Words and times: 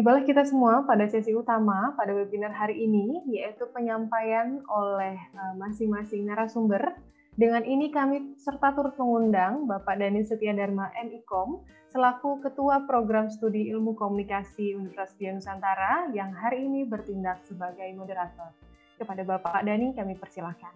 Tibalah 0.00 0.24
kita 0.24 0.48
semua 0.48 0.86
pada 0.88 1.04
sesi 1.10 1.36
utama 1.36 1.92
pada 1.92 2.16
webinar 2.16 2.56
hari 2.56 2.88
ini, 2.88 3.20
yaitu 3.36 3.68
penyampaian 3.68 4.64
oleh 4.64 5.12
eh, 5.12 5.54
masing-masing 5.60 6.24
narasumber. 6.24 6.96
Dengan 7.36 7.60
ini 7.68 7.92
kami 7.92 8.32
serta 8.40 8.72
turut 8.72 8.96
mengundang 8.96 9.68
Bapak 9.68 10.00
Dani 10.00 10.24
Setia 10.24 10.56
Dharma 10.56 10.88
MIKOM, 10.94 11.60
selaku 11.92 12.40
Ketua 12.40 12.88
Program 12.88 13.28
Studi 13.28 13.68
Ilmu 13.68 13.92
Komunikasi 13.98 14.72
Universitas 14.72 15.20
Nusantara 15.36 16.08
yang 16.16 16.32
hari 16.32 16.64
ini 16.64 16.88
bertindak 16.88 17.44
sebagai 17.44 17.90
moderator. 17.92 18.56
Kepada 18.96 19.20
Bapak 19.20 19.68
Dani 19.68 19.92
kami 19.92 20.16
persilahkan. 20.16 20.72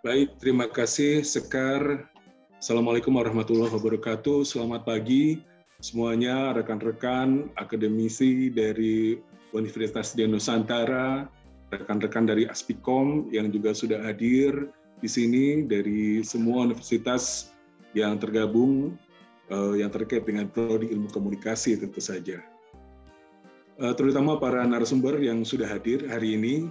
Baik, 0.00 0.40
terima 0.40 0.72
kasih 0.72 1.20
Sekar. 1.20 2.11
Assalamualaikum 2.62 3.18
warahmatullahi 3.18 3.74
wabarakatuh. 3.74 4.46
Selamat 4.46 4.86
pagi 4.86 5.42
semuanya 5.82 6.54
rekan-rekan 6.54 7.50
akademisi 7.58 8.54
dari 8.54 9.18
Universitas 9.50 10.14
Dian 10.14 10.30
Nusantara, 10.30 11.26
rekan-rekan 11.74 12.22
dari 12.22 12.46
Aspikom 12.46 13.26
yang 13.34 13.50
juga 13.50 13.74
sudah 13.74 13.98
hadir 14.06 14.70
di 15.02 15.10
sini 15.10 15.66
dari 15.66 16.22
semua 16.22 16.70
universitas 16.70 17.50
yang 17.98 18.22
tergabung 18.22 18.94
uh, 19.50 19.74
yang 19.74 19.90
terkait 19.90 20.22
dengan 20.22 20.46
prodi 20.46 20.86
ilmu 20.94 21.10
komunikasi 21.10 21.74
tentu 21.74 21.98
saja. 21.98 22.38
Uh, 23.82 23.90
terutama 23.90 24.38
para 24.38 24.62
narasumber 24.62 25.18
yang 25.18 25.42
sudah 25.42 25.66
hadir 25.66 26.06
hari 26.06 26.38
ini, 26.38 26.70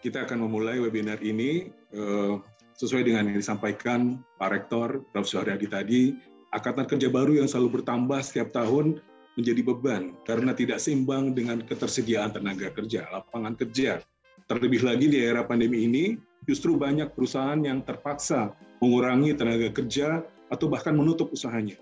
kita 0.00 0.24
akan 0.24 0.48
memulai 0.48 0.80
webinar 0.80 1.20
ini 1.20 1.68
uh, 1.92 2.40
sesuai 2.80 3.04
dengan 3.04 3.28
yang 3.28 3.36
disampaikan 3.36 4.16
Pak 4.40 4.48
Rektor, 4.48 5.04
Profesor 5.12 5.44
Haryadi 5.44 5.68
tadi, 5.68 6.02
Angkatan 6.50 6.82
kerja 6.82 7.06
baru 7.06 7.38
yang 7.38 7.46
selalu 7.46 7.78
bertambah 7.78 8.18
setiap 8.26 8.50
tahun 8.50 8.98
menjadi 9.38 9.62
beban 9.62 10.18
karena 10.26 10.50
tidak 10.50 10.82
seimbang 10.82 11.30
dengan 11.30 11.62
ketersediaan 11.62 12.34
tenaga 12.34 12.74
kerja, 12.74 13.06
lapangan 13.06 13.54
kerja. 13.54 14.02
Terlebih 14.50 14.82
lagi 14.82 15.06
di 15.06 15.22
era 15.22 15.46
pandemi 15.46 15.86
ini, 15.86 16.18
justru 16.50 16.74
banyak 16.74 17.14
perusahaan 17.14 17.62
yang 17.62 17.86
terpaksa 17.86 18.50
mengurangi 18.82 19.38
tenaga 19.38 19.70
kerja 19.70 20.26
atau 20.50 20.66
bahkan 20.66 20.90
menutup 20.90 21.30
usahanya. 21.30 21.78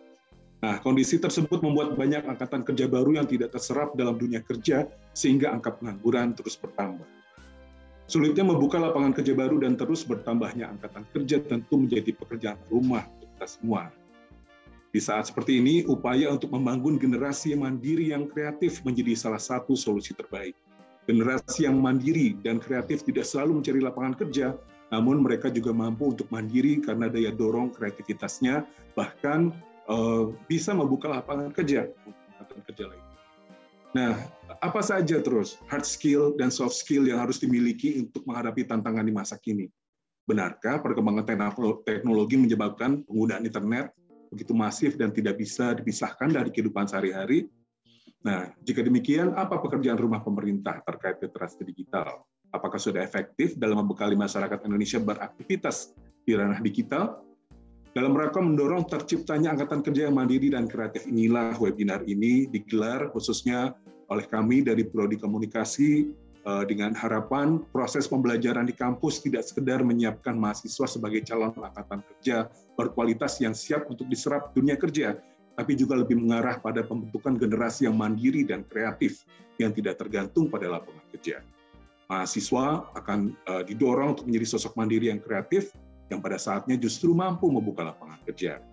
Nah, 0.60 0.76
kondisi 0.84 1.16
tersebut 1.16 1.64
membuat 1.64 1.96
banyak 1.96 2.28
angkatan 2.28 2.60
kerja 2.68 2.92
baru 2.92 3.16
yang 3.16 3.24
tidak 3.24 3.56
terserap 3.56 3.96
dalam 3.96 4.20
dunia 4.20 4.44
kerja 4.44 4.84
sehingga 5.16 5.48
angka 5.48 5.80
pengangguran 5.80 6.36
terus 6.36 6.60
bertambah. 6.60 7.17
Sulitnya 8.08 8.40
membuka 8.40 8.80
lapangan 8.80 9.12
kerja 9.12 9.36
baru 9.36 9.60
dan 9.60 9.76
terus 9.76 10.00
bertambahnya 10.00 10.72
angkatan 10.72 11.04
kerja 11.12 11.44
tentu 11.44 11.76
menjadi 11.76 12.16
pekerjaan 12.16 12.56
rumah 12.72 13.04
untuk 13.04 13.28
kita 13.36 13.46
semua. 13.46 13.92
Di 14.88 14.96
saat 14.96 15.28
seperti 15.28 15.60
ini, 15.60 15.84
upaya 15.84 16.32
untuk 16.32 16.48
membangun 16.56 16.96
generasi 16.96 17.52
mandiri 17.52 18.16
yang 18.16 18.24
kreatif 18.32 18.80
menjadi 18.80 19.12
salah 19.12 19.36
satu 19.36 19.76
solusi 19.76 20.16
terbaik. 20.16 20.56
Generasi 21.04 21.68
yang 21.68 21.76
mandiri 21.76 22.32
dan 22.40 22.56
kreatif 22.56 23.04
tidak 23.04 23.28
selalu 23.28 23.60
mencari 23.60 23.80
lapangan 23.84 24.16
kerja, 24.16 24.56
namun 24.88 25.20
mereka 25.20 25.52
juga 25.52 25.76
mampu 25.76 26.16
untuk 26.16 26.32
mandiri 26.32 26.80
karena 26.80 27.12
daya 27.12 27.28
dorong 27.28 27.76
kreativitasnya, 27.76 28.64
bahkan 28.96 29.52
uh, 29.92 30.32
bisa 30.48 30.72
membuka 30.72 31.12
lapangan 31.12 31.52
kerja 31.52 31.92
untuk 32.40 32.64
kerja 32.72 32.88
lain. 32.88 33.07
Nah, 33.98 34.14
apa 34.62 34.78
saja 34.78 35.18
terus 35.18 35.58
hard 35.66 35.82
skill 35.82 36.38
dan 36.38 36.54
soft 36.54 36.78
skill 36.78 37.02
yang 37.02 37.18
harus 37.18 37.42
dimiliki 37.42 37.98
untuk 37.98 38.22
menghadapi 38.30 38.62
tantangan 38.62 39.02
di 39.02 39.10
masa 39.10 39.34
kini? 39.42 39.66
Benarkah 40.22 40.78
perkembangan 40.78 41.26
teknologi 41.82 42.38
menyebabkan 42.38 43.02
penggunaan 43.02 43.42
internet 43.42 43.90
begitu 44.30 44.54
masif 44.54 44.94
dan 44.94 45.10
tidak 45.10 45.40
bisa 45.42 45.74
dipisahkan 45.74 46.30
dari 46.30 46.54
kehidupan 46.54 46.86
sehari-hari. 46.86 47.50
Nah, 48.22 48.54
jika 48.62 48.86
demikian, 48.86 49.34
apa 49.34 49.58
pekerjaan 49.58 49.98
rumah 49.98 50.22
pemerintah 50.22 50.78
terkait 50.86 51.18
literasi 51.18 51.66
digital? 51.66 52.22
Apakah 52.54 52.78
sudah 52.78 53.02
efektif 53.02 53.58
dalam 53.58 53.82
membekali 53.82 54.14
masyarakat 54.14 54.62
Indonesia 54.62 55.02
beraktivitas 55.02 55.90
di 56.22 56.38
ranah 56.38 56.62
digital? 56.62 57.24
Dalam 57.98 58.12
rangka 58.14 58.38
mendorong 58.38 58.84
terciptanya 58.84 59.56
angkatan 59.56 59.80
kerja 59.80 60.06
yang 60.06 60.14
mandiri 60.14 60.52
dan 60.52 60.68
kreatif 60.68 61.08
inilah 61.08 61.56
webinar 61.56 62.04
ini 62.04 62.44
digelar 62.46 63.08
khususnya 63.10 63.74
oleh 64.08 64.24
kami 64.24 64.64
dari 64.64 64.88
Prodi 64.88 65.20
Komunikasi 65.20 66.08
Eh, 66.48 66.64
dengan 66.64 66.96
harapan 66.96 67.60
proses 67.76 68.08
pembelajaran 68.08 68.64
di 68.64 68.72
kampus 68.72 69.20
tidak 69.20 69.44
sekedar 69.44 69.84
menyiapkan 69.84 70.32
mahasiswa 70.32 70.88
sebagai 70.88 71.20
calon 71.28 71.52
angkatan 71.52 72.00
kerja 72.00 72.48
berkualitas 72.72 73.36
yang 73.44 73.52
siap 73.52 73.84
untuk 73.92 74.08
diserap 74.08 74.56
dunia 74.56 74.72
kerja, 74.80 75.20
tapi 75.60 75.76
juga 75.76 76.00
lebih 76.00 76.16
mengarah 76.16 76.56
pada 76.56 76.80
pembentukan 76.88 77.36
generasi 77.36 77.84
yang 77.84 78.00
mandiri 78.00 78.48
dan 78.48 78.64
kreatif 78.64 79.28
yang 79.60 79.76
tidak 79.76 80.00
tergantung 80.00 80.48
pada 80.48 80.72
lapangan 80.72 81.04
kerja. 81.12 81.44
Mahasiswa 82.08 82.96
akan 82.96 83.34
eh, 83.34 83.62
didorong 83.68 84.16
untuk 84.16 84.32
menjadi 84.32 84.56
sosok 84.56 84.72
mandiri 84.72 85.12
yang 85.12 85.20
kreatif 85.20 85.76
yang 86.08 86.24
pada 86.24 86.40
saatnya 86.40 86.80
justru 86.80 87.12
mampu 87.12 87.52
membuka 87.52 87.84
lapangan 87.84 88.24
kerja. 88.24 88.64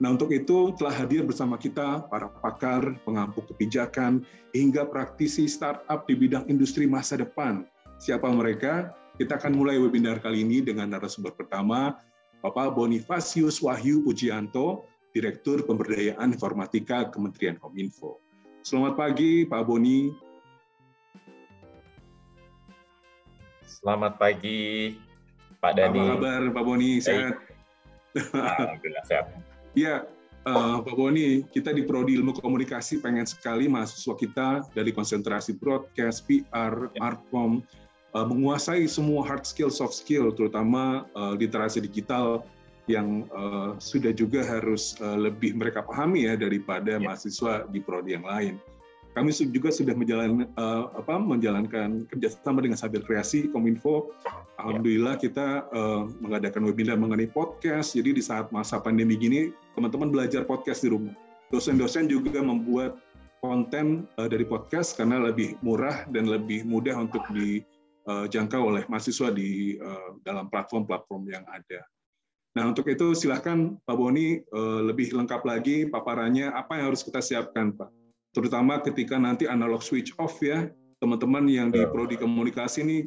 Nah, 0.00 0.16
untuk 0.16 0.32
itu 0.32 0.72
telah 0.80 0.96
hadir 0.96 1.28
bersama 1.28 1.60
kita 1.60 2.08
para 2.08 2.32
pakar, 2.40 2.96
pengampu 3.04 3.44
kebijakan, 3.44 4.24
hingga 4.56 4.88
praktisi 4.88 5.44
startup 5.44 6.08
di 6.08 6.16
bidang 6.16 6.48
industri 6.48 6.88
masa 6.88 7.20
depan. 7.20 7.68
Siapa 8.00 8.24
mereka? 8.32 8.96
Kita 9.20 9.36
akan 9.36 9.52
mulai 9.52 9.76
webinar 9.76 10.24
kali 10.24 10.40
ini 10.40 10.64
dengan 10.64 10.88
narasumber 10.88 11.36
pertama, 11.36 12.00
Bapak 12.40 12.72
Bonifasius 12.72 13.60
Wahyu 13.60 14.00
Pujianto, 14.00 14.88
Direktur 15.12 15.60
Pemberdayaan 15.68 16.32
Informatika 16.32 17.12
Kementerian 17.12 17.60
Kominfo. 17.60 18.24
Selamat 18.64 18.96
pagi, 18.96 19.44
Pak 19.44 19.68
Boni. 19.68 20.16
Selamat 23.68 24.16
pagi, 24.16 24.96
Pak 25.60 25.76
Dani. 25.76 26.00
Apa 26.00 26.16
kabar, 26.16 26.40
Pak 26.56 26.64
Boni? 26.64 27.04
Sehat? 27.04 27.36
Alhamdulillah 28.16 29.04
sehat. 29.04 29.49
Ya, 29.78 30.06
uh, 30.50 30.82
Pak 30.82 30.94
Boni, 30.98 31.46
kita 31.54 31.70
di 31.70 31.86
Prodi 31.86 32.18
Ilmu 32.18 32.34
Komunikasi 32.34 32.98
pengen 32.98 33.22
sekali 33.22 33.70
mahasiswa 33.70 34.14
kita 34.18 34.48
dari 34.74 34.90
konsentrasi 34.90 35.54
broadcast, 35.54 36.26
PR, 36.26 36.90
ya. 36.90 36.98
Markom, 36.98 37.62
uh, 38.16 38.26
menguasai 38.26 38.90
semua 38.90 39.22
hard 39.22 39.46
skill, 39.46 39.70
soft 39.70 39.94
skill, 39.94 40.34
terutama 40.34 41.06
uh, 41.14 41.38
literasi 41.38 41.78
digital 41.78 42.42
yang 42.90 43.30
uh, 43.30 43.78
sudah 43.78 44.10
juga 44.10 44.42
harus 44.42 44.98
uh, 44.98 45.14
lebih 45.14 45.54
mereka 45.54 45.86
pahami 45.86 46.26
ya 46.26 46.34
daripada 46.34 46.98
ya. 46.98 47.02
mahasiswa 47.02 47.70
di 47.70 47.78
prodi 47.78 48.18
yang 48.18 48.26
lain 48.26 48.58
kami 49.10 49.34
juga 49.34 49.74
sudah 49.74 49.94
menjalan, 49.98 50.46
uh, 50.54 50.94
apa, 50.94 51.18
menjalankan 51.18 52.06
kerjasama 52.06 52.62
dengan 52.62 52.78
Sabil 52.78 53.02
Kreasi 53.02 53.50
Kominfo. 53.50 54.14
Alhamdulillah 54.62 55.18
kita 55.18 55.66
uh, 55.74 56.06
mengadakan 56.22 56.62
webinar 56.68 56.94
mengenai 56.94 57.26
podcast. 57.26 57.98
Jadi 57.98 58.20
di 58.20 58.22
saat 58.22 58.54
masa 58.54 58.78
pandemi 58.78 59.18
gini, 59.18 59.50
teman-teman 59.74 60.14
belajar 60.14 60.46
podcast 60.46 60.86
di 60.86 60.94
rumah. 60.94 61.14
Dosen-dosen 61.50 62.06
juga 62.06 62.38
membuat 62.38 63.02
konten 63.42 64.06
uh, 64.20 64.30
dari 64.30 64.46
podcast 64.46 64.94
karena 64.94 65.18
lebih 65.18 65.58
murah 65.64 66.06
dan 66.14 66.30
lebih 66.30 66.62
mudah 66.62 66.94
untuk 66.94 67.26
dijangkau 67.34 68.62
oleh 68.62 68.86
mahasiswa 68.86 69.34
di 69.34 69.74
uh, 69.82 70.14
dalam 70.22 70.46
platform-platform 70.46 71.22
yang 71.26 71.42
ada. 71.50 71.82
Nah, 72.54 72.66
untuk 72.66 72.86
itu 72.90 73.14
silahkan 73.14 73.78
Pak 73.86 73.94
Boni 73.94 74.42
lebih 74.82 75.14
lengkap 75.14 75.46
lagi 75.46 75.86
paparannya 75.86 76.50
apa 76.50 76.82
yang 76.82 76.90
harus 76.90 77.06
kita 77.06 77.22
siapkan, 77.22 77.70
Pak 77.78 77.99
terutama 78.30 78.78
ketika 78.82 79.18
nanti 79.18 79.50
analog 79.50 79.82
switch 79.82 80.14
off 80.18 80.38
ya 80.42 80.70
teman-teman 81.02 81.48
yang 81.50 81.68
di 81.72 81.82
ya. 81.82 81.88
prodi 81.90 82.14
komunikasi 82.20 82.84
ini 82.84 82.98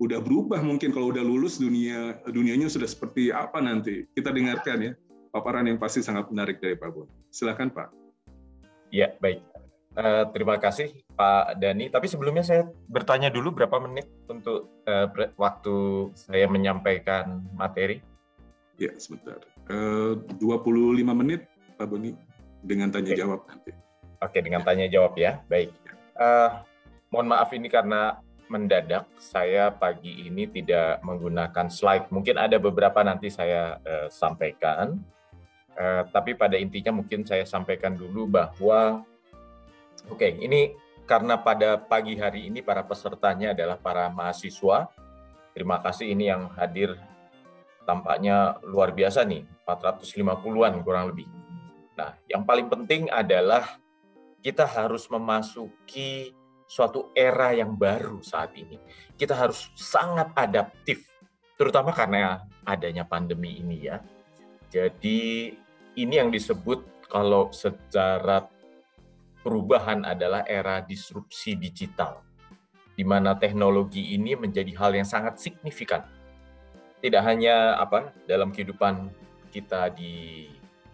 udah 0.00 0.20
berubah 0.22 0.64
mungkin 0.64 0.96
kalau 0.96 1.12
udah 1.12 1.20
lulus 1.20 1.60
dunia 1.60 2.16
dunianya 2.24 2.72
sudah 2.72 2.88
seperti 2.88 3.28
apa 3.34 3.60
nanti 3.60 4.08
kita 4.16 4.32
dengarkan 4.32 4.78
ya 4.80 4.92
paparan 5.30 5.66
yang 5.66 5.78
pasti 5.78 6.02
sangat 6.02 6.28
menarik 6.28 6.58
dari 6.58 6.74
Pak 6.74 6.90
Bon. 6.90 7.06
Silakan 7.30 7.70
Pak. 7.70 7.88
Ya 8.90 9.14
baik. 9.22 9.42
Uh, 9.94 10.26
terima 10.30 10.58
kasih 10.58 10.90
Pak 11.14 11.58
Dani. 11.58 11.90
Tapi 11.90 12.06
sebelumnya 12.06 12.42
saya 12.46 12.66
bertanya 12.90 13.30
dulu 13.30 13.54
berapa 13.54 13.78
menit 13.82 14.06
untuk 14.26 14.70
uh, 14.86 15.06
waktu 15.38 16.10
saya 16.14 16.46
menyampaikan 16.50 17.42
materi. 17.54 18.02
Ya 18.78 18.94
sebentar. 18.98 19.38
Eh, 19.70 20.16
uh, 20.16 20.40
25 20.40 21.04
menit 21.14 21.46
Pak 21.78 21.86
Boni 21.86 22.14
dengan 22.64 22.90
tanya 22.90 23.14
jawab 23.14 23.46
nanti. 23.46 23.70
Oke, 24.20 24.44
dengan 24.44 24.60
tanya 24.60 24.84
jawab 24.84 25.16
ya. 25.16 25.40
Baik. 25.48 25.72
Uh, 26.12 26.60
mohon 27.08 27.32
maaf 27.32 27.48
ini 27.56 27.72
karena 27.72 28.20
mendadak 28.52 29.08
saya 29.16 29.72
pagi 29.72 30.28
ini 30.28 30.44
tidak 30.44 31.00
menggunakan 31.00 31.72
slide. 31.72 32.12
Mungkin 32.12 32.36
ada 32.36 32.60
beberapa 32.60 33.00
nanti 33.00 33.32
saya 33.32 33.80
uh, 33.80 34.12
sampaikan. 34.12 35.00
Uh, 35.72 36.04
tapi 36.12 36.36
pada 36.36 36.60
intinya 36.60 37.00
mungkin 37.00 37.24
saya 37.24 37.48
sampaikan 37.48 37.96
dulu 37.96 38.28
bahwa 38.28 39.06
oke, 40.12 40.20
okay, 40.20 40.36
ini 40.36 40.76
karena 41.08 41.40
pada 41.40 41.80
pagi 41.80 42.20
hari 42.20 42.52
ini 42.52 42.60
para 42.60 42.84
pesertanya 42.84 43.56
adalah 43.56 43.80
para 43.80 44.12
mahasiswa. 44.12 44.92
Terima 45.56 45.80
kasih 45.80 46.12
ini 46.12 46.28
yang 46.28 46.52
hadir 46.60 46.94
tampaknya 47.88 48.60
luar 48.62 48.92
biasa 48.92 49.24
nih, 49.24 49.42
450-an 49.66 50.84
kurang 50.84 51.10
lebih. 51.10 51.26
Nah, 51.96 52.14
yang 52.30 52.46
paling 52.46 52.70
penting 52.70 53.10
adalah 53.10 53.80
kita 54.40 54.64
harus 54.64 55.08
memasuki 55.12 56.32
suatu 56.64 57.12
era 57.12 57.52
yang 57.52 57.76
baru 57.76 58.22
saat 58.24 58.56
ini. 58.56 58.80
Kita 59.18 59.36
harus 59.36 59.68
sangat 59.76 60.32
adaptif, 60.38 61.04
terutama 61.58 61.92
karena 61.92 62.46
adanya 62.64 63.04
pandemi 63.04 63.60
ini 63.60 63.90
ya. 63.90 64.00
Jadi 64.70 65.50
ini 65.98 66.14
yang 66.14 66.30
disebut 66.30 67.04
kalau 67.10 67.50
secara 67.50 68.46
perubahan 69.42 70.06
adalah 70.06 70.46
era 70.46 70.78
disrupsi 70.78 71.58
digital, 71.58 72.22
di 72.94 73.02
mana 73.02 73.34
teknologi 73.34 74.14
ini 74.14 74.38
menjadi 74.38 74.70
hal 74.78 74.94
yang 74.94 75.08
sangat 75.08 75.42
signifikan. 75.42 76.06
Tidak 77.00 77.22
hanya 77.24 77.80
apa 77.80 78.14
dalam 78.30 78.54
kehidupan 78.54 79.10
kita 79.50 79.90
di 79.90 80.46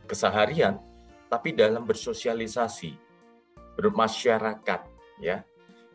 keseharian, 0.08 0.80
tapi 1.28 1.52
dalam 1.52 1.84
bersosialisasi, 1.84 3.05
bermasyarakat, 3.76 4.80
ya 5.20 5.44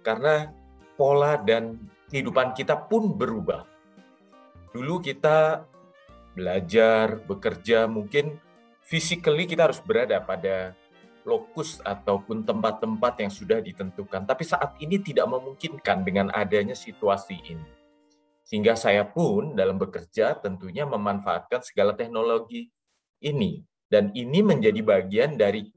karena 0.01 0.49
pola 0.97 1.37
dan 1.37 1.77
kehidupan 2.09 2.53
kita 2.57 2.77
pun 2.77 3.13
berubah. 3.13 3.65
Dulu 4.73 5.01
kita 5.01 5.65
belajar, 6.33 7.19
bekerja, 7.27 7.87
mungkin 7.87 8.39
physically 8.83 9.47
kita 9.47 9.69
harus 9.69 9.79
berada 9.83 10.19
pada 10.23 10.75
lokus 11.21 11.77
ataupun 11.85 12.41
tempat-tempat 12.43 13.13
yang 13.21 13.31
sudah 13.31 13.61
ditentukan. 13.61 14.25
Tapi 14.25 14.43
saat 14.43 14.73
ini 14.81 14.97
tidak 14.97 15.29
memungkinkan 15.29 16.01
dengan 16.01 16.27
adanya 16.33 16.73
situasi 16.73 17.37
ini. 17.45 17.69
Sehingga 18.41 18.73
saya 18.73 19.05
pun 19.05 19.53
dalam 19.53 19.77
bekerja 19.77 20.35
tentunya 20.41 20.83
memanfaatkan 20.83 21.61
segala 21.61 21.93
teknologi 21.93 22.67
ini. 23.21 23.61
Dan 23.91 24.09
ini 24.15 24.39
menjadi 24.39 24.79
bagian 24.81 25.35
dari 25.35 25.67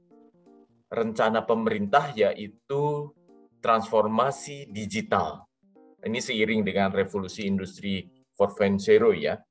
rencana 0.89 1.43
pemerintah 1.43 2.13
yaitu 2.13 3.09
transformasi 3.61 4.69
digital. 4.69 5.45
Ini 6.05 6.21
seiring 6.21 6.61
dengan 6.61 6.93
revolusi 6.93 7.49
industri 7.49 8.05
4.0 8.37 8.77
ya. 9.17 9.41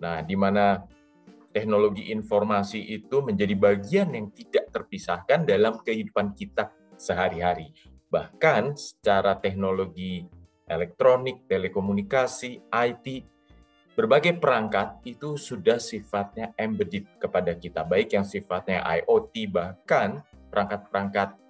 Nah, 0.00 0.24
di 0.24 0.32
mana 0.32 0.80
teknologi 1.52 2.08
informasi 2.08 2.80
itu 2.96 3.20
menjadi 3.20 3.52
bagian 3.52 4.08
yang 4.16 4.32
tidak 4.32 4.72
terpisahkan 4.72 5.44
dalam 5.44 5.84
kehidupan 5.84 6.32
kita 6.32 6.72
sehari-hari. 6.96 7.76
Bahkan 8.08 8.72
secara 8.72 9.36
teknologi 9.36 10.24
elektronik, 10.64 11.44
telekomunikasi, 11.44 12.72
IT, 12.72 13.06
berbagai 13.92 14.40
perangkat 14.40 15.04
itu 15.04 15.36
sudah 15.36 15.76
sifatnya 15.76 16.56
embedded 16.56 17.04
kepada 17.20 17.52
kita, 17.52 17.84
baik 17.84 18.16
yang 18.16 18.24
sifatnya 18.24 18.80
IoT, 18.80 19.52
bahkan 19.52 20.24
perangkat-perangkat 20.52 21.40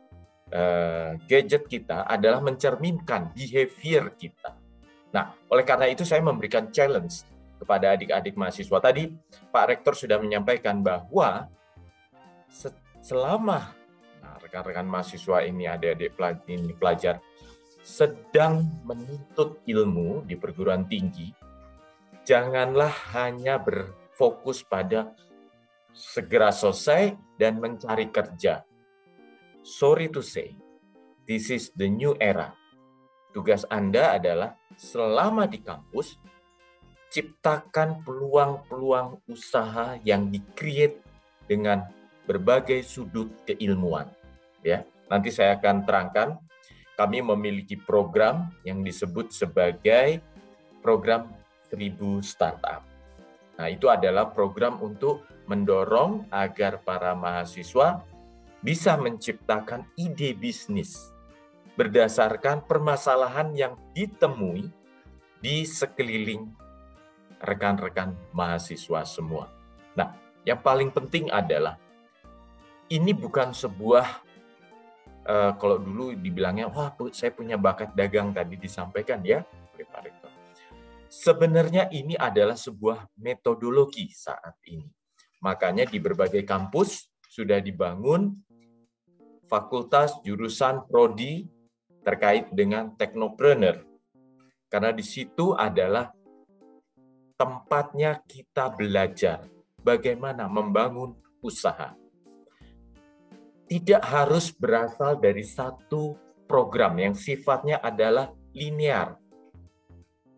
uh, 0.55 1.19
gadget 1.27 1.67
kita 1.67 2.07
adalah 2.07 2.39
mencerminkan 2.39 3.35
behavior 3.35 4.15
kita. 4.15 4.55
Nah, 5.11 5.35
oleh 5.51 5.67
karena 5.67 5.91
itu 5.91 6.07
saya 6.07 6.23
memberikan 6.23 6.71
challenge 6.71 7.27
kepada 7.59 7.99
adik-adik 7.99 8.39
mahasiswa. 8.39 8.79
Tadi 8.79 9.11
Pak 9.51 9.65
Rektor 9.67 9.99
sudah 9.99 10.23
menyampaikan 10.23 10.79
bahwa 10.81 11.51
selama 13.03 13.75
nah, 14.23 14.37
rekan-rekan 14.39 14.87
mahasiswa 14.87 15.43
ini, 15.43 15.67
adik-adik 15.67 16.15
pelajar 16.79 17.19
sedang 17.83 18.63
menuntut 18.87 19.59
ilmu 19.67 20.23
di 20.23 20.39
perguruan 20.39 20.87
tinggi, 20.87 21.35
janganlah 22.23 22.95
hanya 23.19 23.59
berfokus 23.59 24.63
pada 24.63 25.11
segera 25.91 26.55
selesai 26.55 27.19
dan 27.37 27.59
mencari 27.59 28.09
kerja 28.09 28.63
sorry 29.63 30.11
to 30.11 30.21
say, 30.21 30.55
this 31.25 31.49
is 31.49 31.71
the 31.75 31.87
new 31.87 32.19
era. 32.19 32.53
Tugas 33.33 33.65
Anda 33.73 34.19
adalah 34.19 34.59
selama 34.77 35.49
di 35.49 35.63
kampus, 35.63 36.21
ciptakan 37.09 38.05
peluang-peluang 38.05 39.25
usaha 39.31 39.97
yang 40.05 40.29
di-create 40.29 41.01
dengan 41.49 41.89
berbagai 42.29 42.85
sudut 42.85 43.33
keilmuan. 43.49 44.11
Ya, 44.61 44.85
nanti 45.09 45.33
saya 45.33 45.57
akan 45.57 45.89
terangkan. 45.89 46.29
Kami 46.93 47.25
memiliki 47.25 47.75
program 47.75 48.53
yang 48.69 48.85
disebut 48.85 49.33
sebagai 49.33 50.21
program 50.85 51.33
1000 51.73 52.21
startup. 52.21 52.85
Nah, 53.57 53.67
itu 53.73 53.89
adalah 53.89 54.29
program 54.29 54.77
untuk 54.85 55.25
mendorong 55.49 56.29
agar 56.29 56.85
para 56.85 57.17
mahasiswa 57.17 58.05
bisa 58.63 58.95
menciptakan 58.95 59.85
ide 59.99 60.39
bisnis 60.39 61.11
berdasarkan 61.75 62.63
permasalahan 62.65 63.51
yang 63.59 63.75
ditemui 63.91 64.71
di 65.43 65.67
sekeliling 65.67 66.47
rekan-rekan 67.43 68.15
mahasiswa 68.31 69.03
semua. 69.03 69.51
Nah, 69.99 70.15
yang 70.47 70.63
paling 70.63 70.95
penting 70.95 71.27
adalah 71.35 71.75
ini 72.87 73.11
bukan 73.11 73.51
sebuah 73.51 74.07
uh, 75.27 75.53
kalau 75.59 75.83
dulu 75.83 76.15
dibilangnya 76.15 76.71
wah 76.71 76.95
saya 77.11 77.35
punya 77.35 77.59
bakat 77.59 77.91
dagang 77.99 78.31
tadi 78.31 78.55
disampaikan 78.55 79.19
ya 79.27 79.43
oleh 79.75 79.87
Pak 79.91 80.01
Rektor. 80.07 80.33
Sebenarnya 81.13 81.91
ini 81.93 82.15
adalah 82.17 82.57
sebuah 82.57 83.11
metodologi 83.21 84.09
saat 84.15 84.57
ini. 84.71 84.87
Makanya 85.43 85.85
di 85.85 85.99
berbagai 85.99 86.47
kampus 86.47 87.11
sudah 87.27 87.59
dibangun 87.59 88.33
fakultas 89.53 90.17
jurusan 90.25 90.89
prodi 90.89 91.45
terkait 92.01 92.49
dengan 92.57 92.97
teknopreneur. 92.97 93.85
Karena 94.73 94.97
di 94.97 95.05
situ 95.05 95.53
adalah 95.53 96.09
tempatnya 97.37 98.25
kita 98.25 98.73
belajar 98.73 99.45
bagaimana 99.77 100.49
membangun 100.49 101.13
usaha. 101.45 101.93
Tidak 103.69 104.01
harus 104.01 104.49
berasal 104.57 105.21
dari 105.21 105.45
satu 105.45 106.17
program 106.49 106.97
yang 106.97 107.13
sifatnya 107.13 107.77
adalah 107.85 108.33
linear. 108.57 109.21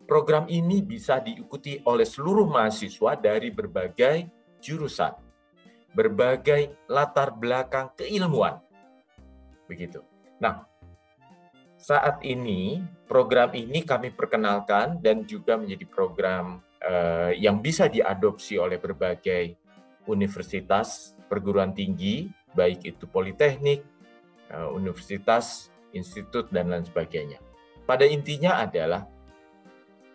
Program 0.03 0.45
ini 0.51 0.83
bisa 0.83 1.23
diikuti 1.23 1.79
oleh 1.87 2.05
seluruh 2.05 2.45
mahasiswa 2.45 3.15
dari 3.17 3.49
berbagai 3.49 4.27
jurusan, 4.59 5.15
berbagai 5.95 6.85
latar 6.85 7.33
belakang 7.33 7.89
keilmuan, 7.97 8.64
begitu. 9.65 10.01
Nah, 10.39 10.65
saat 11.75 12.21
ini 12.23 12.81
program 13.09 13.51
ini 13.53 13.83
kami 13.83 14.13
perkenalkan 14.13 15.01
dan 15.01 15.27
juga 15.27 15.59
menjadi 15.59 15.85
program 15.85 16.61
uh, 16.81 17.33
yang 17.35 17.59
bisa 17.59 17.89
diadopsi 17.89 18.57
oleh 18.61 18.79
berbagai 18.79 19.57
universitas 20.05 21.17
perguruan 21.25 21.73
tinggi, 21.73 22.29
baik 22.53 22.85
itu 22.85 23.09
politeknik, 23.09 23.81
uh, 24.53 24.69
universitas, 24.69 25.73
institut 25.95 26.53
dan 26.53 26.69
lain 26.69 26.85
sebagainya. 26.85 27.41
Pada 27.85 28.05
intinya 28.05 28.61
adalah 28.61 29.05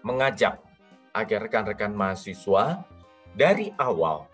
mengajak 0.07 0.63
agar 1.11 1.39
rekan-rekan 1.51 1.91
mahasiswa 1.91 2.87
dari 3.35 3.75
awal 3.79 4.30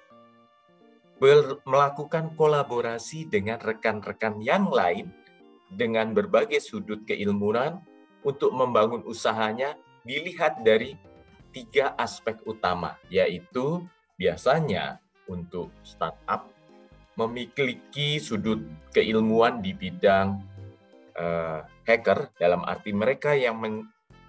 melakukan 1.64 2.36
kolaborasi 2.36 3.28
dengan 3.32 3.56
rekan-rekan 3.56 4.36
yang 4.44 4.68
lain 4.68 5.08
dengan 5.72 6.12
berbagai 6.12 6.60
sudut 6.60 7.02
keilmuan 7.08 7.80
untuk 8.20 8.52
membangun 8.52 9.00
usahanya 9.08 9.74
dilihat 10.04 10.60
dari 10.60 10.94
tiga 11.50 11.96
aspek 11.96 12.36
utama, 12.44 13.00
yaitu 13.08 13.82
biasanya 14.20 15.00
untuk 15.26 15.72
startup 15.80 16.52
memiliki 17.16 18.20
sudut 18.20 18.60
keilmuan 18.92 19.64
di 19.64 19.72
bidang 19.72 20.36
uh, 21.16 21.64
hacker 21.88 22.28
dalam 22.36 22.60
arti 22.68 22.92
mereka 22.92 23.32
yang 23.32 23.56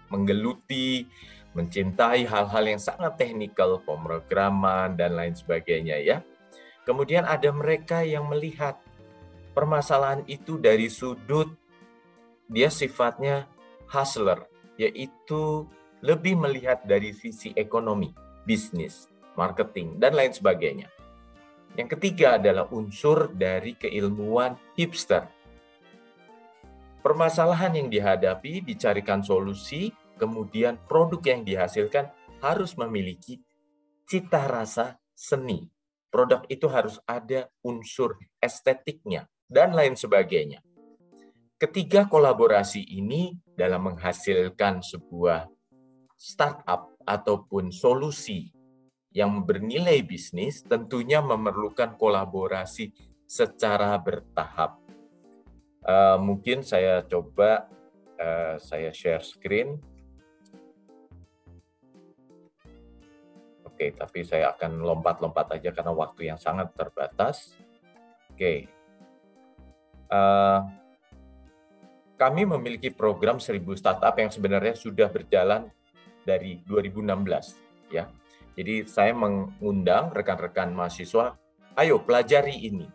menggeluti, 0.07 1.03
mencintai 1.51 2.23
hal-hal 2.23 2.63
yang 2.63 2.79
sangat 2.79 3.19
teknikal, 3.19 3.83
pemrograman 3.83 4.95
dan 4.95 5.19
lain 5.19 5.35
sebagainya 5.35 5.99
ya 5.99 6.17
Kemudian 6.87 7.27
ada 7.27 7.51
mereka 7.51 7.99
yang 8.07 8.31
melihat 8.31 8.79
permasalahan 9.51 10.23
itu 10.31 10.55
dari 10.55 10.87
sudut 10.87 11.51
dia 12.47 12.71
sifatnya 12.71 13.43
hustler, 13.91 14.47
yaitu 14.79 15.67
lebih 15.99 16.39
melihat 16.39 16.79
dari 16.87 17.11
sisi 17.11 17.51
ekonomi, 17.59 18.15
bisnis, 18.47 19.11
marketing, 19.35 19.99
dan 19.99 20.15
lain 20.15 20.31
sebagainya. 20.31 20.87
Yang 21.75 21.99
ketiga 21.99 22.39
adalah 22.39 22.71
unsur 22.71 23.35
dari 23.35 23.75
keilmuan 23.75 24.55
hipster. 24.79 25.27
Permasalahan 27.03 27.75
yang 27.75 27.91
dihadapi 27.91 28.63
dicarikan 28.63 29.19
solusi, 29.19 29.91
kemudian 30.15 30.79
produk 30.87 31.19
yang 31.19 31.43
dihasilkan 31.43 32.07
harus 32.39 32.79
memiliki 32.79 33.43
cita 34.07 34.47
rasa 34.47 34.95
seni. 35.11 35.76
Produk 36.07 36.47
itu 36.47 36.71
harus 36.71 36.97
ada 37.03 37.51
unsur 37.61 38.15
estetiknya 38.39 39.27
dan 39.47 39.75
lain 39.75 39.95
sebagainya. 39.99 40.63
Ketiga 41.57 42.05
kolaborasi 42.05 42.85
ini 42.85 43.33
dalam 43.57 43.91
menghasilkan 43.91 44.85
sebuah 44.85 45.49
startup 46.13 46.93
ataupun 47.01 47.73
solusi 47.73 48.53
yang 49.09 49.41
bernilai 49.41 50.05
bisnis 50.05 50.61
tentunya 50.61 51.23
memerlukan 51.23 51.97
kolaborasi 51.97 52.93
secara 53.25 53.97
bertahap. 53.97 54.77
Uh, 55.81 56.21
mungkin 56.21 56.61
saya 56.61 57.01
coba 57.01 57.65
uh, 58.21 58.61
saya 58.61 58.93
share 58.93 59.25
screen. 59.25 59.81
Oke, 63.77 63.93
tapi 63.93 64.25
saya 64.25 64.57
akan 64.57 64.81
lompat-lompat 64.81 65.53
aja 65.53 65.69
karena 65.69 65.93
waktu 65.93 66.33
yang 66.33 66.41
sangat 66.41 66.73
terbatas. 66.73 67.53
Oke. 68.33 68.65
Uh, 70.09 70.65
kami 72.17 72.49
memiliki 72.49 72.89
program 72.89 73.37
1000 73.37 73.61
startup 73.77 74.17
yang 74.17 74.33
sebenarnya 74.33 74.73
sudah 74.73 75.05
berjalan 75.13 75.69
dari 76.25 76.57
2016 76.65 77.93
ya. 77.93 78.09
Jadi 78.57 78.89
saya 78.89 79.13
mengundang 79.13 80.09
rekan-rekan 80.09 80.73
mahasiswa, 80.73 81.37
ayo 81.77 82.01
pelajari 82.01 82.57
ini. 82.57 82.89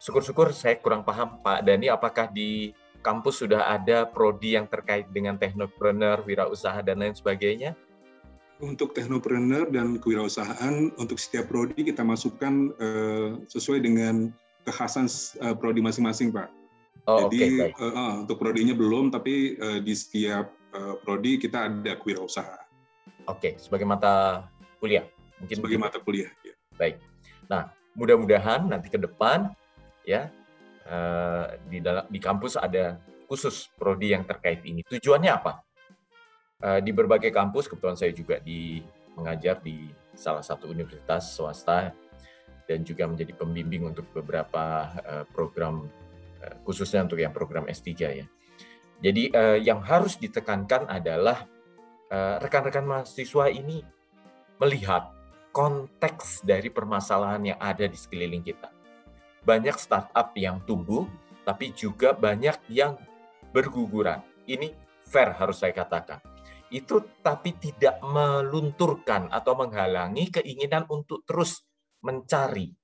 Syukur-syukur 0.00 0.56
saya 0.56 0.80
kurang 0.80 1.04
paham 1.04 1.44
Pak 1.44 1.60
Dani, 1.60 1.92
apakah 1.92 2.32
di 2.32 2.72
kampus 3.04 3.44
sudah 3.44 3.68
ada 3.68 4.08
prodi 4.08 4.56
yang 4.56 4.64
terkait 4.64 5.12
dengan 5.12 5.36
teknopreneur, 5.36 6.24
wirausaha 6.24 6.80
dan 6.80 7.04
lain 7.04 7.12
sebagainya? 7.12 7.76
Untuk 8.64 8.96
teknopreneur 8.96 9.68
dan 9.68 10.00
kewirausahaan, 10.00 10.88
untuk 10.96 11.20
setiap 11.20 11.52
prodi 11.52 11.84
kita 11.84 12.00
masukkan 12.00 12.72
uh, 12.80 13.36
sesuai 13.44 13.84
dengan 13.84 14.32
kekhasan 14.64 15.04
uh, 15.44 15.52
prodi 15.52 15.84
masing-masing, 15.84 16.32
Pak. 16.32 16.48
Oh, 17.04 17.28
Jadi 17.28 17.60
okay, 17.60 17.76
uh, 17.76 17.92
uh, 17.92 18.12
untuk 18.24 18.40
prodinya 18.40 18.72
belum, 18.72 19.12
tapi 19.12 19.60
uh, 19.60 19.84
di 19.84 19.92
setiap 19.92 20.48
uh, 20.72 20.96
prodi 21.04 21.36
kita 21.36 21.68
ada 21.68 22.00
kewirausahaan. 22.00 22.64
Oke, 23.28 23.52
okay, 23.52 23.52
sebagai 23.60 23.84
mata 23.84 24.48
kuliah. 24.80 25.04
Mungkin 25.40 25.56
sebagai 25.60 25.80
mata 25.80 26.00
kuliah. 26.00 26.32
Ya. 26.40 26.56
Baik. 26.80 27.04
Nah, 27.52 27.68
mudah-mudahan 27.92 28.64
nanti 28.68 28.88
ke 28.88 28.96
depan 28.96 29.52
ya 30.08 30.32
uh, 30.88 31.56
di 31.68 31.80
dalam 31.80 32.04
di 32.08 32.20
kampus 32.20 32.56
ada 32.56 33.00
khusus 33.28 33.72
prodi 33.76 34.12
yang 34.12 34.24
terkait 34.28 34.60
ini. 34.64 34.84
Tujuannya 34.84 35.32
apa? 35.32 35.63
Uh, 36.64 36.80
di 36.80 36.96
berbagai 36.96 37.28
kampus, 37.28 37.68
kebetulan 37.68 37.92
saya 37.92 38.16
juga 38.16 38.40
di 38.40 38.80
mengajar 39.20 39.60
di 39.60 39.92
salah 40.16 40.40
satu 40.40 40.72
universitas 40.72 41.36
swasta 41.36 41.92
dan 42.64 42.80
juga 42.80 43.04
menjadi 43.04 43.36
pembimbing 43.36 43.92
untuk 43.92 44.08
beberapa 44.16 44.88
uh, 45.04 45.24
program 45.28 45.84
uh, 46.40 46.56
khususnya 46.64 47.04
untuk 47.04 47.20
yang 47.20 47.36
program 47.36 47.68
S3 47.68 47.88
ya. 47.92 48.26
Jadi 49.04 49.36
yang 49.60 49.84
harus 49.84 50.16
ditekankan 50.16 50.88
adalah 50.88 51.44
rekan-rekan 52.40 52.88
mahasiswa 52.88 53.52
ini 53.52 53.84
melihat 54.56 55.12
konteks 55.52 56.40
dari 56.40 56.72
permasalahan 56.72 57.52
yang 57.52 57.58
ada 57.60 57.84
di 57.84 57.98
sekeliling 58.00 58.40
kita. 58.40 58.72
Banyak 59.44 59.76
startup 59.76 60.32
yang 60.38 60.62
tumbuh, 60.64 61.04
tapi 61.44 61.76
juga 61.76 62.16
banyak 62.16 62.56
yang 62.72 62.96
berguguran. 63.52 64.24
Ini 64.48 64.72
fair 65.04 65.36
harus 65.36 65.60
saya 65.60 65.76
katakan. 65.76 66.33
Itu 66.74 67.22
tapi 67.22 67.54
tidak 67.54 68.02
melunturkan 68.02 69.30
atau 69.30 69.54
menghalangi 69.54 70.34
keinginan 70.34 70.90
untuk 70.90 71.22
terus 71.22 71.62
mencari, 72.02 72.74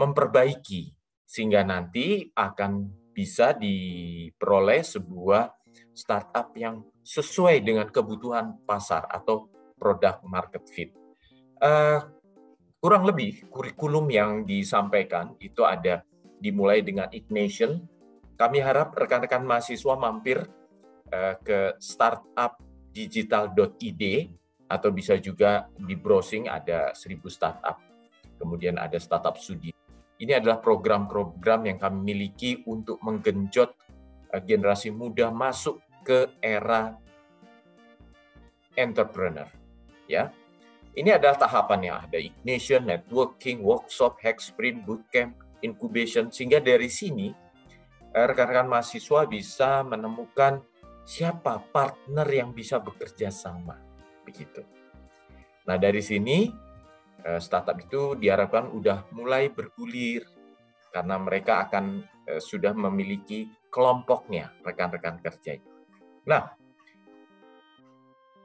memperbaiki, 0.00 0.96
sehingga 1.28 1.68
nanti 1.68 2.32
akan 2.32 2.88
bisa 3.12 3.52
diperoleh 3.52 4.80
sebuah 4.80 5.52
startup 5.92 6.56
yang 6.56 6.80
sesuai 7.04 7.60
dengan 7.60 7.92
kebutuhan 7.92 8.64
pasar 8.64 9.04
atau 9.04 9.52
product 9.76 10.24
market 10.24 10.64
fit. 10.72 10.90
Uh, 11.60 12.00
kurang 12.80 13.04
lebih 13.04 13.52
kurikulum 13.52 14.08
yang 14.08 14.48
disampaikan 14.48 15.36
itu 15.44 15.60
ada 15.62 16.00
dimulai 16.40 16.80
dengan 16.80 17.12
Ignition. 17.12 17.84
Kami 18.40 18.58
harap 18.64 18.96
rekan-rekan 18.96 19.44
mahasiswa 19.44 19.94
mampir 19.94 20.42
ke 21.44 21.76
startupdigital.id 21.76 24.02
atau 24.72 24.88
bisa 24.88 25.20
juga 25.20 25.68
di 25.76 25.92
browsing 25.92 26.48
ada 26.48 26.96
1000 26.96 27.20
startup. 27.28 27.76
Kemudian 28.40 28.80
ada 28.80 28.96
startup 28.96 29.36
studi. 29.36 29.68
Ini 30.16 30.40
adalah 30.40 30.64
program-program 30.64 31.68
yang 31.68 31.76
kami 31.76 32.14
miliki 32.14 32.64
untuk 32.64 32.96
menggenjot 33.04 33.76
uh, 34.32 34.40
generasi 34.40 34.88
muda 34.88 35.28
masuk 35.28 35.84
ke 36.00 36.32
era 36.40 36.96
entrepreneur 38.72 39.52
ya. 40.08 40.32
Ini 40.92 41.16
adalah 41.16 41.40
tahapannya, 41.40 42.04
ada 42.04 42.18
ignition, 42.20 42.84
networking, 42.84 43.64
workshop, 43.64 44.20
hack 44.20 44.44
sprint, 44.44 44.84
bootcamp, 44.84 45.32
incubation 45.64 46.28
sehingga 46.28 46.60
dari 46.60 46.92
sini 46.92 47.32
eh, 48.12 48.24
rekan-rekan 48.28 48.68
mahasiswa 48.68 49.24
bisa 49.24 49.80
menemukan 49.88 50.60
siapa 51.02 51.58
partner 51.58 52.26
yang 52.30 52.54
bisa 52.54 52.78
bekerja 52.78 53.28
sama 53.34 53.78
begitu. 54.22 54.62
Nah, 55.66 55.78
dari 55.78 56.02
sini 56.02 56.50
eh, 57.22 57.40
startup 57.42 57.78
itu 57.78 58.14
diharapkan 58.18 58.70
udah 58.70 59.10
mulai 59.14 59.50
bergulir 59.50 60.26
karena 60.94 61.18
mereka 61.18 61.66
akan 61.68 62.02
eh, 62.26 62.42
sudah 62.42 62.74
memiliki 62.74 63.50
kelompoknya 63.70 64.54
rekan-rekan 64.62 65.18
kerja. 65.22 65.58
Nah, 66.28 66.54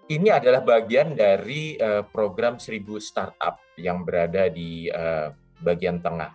ini 0.07 0.31
adalah 0.31 0.63
bagian 0.63 1.19
dari 1.19 1.75
uh, 1.75 1.99
program 1.99 2.55
1000 2.55 2.79
startup 2.95 3.59
yang 3.75 4.07
berada 4.07 4.47
di 4.47 4.87
bagian 5.59 5.99
tengah. 5.99 6.31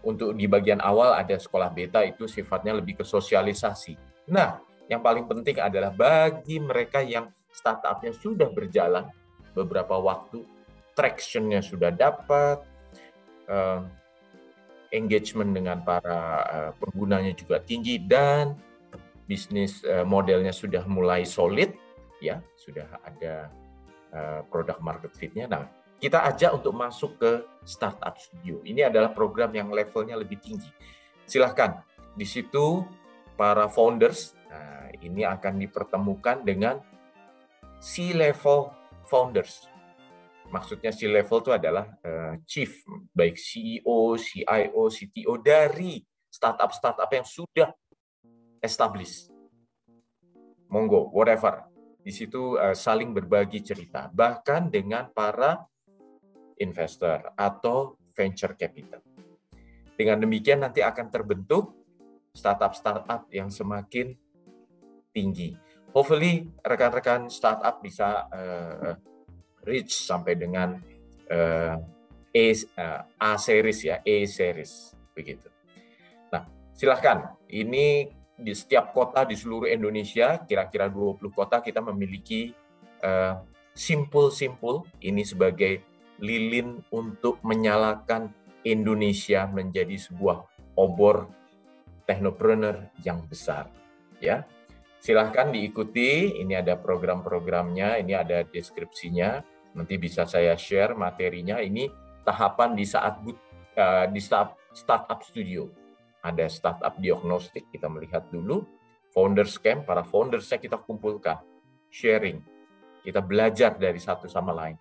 Untuk 0.00 0.32
di 0.32 0.48
bagian 0.48 0.80
awal 0.80 1.12
ada 1.12 1.36
sekolah 1.36 1.68
beta 1.68 2.00
itu 2.00 2.24
sifatnya 2.24 2.80
lebih 2.80 2.96
ke 2.96 3.04
sosialisasi. 3.04 3.92
Nah, 4.32 4.69
yang 4.90 5.00
paling 5.06 5.30
penting 5.30 5.54
adalah 5.62 5.94
bagi 5.94 6.58
mereka 6.58 6.98
yang 6.98 7.30
startupnya 7.54 8.10
sudah 8.10 8.50
berjalan 8.50 9.06
beberapa 9.54 9.94
waktu, 9.94 10.42
tractionnya 10.98 11.62
sudah 11.62 11.94
dapat, 11.94 12.58
uh, 13.46 13.86
engagement 14.90 15.54
dengan 15.54 15.86
para 15.86 16.20
uh, 16.42 16.70
penggunanya 16.82 17.30
juga 17.38 17.62
tinggi 17.62 18.02
dan 18.02 18.58
bisnis 19.30 19.86
uh, 19.86 20.02
modelnya 20.02 20.50
sudah 20.50 20.82
mulai 20.90 21.22
solid 21.22 21.70
ya 22.18 22.42
sudah 22.58 22.86
ada 23.06 23.48
produk 24.50 24.74
market 24.82 25.14
fitnya. 25.14 25.46
Nah, 25.46 25.70
kita 26.02 26.26
ajak 26.34 26.50
untuk 26.58 26.74
masuk 26.74 27.14
ke 27.22 27.46
startup 27.62 28.18
studio. 28.18 28.58
Ini 28.66 28.90
adalah 28.90 29.14
program 29.14 29.54
yang 29.54 29.70
levelnya 29.70 30.18
lebih 30.18 30.42
tinggi. 30.42 30.66
Silahkan 31.30 31.78
di 32.18 32.26
situ 32.26 32.82
para 33.38 33.70
founders 33.70 34.34
nah, 34.50 34.90
ini 34.98 35.22
akan 35.22 35.62
dipertemukan 35.62 36.42
dengan 36.42 36.82
C-level 37.80 38.74
founders. 39.08 39.70
Maksudnya 40.50 40.90
C-level 40.90 41.38
itu 41.40 41.50
adalah 41.54 41.86
uh, 42.02 42.34
chief, 42.44 42.82
baik 43.14 43.38
CEO, 43.38 44.18
CIO, 44.18 44.82
CTO 44.90 45.34
dari 45.38 46.02
startup-startup 46.28 47.08
yang 47.08 47.24
sudah 47.24 47.70
established. 48.60 49.30
Monggo, 50.70 51.10
whatever 51.14 51.70
di 52.00 52.12
situ 52.12 52.56
uh, 52.56 52.72
saling 52.72 53.12
berbagi 53.12 53.60
cerita, 53.60 54.08
bahkan 54.10 54.72
dengan 54.72 55.12
para 55.12 55.60
investor 56.60 57.32
atau 57.36 57.96
venture 58.12 58.56
capital. 58.56 59.00
Dengan 59.96 60.16
demikian 60.24 60.64
nanti 60.64 60.80
akan 60.80 61.12
terbentuk 61.12 61.76
startup-startup 62.32 63.28
yang 63.28 63.52
semakin 63.52 64.16
tinggi. 65.10 65.54
Hopefully 65.90 66.46
rekan-rekan 66.62 67.26
startup 67.26 67.82
bisa 67.82 68.30
uh, 68.30 68.94
reach 69.66 70.06
sampai 70.06 70.38
dengan 70.38 70.78
uh, 71.30 71.76
A, 72.30 72.46
uh, 72.54 73.00
A 73.18 73.30
series 73.34 73.82
ya, 73.82 73.98
A 73.98 74.16
series 74.26 74.94
begitu. 75.10 75.50
Nah, 76.30 76.46
silahkan. 76.72 77.34
Ini 77.50 78.06
di 78.38 78.52
setiap 78.54 78.94
kota 78.94 79.26
di 79.26 79.34
seluruh 79.34 79.66
Indonesia, 79.66 80.40
kira-kira 80.46 80.86
20 80.86 81.18
kota 81.34 81.58
kita 81.58 81.82
memiliki 81.82 82.54
uh, 83.02 83.42
simpul-simpul 83.74 84.86
ini 85.02 85.26
sebagai 85.26 85.82
lilin 86.22 86.80
untuk 86.94 87.42
menyalakan 87.42 88.30
Indonesia 88.62 89.48
menjadi 89.48 89.96
sebuah 89.96 90.44
obor 90.76 91.28
teknopreneur 92.04 92.92
yang 93.02 93.24
besar. 93.26 93.68
Ya, 94.20 94.44
silahkan 95.00 95.48
diikuti. 95.48 96.38
Ini 96.44 96.60
ada 96.60 96.76
program-programnya, 96.76 97.98
ini 98.04 98.12
ada 98.12 98.44
deskripsinya. 98.44 99.40
Nanti 99.74 99.96
bisa 99.96 100.28
saya 100.28 100.54
share 100.54 100.92
materinya. 100.94 101.58
Ini 101.58 101.88
tahapan 102.22 102.76
di 102.76 102.84
saat 102.84 103.24
uh, 103.24 104.06
di 104.06 104.20
start, 104.20 104.76
startup 104.76 105.24
studio. 105.24 105.66
Ada 106.20 106.52
startup 106.52 107.00
diagnostik, 107.00 107.72
kita 107.72 107.88
melihat 107.88 108.28
dulu. 108.28 108.62
Founders 109.10 109.58
camp, 109.58 109.88
para 109.88 110.04
foundersnya 110.06 110.60
kita 110.60 110.78
kumpulkan. 110.78 111.40
Sharing. 111.90 112.38
Kita 113.00 113.24
belajar 113.24 113.74
dari 113.80 113.98
satu 113.98 114.28
sama 114.28 114.52
lain. 114.52 114.76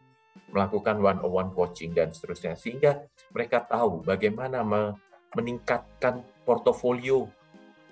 Melakukan 0.52 1.00
one-on-one 1.00 1.56
coaching 1.56 1.96
dan 1.96 2.12
seterusnya. 2.12 2.54
Sehingga 2.54 3.08
mereka 3.32 3.64
tahu 3.64 4.04
bagaimana 4.06 4.62
meningkatkan 5.34 6.22
portofolio 6.44 7.26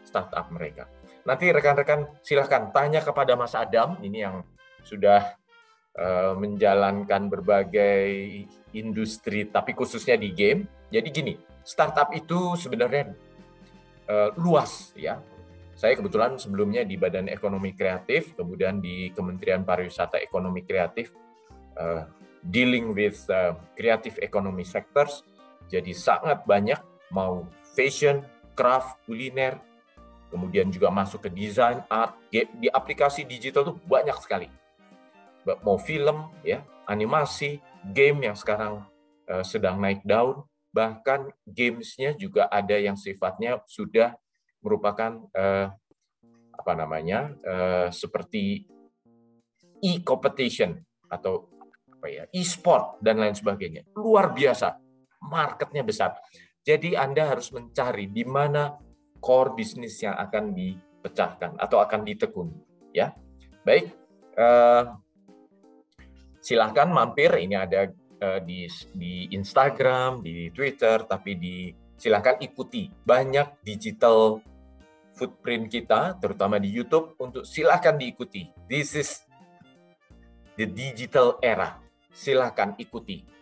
startup 0.03 0.51
mereka. 0.51 0.96
Nanti 1.27 1.51
rekan-rekan 1.51 2.23
silahkan 2.23 2.71
tanya 2.71 3.03
kepada 3.03 3.35
Mas 3.35 3.51
Adam, 3.51 3.99
ini 3.99 4.23
yang 4.23 4.47
sudah 4.87 5.35
uh, 5.99 6.31
menjalankan 6.39 7.27
berbagai 7.27 8.07
industri, 8.71 9.43
tapi 9.43 9.75
khususnya 9.75 10.15
di 10.15 10.31
game. 10.31 10.71
Jadi 10.87 11.07
gini, 11.11 11.33
startup 11.67 12.15
itu 12.15 12.55
sebenarnya 12.55 13.11
uh, 14.07 14.31
luas 14.39 14.95
ya. 14.95 15.19
Saya 15.75 15.99
kebetulan 15.99 16.39
sebelumnya 16.39 16.87
di 16.87 16.95
Badan 16.95 17.27
Ekonomi 17.27 17.75
Kreatif, 17.75 18.33
kemudian 18.33 18.79
di 18.79 19.11
Kementerian 19.11 19.61
Pariwisata 19.67 20.17
Ekonomi 20.23 20.63
Kreatif, 20.63 21.11
uh, 21.75 22.07
dealing 22.39 22.95
with 22.95 23.19
uh, 23.27 23.53
creative 23.75 24.15
economy 24.23 24.63
sectors. 24.63 25.27
Jadi 25.67 25.91
sangat 25.91 26.47
banyak, 26.47 26.79
mau 27.11 27.45
fashion, 27.75 28.23
craft, 28.55 29.03
kuliner, 29.05 29.59
kemudian 30.27 30.67
juga 30.71 30.91
masuk 30.91 31.27
ke 31.27 31.29
desain, 31.31 31.83
art, 31.87 32.15
di 32.31 32.67
aplikasi 32.67 33.23
digital 33.23 33.73
tuh 33.73 33.77
banyak 33.87 34.15
sekali. 34.19 34.47
Mau 35.63 35.79
film, 35.79 36.27
ya, 36.43 36.63
animasi, 36.87 37.63
game 37.87 38.27
yang 38.27 38.35
sekarang 38.35 38.83
uh, 39.31 39.43
sedang 39.43 39.79
naik 39.79 40.03
daun, 40.03 40.43
bahkan 40.75 41.31
gamesnya 41.47 42.13
juga 42.19 42.51
ada 42.51 42.75
yang 42.75 42.99
sifatnya 42.99 43.63
sudah 43.65 44.15
merupakan 44.59 45.23
uh, 45.31 45.71
apa 46.57 46.73
namanya 46.73 47.31
uh, 47.47 47.87
seperti 47.93 48.67
e-competition 49.79 50.75
atau 51.07 51.47
apa 51.97 52.07
ya 52.09 52.23
e-sport 52.35 52.99
dan 52.99 53.21
lain 53.21 53.33
sebagainya. 53.33 53.87
Luar 53.95 54.33
biasa. 54.33 54.77
Marketnya 55.17 55.81
besar. 55.81 56.13
Jadi 56.61 56.93
anda 56.93 57.25
harus 57.25 57.49
mencari 57.49 58.11
di 58.11 58.21
mana 58.27 58.75
core 59.19 59.57
bisnis 59.57 59.99
yang 60.01 60.15
akan 60.15 60.53
dipecahkan 60.53 61.57
atau 61.57 61.77
akan 61.81 62.01
ditekuni. 62.05 62.57
Ya, 62.93 63.13
baik. 63.67 63.93
Uh, 64.37 64.97
silahkan 66.41 66.87
mampir. 66.89 67.33
Ini 67.35 67.55
ada 67.67 67.91
uh, 68.23 68.39
di 68.41 68.65
di 68.95 69.27
Instagram, 69.33 70.21
di 70.23 70.49
Twitter, 70.53 71.03
tapi 71.05 71.35
di 71.37 71.55
silahkan 71.97 72.37
ikuti 72.39 72.89
banyak 72.89 73.65
digital 73.65 74.39
footprint 75.17 75.65
kita, 75.73 76.21
terutama 76.21 76.61
di 76.61 76.69
YouTube, 76.69 77.17
untuk 77.17 77.41
silahkan 77.41 77.97
diikuti. 77.97 78.53
This 78.69 78.93
is 78.93 79.09
the 80.53 80.69
digital 80.69 81.41
era. 81.41 81.81
Silahkan 82.13 82.77
ikuti. 82.77 83.36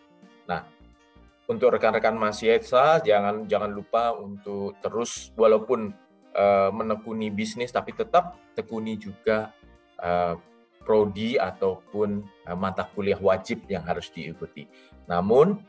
Untuk 1.46 1.78
rekan-rekan 1.78 2.18
mahasiswa 2.18 2.98
jangan 3.06 3.46
jangan 3.46 3.70
lupa 3.70 4.10
untuk 4.18 4.74
terus 4.82 5.30
walaupun 5.38 5.94
uh, 6.34 6.70
menekuni 6.74 7.30
bisnis 7.30 7.70
tapi 7.70 7.94
tetap 7.94 8.34
tekuni 8.58 8.98
juga 8.98 9.54
uh, 10.02 10.34
prodi 10.82 11.38
ataupun 11.38 12.26
uh, 12.50 12.58
mata 12.58 12.90
kuliah 12.90 13.18
wajib 13.22 13.62
yang 13.70 13.86
harus 13.86 14.10
diikuti. 14.10 14.66
Namun 15.06 15.62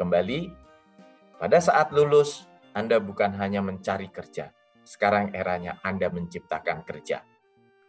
kembali 0.00 0.48
pada 1.36 1.60
saat 1.60 1.92
lulus 1.92 2.48
Anda 2.72 2.96
bukan 2.96 3.36
hanya 3.36 3.60
mencari 3.60 4.08
kerja. 4.08 4.48
Sekarang 4.80 5.36
eranya 5.36 5.76
Anda 5.84 6.08
menciptakan 6.08 6.88
kerja. 6.88 7.20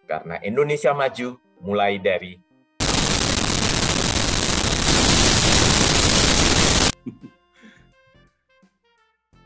Karena 0.03 0.43
Indonesia 0.43 0.91
maju 0.91 1.39
mulai 1.63 2.03
dari 2.03 2.48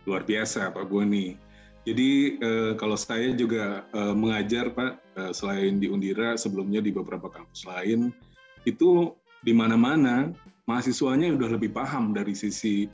Luar 0.04 0.24
biasa 0.28 0.72
Pak 0.72 0.88
Boni. 0.92 1.36
Jadi 1.84 2.40
eh, 2.40 2.72
kalau 2.80 2.96
saya 2.96 3.36
juga 3.36 3.84
eh, 3.92 4.16
mengajar 4.16 4.72
Pak, 4.72 4.92
eh, 5.20 5.32
selain 5.36 5.84
di 5.84 5.92
Undira, 5.92 6.40
sebelumnya 6.40 6.80
di 6.80 6.96
beberapa 6.96 7.28
kampus 7.28 7.68
lain, 7.68 8.16
itu 8.64 9.12
di 9.44 9.52
mana-mana 9.52 10.32
mahasiswanya 10.64 11.36
udah 11.36 11.60
lebih 11.60 11.76
paham 11.76 12.16
dari 12.16 12.32
sisi 12.32 12.88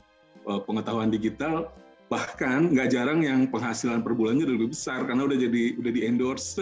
eh, 0.46 0.60
pengetahuan 0.66 1.14
digital, 1.14 1.70
bahkan 2.10 2.74
nggak 2.74 2.90
jarang 2.90 3.22
yang 3.22 3.46
penghasilan 3.46 4.02
per 4.02 4.18
bulannya 4.18 4.42
lebih 4.42 4.74
besar 4.74 5.06
karena 5.06 5.30
udah 5.30 5.38
jadi 5.38 5.78
udah 5.78 5.92
di 5.94 6.02
endorse. 6.02 6.58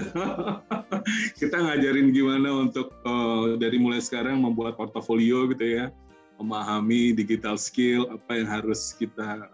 Kita 1.41 1.57
ngajarin 1.57 2.13
gimana 2.13 2.69
untuk 2.69 2.93
uh, 3.09 3.57
dari 3.57 3.81
mulai 3.81 4.05
sekarang 4.05 4.45
membuat 4.45 4.77
portofolio 4.77 5.49
gitu 5.49 5.65
ya, 5.65 5.89
memahami 6.37 7.17
digital 7.17 7.57
skill 7.57 8.13
apa 8.13 8.37
yang 8.37 8.45
harus 8.45 8.93
kita 8.93 9.49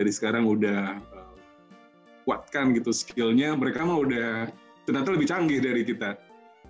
dari 0.00 0.08
sekarang 0.08 0.48
udah 0.48 0.96
uh, 0.96 1.36
kuatkan 2.24 2.72
gitu 2.72 2.88
skillnya. 2.88 3.52
Mereka 3.52 3.84
mah 3.84 4.00
udah 4.00 4.48
ternyata 4.88 5.12
lebih 5.12 5.28
canggih 5.28 5.60
dari 5.60 5.84
kita. 5.84 6.16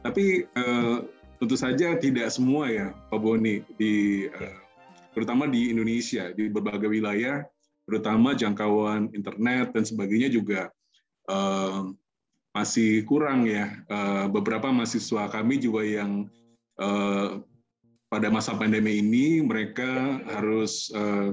Tapi 0.02 0.50
uh, 0.58 1.06
tentu 1.38 1.54
saja 1.54 1.94
tidak 1.94 2.26
semua 2.34 2.66
ya 2.66 2.90
Pak 3.06 3.20
Boni 3.22 3.62
di 3.78 4.26
uh, 4.26 4.58
terutama 5.14 5.46
di 5.46 5.70
Indonesia 5.70 6.34
di 6.34 6.50
berbagai 6.50 6.90
wilayah 6.90 7.46
terutama 7.86 8.34
jangkauan 8.34 9.10
internet 9.14 9.74
dan 9.74 9.82
sebagainya 9.86 10.30
juga 10.30 10.74
uh, 11.30 11.94
masih 12.50 13.06
kurang 13.06 13.46
ya. 13.46 13.70
Uh, 13.86 14.26
beberapa 14.26 14.74
mahasiswa 14.74 15.30
kami 15.30 15.62
juga 15.62 15.86
yang 15.86 16.26
uh, 16.82 17.38
pada 18.10 18.26
masa 18.26 18.58
pandemi 18.58 18.98
ini 18.98 19.38
mereka 19.38 20.18
harus 20.26 20.90
uh, 20.98 21.30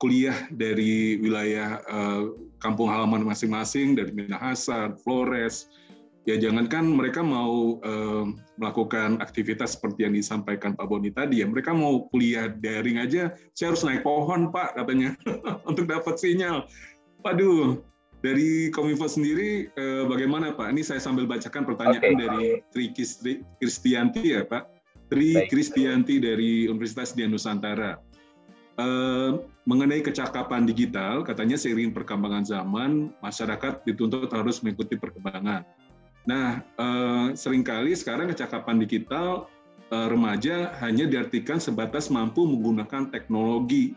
kuliah 0.00 0.34
dari 0.48 1.20
wilayah 1.20 1.84
uh, 1.86 2.32
kampung 2.58 2.88
halaman 2.88 3.22
masing-masing 3.22 3.94
dari 3.94 4.10
Minahasa, 4.10 4.96
Flores. 5.04 5.68
Ya 6.28 6.36
jangankan 6.36 6.84
mereka 6.84 7.24
mau 7.24 7.80
uh, 7.80 8.28
melakukan 8.60 9.20
aktivitas 9.24 9.76
seperti 9.76 10.04
yang 10.04 10.12
disampaikan 10.12 10.76
Pak 10.76 10.88
Boni 10.88 11.08
tadi 11.08 11.40
ya, 11.40 11.46
mereka 11.48 11.72
mau 11.72 12.08
kuliah 12.12 12.52
daring 12.60 13.00
aja, 13.00 13.32
saya 13.56 13.72
harus 13.72 13.84
naik 13.84 14.04
pohon 14.04 14.52
Pak 14.52 14.76
katanya 14.76 15.16
untuk 15.70 15.88
dapat 15.88 16.20
sinyal. 16.20 16.68
Waduh, 17.24 17.80
dari 18.20 18.68
Kominfo 18.68 19.08
sendiri 19.08 19.72
uh, 19.80 20.04
bagaimana 20.08 20.52
Pak? 20.52 20.76
Ini 20.76 20.84
saya 20.84 21.00
sambil 21.00 21.24
bacakan 21.24 21.64
pertanyaan 21.64 22.04
okay. 22.04 22.20
dari 22.20 22.44
Tri 22.72 22.86
Kristianti 23.60 24.36
ya 24.36 24.44
Pak. 24.44 24.68
Tri 25.08 25.48
Kristianti 25.48 26.20
dari 26.20 26.68
Universitas 26.68 27.16
Dian 27.16 27.32
Nusantara. 27.32 27.98
Eh, 28.80 29.30
mengenai 29.68 30.00
kecakapan 30.00 30.64
digital, 30.64 31.20
katanya 31.20 31.60
seiring 31.60 31.92
perkembangan 31.92 32.44
zaman, 32.44 33.12
masyarakat 33.20 33.84
dituntut 33.84 34.32
harus 34.32 34.64
mengikuti 34.64 34.96
perkembangan. 34.96 35.68
Nah, 36.24 36.64
uh, 36.80 37.32
sering 37.36 37.64
kali 37.64 37.92
sekarang 37.96 38.28
kecakapan 38.32 38.80
digital 38.80 39.48
uh, 39.92 40.08
remaja 40.08 40.72
hanya 40.80 41.08
diartikan 41.08 41.60
sebatas 41.60 42.08
mampu 42.08 42.44
menggunakan 42.44 43.12
teknologi, 43.12 43.96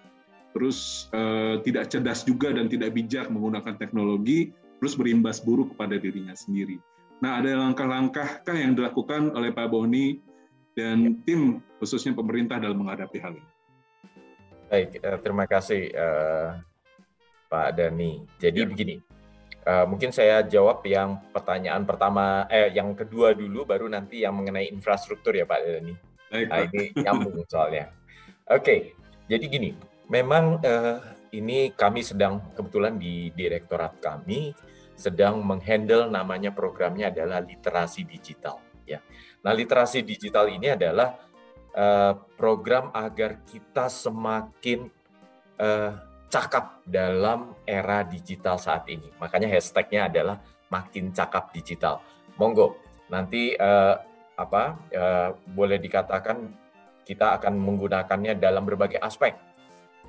terus 0.51 1.07
uh, 1.15 1.59
tidak 1.63 1.91
cerdas 1.91 2.27
juga 2.27 2.51
dan 2.51 2.67
tidak 2.67 2.95
bijak 2.95 3.31
menggunakan 3.31 3.75
teknologi, 3.79 4.51
terus 4.79 4.99
berimbas 4.99 5.39
buruk 5.39 5.75
kepada 5.75 5.95
dirinya 5.95 6.35
sendiri. 6.35 6.79
Nah, 7.23 7.39
ada 7.39 7.55
langkah-langkahkah 7.55 8.55
yang 8.55 8.75
dilakukan 8.75 9.31
oleh 9.31 9.55
Pak 9.55 9.71
Boni 9.71 10.19
dan 10.75 11.23
tim 11.23 11.63
khususnya 11.79 12.11
pemerintah 12.11 12.59
dalam 12.59 12.83
menghadapi 12.83 13.17
hal 13.23 13.39
ini? 13.39 13.52
Baik, 14.73 15.05
uh, 15.05 15.21
terima 15.21 15.45
kasih 15.45 15.93
uh, 15.93 16.57
Pak 17.45 17.77
Dani. 17.77 18.25
Jadi 18.41 18.57
ya. 18.57 18.65
begini, 18.65 18.97
uh, 19.69 19.85
mungkin 19.85 20.09
saya 20.09 20.41
jawab 20.41 20.81
yang 20.89 21.21
pertanyaan 21.29 21.85
pertama, 21.85 22.49
eh 22.49 22.73
yang 22.73 22.97
kedua 22.97 23.37
dulu, 23.37 23.69
baru 23.69 23.85
nanti 23.85 24.25
yang 24.25 24.33
mengenai 24.33 24.73
infrastruktur 24.73 25.37
ya 25.37 25.45
Pak 25.45 25.61
Dani. 25.61 25.93
Baik, 26.25 26.47
nah, 26.49 26.65
ini 26.65 26.83
nyambung 27.05 27.45
soalnya. 27.45 27.93
Oke, 28.49 28.65
okay, 28.65 28.79
jadi 29.29 29.45
gini, 29.45 29.77
memang 30.09 30.57
uh, 30.65 30.97
ini 31.29 31.69
kami 31.77 32.01
sedang 32.01 32.41
kebetulan 32.57 32.97
di 32.97 33.29
direktorat 33.29 34.01
kami 34.01 34.57
sedang 34.97 35.37
menghandle 35.45 36.09
namanya 36.09 36.49
programnya 36.49 37.13
adalah 37.13 37.45
literasi 37.45 38.09
digital. 38.09 38.57
Ya, 38.89 39.05
nah 39.45 39.53
literasi 39.53 40.01
digital 40.01 40.49
ini 40.49 40.73
adalah 40.73 41.21
uh, 41.77 42.13
program 42.37 42.89
agar 42.93 43.41
kita 43.45 43.89
semakin 43.89 44.89
uh, 45.59 45.91
cakap 46.29 46.81
dalam 46.85 47.53
era 47.65 48.01
digital 48.01 48.57
saat 48.57 48.89
ini. 48.89 49.13
Makanya 49.21 49.49
hashtagnya 49.53 50.09
adalah 50.09 50.41
makin 50.73 51.13
cakap 51.13 51.53
digital. 51.53 52.01
Monggo 52.41 52.73
nanti 53.13 53.53
uh, 53.53 53.93
apa 54.33 54.63
uh, 54.89 55.29
boleh 55.53 55.77
dikatakan 55.77 56.49
kita 57.05 57.37
akan 57.37 57.53
menggunakannya 57.61 58.39
dalam 58.41 58.65
berbagai 58.65 58.97
aspek. 58.97 59.37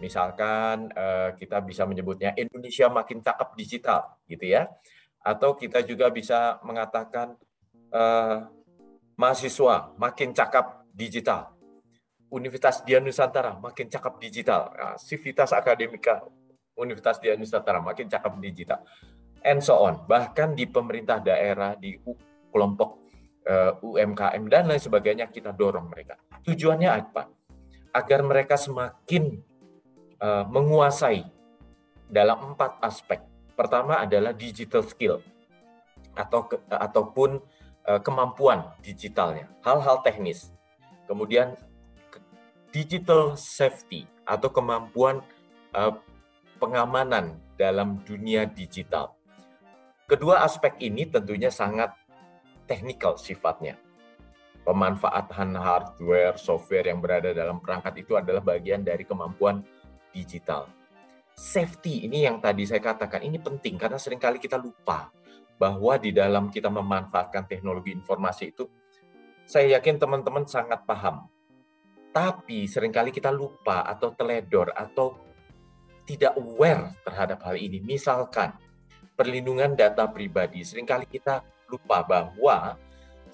Misalkan 0.01 0.91
uh, 0.97 1.37
kita 1.37 1.61
bisa 1.63 1.85
menyebutnya 1.85 2.33
Indonesia 2.35 2.91
makin 2.91 3.21
cakep 3.21 3.49
digital, 3.55 4.17
gitu 4.27 4.49
ya. 4.49 4.67
Atau 5.23 5.55
kita 5.55 5.85
juga 5.85 6.11
bisa 6.11 6.59
mengatakan 6.67 7.39
uh, 7.95 8.49
mahasiswa 9.15 9.95
makin 9.95 10.35
cakep 10.35 10.67
digital. 10.91 11.54
Universitas 12.35 12.83
Dian 12.83 13.07
Nusantara 13.07 13.55
makin 13.63 13.87
cakep 13.87 14.15
digital. 14.19 14.75
Nah, 14.75 14.99
Akademika 15.55 16.27
Universitas 16.75 17.23
Dian 17.23 17.39
Nusantara 17.39 17.79
makin 17.79 18.11
cakep 18.11 18.33
digital. 18.43 18.83
And 19.47 19.63
so 19.63 19.79
on. 19.79 20.03
Bahkan 20.11 20.59
di 20.59 20.67
pemerintah 20.67 21.23
daerah, 21.23 21.79
di 21.79 21.95
kelompok 22.51 22.91
uh, 23.47 23.79
eh, 23.79 23.87
UMKM 23.87 24.43
dan 24.51 24.67
lain 24.67 24.83
sebagainya 24.83 25.31
kita 25.31 25.55
dorong 25.55 25.87
mereka. 25.87 26.19
Tujuannya 26.43 26.91
apa? 26.91 27.31
Agar 27.95 28.27
mereka 28.27 28.59
semakin 28.59 29.39
uh, 30.19 30.43
menguasai 30.51 31.23
dalam 32.11 32.55
empat 32.55 32.83
aspek. 32.83 33.23
Pertama 33.55 34.03
adalah 34.03 34.35
digital 34.35 34.83
skill 34.83 35.23
atau 36.19 36.51
ke, 36.51 36.59
ataupun 36.67 37.39
uh, 37.87 38.01
kemampuan 38.03 38.75
digitalnya, 38.83 39.47
hal-hal 39.63 40.03
teknis. 40.03 40.51
Kemudian 41.07 41.55
digital 42.75 43.39
safety 43.39 44.03
atau 44.27 44.51
kemampuan 44.51 45.23
uh, 45.71 45.95
pengamanan 46.59 47.39
dalam 47.55 48.03
dunia 48.03 48.51
digital. 48.51 49.15
Kedua 50.11 50.43
aspek 50.43 50.83
ini 50.83 51.07
tentunya 51.07 51.55
sangat 51.55 51.95
teknikal 52.67 53.15
sifatnya. 53.15 53.79
Pemanfaatan 54.67 55.55
hardware, 55.55 56.35
software 56.35 56.91
yang 56.91 56.99
berada 56.99 57.31
dalam 57.31 57.63
perangkat 57.63 58.03
itu 58.03 58.19
adalah 58.19 58.43
bagian 58.43 58.83
dari 58.83 59.07
kemampuan 59.07 59.63
digital. 60.11 60.67
Safety 61.39 62.11
ini 62.11 62.27
yang 62.27 62.43
tadi 62.43 62.67
saya 62.67 62.83
katakan 62.83 63.23
ini 63.23 63.39
penting 63.39 63.79
karena 63.79 64.03
sering 64.03 64.19
kali 64.19 64.43
kita 64.43 64.59
lupa 64.59 65.15
bahwa 65.61 65.95
di 65.95 66.11
dalam 66.11 66.51
kita 66.51 66.67
memanfaatkan 66.67 67.47
teknologi 67.47 67.95
informasi 67.95 68.51
itu 68.51 68.67
saya 69.47 69.79
yakin 69.79 70.01
teman-teman 70.01 70.49
sangat 70.49 70.83
paham 70.83 71.29
tapi 72.15 72.71
sering 72.71 72.95
kali 72.95 73.11
kita 73.11 73.35
lupa 73.35 73.83
atau 73.83 74.15
teledor 74.15 74.71
atau 74.71 75.19
tidak 76.07 76.39
aware 76.39 76.95
terhadap 77.03 77.43
hal 77.43 77.59
ini. 77.59 77.83
Misalkan 77.83 78.55
perlindungan 79.19 79.75
data 79.75 80.07
pribadi, 80.07 80.63
sering 80.63 80.87
kali 80.87 81.11
kita 81.11 81.43
lupa 81.67 82.07
bahwa 82.07 82.79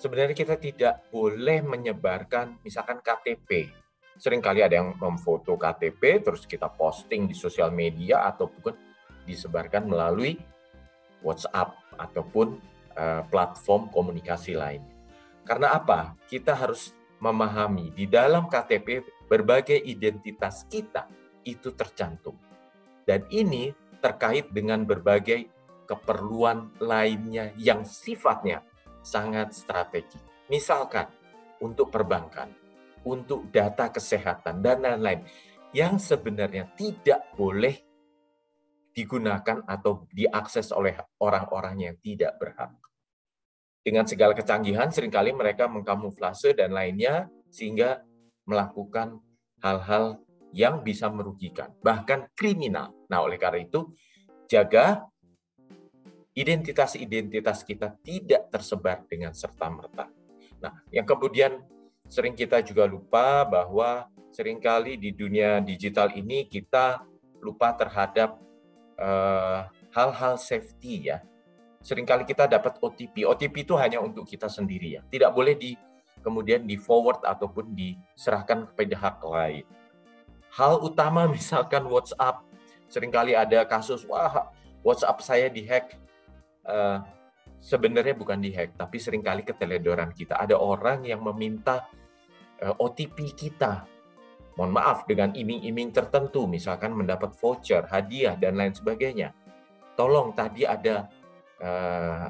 sebenarnya 0.00 0.32
kita 0.32 0.56
tidak 0.56 1.04
boleh 1.12 1.60
menyebarkan 1.60 2.56
misalkan 2.64 3.04
KTP. 3.04 3.68
Seringkali 4.16 4.64
ada 4.64 4.80
yang 4.80 4.96
memfoto 4.96 5.60
KTP 5.60 6.24
terus 6.24 6.48
kita 6.48 6.72
posting 6.72 7.28
di 7.28 7.36
sosial 7.36 7.72
media 7.72 8.24
ataupun 8.32 8.72
disebarkan 9.28 9.88
melalui 9.88 10.40
WhatsApp 11.20 11.76
ataupun 12.00 12.56
uh, 12.96 13.22
platform 13.28 13.92
komunikasi 13.92 14.56
lain. 14.56 14.84
Karena 15.44 15.76
apa? 15.76 16.16
Kita 16.28 16.52
harus 16.56 16.99
memahami 17.20 17.92
di 17.92 18.08
dalam 18.08 18.48
KTP 18.48 19.04
berbagai 19.28 19.76
identitas 19.76 20.66
kita 20.66 21.06
itu 21.44 21.72
tercantum. 21.76 22.36
Dan 23.04 23.28
ini 23.30 23.72
terkait 24.00 24.48
dengan 24.50 24.82
berbagai 24.84 25.48
keperluan 25.84 26.80
lainnya 26.80 27.52
yang 27.60 27.84
sifatnya 27.84 28.64
sangat 29.04 29.52
strategi. 29.52 30.18
Misalkan 30.48 31.06
untuk 31.60 31.92
perbankan, 31.92 32.48
untuk 33.04 33.48
data 33.52 33.92
kesehatan, 33.92 34.64
dan 34.64 34.80
lain-lain 34.82 35.22
yang 35.76 36.00
sebenarnya 36.00 36.72
tidak 36.74 37.30
boleh 37.36 37.76
digunakan 38.90 39.62
atau 39.64 40.06
diakses 40.10 40.74
oleh 40.74 40.98
orang-orang 41.22 41.90
yang 41.90 41.96
tidak 42.02 42.34
berhak 42.42 42.74
dengan 43.80 44.04
segala 44.04 44.36
kecanggihan 44.36 44.92
sering 44.92 45.12
kali 45.12 45.32
mereka 45.32 45.64
mengkamuflase 45.64 46.52
dan 46.52 46.76
lainnya 46.76 47.32
sehingga 47.48 48.04
melakukan 48.44 49.20
hal-hal 49.64 50.20
yang 50.50 50.82
bisa 50.82 51.06
merugikan, 51.08 51.70
bahkan 51.80 52.26
kriminal. 52.34 52.90
Nah, 53.06 53.22
oleh 53.22 53.38
karena 53.38 53.62
itu, 53.62 53.94
jaga 54.50 55.06
identitas-identitas 56.34 57.62
kita 57.62 57.94
tidak 58.02 58.50
tersebar 58.50 59.06
dengan 59.06 59.30
serta-merta. 59.30 60.10
Nah, 60.58 60.72
yang 60.90 61.06
kemudian 61.06 61.62
sering 62.10 62.34
kita 62.34 62.58
juga 62.66 62.84
lupa 62.84 63.46
bahwa 63.46 64.10
sering 64.34 64.58
kali 64.58 64.98
di 64.98 65.14
dunia 65.14 65.62
digital 65.62 66.10
ini 66.14 66.46
kita 66.46 67.02
lupa 67.42 67.74
terhadap 67.74 68.38
eh, 68.98 69.60
hal-hal 69.90 70.34
uh, 70.36 70.40
safety 70.40 71.10
ya 71.10 71.18
sering 71.80 72.04
kali 72.04 72.28
kita 72.28 72.44
dapat 72.44 72.76
OTP. 72.78 73.24
OTP 73.24 73.64
itu 73.64 73.74
hanya 73.80 73.98
untuk 74.04 74.28
kita 74.28 74.46
sendiri 74.46 75.00
ya. 75.00 75.02
Tidak 75.08 75.32
boleh 75.32 75.56
di 75.56 75.72
kemudian 76.20 76.68
di 76.68 76.76
forward 76.76 77.24
ataupun 77.24 77.72
diserahkan 77.72 78.68
kepada 78.72 78.94
hak 78.96 79.18
lain. 79.24 79.64
Hal 80.52 80.78
utama 80.84 81.24
misalkan 81.36 81.88
WhatsApp. 81.88 82.44
Seringkali 82.90 83.38
ada 83.38 83.64
kasus, 83.64 84.04
wah 84.04 84.52
WhatsApp 84.84 85.18
saya 85.24 85.46
dihack. 85.48 85.96
Uh, 86.66 87.00
sebenarnya 87.62 88.12
bukan 88.12 88.40
dihack, 88.40 88.76
tapi 88.76 89.00
sering 89.00 89.24
kali 89.24 89.46
keteledoran 89.46 90.12
kita. 90.12 90.36
Ada 90.36 90.58
orang 90.58 91.06
yang 91.06 91.22
meminta 91.22 91.86
uh, 92.60 92.72
eh, 92.72 92.74
OTP 92.76 93.32
kita. 93.32 93.86
Mohon 94.58 94.72
maaf, 94.76 94.98
dengan 95.06 95.30
iming-iming 95.32 95.94
tertentu, 95.94 96.44
misalkan 96.44 96.92
mendapat 96.92 97.32
voucher, 97.38 97.86
hadiah, 97.86 98.34
dan 98.36 98.58
lain 98.58 98.74
sebagainya. 98.74 99.32
Tolong, 99.94 100.34
tadi 100.34 100.66
ada 100.66 101.06
uh, 101.60 102.28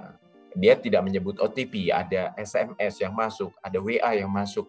dia 0.54 0.74
tidak 0.74 1.06
menyebut 1.06 1.38
OTP, 1.38 1.94
ada 1.94 2.34
SMS 2.34 2.98
yang 2.98 3.14
masuk, 3.14 3.54
ada 3.62 3.78
WA 3.78 4.18
yang 4.18 4.30
masuk 4.30 4.66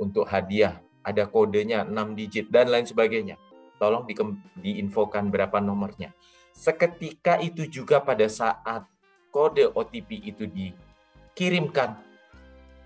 untuk 0.00 0.24
hadiah, 0.24 0.80
ada 1.04 1.28
kodenya 1.28 1.84
6 1.84 2.16
digit 2.16 2.46
dan 2.48 2.72
lain 2.72 2.88
sebagainya. 2.88 3.36
Tolong 3.76 4.04
di, 4.08 4.16
diinfokan 4.60 5.28
berapa 5.28 5.60
nomornya. 5.60 6.12
Seketika 6.52 7.40
itu 7.40 7.68
juga 7.68 8.00
pada 8.00 8.28
saat 8.28 8.84
kode 9.32 9.72
OTP 9.72 10.20
itu 10.24 10.44
dikirimkan, 10.48 11.96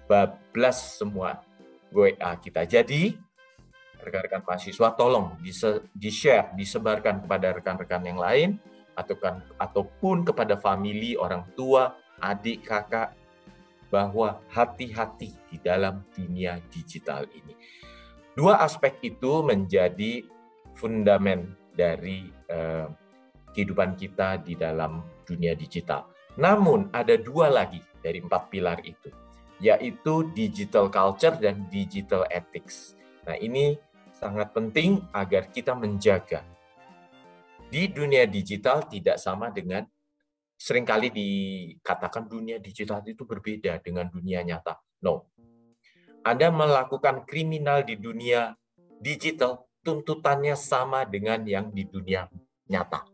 bablas 0.05 1.00
semua 1.00 1.42
WA 1.90 2.31
kita. 2.38 2.66
Jadi, 2.68 3.16
rekan-rekan 4.05 4.44
mahasiswa 4.44 4.92
tolong 4.92 5.38
di-share, 5.96 6.53
disebarkan 6.53 7.24
kepada 7.24 7.57
rekan-rekan 7.57 8.03
yang 8.05 8.20
lain, 8.20 8.50
atau 8.94 9.14
kan 9.18 9.42
ataupun 9.59 10.26
kepada 10.26 10.59
famili 10.59 11.18
orang 11.18 11.44
tua, 11.59 11.94
adik, 12.22 12.66
kakak 12.66 13.14
bahwa 13.92 14.42
hati-hati 14.50 15.35
di 15.50 15.57
dalam 15.62 16.02
dunia 16.14 16.59
digital 16.72 17.26
ini. 17.30 17.54
Dua 18.35 18.59
aspek 18.59 18.98
itu 19.07 19.46
menjadi 19.46 20.26
fundamen 20.74 21.54
dari 21.70 22.26
eh, 22.50 22.90
kehidupan 23.54 23.94
kita 23.94 24.42
di 24.42 24.59
dalam 24.59 25.07
dunia 25.22 25.54
digital. 25.54 26.11
Namun 26.35 26.90
ada 26.90 27.14
dua 27.14 27.46
lagi 27.46 27.78
dari 28.02 28.18
empat 28.18 28.50
pilar 28.50 28.83
itu, 28.83 29.14
yaitu 29.62 30.26
digital 30.35 30.90
culture 30.90 31.38
dan 31.38 31.70
digital 31.70 32.26
ethics. 32.35 32.98
Nah 33.22 33.38
ini 33.38 33.78
sangat 34.11 34.50
penting 34.50 34.98
agar 35.14 35.46
kita 35.54 35.78
menjaga 35.78 36.42
di 37.68 37.90
dunia 37.90 38.24
digital 38.29 38.87
tidak 38.87 39.16
sama 39.18 39.50
dengan 39.50 39.85
sering 40.55 40.87
kali 40.87 41.11
dikatakan 41.11 42.24
dunia 42.31 42.57
digital 42.62 43.05
itu 43.05 43.27
berbeda 43.27 43.81
dengan 43.85 44.09
dunia 44.09 44.40
nyata. 44.40 44.81
No. 45.05 45.29
Anda 46.24 46.48
melakukan 46.48 47.29
kriminal 47.29 47.85
di 47.85 48.00
dunia 48.00 48.57
digital, 48.96 49.68
tuntutannya 49.85 50.57
sama 50.57 51.05
dengan 51.05 51.44
yang 51.44 51.68
di 51.68 51.85
dunia 51.85 52.24
nyata. 52.72 53.05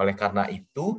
Oleh 0.00 0.16
karena 0.16 0.48
itu, 0.48 0.96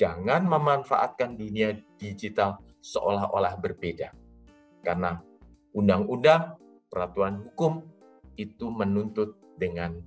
jangan 0.00 0.48
memanfaatkan 0.48 1.36
dunia 1.36 1.76
digital 2.00 2.64
seolah-olah 2.80 3.60
berbeda. 3.60 4.16
Karena 4.80 5.20
undang-undang, 5.76 6.56
peraturan 6.88 7.44
hukum 7.52 7.84
itu 8.40 8.72
menuntut 8.72 9.36
dengan 9.60 10.00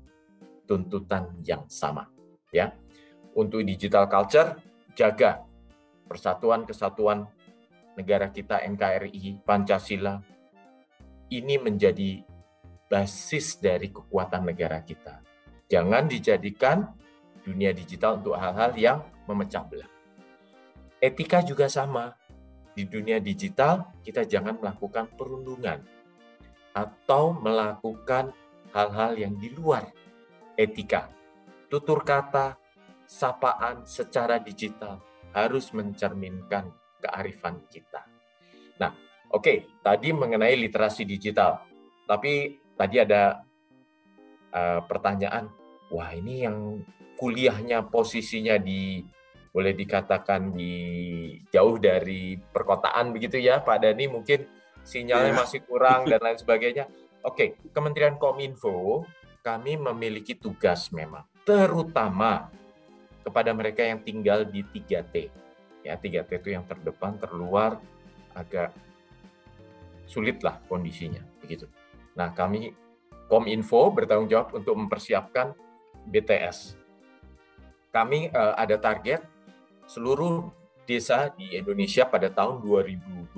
tuntutan 0.72 1.36
yang 1.44 1.68
sama 1.68 2.08
ya. 2.56 2.72
Untuk 3.36 3.60
digital 3.68 4.08
culture 4.08 4.56
jaga 4.96 5.44
persatuan 6.08 6.64
kesatuan 6.64 7.28
negara 8.00 8.32
kita 8.32 8.64
NKRI 8.64 9.44
Pancasila 9.44 10.24
ini 11.28 11.60
menjadi 11.60 12.24
basis 12.88 13.60
dari 13.60 13.92
kekuatan 13.92 14.48
negara 14.48 14.80
kita. 14.84 15.20
Jangan 15.68 16.08
dijadikan 16.08 16.88
dunia 17.44 17.76
digital 17.76 18.20
untuk 18.20 18.36
hal-hal 18.40 18.72
yang 18.76 19.00
memecah 19.28 19.64
belah. 19.68 19.92
Etika 21.04 21.44
juga 21.44 21.68
sama. 21.68 22.16
Di 22.72 22.88
dunia 22.88 23.20
digital 23.20 24.00
kita 24.00 24.24
jangan 24.24 24.56
melakukan 24.56 25.12
perundungan. 25.20 25.84
atau 26.72 27.36
melakukan 27.36 28.32
hal-hal 28.72 29.20
yang 29.20 29.36
di 29.36 29.52
luar 29.52 29.92
etika. 30.62 31.10
Tutur 31.68 32.06
kata, 32.06 32.60
sapaan 33.08 33.84
secara 33.84 34.40
digital 34.40 35.02
harus 35.36 35.72
mencerminkan 35.76 36.72
kearifan 37.02 37.66
kita. 37.68 38.08
Nah, 38.80 38.92
oke, 39.32 39.42
okay, 39.42 39.58
tadi 39.84 40.14
mengenai 40.14 40.56
literasi 40.56 41.04
digital. 41.04 41.64
Tapi 42.06 42.60
tadi 42.76 42.96
ada 43.00 43.42
uh, 44.52 44.82
pertanyaan, 44.86 45.52
wah 45.92 46.12
ini 46.14 46.46
yang 46.46 46.80
kuliahnya 47.20 47.88
posisinya 47.92 48.58
di 48.58 49.04
boleh 49.52 49.76
dikatakan 49.76 50.56
di 50.56 50.74
jauh 51.52 51.76
dari 51.76 52.40
perkotaan 52.40 53.12
begitu 53.12 53.36
ya 53.36 53.60
Pak 53.60 53.84
Dani 53.84 54.08
mungkin 54.08 54.48
sinyalnya 54.80 55.36
iya. 55.36 55.40
masih 55.44 55.60
kurang 55.68 56.08
dan 56.08 56.20
lain 56.26 56.40
sebagainya. 56.40 56.88
Oke, 57.22 57.60
Kementerian 57.70 58.18
Kominfo 58.18 59.06
kami 59.42 59.78
memiliki 59.78 60.38
tugas 60.38 60.94
memang 60.94 61.26
terutama 61.42 62.54
kepada 63.26 63.54
mereka 63.54 63.82
yang 63.86 64.02
tinggal 64.02 64.46
di 64.46 64.66
3T. 64.66 65.30
Ya, 65.82 65.98
3T 65.98 66.30
itu 66.42 66.50
yang 66.54 66.66
terdepan, 66.66 67.18
terluar, 67.18 67.82
agak 68.38 68.74
sulit 70.06 70.42
lah 70.46 70.62
kondisinya 70.70 71.22
begitu. 71.42 71.66
Nah, 72.14 72.34
kami 72.34 72.74
Kominfo 73.32 73.88
bertanggung 73.96 74.28
jawab 74.28 74.52
untuk 74.52 74.76
mempersiapkan 74.76 75.56
BTS. 76.04 76.76
Kami 77.96 78.28
uh, 78.28 78.54
ada 78.60 78.76
target 78.76 79.24
seluruh 79.88 80.52
desa 80.84 81.32
di 81.32 81.56
Indonesia 81.56 82.04
pada 82.04 82.28
tahun 82.28 82.60
2022 82.60 83.32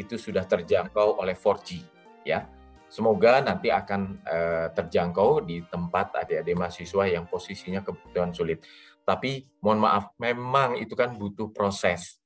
itu 0.00 0.14
sudah 0.16 0.48
terjangkau 0.48 1.20
oleh 1.20 1.36
4G 1.36 1.84
ya. 2.24 2.48
Semoga 2.88 3.44
nanti 3.44 3.68
akan 3.68 4.24
uh, 4.24 4.66
terjangkau 4.72 5.44
di 5.44 5.60
tempat 5.68 6.24
adik-adik 6.24 6.56
mahasiswa 6.56 7.04
yang 7.04 7.28
posisinya 7.28 7.84
kebutuhan 7.84 8.32
sulit. 8.32 8.64
Tapi 9.04 9.44
mohon 9.60 9.84
maaf, 9.84 10.16
memang 10.16 10.80
itu 10.80 10.96
kan 10.96 11.12
butuh 11.12 11.52
proses. 11.52 12.16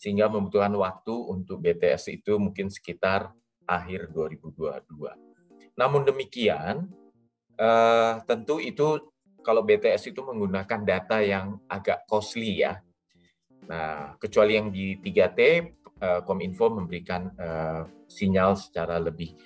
Sehingga 0.00 0.32
membutuhkan 0.32 0.72
waktu 0.80 1.12
untuk 1.12 1.60
BTS 1.60 2.08
itu 2.08 2.40
mungkin 2.40 2.72
sekitar 2.72 3.36
akhir 3.68 4.08
2022. 4.16 5.76
Namun 5.76 6.08
demikian, 6.08 6.88
uh, 7.60 8.24
tentu 8.24 8.64
itu 8.64 9.12
kalau 9.44 9.60
BTS 9.60 10.08
itu 10.16 10.24
menggunakan 10.24 10.88
data 10.88 11.20
yang 11.20 11.60
agak 11.68 12.08
costly 12.08 12.64
ya. 12.64 12.80
Nah, 13.68 14.16
kecuali 14.16 14.56
yang 14.56 14.72
di 14.72 14.96
3T, 14.96 15.40
uh, 16.00 16.24
Kominfo 16.24 16.72
memberikan 16.72 17.28
sinyal 18.08 18.56
secara 18.56 18.96
lebih 18.96 19.36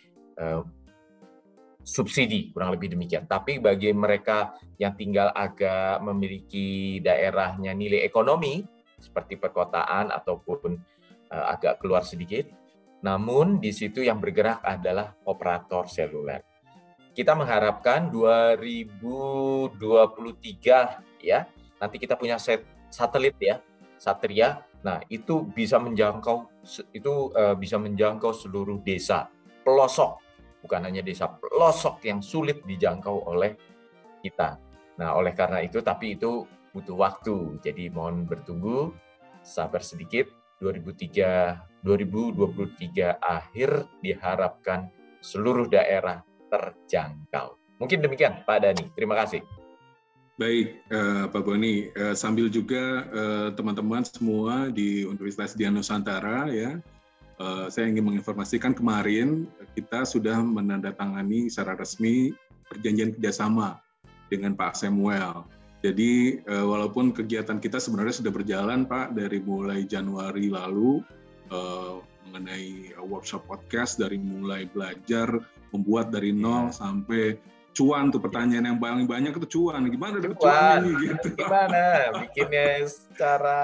subsidi, 1.83 2.55
kurang 2.55 2.71
lebih 2.73 2.95
demikian. 2.95 3.27
Tapi 3.27 3.59
bagi 3.59 3.91
mereka 3.93 4.55
yang 4.79 4.95
tinggal 4.95 5.35
agak 5.35 5.99
memiliki 6.01 7.03
daerahnya 7.03 7.75
nilai 7.75 8.07
ekonomi, 8.07 8.63
seperti 9.03 9.35
perkotaan 9.35 10.15
ataupun 10.15 10.79
uh, 11.35 11.45
agak 11.51 11.83
keluar 11.83 12.07
sedikit, 12.07 12.47
namun 13.03 13.59
di 13.59 13.75
situ 13.75 14.07
yang 14.07 14.23
bergerak 14.23 14.63
adalah 14.63 15.19
operator 15.27 15.91
seluler. 15.91 16.39
Kita 17.13 17.37
mengharapkan 17.37 18.09
2023 18.09 19.77
ya 21.21 21.45
nanti 21.77 22.01
kita 22.01 22.17
punya 22.17 22.41
set 22.41 22.65
satelit 22.89 23.37
ya 23.37 23.61
Satria. 24.01 24.65
Nah 24.81 25.05
itu 25.13 25.45
bisa 25.45 25.77
menjangkau 25.77 26.49
itu 26.95 27.13
uh, 27.37 27.53
bisa 27.59 27.77
menjangkau 27.77 28.33
seluruh 28.33 28.81
desa 28.81 29.29
pelosok 29.67 30.22
bukan 30.63 30.87
hanya 30.87 31.03
desa 31.03 31.29
pelosok 31.29 32.01
yang 32.07 32.23
sulit 32.23 32.63
dijangkau 32.65 33.29
oleh 33.29 33.59
kita 34.23 34.57
nah 34.97 35.19
oleh 35.19 35.35
karena 35.35 35.61
itu 35.61 35.83
tapi 35.83 36.15
itu 36.17 36.47
butuh 36.73 36.97
waktu 36.97 37.59
jadi 37.61 37.93
mohon 37.93 38.25
bertunggu 38.25 38.95
sabar 39.43 39.83
sedikit 39.83 40.31
2003 40.63 41.83
2023 41.83 43.19
akhir 43.19 43.91
diharapkan 43.99 44.87
seluruh 45.19 45.67
daerah 45.67 46.23
terjangkau. 46.47 47.59
Mungkin 47.83 47.99
demikian 47.99 48.47
Pak 48.47 48.59
Dani. 48.63 48.85
Terima 48.95 49.19
kasih. 49.19 49.43
Baik, 50.39 50.87
uh, 50.95 51.27
Pak 51.31 51.43
Boni. 51.43 51.91
Uh, 51.93 52.15
sambil 52.17 52.49
juga 52.49 53.07
eh, 53.11 53.49
teman-teman 53.53 54.03
uh, 54.03 54.09
semua 54.09 54.55
di 54.73 55.05
Universitas 55.05 55.55
Dian 55.55 55.77
Nusantara 55.77 56.49
ya, 56.49 56.81
uh, 57.43 57.67
saya 57.67 57.91
ingin 57.91 58.07
menginformasikan 58.07 58.73
kemarin 58.73 59.51
kita 59.75 60.07
sudah 60.07 60.39
menandatangani 60.39 61.51
secara 61.51 61.75
resmi 61.75 62.31
perjanjian 62.71 63.19
kerjasama 63.19 63.83
dengan 64.31 64.55
Pak 64.55 64.79
Samuel. 64.79 65.45
Jadi 65.83 66.39
uh, 66.47 66.71
walaupun 66.71 67.11
kegiatan 67.11 67.59
kita 67.59 67.83
sebenarnya 67.83 68.23
sudah 68.23 68.31
berjalan 68.31 68.87
Pak 68.87 69.19
dari 69.19 69.43
mulai 69.43 69.83
Januari 69.83 70.47
lalu 70.47 71.03
uh, 71.51 71.99
mengenai 72.31 72.95
workshop 73.03 73.43
podcast 73.51 73.99
dari 73.99 74.17
mulai 74.17 74.71
belajar 74.71 75.43
membuat 75.75 76.15
dari 76.15 76.31
nol 76.31 76.71
yeah. 76.71 76.79
sampai 76.79 77.23
cuan 77.73 78.13
tuh 78.13 78.21
pertanyaan 78.21 78.77
yang 78.77 78.79
paling 78.79 79.09
banyak 79.09 79.33
itu 79.33 79.59
cuan 79.59 79.89
gimana 79.89 80.21
cuan, 80.21 80.37
cuan 80.37 80.81
ini 80.85 80.93
gitu 81.09 81.29
gimana 81.41 82.13
bikinnya 82.21 82.85
secara 82.85 83.61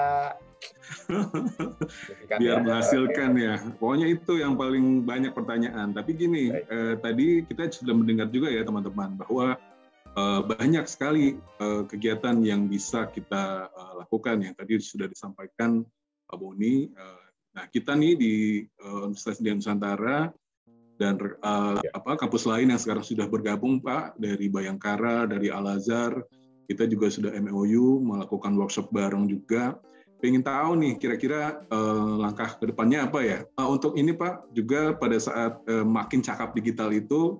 biar 2.39 2.61
menghasilkan 2.65 3.31
ya. 3.37 3.55
Pokoknya 3.77 4.07
itu 4.09 4.41
yang 4.41 4.57
paling 4.59 5.03
banyak 5.05 5.33
pertanyaan. 5.33 5.93
Tapi 5.93 6.11
gini 6.15 6.51
eh, 6.51 6.95
tadi 6.99 7.43
kita 7.45 7.69
sudah 7.71 7.93
mendengar 7.95 8.27
juga 8.29 8.49
ya 8.51 8.65
teman-teman 8.65 9.17
bahwa 9.19 9.57
eh, 10.15 10.41
banyak 10.45 10.85
sekali 10.85 11.37
eh, 11.37 11.83
kegiatan 11.87 12.39
yang 12.43 12.67
bisa 12.67 13.07
kita 13.09 13.69
eh, 13.69 13.93
lakukan. 13.99 14.41
Yang 14.43 14.55
tadi 14.59 14.73
sudah 14.81 15.07
disampaikan 15.07 15.83
Pak 16.29 16.37
Boni 16.37 16.89
eh, 16.89 17.23
nah 17.49 17.65
kita 17.65 17.97
nih 17.97 18.13
di 18.13 18.33
eh, 18.63 18.99
Universitas 19.05 19.41
Nusantara 19.41 20.29
dan 20.99 21.15
uh, 21.15 21.79
ya. 21.79 21.95
apa 21.95 22.19
kampus 22.19 22.43
lain 22.43 22.75
yang 22.75 22.81
sekarang 22.83 23.07
sudah 23.07 23.31
bergabung 23.31 23.79
Pak 23.79 24.19
dari 24.19 24.51
Bayangkara, 24.51 25.31
dari 25.31 25.47
Al 25.47 25.79
Azhar, 25.79 26.11
kita 26.67 26.85
juga 26.91 27.07
sudah 27.07 27.31
MOU 27.39 28.03
melakukan 28.03 28.53
workshop 28.59 28.91
bareng 28.91 29.31
juga. 29.31 29.79
Pengen 30.19 30.43
tahu 30.43 30.75
nih 30.75 30.99
kira-kira 30.99 31.63
uh, 31.71 32.19
langkah 32.19 32.59
ke 32.59 32.67
depannya 32.67 33.07
apa 33.07 33.19
ya? 33.23 33.39
Uh, 33.55 33.71
untuk 33.79 33.95
ini 33.95 34.11
Pak 34.11 34.51
juga 34.51 34.91
pada 34.91 35.15
saat 35.15 35.63
uh, 35.71 35.87
makin 35.87 36.19
cakap 36.19 36.51
digital 36.51 36.91
itu 36.91 37.39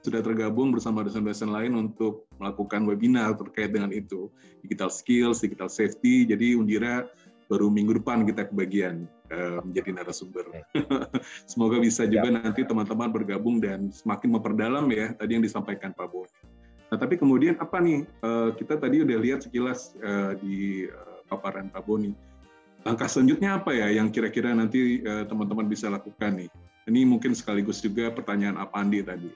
sudah 0.00 0.24
tergabung 0.24 0.72
bersama 0.72 1.04
dosen-dosen 1.04 1.52
lain 1.52 1.76
untuk 1.76 2.24
melakukan 2.40 2.88
webinar 2.88 3.36
terkait 3.36 3.76
dengan 3.76 3.92
itu 3.92 4.32
digital 4.64 4.88
skills, 4.88 5.44
digital 5.44 5.68
safety. 5.68 6.24
Jadi 6.24 6.56
Undira 6.56 7.04
baru 7.52 7.68
minggu 7.68 8.00
depan 8.00 8.24
kita 8.24 8.48
kebagian 8.48 9.04
uh, 9.28 9.60
menjadi 9.60 10.00
narasumber. 10.00 10.48
Semoga 11.50 11.76
bisa 11.76 12.08
juga 12.08 12.32
nanti 12.32 12.64
teman-teman 12.64 13.12
bergabung 13.12 13.60
dan 13.60 13.92
semakin 13.92 14.40
memperdalam 14.40 14.88
ya 14.88 15.12
tadi 15.12 15.36
yang 15.36 15.44
disampaikan 15.44 15.92
Pak 15.92 16.08
Boni. 16.08 16.32
Nah, 16.88 16.96
tapi 16.96 17.20
kemudian 17.20 17.60
apa 17.60 17.84
nih? 17.84 18.08
Uh, 18.24 18.56
kita 18.56 18.80
tadi 18.80 19.04
udah 19.04 19.18
lihat 19.20 19.44
sekilas 19.44 19.92
uh, 20.00 20.32
di 20.40 20.88
paparan 21.28 21.68
Pak 21.68 21.84
Boni. 21.84 22.12
Langkah 22.82 23.06
selanjutnya 23.10 23.60
apa 23.60 23.76
ya 23.76 23.92
yang 23.92 24.08
kira-kira 24.08 24.54
nanti 24.54 25.02
teman-teman 25.04 25.66
uh, 25.66 25.70
bisa 25.70 25.92
lakukan 25.92 26.40
nih? 26.40 26.50
Ini 26.88 27.04
mungkin 27.04 27.36
sekaligus 27.36 27.84
juga 27.84 28.08
pertanyaan 28.08 28.56
Apandi 28.56 29.04
tadi. 29.04 29.28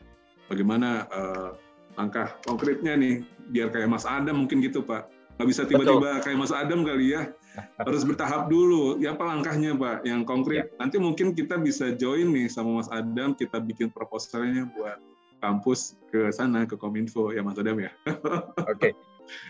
Bagaimana 0.48 1.04
uh, 1.12 1.52
langkah 2.00 2.32
konkretnya 2.48 2.96
nih? 2.96 3.20
Biar 3.52 3.68
kayak 3.68 3.92
Mas 3.92 4.08
Adam 4.08 4.46
mungkin 4.46 4.64
gitu 4.64 4.80
Pak. 4.80 5.12
Nggak 5.36 5.48
bisa 5.48 5.62
tiba-tiba 5.68 6.24
kayak 6.24 6.38
Mas 6.40 6.54
Adam 6.54 6.80
kali 6.80 7.12
ya. 7.12 7.28
Harus 7.86 8.08
bertahap 8.08 8.48
dulu. 8.48 8.96
Ya 9.04 9.12
apa 9.12 9.28
langkahnya 9.28 9.76
Pak 9.76 10.08
yang 10.08 10.24
konkret? 10.24 10.72
Ya. 10.72 10.80
nanti 10.80 10.96
mungkin 10.96 11.36
kita 11.36 11.60
bisa 11.60 11.92
join 11.92 12.32
nih 12.32 12.48
sama 12.48 12.80
Mas 12.80 12.88
Adam. 12.88 13.36
Kita 13.36 13.60
bikin 13.60 13.92
proposalnya 13.92 14.72
buat 14.72 14.96
kampus 15.44 16.00
ke 16.08 16.32
sana 16.32 16.64
ke 16.64 16.80
Kominfo. 16.80 17.36
Ya 17.36 17.44
Mas 17.44 17.60
Adam 17.60 17.76
ya. 17.84 17.92
Oke. 18.72 18.96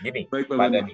Gini 0.03 0.27
Baik, 0.27 0.51
Pak, 0.51 0.57
Pak 0.59 0.69
Dani. 0.75 0.93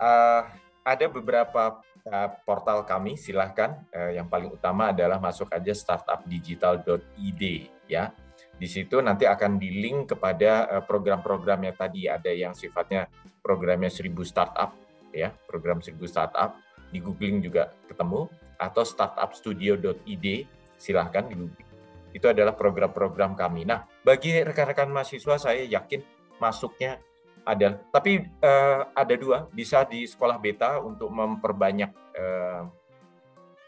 Uh, 0.00 0.42
ada 0.84 1.06
beberapa 1.08 1.80
uh, 2.08 2.28
portal 2.44 2.84
kami 2.88 3.16
silahkan. 3.16 3.80
Uh, 3.92 4.16
yang 4.16 4.26
paling 4.26 4.50
utama 4.52 4.92
adalah 4.92 5.20
masuk 5.20 5.50
aja 5.52 5.72
startupdigital.id 5.72 7.42
ya. 7.88 8.12
Di 8.60 8.68
situ 8.68 9.00
nanti 9.00 9.24
akan 9.24 9.56
di 9.56 9.80
link 9.80 10.12
kepada 10.16 10.68
uh, 10.68 10.82
program-programnya 10.84 11.72
tadi. 11.76 12.08
Ada 12.08 12.32
yang 12.32 12.52
sifatnya 12.52 13.08
programnya 13.40 13.88
1000 13.88 14.12
startup 14.24 14.76
ya, 15.12 15.32
program 15.48 15.80
1000 15.80 15.96
startup. 16.08 16.56
Di 16.90 16.98
googling 16.98 17.44
juga 17.44 17.72
ketemu. 17.86 18.28
Atau 18.60 18.84
startupstudio.id 18.84 20.26
silahkan 20.76 21.24
di 21.24 21.34
googling. 21.36 21.68
Itu 22.10 22.26
adalah 22.28 22.52
program-program 22.52 23.38
kami. 23.38 23.64
Nah, 23.64 23.86
bagi 24.04 24.36
rekan-rekan 24.42 24.90
mahasiswa 24.90 25.38
saya 25.38 25.64
yakin 25.64 26.02
masuknya 26.42 26.98
ada, 27.50 27.82
tapi 27.90 28.30
uh, 28.40 28.86
ada 28.94 29.14
dua, 29.18 29.50
bisa 29.50 29.82
di 29.82 30.06
sekolah 30.06 30.38
beta 30.38 30.78
untuk 30.78 31.10
memperbanyak 31.10 31.90
uh, 32.14 32.70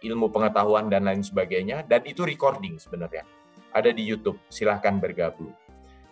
ilmu 0.02 0.30
pengetahuan 0.30 0.86
dan 0.86 1.06
lain 1.06 1.22
sebagainya, 1.22 1.82
dan 1.86 2.06
itu 2.06 2.22
recording 2.22 2.78
sebenarnya. 2.78 3.26
ada 3.72 3.90
di 3.90 4.04
YouTube. 4.04 4.38
Silahkan 4.52 5.00
bergabung. 5.00 5.50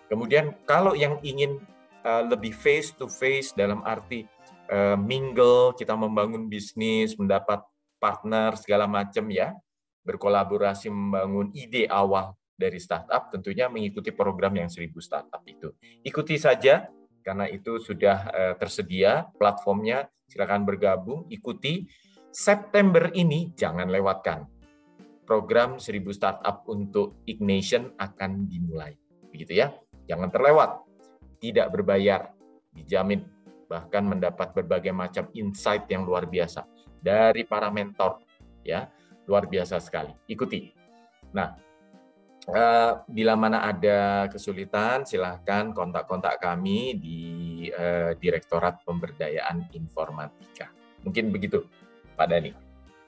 Kemudian 0.08 0.56
kalau 0.66 0.96
yang 0.96 1.20
ingin 1.22 1.62
uh, 2.02 2.24
lebih 2.26 2.50
face 2.50 2.90
to 2.90 3.06
face 3.06 3.54
dalam 3.54 3.84
arti 3.86 4.26
uh, 4.72 4.98
mingle, 4.98 5.76
kita 5.76 5.94
membangun 5.94 6.50
bisnis, 6.50 7.14
mendapat 7.14 7.62
partner 8.00 8.56
segala 8.58 8.90
macam 8.90 9.28
ya, 9.30 9.54
berkolaborasi 10.02 10.90
membangun 10.90 11.52
ide 11.54 11.86
awal 11.86 12.34
dari 12.56 12.80
startup, 12.80 13.30
tentunya 13.32 13.70
mengikuti 13.70 14.10
program 14.10 14.56
yang 14.56 14.68
seribu 14.68 14.98
startup 14.98 15.40
itu. 15.46 15.72
Ikuti 16.04 16.36
saja 16.36 16.88
karena 17.20 17.46
itu 17.48 17.78
sudah 17.78 18.18
uh, 18.30 18.54
tersedia 18.56 19.28
platformnya. 19.36 20.08
Silakan 20.30 20.62
bergabung, 20.62 21.26
ikuti. 21.26 21.90
September 22.30 23.10
ini 23.10 23.50
jangan 23.58 23.90
lewatkan 23.90 24.46
program 25.26 25.78
1000 25.78 26.10
startup 26.10 26.66
untuk 26.66 27.22
Ignition 27.26 27.94
akan 27.98 28.50
dimulai. 28.50 28.94
Begitu 29.30 29.62
ya. 29.62 29.70
Jangan 30.10 30.30
terlewat. 30.30 30.82
Tidak 31.40 31.70
berbayar, 31.70 32.34
dijamin 32.74 33.22
bahkan 33.70 34.02
mendapat 34.02 34.50
berbagai 34.50 34.90
macam 34.90 35.30
insight 35.32 35.86
yang 35.86 36.02
luar 36.02 36.26
biasa 36.26 36.66
dari 36.98 37.46
para 37.46 37.70
mentor 37.70 38.18
ya. 38.66 38.90
Luar 39.30 39.46
biasa 39.46 39.78
sekali. 39.78 40.10
Ikuti. 40.26 40.74
Nah, 41.30 41.54
uh, 42.48 43.04
bila 43.04 43.36
mana 43.36 43.66
ada 43.66 44.30
kesulitan 44.32 45.04
silahkan 45.04 45.74
kontak-kontak 45.76 46.40
kami 46.40 46.96
di 46.96 47.20
uh, 47.74 48.16
Direktorat 48.16 48.80
Pemberdayaan 48.86 49.68
Informatika. 49.76 50.72
Mungkin 51.04 51.34
begitu, 51.34 51.66
Pak 52.16 52.28
Dani. 52.30 52.52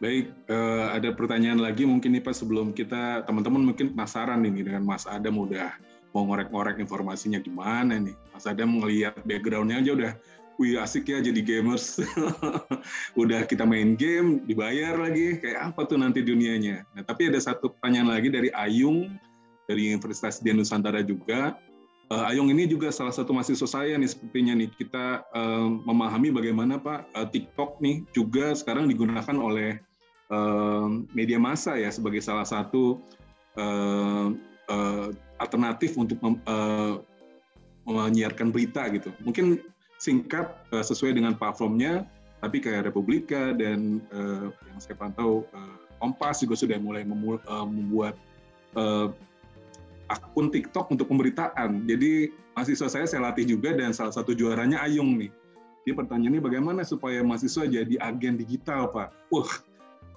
Baik, 0.02 0.34
uh, 0.50 0.90
ada 0.90 1.14
pertanyaan 1.14 1.62
lagi 1.62 1.86
mungkin 1.86 2.10
nih 2.18 2.26
Pak 2.26 2.34
sebelum 2.34 2.74
kita 2.74 3.22
teman-teman 3.22 3.70
mungkin 3.70 3.94
penasaran 3.94 4.42
nih 4.42 4.66
dengan 4.66 4.82
Mas 4.82 5.06
Adam 5.06 5.38
udah 5.38 5.70
mau 6.12 6.26
ngorek-ngorek 6.28 6.82
informasinya 6.82 7.38
gimana 7.38 7.96
nih. 7.96 8.16
Mas 8.34 8.44
Adam 8.44 8.82
melihat 8.82 9.14
backgroundnya 9.22 9.78
aja 9.78 9.92
udah 9.94 10.12
wih 10.62 10.79
asik 10.79 11.11
ya 11.11 11.18
jadi 11.18 11.42
gamers. 11.42 11.98
udah 13.22 13.42
kita 13.51 13.66
main 13.66 13.98
game, 13.98 14.46
dibayar 14.46 14.94
lagi, 14.94 15.42
kayak 15.42 15.75
apa 15.75 15.90
tuh 15.90 15.98
nanti 15.98 16.22
dunianya. 16.22 16.87
Nah 16.94 17.03
tapi 17.03 17.27
ada 17.27 17.42
satu 17.42 17.75
pertanyaan 17.75 18.14
lagi 18.14 18.31
dari 18.31 18.55
Ayung, 18.55 19.11
dari 19.66 19.90
Universitas 19.90 20.38
di 20.38 20.55
Nusantara 20.55 21.03
juga. 21.03 21.59
Uh, 22.07 22.31
Ayung 22.31 22.46
ini 22.55 22.70
juga 22.70 22.94
salah 22.94 23.11
satu 23.11 23.35
mahasiswa 23.35 23.66
saya 23.66 23.98
nih 23.98 24.07
sepertinya 24.07 24.55
nih 24.55 24.70
kita 24.79 25.27
uh, 25.35 25.66
memahami 25.83 26.31
bagaimana 26.31 26.79
Pak 26.79 27.11
uh, 27.18 27.27
TikTok 27.27 27.83
nih 27.83 28.07
juga 28.14 28.55
sekarang 28.55 28.87
digunakan 28.87 29.37
oleh 29.37 29.83
media 31.12 31.37
massa 31.37 31.77
ya 31.77 31.92
sebagai 31.92 32.25
salah 32.25 32.48
satu 32.48 32.96
uh, 33.61 34.33
uh, 34.72 35.09
alternatif 35.37 35.92
untuk 35.98 36.16
mem, 36.25 36.40
uh, 36.48 37.05
menyiarkan 37.85 38.55
berita 38.55 38.87
gitu. 38.94 39.11
Mungkin 39.27 39.59
singkat 40.02 40.50
uh, 40.74 40.82
sesuai 40.82 41.14
dengan 41.14 41.38
platformnya, 41.38 42.02
tapi 42.42 42.58
kayak 42.58 42.90
Republika 42.90 43.54
dan 43.54 44.02
uh, 44.10 44.50
yang 44.66 44.78
saya 44.82 44.98
pantau 44.98 45.46
uh, 45.54 45.78
Kompas 46.02 46.42
juga 46.42 46.58
sudah 46.58 46.82
mulai 46.82 47.06
memu, 47.06 47.38
uh, 47.46 47.62
membuat 47.62 48.18
uh, 48.74 49.14
akun 50.10 50.50
TikTok 50.50 50.90
untuk 50.90 51.06
pemberitaan. 51.06 51.86
Jadi 51.86 52.34
mahasiswa 52.58 52.90
saya 52.90 53.06
saya 53.06 53.30
latih 53.30 53.46
juga 53.46 53.70
dan 53.70 53.94
salah 53.94 54.10
satu 54.10 54.34
juaranya 54.34 54.82
Ayung 54.82 55.14
nih. 55.14 55.30
Dia 55.86 55.94
pertanyaannya 55.94 56.42
bagaimana 56.42 56.82
supaya 56.82 57.22
mahasiswa 57.22 57.70
jadi 57.70 57.94
agen 58.02 58.34
digital, 58.34 58.90
Pak? 58.90 59.14
Wah, 59.30 59.50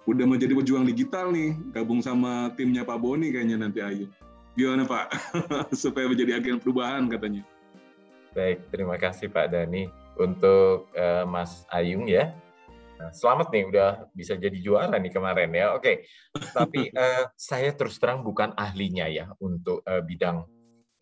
udah 0.10 0.26
mau 0.26 0.38
jadi 0.38 0.58
pejuang 0.58 0.90
digital 0.90 1.30
nih, 1.30 1.54
gabung 1.74 2.02
sama 2.02 2.50
timnya 2.58 2.82
Pak 2.82 2.98
Boni 2.98 3.30
kayaknya 3.30 3.62
nanti 3.62 3.86
Ayu. 3.86 4.10
Gimana 4.58 4.90
Pak? 4.90 5.14
Supaya 5.86 6.10
menjadi 6.10 6.42
agen 6.42 6.58
perubahan 6.58 7.06
katanya. 7.10 7.46
Baik, 8.36 8.68
terima 8.68 9.00
kasih 9.00 9.32
Pak 9.32 9.48
Dani 9.48 9.88
untuk 10.20 10.92
uh, 10.92 11.24
Mas 11.24 11.64
Ayung 11.72 12.04
ya. 12.04 12.36
Nah, 13.00 13.08
selamat 13.16 13.48
nih 13.48 13.64
udah 13.72 14.12
bisa 14.12 14.36
jadi 14.36 14.60
juara 14.60 15.00
nih 15.00 15.08
kemarin 15.08 15.56
ya. 15.56 15.72
Oke, 15.72 16.04
tapi 16.52 16.92
uh, 16.92 17.32
saya 17.40 17.72
terus 17.72 17.96
terang 17.96 18.28
bukan 18.28 18.52
ahlinya 18.60 19.08
ya 19.08 19.32
untuk 19.40 19.88
uh, 19.88 20.04
bidang 20.04 20.44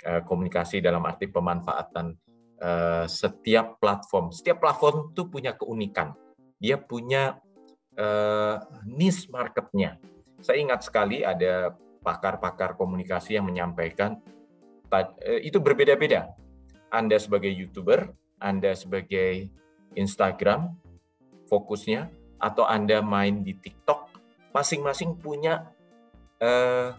uh, 0.05 0.21
komunikasi 0.29 0.77
dalam 0.77 1.01
arti 1.09 1.25
pemanfaatan 1.25 2.13
uh, 2.61 3.09
setiap 3.09 3.81
platform. 3.81 4.29
Setiap 4.29 4.61
platform 4.61 5.09
itu 5.09 5.25
punya 5.25 5.57
keunikan. 5.57 6.13
Dia 6.61 6.77
punya 6.77 7.41
uh, 7.97 8.61
niche 8.85 9.25
marketnya. 9.33 9.97
Saya 10.37 10.61
ingat 10.61 10.85
sekali 10.85 11.25
ada 11.25 11.73
pakar-pakar 12.05 12.77
komunikasi 12.77 13.41
yang 13.41 13.49
menyampaikan 13.49 14.21
itu 15.41 15.57
berbeda-beda. 15.57 16.42
Anda 16.93 17.17
sebagai 17.17 17.49
youtuber, 17.49 18.13
Anda 18.37 18.77
sebagai 18.77 19.49
Instagram 19.97 20.77
fokusnya, 21.49 22.13
atau 22.37 22.69
Anda 22.69 23.01
main 23.01 23.41
di 23.41 23.57
TikTok, 23.57 24.13
masing-masing 24.53 25.17
punya 25.17 25.73
uh, 26.37 26.93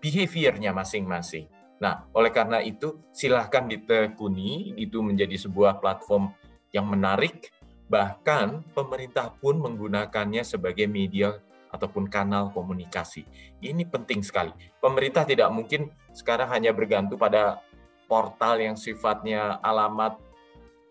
behaviornya 0.00 0.72
masing-masing. 0.72 1.44
Nah, 1.80 2.08
oleh 2.16 2.32
karena 2.32 2.64
itu 2.64 2.96
silahkan 3.12 3.68
ditekuni, 3.68 4.72
itu 4.80 5.04
menjadi 5.04 5.36
sebuah 5.36 5.76
platform 5.80 6.32
yang 6.72 6.88
menarik 6.88 7.52
Bahkan 7.90 8.70
pemerintah 8.70 9.34
pun 9.34 9.58
menggunakannya 9.58 10.46
sebagai 10.46 10.86
media 10.86 11.34
ataupun 11.74 12.06
kanal 12.06 12.54
komunikasi. 12.54 13.26
Ini 13.58 13.82
penting 13.90 14.22
sekali. 14.22 14.54
Pemerintah 14.78 15.26
tidak 15.26 15.50
mungkin 15.50 15.90
sekarang 16.14 16.54
hanya 16.54 16.70
bergantung 16.70 17.18
pada 17.18 17.58
portal 18.10 18.58
yang 18.58 18.74
sifatnya 18.74 19.62
alamat 19.62 20.18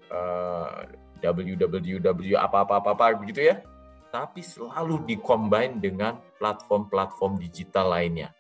uh, 0.08 0.88
www 1.20 2.40
apa-apa-apa 2.40 3.20
begitu 3.20 3.52
ya. 3.52 3.60
Tapi 4.10 4.42
selalu 4.42 5.06
dikombin 5.06 5.78
dengan 5.84 6.18
platform-platform 6.40 7.38
digital 7.38 7.94
lainnya. 7.94 8.34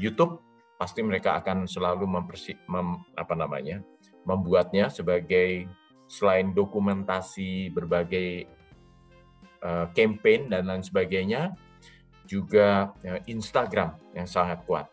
YouTube 0.00 0.40
pasti 0.80 1.04
mereka 1.04 1.36
akan 1.36 1.68
selalu 1.68 2.08
mempersi, 2.08 2.56
mem, 2.70 3.02
apa 3.12 3.34
namanya 3.36 3.84
membuatnya 4.24 4.88
sebagai 4.88 5.68
selain 6.08 6.56
dokumentasi 6.56 7.68
berbagai 7.68 8.48
uh, 9.60 9.92
campaign 9.92 10.48
dan 10.48 10.68
lain 10.68 10.80
sebagainya, 10.80 11.52
juga 12.24 12.96
uh, 13.04 13.20
Instagram 13.28 14.00
yang 14.16 14.24
sangat 14.24 14.64
kuat. 14.64 14.88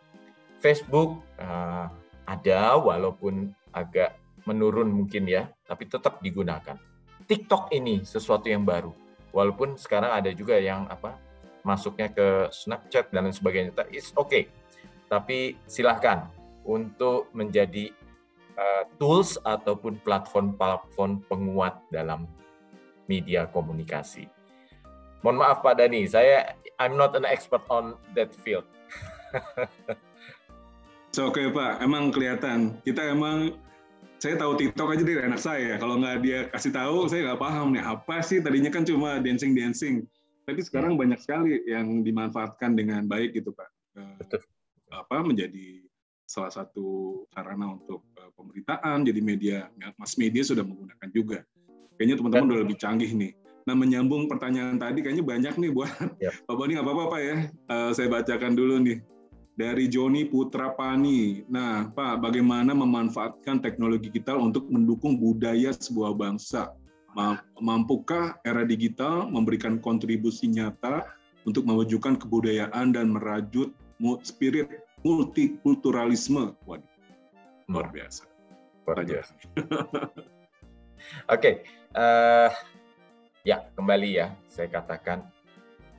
Facebook 0.59 1.23
uh, 1.39 1.87
ada 2.31 2.79
walaupun 2.79 3.51
agak 3.75 4.15
menurun 4.47 4.87
mungkin 4.87 5.27
ya, 5.27 5.51
tapi 5.67 5.87
tetap 5.91 6.23
digunakan. 6.23 6.79
TikTok 7.27 7.71
ini 7.75 8.03
sesuatu 8.07 8.47
yang 8.47 8.63
baru, 8.63 8.91
walaupun 9.35 9.75
sekarang 9.75 10.11
ada 10.11 10.31
juga 10.31 10.57
yang 10.57 10.87
apa 10.87 11.19
masuknya 11.61 12.09
ke 12.09 12.49
Snapchat 12.49 13.13
dan 13.13 13.27
lain 13.27 13.35
sebagainya. 13.35 13.71
It's 13.91 14.15
okay, 14.17 14.49
tapi 15.11 15.59
silahkan 15.67 16.27
untuk 16.65 17.29
menjadi 17.35 17.93
uh, 18.57 18.83
tools 18.97 19.37
ataupun 19.43 20.01
platform-platform 20.01 21.27
penguat 21.29 21.79
dalam 21.93 22.25
media 23.05 23.45
komunikasi. 23.47 24.27
Mohon 25.21 25.37
maaf 25.45 25.61
Pak 25.61 25.77
Dani, 25.77 26.01
saya 26.09 26.57
I'm 26.81 26.97
not 26.97 27.13
an 27.13 27.29
expert 27.29 27.61
on 27.69 27.93
that 28.17 28.33
field. 28.41 28.65
so, 31.11 31.27
Oke 31.27 31.43
okay, 31.43 31.47
Pak, 31.51 31.83
emang 31.83 32.11
kelihatan 32.11 32.79
kita 32.83 33.11
emang 33.11 33.59
saya 34.21 34.37
tahu 34.37 34.53
TikTok 34.53 34.93
aja 34.93 35.03
dari 35.03 35.21
anak 35.25 35.41
saya. 35.41 35.81
Kalau 35.81 35.97
nggak 35.97 36.17
dia 36.21 36.45
kasih 36.53 36.71
tahu, 36.71 37.09
saya 37.09 37.31
nggak 37.31 37.41
paham 37.41 37.73
nih 37.73 37.81
apa 37.81 38.21
sih. 38.21 38.37
Tadinya 38.37 38.69
kan 38.69 38.85
cuma 38.85 39.17
dancing 39.17 39.57
dancing, 39.57 40.05
tapi 40.45 40.61
sekarang 40.61 40.93
banyak 40.93 41.17
sekali 41.17 41.57
yang 41.65 42.05
dimanfaatkan 42.05 42.77
dengan 42.77 43.09
baik 43.09 43.33
gitu 43.33 43.49
Pak. 43.49 43.69
Eh, 43.97 44.15
Betul. 44.21 44.45
Apa 44.93 45.25
menjadi 45.25 45.81
salah 46.31 46.53
satu 46.53 47.21
sarana 47.35 47.75
untuk 47.75 48.07
uh, 48.15 48.31
pemberitaan, 48.39 49.03
jadi 49.03 49.19
media, 49.19 49.57
mass 49.99 50.15
media 50.15 50.45
sudah 50.47 50.63
menggunakan 50.63 51.09
juga. 51.11 51.43
Kayaknya 51.99 52.15
teman-teman 52.23 52.47
udah 52.47 52.61
lebih 52.63 52.77
canggih 52.79 53.11
nih. 53.11 53.31
Nah, 53.67 53.75
menyambung 53.77 54.25
pertanyaan 54.31 54.79
tadi, 54.79 55.03
kayaknya 55.03 55.27
banyak 55.27 55.53
nih 55.59 55.71
buat 55.75 55.91
ya. 56.23 56.31
Pak 56.47 56.55
Boni, 56.55 56.79
nggak 56.79 56.87
apa-apa 56.87 57.03
Pak 57.11 57.21
ya. 57.21 57.37
Uh, 57.67 57.91
saya 57.91 58.07
bacakan 58.07 58.55
dulu 58.55 58.79
nih. 58.79 58.97
Dari 59.59 59.91
Joni 59.91 60.25
Putra 60.25 60.71
Pani. 60.73 61.43
Nah, 61.51 61.91
Pak, 61.91 62.23
bagaimana 62.23 62.71
memanfaatkan 62.71 63.59
teknologi 63.59 64.07
digital 64.07 64.39
untuk 64.39 64.71
mendukung 64.71 65.19
budaya 65.19 65.75
sebuah 65.75 66.15
bangsa? 66.15 66.71
Mampukah 67.59 68.39
era 68.47 68.63
digital 68.63 69.27
memberikan 69.27 69.83
kontribusi 69.83 70.47
nyata 70.47 71.03
untuk 71.43 71.67
mewujudkan 71.67 72.15
kebudayaan 72.15 72.95
dan 72.95 73.11
merajut 73.11 73.75
spirit 74.23 74.71
multikulturalisme. 75.03 76.55
Waduh, 76.63 76.87
luar 77.67 77.91
biasa. 77.91 78.25
Luar 78.87 79.03
biasa. 79.03 79.33
Oke, 79.59 79.65
okay. 81.27 81.53
uh, 81.97 82.47
eh, 82.47 82.51
ya 83.41 83.65
kembali 83.73 84.09
ya 84.21 84.27
saya 84.45 84.69
katakan 84.69 85.25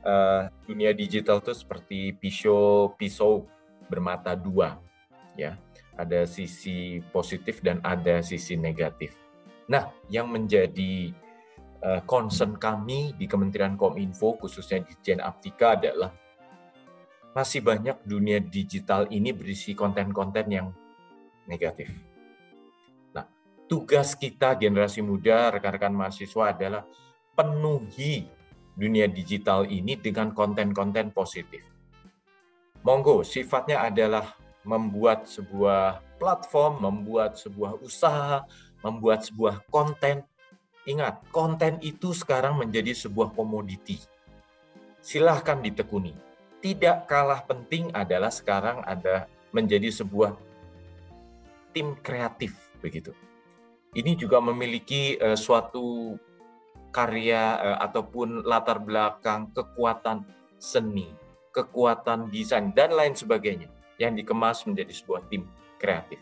uh, 0.02 0.50
dunia 0.66 0.94
digital 0.94 1.40
itu 1.42 1.54
seperti 1.54 2.14
pisau 2.14 2.94
pisau 2.94 3.46
bermata 3.90 4.36
dua, 4.36 4.78
ya. 5.34 5.58
Ada 5.92 6.24
sisi 6.24 7.04
positif 7.12 7.60
dan 7.60 7.76
ada 7.84 8.24
sisi 8.24 8.56
negatif. 8.56 9.12
Nah, 9.68 9.92
yang 10.08 10.32
menjadi 10.32 11.12
uh, 11.84 12.00
concern 12.08 12.56
kami 12.56 13.12
di 13.20 13.28
Kementerian 13.28 13.76
Kominfo, 13.76 14.40
khususnya 14.40 14.80
di 14.80 14.96
Jen 15.04 15.20
Aptika 15.20 15.76
adalah 15.76 16.08
masih 17.36 17.60
banyak 17.60 18.00
dunia 18.08 18.40
digital 18.40 19.04
ini 19.12 19.36
berisi 19.36 19.76
konten-konten 19.76 20.46
yang 20.48 20.72
negatif. 21.44 21.92
Nah, 23.12 23.28
tugas 23.68 24.16
kita 24.16 24.56
generasi 24.56 25.04
muda, 25.04 25.52
rekan-rekan 25.52 25.92
mahasiswa 25.92 26.56
adalah 26.56 26.88
penuhi 27.36 28.28
dunia 28.72 29.08
digital 29.08 29.68
ini 29.68 29.98
dengan 30.00 30.32
konten-konten 30.32 31.12
positif. 31.12 31.60
Monggo, 32.82 33.22
sifatnya 33.22 33.86
adalah 33.86 34.34
membuat 34.66 35.26
sebuah 35.30 36.02
platform, 36.18 36.82
membuat 36.82 37.38
sebuah 37.38 37.78
usaha, 37.82 38.42
membuat 38.82 39.26
sebuah 39.26 39.62
konten. 39.70 40.26
Ingat, 40.82 41.22
konten 41.30 41.78
itu 41.78 42.10
sekarang 42.10 42.58
menjadi 42.58 42.90
sebuah 42.90 43.30
komoditi. 43.34 44.02
Silahkan 44.98 45.62
ditekuni. 45.62 46.14
Tidak 46.62 47.06
kalah 47.10 47.42
penting 47.46 47.90
adalah 47.94 48.30
sekarang 48.30 48.82
ada 48.86 49.26
menjadi 49.50 49.90
sebuah 49.90 50.34
tim 51.74 51.98
kreatif 51.98 52.54
begitu. 52.82 53.14
Ini 53.92 54.16
juga 54.16 54.40
memiliki 54.40 55.18
uh, 55.20 55.36
suatu 55.36 56.16
karya 56.92 57.58
uh, 57.58 57.78
ataupun 57.82 58.44
latar 58.44 58.78
belakang 58.78 59.50
kekuatan 59.50 60.28
seni, 60.60 61.10
kekuatan 61.50 62.28
desain 62.28 62.70
dan 62.76 62.92
lain 62.94 63.16
sebagainya 63.16 63.66
yang 63.96 64.14
dikemas 64.14 64.68
menjadi 64.68 64.92
sebuah 64.92 65.26
tim 65.32 65.48
kreatif. 65.80 66.20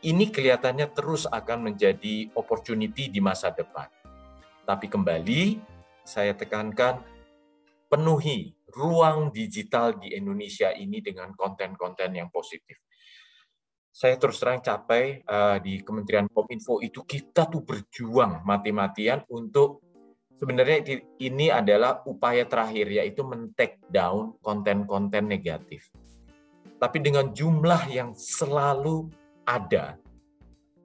Ini 0.00 0.32
kelihatannya 0.32 0.92
terus 0.92 1.28
akan 1.28 1.72
menjadi 1.72 2.32
opportunity 2.34 3.12
di 3.12 3.20
masa 3.20 3.52
depan. 3.52 3.88
Tapi 4.64 4.88
kembali 4.88 5.60
saya 6.04 6.32
tekankan 6.32 7.04
penuhi 7.86 8.56
ruang 8.72 9.34
digital 9.34 9.98
di 9.98 10.14
Indonesia 10.14 10.72
ini 10.72 11.02
dengan 11.04 11.34
konten-konten 11.36 12.16
yang 12.16 12.30
positif. 12.32 12.80
Saya 13.90 14.14
terus 14.16 14.38
terang 14.38 14.62
capai 14.62 15.20
uh, 15.26 15.58
di 15.58 15.82
Kementerian 15.82 16.30
Kominfo 16.30 16.78
itu 16.78 17.02
kita 17.02 17.50
tuh 17.50 17.66
berjuang 17.66 18.46
mati-matian 18.46 19.26
untuk 19.28 19.89
sebenarnya 20.40 20.80
ini 21.20 21.52
adalah 21.52 22.00
upaya 22.08 22.48
terakhir 22.48 22.88
yaitu 22.88 23.20
men-take 23.20 23.76
down 23.92 24.32
konten-konten 24.40 25.28
negatif. 25.28 25.92
Tapi 26.80 26.96
dengan 27.04 27.28
jumlah 27.28 27.92
yang 27.92 28.16
selalu 28.16 29.12
ada, 29.44 30.00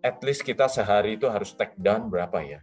at 0.04 0.20
least 0.28 0.44
kita 0.44 0.68
sehari 0.68 1.16
itu 1.16 1.32
harus 1.32 1.56
take 1.56 1.80
down 1.80 2.12
berapa 2.12 2.36
ya? 2.44 2.60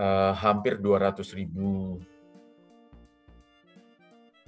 Uh, 0.00 0.32
hampir 0.32 0.80
200 0.80 1.20
ribu 1.36 2.00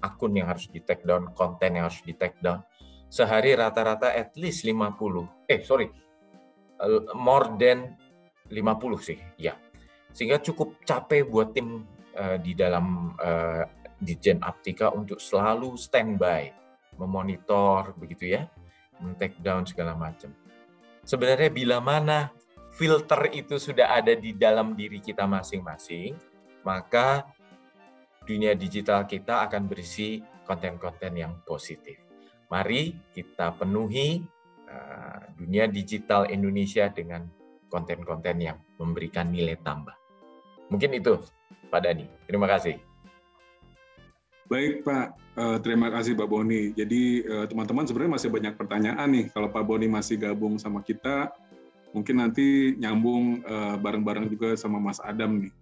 akun 0.01 0.33
yang 0.33 0.49
harus 0.49 0.65
di 0.73 0.81
take 0.81 1.05
down, 1.05 1.29
konten 1.37 1.77
yang 1.77 1.93
harus 1.93 2.01
di 2.01 2.17
take 2.17 2.41
down. 2.41 2.65
Sehari 3.13 3.53
rata-rata 3.53 4.17
at 4.17 4.33
least 4.41 4.65
50. 4.65 5.29
Eh, 5.45 5.61
sorry. 5.61 5.93
More 7.13 7.53
than 7.61 8.01
50 8.49 8.97
sih, 9.05 9.21
ya 9.37 9.53
sehingga 10.13 10.39
cukup 10.41 10.81
capek 10.85 11.25
buat 11.27 11.57
tim 11.57 11.85
uh, 12.17 12.37
di 12.41 12.53
dalam 12.53 13.17
uh, 13.17 13.65
di 14.03 14.19
Gen 14.19 14.43
Aptika 14.43 14.91
untuk 14.93 15.23
selalu 15.23 15.79
standby, 15.79 16.51
memonitor 16.99 17.95
begitu 17.97 18.35
ya, 18.35 18.43
men-take 18.99 19.39
down 19.41 19.65
segala 19.65 19.95
macam. 19.95 20.35
Sebenarnya 21.03 21.51
bila 21.51 21.79
mana 21.79 22.31
filter 22.75 23.31
itu 23.31 23.59
sudah 23.59 23.95
ada 23.95 24.15
di 24.15 24.35
dalam 24.35 24.75
diri 24.75 24.99
kita 24.99 25.27
masing-masing, 25.27 26.19
maka 26.67 27.27
dunia 28.27 28.55
digital 28.55 29.07
kita 29.07 29.47
akan 29.47 29.67
berisi 29.67 30.23
konten-konten 30.47 31.15
yang 31.15 31.39
positif. 31.47 31.99
Mari 32.51 33.15
kita 33.15 33.55
penuhi 33.55 34.21
uh, 34.67 35.21
dunia 35.39 35.71
digital 35.71 36.29
Indonesia 36.29 36.91
dengan 36.91 37.25
konten-konten 37.71 38.37
yang 38.37 38.59
memberikan 38.77 39.33
nilai 39.33 39.57
tambah. 39.63 40.02
Mungkin 40.73 40.97
itu, 40.97 41.21
Pak 41.69 41.85
Dani. 41.85 42.09
Terima 42.25 42.49
kasih. 42.49 42.81
Baik 44.49 44.85
Pak, 44.85 45.07
uh, 45.37 45.59
terima 45.61 45.93
kasih 45.93 46.17
Pak 46.17 46.29
Boni. 46.29 46.73
Jadi 46.73 47.25
uh, 47.29 47.45
teman-teman 47.45 47.85
sebenarnya 47.85 48.13
masih 48.17 48.29
banyak 48.33 48.55
pertanyaan 48.57 49.09
nih. 49.13 49.27
Kalau 49.33 49.53
Pak 49.53 49.65
Boni 49.69 49.89
masih 49.89 50.17
gabung 50.17 50.57
sama 50.57 50.81
kita, 50.81 51.33
mungkin 51.93 52.25
nanti 52.25 52.77
nyambung 52.81 53.45
uh, 53.45 53.77
bareng-bareng 53.81 54.33
juga 54.33 54.57
sama 54.57 54.81
Mas 54.81 55.01
Adam 55.05 55.45
nih. 55.45 55.53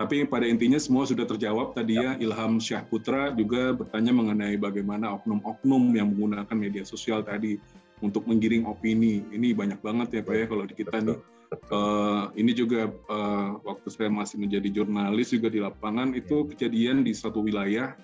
Tapi 0.00 0.24
pada 0.24 0.48
intinya 0.48 0.80
semua 0.80 1.04
sudah 1.04 1.28
terjawab 1.28 1.76
tadi 1.76 2.00
ya. 2.00 2.16
Ilham 2.16 2.56
Syah 2.56 2.80
Putra 2.88 3.28
juga 3.36 3.76
bertanya 3.76 4.16
mengenai 4.16 4.56
bagaimana 4.56 5.12
oknum-oknum 5.20 5.92
yang 5.92 6.08
menggunakan 6.16 6.56
media 6.56 6.88
sosial 6.88 7.20
tadi 7.20 7.60
untuk 8.00 8.24
menggiring 8.24 8.64
opini. 8.64 9.20
Ini 9.28 9.52
banyak 9.52 9.84
banget 9.84 10.08
ya 10.16 10.20
Pak 10.24 10.34
ya 10.36 10.44
kalau 10.48 10.64
di 10.64 10.72
kita 10.72 10.96
nih 11.04 11.20
Uh, 11.50 12.30
ini 12.38 12.54
juga 12.54 12.86
uh, 13.10 13.58
waktu 13.66 13.90
saya 13.90 14.06
masih 14.06 14.38
menjadi 14.38 14.70
jurnalis 14.70 15.34
juga 15.34 15.50
di 15.50 15.58
lapangan 15.58 16.14
itu 16.14 16.46
kejadian 16.46 17.02
di 17.02 17.10
satu 17.10 17.42
wilayah 17.42 17.98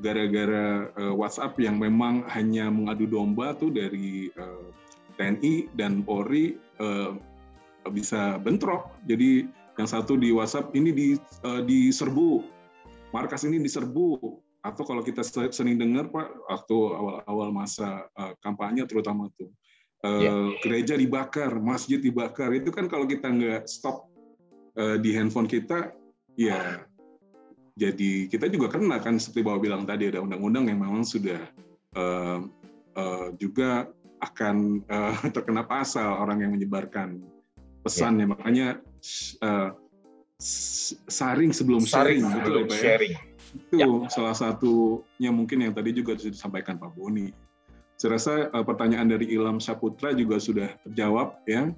gara-gara 0.00 0.88
uh, 0.96 1.12
WhatsApp 1.12 1.60
yang 1.60 1.76
memang 1.76 2.24
hanya 2.32 2.72
mengadu 2.72 3.04
domba 3.04 3.52
tuh 3.52 3.68
dari 3.68 4.32
uh, 4.40 4.72
TNI 5.20 5.76
dan 5.76 6.00
Polri 6.04 6.56
uh, 6.80 7.16
bisa 7.92 8.40
bentrok. 8.40 8.92
Jadi 9.04 9.44
yang 9.76 9.88
satu 9.88 10.16
di 10.16 10.32
WhatsApp 10.32 10.72
ini 10.72 10.88
di 10.92 11.08
uh, 11.44 11.60
diserbu, 11.60 12.44
markas 13.12 13.44
ini 13.44 13.60
diserbu. 13.60 14.40
Atau 14.64 14.82
kalau 14.82 15.04
kita 15.04 15.22
sering 15.52 15.78
dengar 15.78 16.10
Pak 16.10 16.26
waktu 16.48 16.74
awal-awal 16.74 17.54
masa 17.54 18.08
uh, 18.18 18.32
kampanye 18.42 18.82
terutama 18.88 19.30
tuh 19.36 19.52
uh, 20.04 20.52
gereja 20.60 20.98
dibakar, 20.98 21.56
masjid 21.56 22.02
dibakar. 22.02 22.52
Itu 22.52 22.74
kan 22.74 22.90
kalau 22.90 23.08
kita 23.08 23.30
nggak 23.30 23.70
stop 23.70 24.10
uh, 24.76 25.00
di 25.00 25.14
handphone 25.16 25.48
kita, 25.48 25.94
ya 26.36 26.84
jadi 27.76 28.24
kita 28.32 28.48
juga 28.48 28.72
kena 28.72 28.96
kan 29.04 29.20
seperti 29.20 29.44
Bapak 29.44 29.60
bilang 29.60 29.84
tadi 29.84 30.08
ada 30.08 30.24
undang-undang 30.24 30.72
yang 30.72 30.80
memang 30.80 31.04
sudah 31.04 31.44
uh, 31.92 32.40
uh, 32.96 33.28
juga 33.36 33.92
akan 34.24 34.80
uh, 34.88 35.16
terkena 35.36 35.60
pasal 35.68 36.24
orang 36.24 36.40
yang 36.40 36.56
menyebarkan 36.56 37.20
pesan 37.84 38.24
ya. 38.24 38.26
Makanya 38.32 38.68
uh, 39.44 39.76
saring 41.12 41.52
sebelum 41.52 41.84
saring, 41.84 42.24
sharing, 42.24 42.40
betul 42.40 42.54
ya, 42.64 42.76
sharing. 42.80 43.14
Itu 43.56 43.76
ya. 43.76 43.88
salah 44.08 44.36
satunya 44.36 45.28
mungkin 45.28 45.68
yang 45.68 45.76
tadi 45.76 45.92
juga 45.92 46.16
disampaikan 46.16 46.80
Pak 46.80 46.96
Boni. 46.96 47.28
Saya 47.96 48.20
rasa 48.20 48.52
uh, 48.52 48.64
pertanyaan 48.64 49.08
dari 49.08 49.32
Ilham 49.32 49.56
Saputra 49.56 50.12
juga 50.12 50.36
sudah 50.36 50.68
terjawab 50.84 51.40
ya 51.48 51.72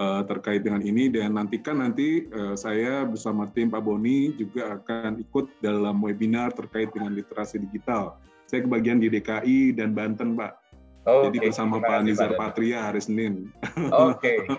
uh, 0.00 0.22
terkait 0.26 0.66
dengan 0.66 0.82
ini 0.82 1.06
dan 1.12 1.38
nantikan 1.38 1.78
nanti 1.78 2.26
uh, 2.34 2.58
saya 2.58 3.06
bersama 3.06 3.46
tim 3.54 3.70
Pak 3.70 3.82
Boni 3.84 4.34
juga 4.34 4.80
akan 4.80 5.22
ikut 5.22 5.46
dalam 5.62 6.02
webinar 6.02 6.50
terkait 6.56 6.90
dengan 6.90 7.14
literasi 7.14 7.62
digital. 7.62 8.18
Saya 8.50 8.66
kebagian 8.66 8.98
di 8.98 9.06
DKI 9.06 9.78
dan 9.78 9.94
Banten, 9.94 10.34
Pak. 10.34 10.58
Oh, 11.06 11.30
Jadi 11.30 11.38
okay. 11.38 11.48
bersama 11.54 11.78
Pak 11.78 12.02
Nizar 12.02 12.34
Patria 12.34 12.90
hari 12.90 12.98
Senin. 12.98 13.54
Oke. 13.94 14.18
Okay. 14.18 14.38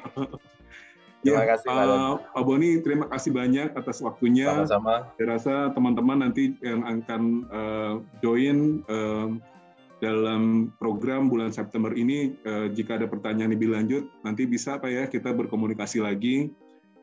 Ya, 1.22 1.38
terima 1.38 1.53
kasih 1.53 1.70
uh, 1.70 2.14
Pak 2.34 2.43
Boni, 2.49 2.72
terima 2.82 3.05
kasih 3.05 3.30
banyak 3.30 3.78
atas 3.78 4.01
waktunya. 4.01 4.66
Sama-sama. 4.66 5.05
Saya 5.14 5.28
rasa 5.38 5.53
teman-teman 5.70 6.18
nanti 6.26 6.57
yang 6.66 6.82
akan 6.82 7.45
uh, 7.53 7.93
join 8.26 8.82
uh, 8.89 9.30
dalam 10.02 10.74
program 10.82 11.30
bulan 11.30 11.54
September 11.54 11.93
ini 11.93 12.34
eh, 12.41 12.68
jika 12.74 12.97
ada 12.97 13.06
pertanyaan 13.06 13.54
lebih 13.54 13.70
lanjut 13.70 14.10
nanti 14.26 14.49
bisa 14.49 14.82
Pak 14.82 14.89
ya 14.89 15.04
kita 15.06 15.30
berkomunikasi 15.30 16.02
lagi 16.02 16.49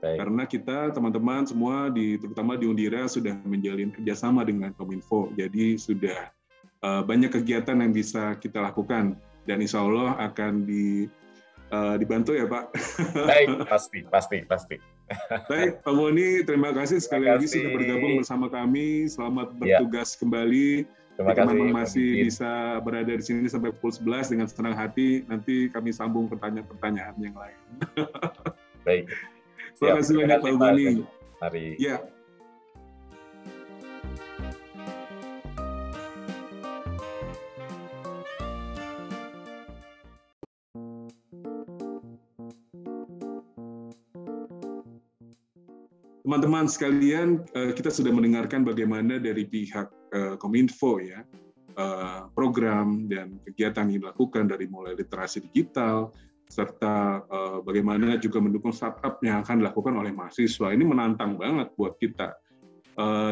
Baik. 0.03 0.19
karena 0.19 0.43
kita 0.45 0.79
teman-teman 0.91 1.47
semua 1.47 1.89
di 1.95 2.19
terutama 2.19 2.59
di 2.59 2.67
Undira 2.67 3.07
sudah 3.07 3.39
menjalin 3.47 3.95
kerjasama 3.95 4.43
dengan 4.43 4.75
Kominfo 4.75 5.31
jadi 5.39 5.79
sudah 5.79 6.29
eh, 6.83 7.03
banyak 7.07 7.31
kegiatan 7.31 7.79
yang 7.79 7.95
bisa 7.95 8.35
kita 8.43 8.59
lakukan 8.59 9.15
dan 9.47 9.65
Insya 9.65 9.81
Allah 9.81 10.19
akan 10.19 10.69
di 10.69 11.09
uh, 11.73 11.95
dibantu 11.97 12.37
ya 12.37 12.45
Pak. 12.45 12.65
Baik 13.29 13.49
pasti 13.69 13.99
pasti 14.09 14.39
pasti. 14.45 14.77
Baik 15.49 15.81
Pak 15.81 15.95
Moni 15.97 16.45
terima 16.45 16.77
kasih 16.77 17.01
sekali 17.01 17.25
terima 17.25 17.41
kasih. 17.41 17.49
lagi 17.49 17.49
sudah 17.49 17.71
bergabung 17.73 18.13
bersama 18.21 18.47
kami 18.53 19.09
selamat 19.09 19.49
ya. 19.49 19.81
bertugas 19.81 20.09
ya. 20.13 20.17
kembali 20.21 20.69
Terima 21.19 21.35
kasih. 21.35 21.43
Teman-teman 21.43 21.75
masih 21.75 22.09
bisa 22.31 22.79
berada 22.87 23.11
di 23.11 23.25
sini 23.27 23.51
sampai 23.51 23.75
pukul 23.75 23.91
11 23.91 24.39
dengan 24.39 24.47
senang 24.47 24.79
hati. 24.79 25.27
Nanti 25.27 25.66
kami 25.66 25.91
sambung 25.91 26.31
pertanyaan-pertanyaan 26.31 27.19
yang 27.19 27.35
lain. 27.35 27.59
Baik. 28.87 29.11
Terima 29.83 29.99
kasih 29.99 30.14
banyak 30.14 30.39
Pak 30.39 30.55
Bani. 30.62 30.87
Mari. 31.43 31.66
Ya. 31.83 32.07
Teman-teman 46.39 46.70
sekalian, 46.70 47.43
uh, 47.59 47.74
kita 47.74 47.91
sudah 47.91 48.14
mendengarkan 48.14 48.62
bagaimana 48.62 49.18
dari 49.18 49.43
pihak 49.43 49.91
uh, 50.14 50.39
Kominfo 50.39 51.03
ya, 51.03 51.26
uh, 51.74 52.30
program 52.30 53.11
dan 53.11 53.43
kegiatan 53.43 53.91
yang 53.91 54.07
dilakukan 54.07 54.47
dari 54.47 54.70
mulai 54.70 54.95
literasi 54.95 55.43
digital, 55.51 56.14
serta 56.47 57.26
bagaimana 57.66 58.22
juga 58.22 58.39
mendukung 58.39 58.70
startup 58.70 59.18
yang 59.20 59.43
akan 59.43 59.66
dilakukan 59.66 59.99
oleh 59.99 60.14
mahasiswa. 60.14 60.70
Ini 60.70 60.80
menantang 60.86 61.34
banget 61.34 61.74
buat 61.74 61.99
kita. 61.99 62.39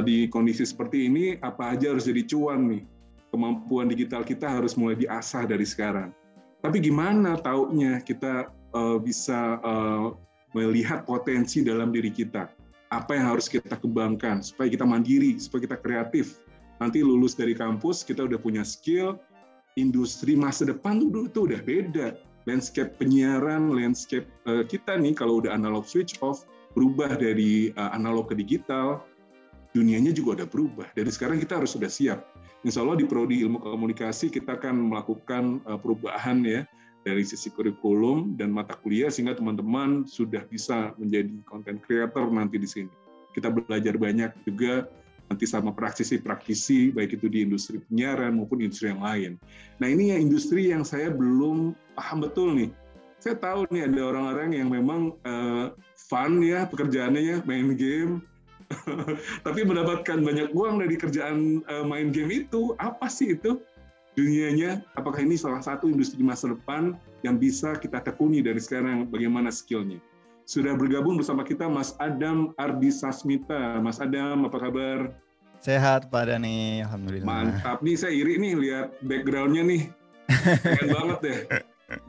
Di 0.05 0.29
kondisi 0.29 0.69
seperti 0.69 1.09
ini, 1.09 1.39
apa 1.41 1.73
aja 1.73 1.97
harus 1.97 2.11
jadi 2.11 2.27
cuan 2.29 2.69
nih. 2.69 2.85
Kemampuan 3.33 3.89
digital 3.89 4.21
kita 4.21 4.51
harus 4.61 4.77
mulai 4.77 5.01
diasah 5.01 5.49
dari 5.49 5.65
sekarang. 5.65 6.13
Tapi 6.61 6.77
gimana 6.77 7.41
taunya 7.41 8.05
kita 8.05 8.53
bisa 9.01 9.65
melihat 10.53 11.09
potensi 11.09 11.65
dalam 11.65 11.97
diri 11.97 12.13
kita? 12.13 12.53
Apa 12.95 13.19
yang 13.19 13.35
harus 13.35 13.51
kita 13.51 13.75
kembangkan 13.79 14.41
supaya 14.41 14.71
kita 14.71 14.87
mandiri, 14.87 15.37
supaya 15.43 15.67
kita 15.67 15.77
kreatif. 15.81 16.43
Nanti 16.79 17.01
lulus 17.03 17.35
dari 17.35 17.57
kampus, 17.57 18.05
kita 18.05 18.29
udah 18.29 18.39
punya 18.39 18.63
skill, 18.63 19.17
industri 19.81 20.37
masa 20.37 20.69
depan 20.69 21.01
tuh, 21.01 21.27
tuh 21.33 21.51
udah 21.51 21.61
beda. 21.65 22.21
Landscape 22.47 22.95
penyiaran, 23.01 23.75
landscape 23.75 24.31
uh, 24.47 24.63
kita 24.63 24.95
nih 24.95 25.19
kalau 25.19 25.43
udah 25.43 25.51
analog 25.51 25.83
switch 25.83 26.21
off, 26.23 26.47
berubah 26.79 27.19
dari 27.19 27.75
uh, 27.75 27.91
analog 27.91 28.31
ke 28.31 28.39
digital, 28.39 29.03
dunianya 29.75 30.15
juga 30.15 30.43
udah 30.43 30.49
berubah. 30.49 30.87
Dari 30.95 31.11
sekarang 31.11 31.43
kita 31.43 31.59
harus 31.59 31.75
sudah 31.75 31.91
siap 31.91 32.23
Insya 32.67 32.83
Allah 32.83 32.99
di 32.99 33.07
Prodi 33.07 33.47
Ilmu 33.47 33.63
Komunikasi 33.63 34.27
kita 34.27 34.59
akan 34.59 34.91
melakukan 34.91 35.63
uh, 35.71 35.79
perubahan 35.79 36.43
ya 36.43 36.67
dari 37.07 37.23
sisi 37.23 37.55
kurikulum 37.55 38.35
dan 38.35 38.51
mata 38.51 38.75
kuliah 38.75 39.07
sehingga 39.07 39.39
teman-teman 39.39 40.03
sudah 40.11 40.43
bisa 40.51 40.91
menjadi 40.99 41.31
content 41.47 41.79
creator 41.87 42.27
nanti 42.27 42.59
di 42.59 42.67
sini. 42.67 42.91
Kita 43.31 43.47
belajar 43.55 43.95
banyak 43.95 44.35
juga 44.43 44.91
nanti 45.31 45.47
sama 45.47 45.71
praktisi-praktisi 45.71 46.91
baik 46.91 47.23
itu 47.23 47.31
di 47.31 47.47
industri 47.47 47.79
penyiaran 47.79 48.35
maupun 48.35 48.59
industri 48.59 48.91
yang 48.91 49.07
lain. 49.07 49.33
Nah 49.79 49.87
ini 49.87 50.11
yang 50.11 50.27
industri 50.27 50.75
yang 50.75 50.83
saya 50.83 51.15
belum 51.15 51.79
paham 51.95 52.27
betul 52.27 52.59
nih. 52.59 52.75
Saya 53.23 53.39
tahu 53.39 53.71
nih 53.71 53.87
ada 53.87 54.01
orang-orang 54.03 54.59
yang 54.59 54.69
memang 54.75 55.15
uh, 55.23 55.71
fun 55.95 56.43
ya 56.43 56.67
pekerjaannya 56.67 57.23
ya 57.23 57.37
main 57.47 57.75
game, 57.75 58.23
tapi 59.47 59.63
mendapatkan 59.63 60.27
banyak 60.27 60.51
uang 60.55 60.83
dari 60.83 60.95
kerjaan 60.99 61.63
uh, 61.71 61.87
main 61.87 62.11
game 62.11 62.47
itu 62.47 62.75
apa 62.83 63.07
sih 63.07 63.39
itu 63.39 63.63
dunianya 64.17 64.81
apakah 64.97 65.23
ini 65.23 65.37
salah 65.37 65.61
satu 65.61 65.87
industri 65.87 66.25
masa 66.25 66.51
depan 66.51 66.97
yang 67.21 67.37
bisa 67.37 67.77
kita 67.77 68.01
tekuni 68.01 68.41
dari 68.41 68.59
sekarang? 68.59 69.07
Bagaimana 69.13 69.53
skillnya? 69.53 70.01
Sudah 70.49 70.75
bergabung 70.75 71.21
bersama 71.21 71.45
kita 71.45 71.69
Mas 71.69 71.93
Adam 72.01 72.55
Ardi 72.57 72.89
Sasmita 72.89 73.79
Mas 73.85 74.01
Adam 74.01 74.49
apa 74.49 74.59
kabar? 74.59 74.99
Sehat 75.61 76.09
Pak 76.09 76.33
Dani 76.33 76.81
Alhamdulillah. 76.83 77.27
Mantap. 77.29 77.85
Nih 77.85 77.97
saya 77.99 78.17
iri 78.17 78.41
nih 78.41 78.55
lihat 78.57 78.97
backgroundnya 79.05 79.63
nih. 79.67 79.83
Keren 80.65 80.91
banget 80.91 81.19
deh. 81.23 81.39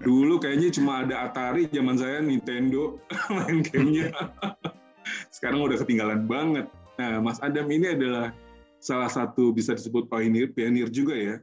Dulu 0.01 0.41
kayaknya 0.41 0.73
cuma 0.73 1.05
ada 1.05 1.29
Atari 1.29 1.69
zaman 1.69 1.97
saya 1.97 2.23
Nintendo 2.23 2.97
main 3.35 3.61
gamenya. 3.61 4.13
Sekarang 5.29 5.65
udah 5.65 5.77
ketinggalan 5.81 6.25
banget. 6.25 6.65
Nah, 6.97 7.21
Mas 7.21 7.37
Adam 7.45 7.69
ini 7.69 7.93
adalah 7.93 8.33
salah 8.81 9.09
satu 9.09 9.53
bisa 9.53 9.77
disebut 9.77 10.09
pioneer, 10.09 10.49
pioneer 10.53 10.89
juga 10.89 11.13
ya, 11.13 11.35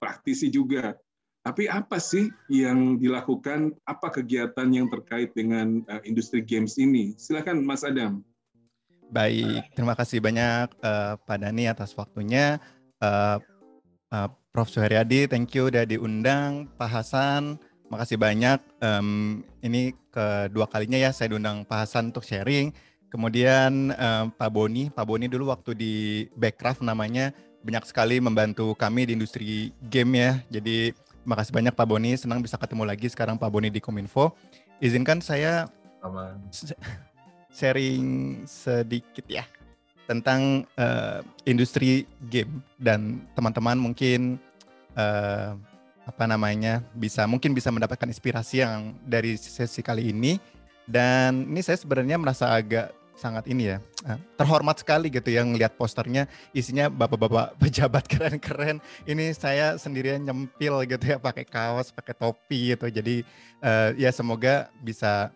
praktisi 0.00 0.48
juga. 0.48 0.96
Tapi 1.40 1.68
apa 1.68 1.96
sih 2.00 2.28
yang 2.52 3.00
dilakukan, 3.00 3.72
apa 3.88 4.12
kegiatan 4.12 4.68
yang 4.68 4.88
terkait 4.92 5.32
dengan 5.32 5.80
uh, 5.88 6.00
industri 6.04 6.44
games 6.44 6.76
ini? 6.76 7.16
Silakan 7.16 7.64
Mas 7.64 7.84
Adam. 7.84 8.20
Baik, 9.08 9.68
terima 9.72 9.96
kasih 9.96 10.20
banyak 10.20 10.72
uh, 10.80 11.16
Pak 11.20 11.38
Dani 11.40 11.68
atas 11.68 11.92
waktunya. 11.96 12.60
Uh, 13.00 13.40
uh, 14.12 14.28
Prof. 14.50 14.68
Suharyadi, 14.68 15.30
thank 15.30 15.54
you 15.56 15.70
udah 15.70 15.86
diundang. 15.86 16.68
Pak 16.76 16.90
Hasan, 16.90 17.56
makasih 17.88 18.20
banyak. 18.20 18.60
Um, 18.82 19.40
ini 19.64 19.96
kedua 20.12 20.66
kalinya 20.68 20.98
ya 20.98 21.14
saya 21.14 21.32
diundang 21.32 21.64
Pak 21.64 21.86
Hasan 21.86 22.12
untuk 22.12 22.26
sharing 22.26 22.74
Kemudian 23.10 23.90
uh, 23.90 24.30
Pak 24.30 24.50
Boni, 24.54 24.86
Pak 24.86 25.02
Boni 25.02 25.26
dulu 25.26 25.50
waktu 25.50 25.74
di 25.74 25.94
Backcraft 26.38 26.86
namanya 26.86 27.34
banyak 27.60 27.84
sekali 27.88 28.18
membantu 28.18 28.72
kami 28.76 29.08
di 29.08 29.12
industri 29.16 29.72
game 29.88 30.12
ya. 30.16 30.32
Jadi 30.48 30.96
makasih 31.24 31.52
banyak 31.52 31.74
Pak 31.76 31.86
Boni, 31.86 32.16
senang 32.16 32.40
bisa 32.40 32.56
ketemu 32.56 32.88
lagi 32.88 33.06
sekarang 33.12 33.36
Pak 33.36 33.50
Boni 33.52 33.68
di 33.68 33.80
Kominfo. 33.80 34.32
Izinkan 34.80 35.20
saya 35.20 35.68
Aman. 36.00 36.40
sharing 37.52 38.40
sedikit 38.48 39.26
ya 39.28 39.44
tentang 40.08 40.66
uh, 40.74 41.22
industri 41.46 42.02
game 42.26 42.64
dan 42.80 43.22
teman-teman 43.38 43.78
mungkin 43.78 44.42
uh, 44.98 45.54
apa 46.02 46.24
namanya 46.26 46.82
bisa 46.98 47.22
mungkin 47.30 47.54
bisa 47.54 47.70
mendapatkan 47.70 48.10
inspirasi 48.10 48.66
yang 48.66 48.98
dari 49.06 49.38
sesi 49.38 49.84
kali 49.86 50.10
ini 50.10 50.42
dan 50.90 51.46
ini 51.46 51.62
saya 51.62 51.78
sebenarnya 51.78 52.18
merasa 52.18 52.50
agak 52.50 52.90
sangat 53.20 53.44
ini 53.52 53.76
ya 53.76 53.78
eh, 54.08 54.16
terhormat 54.40 54.80
sekali 54.80 55.12
gitu 55.12 55.28
yang 55.28 55.52
ngelihat 55.52 55.76
posternya. 55.76 56.24
Isinya 56.56 56.88
bapak-bapak 56.88 57.54
pejabat 57.60 58.08
keren-keren. 58.08 58.80
Ini 59.04 59.36
saya 59.36 59.76
sendirian 59.76 60.24
nyempil 60.24 60.88
gitu 60.88 61.04
ya 61.04 61.20
pakai 61.20 61.44
kaos 61.44 61.92
pakai 61.92 62.16
topi 62.16 62.72
gitu. 62.72 62.88
Jadi 62.88 63.20
uh, 63.60 63.92
ya 64.00 64.08
semoga 64.08 64.72
bisa 64.80 65.28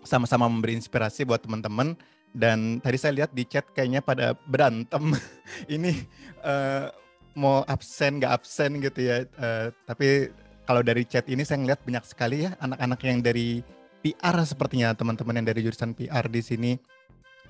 sama-sama 0.00 0.48
memberi 0.48 0.80
inspirasi 0.80 1.28
buat 1.28 1.44
teman-teman. 1.44 1.92
Dan 2.32 2.80
tadi 2.80 2.96
saya 2.96 3.12
lihat 3.24 3.36
di 3.36 3.44
chat 3.44 3.68
kayaknya 3.76 4.00
pada 4.00 4.32
berantem. 4.48 5.12
Ini 5.74 5.92
uh, 6.40 6.88
mau 7.36 7.60
absen 7.68 8.16
nggak 8.24 8.32
absen 8.32 8.80
gitu 8.80 9.04
ya. 9.04 9.28
Uh, 9.36 9.68
tapi 9.84 10.32
kalau 10.68 10.84
dari 10.84 11.08
chat 11.08 11.24
ini 11.32 11.48
saya 11.48 11.64
ngeliat 11.64 11.80
banyak 11.80 12.04
sekali 12.04 12.44
ya 12.44 12.52
anak-anak 12.60 13.00
yang 13.00 13.24
dari 13.24 13.64
PR 14.04 14.36
sepertinya 14.44 14.92
teman-teman 14.92 15.40
yang 15.40 15.46
dari 15.48 15.64
jurusan 15.64 15.96
PR 15.96 16.28
di 16.28 16.44
sini 16.44 16.72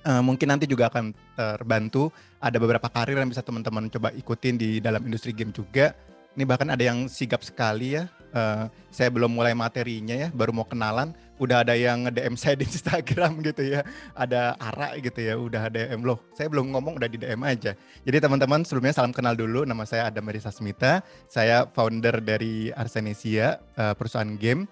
uh, 0.05 0.21
mungkin 0.23 0.47
nanti 0.51 0.69
juga 0.69 0.87
akan 0.91 1.11
terbantu. 1.35 2.11
Ada 2.39 2.55
beberapa 2.55 2.87
karir 2.87 3.19
yang 3.19 3.31
bisa 3.31 3.43
teman-teman 3.43 3.91
coba 3.91 4.15
ikutin 4.15 4.55
di 4.55 4.69
dalam 4.79 5.03
industri 5.03 5.35
game 5.35 5.51
juga. 5.51 5.91
Ini 6.37 6.47
bahkan 6.47 6.69
ada 6.71 6.79
yang 6.79 7.09
sigap 7.11 7.43
sekali 7.43 7.99
ya. 7.99 8.07
Uh, 8.29 8.69
saya 8.93 9.09
belum 9.09 9.33
mulai 9.33 9.57
materinya 9.57 10.13
ya, 10.13 10.29
baru 10.29 10.53
mau 10.53 10.63
kenalan. 10.63 11.11
Udah 11.41 11.65
ada 11.65 11.73
yang 11.73 12.05
nge-DM 12.05 12.35
saya 12.37 12.55
di 12.55 12.69
Instagram 12.69 13.39
gitu 13.47 13.65
ya. 13.65 13.81
Ada 14.13 14.53
Ara 14.61 14.95
gitu 15.01 15.19
ya, 15.19 15.33
udah 15.35 15.67
DM 15.73 16.05
loh. 16.05 16.21
Saya 16.37 16.45
belum 16.47 16.69
ngomong 16.71 17.01
udah 17.01 17.09
di 17.09 17.17
DM 17.17 17.41
aja. 17.41 17.73
Jadi 18.05 18.17
teman-teman 18.21 18.61
sebelumnya 18.63 18.93
salam 18.93 19.11
kenal 19.11 19.33
dulu. 19.33 19.65
Nama 19.65 19.83
saya 19.83 20.13
Adam 20.13 20.29
Marisa 20.29 20.53
Smita. 20.53 21.01
Saya 21.25 21.65
founder 21.73 22.21
dari 22.21 22.69
Arsenesia, 22.71 23.57
uh, 23.73 23.97
perusahaan 23.97 24.29
game. 24.37 24.69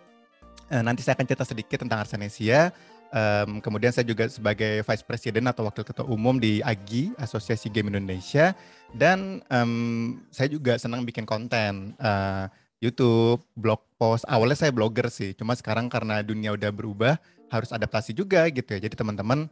Uh, 0.69 0.86
nanti 0.86 1.01
saya 1.01 1.17
akan 1.17 1.25
cerita 1.25 1.43
sedikit 1.47 1.82
tentang 1.82 2.05
Arsenesia 2.05 2.69
Um, 3.08 3.64
kemudian 3.64 3.95
saya 3.95 4.03
juga 4.03 4.28
sebagai 4.28 4.84
Vice 4.84 5.05
President 5.05 5.47
atau 5.47 5.64
Wakil 5.64 5.88
Ketua 5.88 6.08
Umum 6.08 6.36
di 6.38 6.60
AGI, 6.60 7.16
Asosiasi 7.16 7.72
Game 7.72 7.88
Indonesia. 7.88 8.51
Dan 8.91 9.39
um, 9.47 10.20
saya 10.32 10.51
juga 10.51 10.76
senang 10.76 11.08
bikin 11.08 11.24
konten. 11.24 11.95
Uh, 11.97 12.51
YouTube, 12.78 13.41
blog 13.58 13.82
post. 13.97 14.22
Awalnya 14.30 14.68
saya 14.68 14.72
blogger 14.74 15.10
sih, 15.10 15.34
cuma 15.34 15.58
sekarang 15.58 15.89
karena 15.89 16.22
dunia 16.22 16.53
udah 16.53 16.70
berubah, 16.70 17.18
harus 17.49 17.74
adaptasi 17.74 18.14
juga 18.14 18.45
gitu 18.53 18.70
ya. 18.78 18.80
Jadi 18.86 18.93
teman-teman 18.93 19.49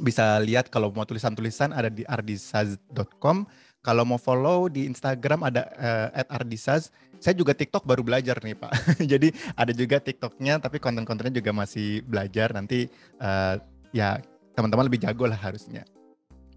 bisa 0.00 0.40
lihat 0.42 0.72
kalau 0.72 0.90
mau 0.90 1.06
tulisan-tulisan 1.06 1.70
ada 1.70 1.92
di 1.92 2.02
ardisaz.com. 2.08 3.46
Kalau 3.84 4.08
mau 4.08 4.16
follow 4.16 4.72
di 4.72 4.88
Instagram 4.88 5.44
ada 5.44 5.68
uh, 5.76 6.32
@ardisaz 6.32 6.88
saya 7.24 7.40
juga 7.40 7.56
TikTok 7.56 7.88
baru 7.88 8.04
belajar 8.04 8.36
nih 8.44 8.52
Pak. 8.52 8.72
Jadi 9.16 9.32
ada 9.56 9.72
juga 9.72 9.96
TikToknya 9.96 10.60
tapi 10.60 10.76
konten-kontennya 10.76 11.40
juga 11.40 11.56
masih 11.56 12.04
belajar 12.04 12.52
nanti 12.52 12.84
uh, 13.16 13.56
ya 13.96 14.20
teman-teman 14.52 14.92
lebih 14.92 15.00
jago 15.00 15.24
lah 15.24 15.40
harusnya. 15.40 15.88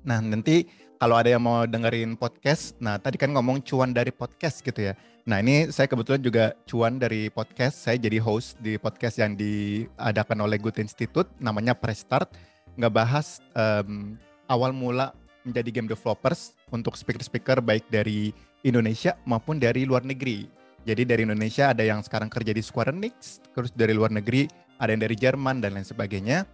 Nah 0.04 0.20
nanti 0.20 0.68
kalau 1.00 1.16
ada 1.16 1.32
yang 1.32 1.46
mau 1.46 1.64
dengerin 1.64 2.20
podcast, 2.20 2.76
nah 2.84 3.00
tadi 3.00 3.16
kan 3.16 3.32
ngomong 3.32 3.64
cuan 3.64 3.96
dari 3.96 4.12
podcast 4.12 4.60
gitu 4.60 4.92
ya. 4.92 4.94
Nah 5.24 5.40
ini 5.40 5.72
saya 5.72 5.88
kebetulan 5.88 6.20
juga 6.20 6.52
cuan 6.68 7.00
dari 7.00 7.32
podcast. 7.32 7.88
Saya 7.88 7.96
jadi 7.96 8.20
host 8.20 8.60
di 8.60 8.76
podcast 8.76 9.24
yang 9.24 9.40
diadakan 9.40 10.44
oleh 10.44 10.60
Good 10.60 10.84
Institute, 10.84 11.32
namanya 11.40 11.78
Prestart. 11.80 12.36
Nggak 12.76 12.92
bahas 12.92 13.40
um, 13.56 14.20
awal 14.52 14.76
mula 14.76 15.16
menjadi 15.48 15.70
game 15.72 15.88
developers 15.88 16.54
untuk 16.70 17.00
speaker-speaker 17.00 17.64
baik 17.64 17.88
dari 17.88 18.36
Indonesia 18.68 19.16
maupun 19.24 19.58
dari 19.58 19.88
luar 19.88 20.04
negeri. 20.04 20.45
Jadi 20.88 21.04
dari 21.04 21.28
Indonesia 21.28 21.72
ada 21.72 21.84
yang 21.84 22.00
sekarang 22.04 22.32
kerja 22.32 22.56
di 22.56 22.64
Square 22.64 22.95
Enix, 22.95 23.43
terus 23.52 23.72
dari 23.76 23.91
luar 23.91 24.12
negeri 24.12 24.48
ada 24.80 24.93
yang 24.93 25.04
dari 25.04 25.16
Jerman 25.16 25.60
dan 25.60 25.76
lain 25.76 25.88
sebagainya. 25.88 26.48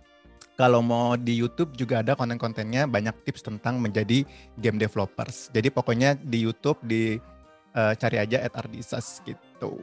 Kalau 0.54 0.86
mau 0.86 1.18
di 1.18 1.34
YouTube 1.34 1.74
juga 1.74 2.06
ada 2.06 2.14
konten-kontennya 2.14 2.86
banyak 2.86 3.26
tips 3.26 3.41
tentang 3.41 3.82
menjadi 3.82 4.22
game 4.62 4.78
developers. 4.78 5.50
Jadi 5.50 5.74
pokoknya 5.74 6.14
di 6.18 6.46
YouTube 6.46 6.78
di 6.86 7.18
uh, 7.74 7.94
cari 7.98 8.22
aja 8.22 8.41
at 8.46 8.54
Ardisas 8.54 9.22
gitu. 9.26 9.82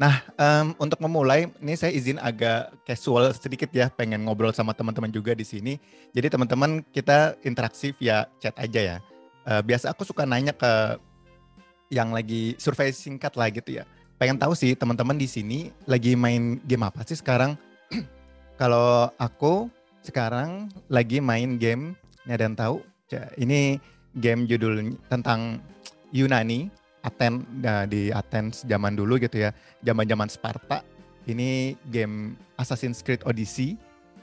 Nah, 0.00 0.24
um, 0.40 0.72
untuk 0.80 0.96
memulai, 1.04 1.52
ini 1.60 1.76
saya 1.76 1.92
izin 1.92 2.16
agak 2.16 2.72
casual 2.88 3.36
sedikit 3.36 3.68
ya, 3.68 3.92
pengen 3.92 4.24
ngobrol 4.24 4.48
sama 4.48 4.72
teman-teman 4.72 5.12
juga 5.12 5.36
di 5.36 5.44
sini. 5.44 5.76
Jadi 6.16 6.32
teman-teman 6.32 6.80
kita 6.88 7.36
interaksi 7.44 7.92
via 7.92 8.24
chat 8.40 8.56
aja 8.56 8.80
ya. 8.80 8.96
Uh, 9.44 9.60
biasa 9.60 9.92
aku 9.92 10.08
suka 10.08 10.24
nanya 10.24 10.56
ke 10.56 10.96
yang 11.92 12.16
lagi 12.16 12.56
survei 12.56 12.96
singkat 12.96 13.36
lah 13.36 13.52
gitu 13.52 13.76
ya. 13.76 13.84
Pengen 14.16 14.40
tahu 14.40 14.56
sih 14.56 14.72
teman-teman 14.72 15.20
di 15.20 15.28
sini 15.28 15.68
lagi 15.84 16.16
main 16.16 16.56
game 16.64 16.88
apa 16.88 17.04
sih 17.04 17.20
sekarang? 17.20 17.60
Kalau 18.60 19.12
aku 19.20 19.68
sekarang 20.00 20.72
lagi 20.88 21.20
main 21.20 21.60
game, 21.60 21.92
ini 22.24 22.32
ada 22.32 22.48
yang 22.48 22.56
tahu? 22.56 22.80
Ini 23.36 23.76
game 24.16 24.48
judul 24.48 24.96
tentang 25.12 25.60
Yunani 26.08 26.72
Aten 27.00 27.48
nah, 27.60 27.88
di 27.88 28.12
Athens 28.12 28.64
zaman 28.68 28.92
dulu 28.92 29.16
gitu 29.16 29.48
ya, 29.48 29.50
zaman-zaman 29.80 30.28
Sparta. 30.28 30.84
Ini 31.28 31.76
game 31.88 32.36
Assassin's 32.60 33.00
Creed 33.00 33.24
Odyssey. 33.24 33.76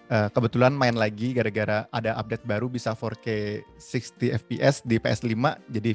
Uh, 0.08 0.32
kebetulan 0.32 0.72
main 0.72 0.96
lagi 0.96 1.36
gara-gara 1.36 1.84
ada 1.92 2.16
update 2.16 2.48
baru 2.48 2.72
bisa 2.72 2.96
4K 2.96 3.60
60 3.76 4.40
FPS 4.40 4.76
di 4.88 4.96
PS5, 5.04 5.36
jadi 5.68 5.92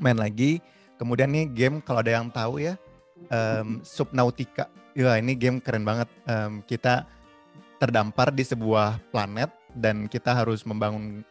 main 0.00 0.16
lagi. 0.16 0.64
Kemudian 0.96 1.28
nih 1.28 1.46
game 1.48 1.76
kalau 1.84 2.00
ada 2.00 2.12
yang 2.16 2.32
tahu 2.32 2.60
ya, 2.60 2.80
um, 3.28 3.84
Subnautica. 3.84 4.68
Ya 4.96 5.16
ini 5.20 5.36
game 5.36 5.60
keren 5.60 5.84
banget. 5.84 6.08
Um, 6.24 6.64
kita 6.64 7.04
terdampar 7.80 8.32
di 8.32 8.44
sebuah 8.44 9.00
planet 9.12 9.48
dan 9.72 10.08
kita 10.08 10.36
harus 10.36 10.64
membangun 10.68 11.24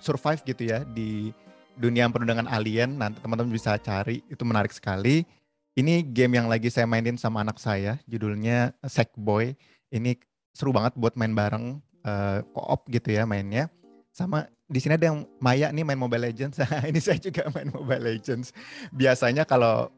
survive 0.00 0.40
gitu 0.44 0.68
ya 0.68 0.84
di 0.84 1.32
dunia 1.78 2.08
penuh 2.10 2.28
dengan 2.28 2.46
alien. 2.50 2.98
Nanti 2.98 3.18
teman-teman 3.20 3.50
bisa 3.52 3.76
cari, 3.78 4.22
itu 4.26 4.42
menarik 4.42 4.70
sekali. 4.70 5.26
Ini 5.74 6.06
game 6.06 6.38
yang 6.38 6.46
lagi 6.46 6.70
saya 6.70 6.86
mainin 6.86 7.18
sama 7.18 7.42
anak 7.42 7.58
saya, 7.58 7.98
judulnya 8.06 8.74
Sackboy. 8.86 9.58
Ini 9.90 10.14
seru 10.54 10.70
banget 10.70 10.94
buat 10.94 11.18
main 11.18 11.34
bareng, 11.34 11.82
uh, 12.06 12.38
co-op 12.54 12.86
gitu 12.90 13.10
ya 13.10 13.26
mainnya. 13.26 13.66
Sama 14.14 14.46
di 14.70 14.78
sini 14.78 14.94
ada 14.94 15.10
yang 15.10 15.26
Maya 15.42 15.74
nih 15.74 15.82
main 15.82 15.98
Mobile 15.98 16.30
Legends. 16.30 16.62
ini 16.90 17.02
saya 17.02 17.18
juga 17.18 17.50
main 17.50 17.68
Mobile 17.74 18.14
Legends. 18.14 18.54
Biasanya 18.94 19.42
kalau 19.42 19.90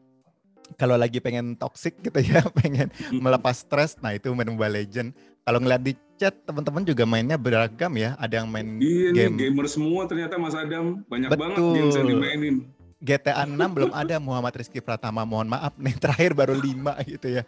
kalau 0.75 0.99
lagi 0.99 1.23
pengen 1.23 1.55
toxic 1.55 1.95
gitu 2.01 2.19
ya, 2.19 2.43
pengen 2.59 2.91
melepas 3.13 3.63
stres, 3.63 3.95
nah 4.01 4.11
itu 4.11 4.33
main 4.33 4.49
Mobile 4.49 4.83
Legend. 4.83 5.13
Kalau 5.45 5.61
ngeliat 5.61 5.85
di 5.85 5.93
chat, 6.17 6.33
teman-teman 6.43 6.83
juga 6.83 7.05
mainnya 7.05 7.37
beragam 7.37 7.93
ya. 7.95 8.17
Ada 8.17 8.43
yang 8.43 8.49
main 8.49 8.81
iya 8.81 9.13
game. 9.13 9.37
Nih, 9.37 9.53
gamer 9.53 9.65
semua 9.69 10.09
ternyata 10.09 10.35
Mas 10.35 10.57
Adam. 10.57 11.05
Banyak 11.05 11.29
Betul. 11.31 11.41
banget 11.41 11.57
games 11.77 11.95
yang 11.95 12.07
dimainin. 12.09 12.57
GTA 12.97 13.45
6 13.45 13.53
belum 13.77 13.93
ada 13.93 14.17
Muhammad 14.17 14.57
Rizky 14.57 14.81
Pratama 14.81 15.21
mohon 15.21 15.45
maaf 15.45 15.77
nih 15.77 15.93
terakhir 16.01 16.33
baru 16.33 16.57
5 16.57 16.97
gitu 17.13 17.27
ya 17.29 17.43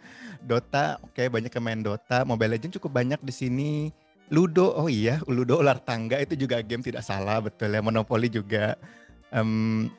Dota 0.46 1.02
oke 1.02 1.10
okay, 1.10 1.26
banyak 1.26 1.50
yang 1.50 1.64
main 1.66 1.82
Dota 1.82 2.22
Mobile 2.22 2.54
Legends 2.54 2.78
cukup 2.78 3.02
banyak 3.02 3.18
di 3.18 3.34
sini 3.34 3.70
Ludo 4.30 4.70
oh 4.70 4.86
iya 4.86 5.18
Ludo 5.26 5.58
ular 5.58 5.82
tangga 5.82 6.22
itu 6.22 6.38
juga 6.38 6.62
game 6.62 6.86
tidak 6.86 7.02
salah 7.02 7.42
betul 7.42 7.74
ya 7.74 7.82
Monopoly 7.82 8.30
juga 8.30 8.78
um, 9.34 9.90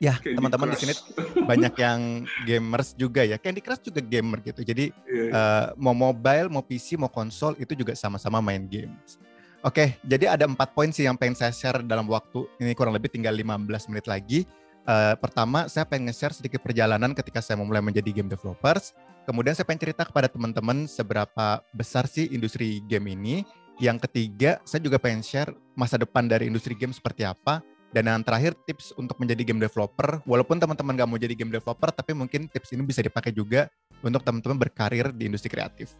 ya 0.00 0.16
teman-teman 0.16 0.72
di 0.72 0.78
sini 0.80 0.94
banyak 1.50 1.74
yang 1.76 2.24
gamers 2.48 2.96
juga 2.96 3.20
ya. 3.22 3.36
Candy 3.36 3.60
Crush 3.60 3.84
juga 3.84 4.00
gamer 4.00 4.40
gitu. 4.40 4.64
Jadi 4.64 4.90
yeah. 5.04 5.28
Iya. 5.28 5.30
uh, 5.30 5.66
mau 5.76 5.92
mobile, 5.92 6.48
mau 6.48 6.64
PC, 6.64 6.96
mau 6.96 7.12
konsol 7.12 7.54
itu 7.60 7.76
juga 7.76 7.92
sama-sama 7.92 8.40
main 8.40 8.64
games. 8.64 9.20
Oke, 9.60 9.76
okay, 9.76 9.88
jadi 10.08 10.32
ada 10.32 10.48
empat 10.48 10.72
poin 10.72 10.88
sih 10.88 11.04
yang 11.04 11.20
pengen 11.20 11.36
saya 11.36 11.52
share 11.52 11.84
dalam 11.84 12.08
waktu 12.08 12.48
ini 12.64 12.72
kurang 12.72 12.96
lebih 12.96 13.12
tinggal 13.12 13.36
15 13.36 13.92
menit 13.92 14.08
lagi. 14.08 14.48
Uh, 14.88 15.12
pertama, 15.20 15.68
saya 15.68 15.84
pengen 15.84 16.16
share 16.16 16.32
sedikit 16.32 16.64
perjalanan 16.64 17.12
ketika 17.12 17.44
saya 17.44 17.60
memulai 17.60 17.84
menjadi 17.84 18.08
game 18.08 18.32
developers. 18.32 18.96
Kemudian 19.28 19.52
saya 19.52 19.68
pengen 19.68 19.84
cerita 19.84 20.08
kepada 20.08 20.32
teman-teman 20.32 20.88
seberapa 20.88 21.60
besar 21.76 22.08
sih 22.08 22.32
industri 22.32 22.80
game 22.88 23.12
ini. 23.12 23.44
Yang 23.76 24.08
ketiga, 24.08 24.64
saya 24.64 24.80
juga 24.80 24.96
pengen 24.96 25.20
share 25.20 25.52
masa 25.76 26.00
depan 26.00 26.24
dari 26.24 26.48
industri 26.48 26.72
game 26.72 26.96
seperti 26.96 27.28
apa. 27.28 27.60
Dan 27.90 28.06
yang 28.06 28.22
terakhir 28.22 28.54
tips 28.62 28.94
untuk 28.94 29.18
menjadi 29.18 29.42
game 29.42 29.58
developer, 29.58 30.22
walaupun 30.22 30.62
teman-teman 30.62 30.94
gak 30.94 31.08
mau 31.10 31.18
jadi 31.18 31.34
game 31.34 31.50
developer, 31.50 31.90
tapi 31.90 32.14
mungkin 32.14 32.46
tips 32.46 32.70
ini 32.70 32.86
bisa 32.86 33.02
dipakai 33.02 33.34
juga 33.34 33.66
untuk 33.98 34.22
teman-teman 34.22 34.54
berkarir 34.62 35.10
di 35.10 35.26
industri 35.26 35.50
kreatif. 35.50 35.98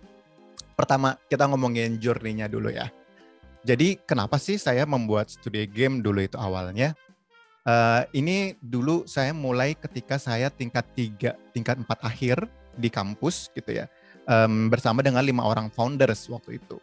Pertama, 0.78 1.18
kita 1.26 1.50
ngomongin 1.50 1.98
journey-nya 1.98 2.46
dulu 2.46 2.70
ya. 2.70 2.94
Jadi 3.66 3.98
kenapa 4.06 4.38
sih 4.38 4.56
saya 4.56 4.86
membuat 4.86 5.28
studio 5.28 5.66
game 5.66 5.98
dulu 6.00 6.22
itu 6.22 6.38
awalnya? 6.38 6.94
Uh, 7.66 8.08
ini 8.16 8.56
dulu 8.62 9.04
saya 9.04 9.36
mulai 9.36 9.76
ketika 9.76 10.16
saya 10.16 10.48
tingkat 10.48 10.86
3, 10.96 11.36
tingkat 11.52 11.76
4 11.76 11.84
akhir 12.00 12.36
di 12.78 12.88
kampus 12.88 13.50
gitu 13.52 13.82
ya. 13.82 13.90
Um, 14.30 14.70
bersama 14.70 15.02
dengan 15.02 15.26
lima 15.26 15.42
orang 15.42 15.68
founders 15.74 16.30
waktu 16.30 16.62
itu 16.62 16.78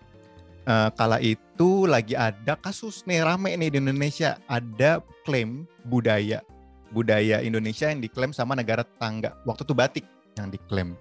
uh, 0.67 0.89
kala 0.93 1.17
itu 1.23 1.87
lagi 1.87 2.13
ada 2.13 2.59
kasus 2.59 3.01
nih 3.07 3.23
rame 3.23 3.55
nih 3.55 3.73
di 3.73 3.77
Indonesia. 3.79 4.37
Ada 4.51 5.01
klaim 5.23 5.65
budaya 5.87 6.43
budaya 6.91 7.43
Indonesia 7.43 7.91
yang 7.91 7.99
diklaim 8.03 8.31
sama 8.31 8.55
negara 8.55 8.83
tetangga. 8.83 9.35
Waktu 9.43 9.63
itu 9.67 9.73
batik 9.73 10.05
yang 10.37 10.51
diklaim. 10.51 10.95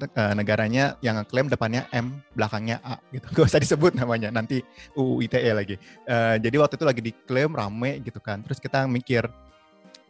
Uh, 0.00 0.32
negaranya 0.32 0.96
yang 1.04 1.20
klaim 1.28 1.52
depannya 1.52 1.84
M 1.92 2.24
belakangnya 2.32 2.80
A 2.80 2.96
gitu. 3.12 3.28
Gak 3.36 3.52
usah 3.52 3.60
disebut 3.60 3.92
namanya 3.92 4.32
nanti 4.32 4.64
UU 4.96 5.28
ITE 5.28 5.52
lagi. 5.52 5.76
Uh, 6.08 6.40
jadi 6.40 6.56
waktu 6.56 6.80
itu 6.80 6.86
lagi 6.88 7.02
diklaim 7.04 7.52
rame 7.52 8.00
gitu 8.00 8.16
kan. 8.16 8.40
Terus 8.40 8.56
kita 8.64 8.88
mikir 8.88 9.28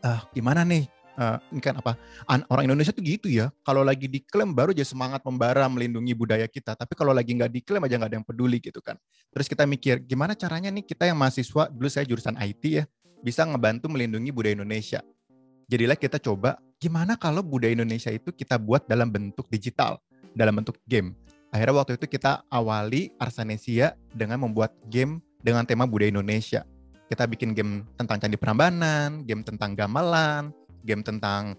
uh, 0.07 0.21
gimana 0.31 0.63
nih 0.63 0.87
uh, 1.19 1.39
ini 1.51 1.63
kan 1.63 1.79
apa? 1.79 1.97
Orang 2.47 2.69
Indonesia 2.69 2.95
tuh 2.95 3.03
gitu 3.03 3.27
ya. 3.27 3.51
Kalau 3.67 3.83
lagi 3.83 4.07
diklaim 4.07 4.53
baru 4.53 4.71
aja 4.77 4.87
semangat 4.87 5.25
membara 5.25 5.67
melindungi 5.67 6.15
budaya 6.15 6.47
kita. 6.47 6.77
Tapi 6.77 6.93
kalau 6.95 7.11
lagi 7.11 7.35
nggak 7.35 7.51
diklaim 7.51 7.83
aja 7.83 7.95
nggak 7.99 8.11
ada 8.11 8.17
yang 8.21 8.27
peduli 8.27 8.59
gitu 8.63 8.79
kan. 8.79 8.95
Terus 9.33 9.47
kita 9.51 9.65
mikir 9.67 10.05
gimana 10.05 10.37
caranya 10.37 10.71
nih 10.71 10.85
kita 10.87 11.09
yang 11.09 11.19
mahasiswa 11.19 11.73
dulu 11.73 11.89
saya 11.89 12.05
jurusan 12.07 12.37
IT 12.39 12.63
ya 12.67 12.85
bisa 13.21 13.45
ngebantu 13.45 13.89
melindungi 13.89 14.31
budaya 14.31 14.55
Indonesia. 14.57 15.01
Jadilah 15.71 15.95
kita 15.95 16.19
coba 16.19 16.59
gimana 16.83 17.15
kalau 17.15 17.45
budaya 17.47 17.71
Indonesia 17.73 18.11
itu 18.11 18.35
kita 18.35 18.59
buat 18.59 18.89
dalam 18.91 19.13
bentuk 19.13 19.47
digital 19.47 20.03
dalam 20.35 20.59
bentuk 20.63 20.79
game. 20.87 21.15
Akhirnya 21.51 21.83
waktu 21.83 21.99
itu 21.99 22.07
kita 22.07 22.47
awali 22.47 23.11
Arsanesia 23.19 23.99
dengan 24.15 24.39
membuat 24.47 24.71
game 24.87 25.19
dengan 25.43 25.67
tema 25.67 25.87
budaya 25.87 26.11
Indonesia. 26.15 26.63
Kita 27.11 27.27
bikin 27.27 27.59
game 27.59 27.83
tentang 27.99 28.23
Candi 28.23 28.39
Prambanan, 28.39 29.27
game 29.27 29.43
tentang 29.43 29.75
gamelan, 29.75 30.55
game 30.85 31.05
tentang 31.05 31.57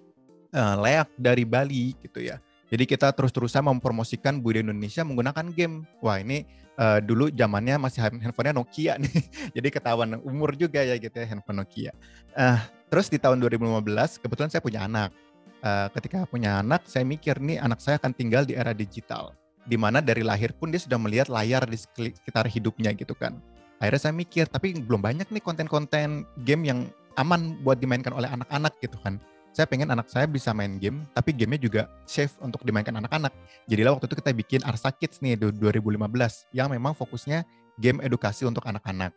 uh, 0.55 0.75
leak 0.79 1.09
dari 1.17 1.43
Bali 1.47 1.95
gitu 1.99 2.21
ya. 2.21 2.37
Jadi 2.71 2.87
kita 2.87 3.11
terus-terusan 3.11 3.67
mempromosikan 3.67 4.39
budaya 4.39 4.63
Indonesia 4.63 5.03
menggunakan 5.03 5.51
game. 5.51 5.83
Wah 5.99 6.23
ini 6.23 6.47
uh, 6.79 7.03
dulu 7.03 7.27
zamannya 7.27 7.75
masih 7.75 7.99
handphonenya 8.07 8.55
Nokia 8.55 8.93
nih. 8.95 9.11
Jadi 9.59 9.67
ketahuan 9.67 10.15
umur 10.23 10.55
juga 10.55 10.79
ya 10.79 10.95
gitu 10.95 11.11
ya 11.11 11.27
handphone 11.27 11.59
Nokia. 11.59 11.91
Uh, 12.31 12.55
terus 12.87 13.11
di 13.11 13.19
tahun 13.19 13.43
2015 13.43 14.23
kebetulan 14.23 14.49
saya 14.49 14.63
punya 14.63 14.87
anak. 14.87 15.11
Uh, 15.61 15.91
ketika 15.93 16.25
punya 16.25 16.57
anak 16.57 16.87
saya 16.89 17.05
mikir 17.05 17.37
nih 17.37 17.61
anak 17.61 17.77
saya 17.83 17.99
akan 17.99 18.15
tinggal 18.15 18.47
di 18.47 18.55
era 18.55 18.71
digital. 18.71 19.35
Di 19.67 19.75
mana 19.75 19.99
dari 19.99 20.23
lahir 20.23 20.55
pun 20.55 20.71
dia 20.71 20.79
sudah 20.81 20.97
melihat 20.97 21.27
layar 21.29 21.67
di 21.67 21.77
sekitar 21.77 22.47
hidupnya 22.47 22.95
gitu 22.95 23.13
kan. 23.13 23.37
Akhirnya 23.81 24.01
saya 24.09 24.13
mikir, 24.13 24.45
tapi 24.45 24.77
belum 24.77 25.01
banyak 25.01 25.33
nih 25.33 25.41
konten-konten 25.41 26.25
game 26.45 26.63
yang 26.69 26.79
aman 27.21 27.61
buat 27.61 27.77
dimainkan 27.77 28.11
oleh 28.17 28.25
anak-anak 28.27 28.73
gitu 28.81 28.97
kan. 29.05 29.21
Saya 29.51 29.67
pengen 29.67 29.91
anak 29.91 30.07
saya 30.07 30.25
bisa 30.31 30.55
main 30.55 30.79
game, 30.79 31.03
tapi 31.11 31.35
gamenya 31.35 31.61
juga 31.61 31.81
safe 32.07 32.31
untuk 32.39 32.63
dimainkan 32.63 32.95
anak-anak. 32.95 33.35
Jadilah 33.67 33.99
waktu 33.99 34.07
itu 34.07 34.15
kita 34.23 34.31
bikin 34.31 34.61
Arsa 34.63 34.95
Kids 34.95 35.19
nih 35.19 35.35
2015 35.35 35.99
yang 36.55 36.71
memang 36.71 36.95
fokusnya 36.95 37.43
game 37.75 37.99
edukasi 37.99 38.47
untuk 38.47 38.63
anak-anak. 38.63 39.11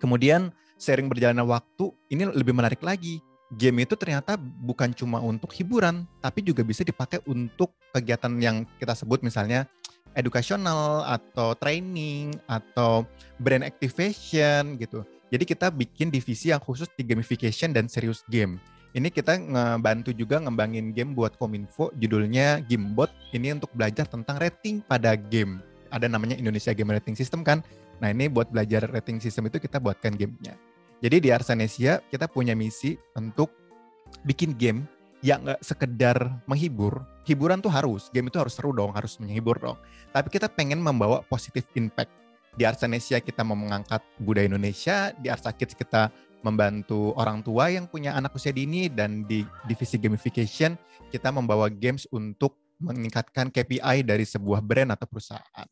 Kemudian 0.00 0.50
sering 0.80 1.06
berjalannya 1.06 1.44
waktu, 1.44 1.92
ini 2.10 2.32
lebih 2.32 2.56
menarik 2.56 2.80
lagi. 2.80 3.20
Game 3.52 3.84
itu 3.84 3.92
ternyata 3.92 4.40
bukan 4.40 4.96
cuma 4.96 5.20
untuk 5.20 5.52
hiburan, 5.52 6.08
tapi 6.24 6.40
juga 6.40 6.64
bisa 6.64 6.80
dipakai 6.80 7.20
untuk 7.28 7.76
kegiatan 7.92 8.32
yang 8.40 8.64
kita 8.80 8.96
sebut 8.96 9.20
misalnya 9.20 9.68
edukasional 10.16 11.04
atau 11.04 11.52
training 11.60 12.32
atau 12.48 13.04
brand 13.36 13.64
activation 13.64 14.80
gitu. 14.80 15.04
Jadi 15.32 15.48
kita 15.48 15.72
bikin 15.72 16.12
divisi 16.12 16.52
yang 16.52 16.60
khusus 16.60 16.92
di 16.92 17.08
gamification 17.08 17.72
dan 17.72 17.88
serius 17.88 18.20
game. 18.28 18.60
Ini 18.92 19.08
kita 19.08 19.40
ngebantu 19.40 20.12
juga 20.12 20.36
ngembangin 20.36 20.92
game 20.92 21.16
buat 21.16 21.40
Kominfo, 21.40 21.88
judulnya 21.96 22.60
Gamebot. 22.68 23.08
Ini 23.32 23.56
untuk 23.56 23.72
belajar 23.72 24.04
tentang 24.04 24.36
rating 24.36 24.84
pada 24.84 25.16
game. 25.16 25.64
Ada 25.88 26.12
namanya 26.12 26.36
Indonesia 26.36 26.76
Game 26.76 26.92
Rating 26.92 27.16
System 27.16 27.40
kan. 27.40 27.64
Nah 28.04 28.12
ini 28.12 28.28
buat 28.28 28.52
belajar 28.52 28.84
rating 28.92 29.22
system 29.22 29.46
itu 29.46 29.62
kita 29.62 29.78
buatkan 29.78 30.18
gamenya. 30.18 30.58
Jadi 31.00 31.16
di 31.22 31.28
Arsanesia 31.30 32.04
kita 32.10 32.26
punya 32.26 32.52
misi 32.52 32.98
untuk 33.14 33.48
bikin 34.26 34.58
game 34.58 34.84
yang 35.22 35.46
nggak 35.46 35.62
sekedar 35.62 36.18
menghibur. 36.50 37.06
Hiburan 37.22 37.62
tuh 37.62 37.70
harus, 37.70 38.10
game 38.10 38.26
itu 38.26 38.42
harus 38.42 38.58
seru 38.58 38.74
dong, 38.74 38.90
harus 38.90 39.16
menghibur 39.22 39.54
dong. 39.62 39.78
Tapi 40.10 40.28
kita 40.34 40.50
pengen 40.50 40.82
membawa 40.82 41.22
positive 41.30 41.64
impact 41.78 42.10
di 42.52 42.68
Arsanesia 42.68 43.20
kita 43.24 43.40
mau 43.40 43.56
mengangkat 43.56 44.04
budaya 44.20 44.44
Indonesia, 44.44 45.10
di 45.16 45.32
Arsa 45.32 45.52
Kids 45.56 45.72
kita 45.72 46.12
membantu 46.44 47.14
orang 47.16 47.40
tua 47.40 47.70
yang 47.70 47.86
punya 47.86 48.12
anak 48.18 48.34
usia 48.34 48.50
dini 48.52 48.90
dan 48.90 49.24
di 49.24 49.46
divisi 49.64 49.96
gamification 49.96 50.74
kita 51.08 51.30
membawa 51.30 51.70
games 51.70 52.04
untuk 52.10 52.58
meningkatkan 52.82 53.48
KPI 53.48 54.02
dari 54.02 54.26
sebuah 54.26 54.58
brand 54.58 54.90
atau 54.90 55.06
perusahaan. 55.06 55.68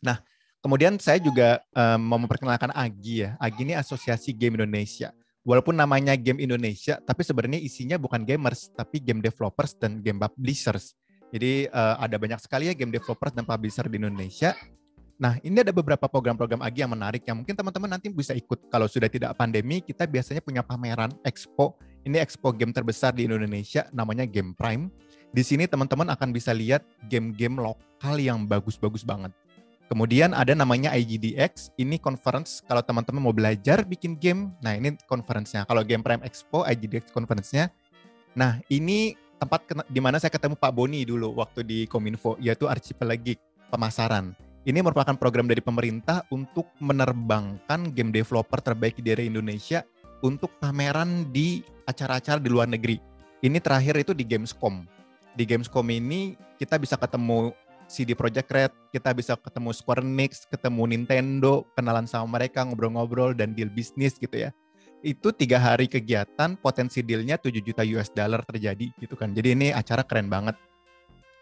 Nah, 0.00 0.18
kemudian 0.64 0.96
saya 0.96 1.20
juga 1.20 1.60
um, 1.76 2.00
mau 2.00 2.18
memperkenalkan 2.18 2.72
Agi 2.72 3.28
ya. 3.28 3.30
Agi 3.36 3.60
ini 3.68 3.76
Asosiasi 3.76 4.32
Game 4.32 4.56
Indonesia. 4.56 5.12
Walaupun 5.44 5.76
namanya 5.76 6.16
Game 6.16 6.40
Indonesia, 6.40 6.96
tapi 7.04 7.24
sebenarnya 7.24 7.60
isinya 7.60 7.96
bukan 8.00 8.24
gamers, 8.24 8.72
tapi 8.72 9.00
game 9.00 9.20
developers 9.20 9.76
dan 9.76 10.00
game 10.00 10.20
publishers. 10.20 10.96
Jadi 11.28 11.68
uh, 11.68 12.00
ada 12.00 12.16
banyak 12.16 12.40
sekali 12.40 12.72
ya 12.72 12.74
game 12.76 12.92
developers 12.92 13.36
dan 13.36 13.44
publisher 13.44 13.84
di 13.84 14.00
Indonesia 14.00 14.56
Nah, 15.18 15.34
ini 15.42 15.58
ada 15.66 15.74
beberapa 15.74 16.06
program-program 16.06 16.62
Agi 16.62 16.86
yang 16.86 16.94
menarik 16.94 17.26
yang 17.26 17.42
mungkin 17.42 17.58
teman-teman 17.58 17.90
nanti 17.90 18.06
bisa 18.06 18.38
ikut. 18.38 18.70
Kalau 18.70 18.86
sudah 18.86 19.10
tidak 19.10 19.34
pandemi, 19.34 19.82
kita 19.82 20.06
biasanya 20.06 20.38
punya 20.38 20.62
pameran 20.62 21.10
expo. 21.26 21.74
Ini 22.06 22.22
expo 22.22 22.54
game 22.54 22.70
terbesar 22.70 23.10
di 23.18 23.26
Indonesia, 23.26 23.90
namanya 23.90 24.22
Game 24.22 24.54
Prime. 24.54 24.86
Di 25.34 25.42
sini 25.42 25.66
teman-teman 25.66 26.06
akan 26.14 26.30
bisa 26.30 26.54
lihat 26.54 26.86
game-game 27.10 27.58
lokal 27.58 28.14
yang 28.22 28.46
bagus-bagus 28.46 29.02
banget. 29.02 29.34
Kemudian 29.90 30.38
ada 30.38 30.54
namanya 30.54 30.94
IGDX, 30.94 31.74
ini 31.82 31.98
conference 31.98 32.62
kalau 32.62 32.86
teman-teman 32.86 33.18
mau 33.18 33.34
belajar 33.34 33.82
bikin 33.82 34.14
game. 34.14 34.54
Nah, 34.62 34.78
ini 34.78 34.94
conference-nya. 35.10 35.66
Kalau 35.66 35.82
Game 35.82 36.06
Prime 36.06 36.22
Expo, 36.22 36.62
IGDX 36.62 37.10
conference-nya. 37.10 37.74
Nah, 38.38 38.62
ini 38.70 39.18
tempat 39.42 39.66
di 39.90 39.98
mana 39.98 40.22
saya 40.22 40.30
ketemu 40.30 40.54
Pak 40.54 40.70
Boni 40.70 41.02
dulu 41.02 41.34
waktu 41.42 41.66
di 41.66 41.78
Kominfo, 41.90 42.38
yaitu 42.38 42.70
Archipelagic 42.70 43.42
pemasaran 43.66 44.38
ini 44.68 44.84
merupakan 44.84 45.16
program 45.16 45.48
dari 45.48 45.64
pemerintah 45.64 46.28
untuk 46.28 46.68
menerbangkan 46.76 47.88
game 47.96 48.12
developer 48.12 48.60
terbaik 48.60 49.00
di 49.00 49.08
daerah 49.08 49.24
Indonesia 49.24 49.80
untuk 50.20 50.52
pameran 50.60 51.32
di 51.32 51.64
acara-acara 51.88 52.36
di 52.36 52.52
luar 52.52 52.68
negeri. 52.68 53.00
Ini 53.40 53.64
terakhir 53.64 53.96
itu 53.96 54.12
di 54.12 54.28
Gamescom. 54.28 54.84
Di 55.32 55.48
Gamescom 55.48 55.88
ini 55.88 56.36
kita 56.60 56.76
bisa 56.76 57.00
ketemu 57.00 57.56
CD 57.88 58.12
Projekt 58.12 58.52
Red, 58.52 58.72
kita 58.92 59.16
bisa 59.16 59.40
ketemu 59.40 59.72
Square 59.72 60.04
Enix, 60.04 60.44
ketemu 60.44 60.84
Nintendo, 60.84 61.64
kenalan 61.72 62.04
sama 62.04 62.36
mereka, 62.36 62.60
ngobrol-ngobrol 62.68 63.32
dan 63.32 63.56
deal 63.56 63.72
bisnis 63.72 64.20
gitu 64.20 64.36
ya. 64.36 64.52
Itu 65.00 65.32
tiga 65.32 65.56
hari 65.56 65.88
kegiatan, 65.88 66.60
potensi 66.60 67.00
dealnya 67.00 67.40
7 67.40 67.64
juta 67.64 67.88
US 67.96 68.12
dollar 68.12 68.44
terjadi 68.44 68.92
gitu 69.00 69.16
kan. 69.16 69.32
Jadi 69.32 69.56
ini 69.56 69.68
acara 69.72 70.04
keren 70.04 70.28
banget 70.28 70.60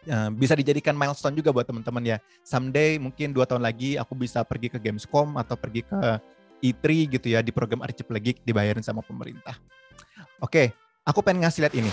uh, 0.09 0.30
bisa 0.32 0.54
dijadikan 0.57 0.94
milestone 0.94 1.34
juga 1.36 1.50
buat 1.52 1.66
teman-teman 1.66 2.16
ya. 2.16 2.16
Someday 2.46 2.96
mungkin 2.96 3.34
dua 3.34 3.44
tahun 3.44 3.62
lagi 3.62 3.98
aku 3.98 4.14
bisa 4.14 4.42
pergi 4.46 4.72
ke 4.72 4.78
Gamescom 4.78 5.36
atau 5.38 5.54
pergi 5.59 5.82
ke 5.86 6.00
E3 6.64 6.84
gitu 7.18 7.26
ya 7.30 7.44
di 7.44 7.52
program 7.52 7.84
Archipelagic 7.84 8.40
dibayarin 8.42 8.82
sama 8.82 9.04
pemerintah. 9.04 9.59
Oke, 10.40 10.72
aku 11.04 11.20
pengen 11.20 11.44
ngasih 11.44 11.68
lihat 11.68 11.74
ini. 11.76 11.90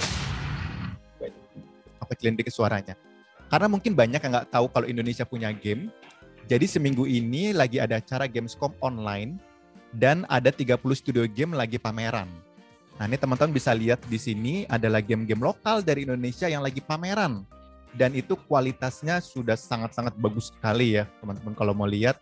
Aku 2.00 2.08
kecilin 2.16 2.36
dikit 2.36 2.54
suaranya. 2.54 2.96
Karena 3.52 3.68
mungkin 3.70 3.94
banyak 3.94 4.20
yang 4.24 4.32
nggak 4.34 4.50
tahu 4.50 4.66
kalau 4.72 4.88
Indonesia 4.88 5.28
punya 5.28 5.52
game. 5.52 5.92
Jadi 6.48 6.68
seminggu 6.68 7.08
ini 7.08 7.56
lagi 7.56 7.80
ada 7.80 8.04
acara 8.04 8.28
Gamescom 8.28 8.76
online 8.84 9.40
dan 9.96 10.28
ada 10.28 10.52
30 10.52 10.76
studio 10.98 11.24
game 11.30 11.56
lagi 11.56 11.80
pameran. 11.80 12.28
Nah 13.00 13.06
ini 13.10 13.16
teman-teman 13.16 13.56
bisa 13.56 13.72
lihat 13.72 14.04
di 14.06 14.20
sini 14.20 14.54
adalah 14.70 15.00
game-game 15.00 15.40
lokal 15.42 15.82
dari 15.82 16.04
Indonesia 16.06 16.46
yang 16.46 16.62
lagi 16.62 16.84
pameran 16.84 17.48
dan 17.94 18.14
itu 18.18 18.34
kualitasnya 18.50 19.22
sudah 19.22 19.54
sangat-sangat 19.54 20.18
bagus 20.18 20.50
sekali 20.50 20.98
ya 20.98 21.06
teman-teman 21.22 21.54
kalau 21.54 21.74
mau 21.78 21.86
lihat 21.86 22.18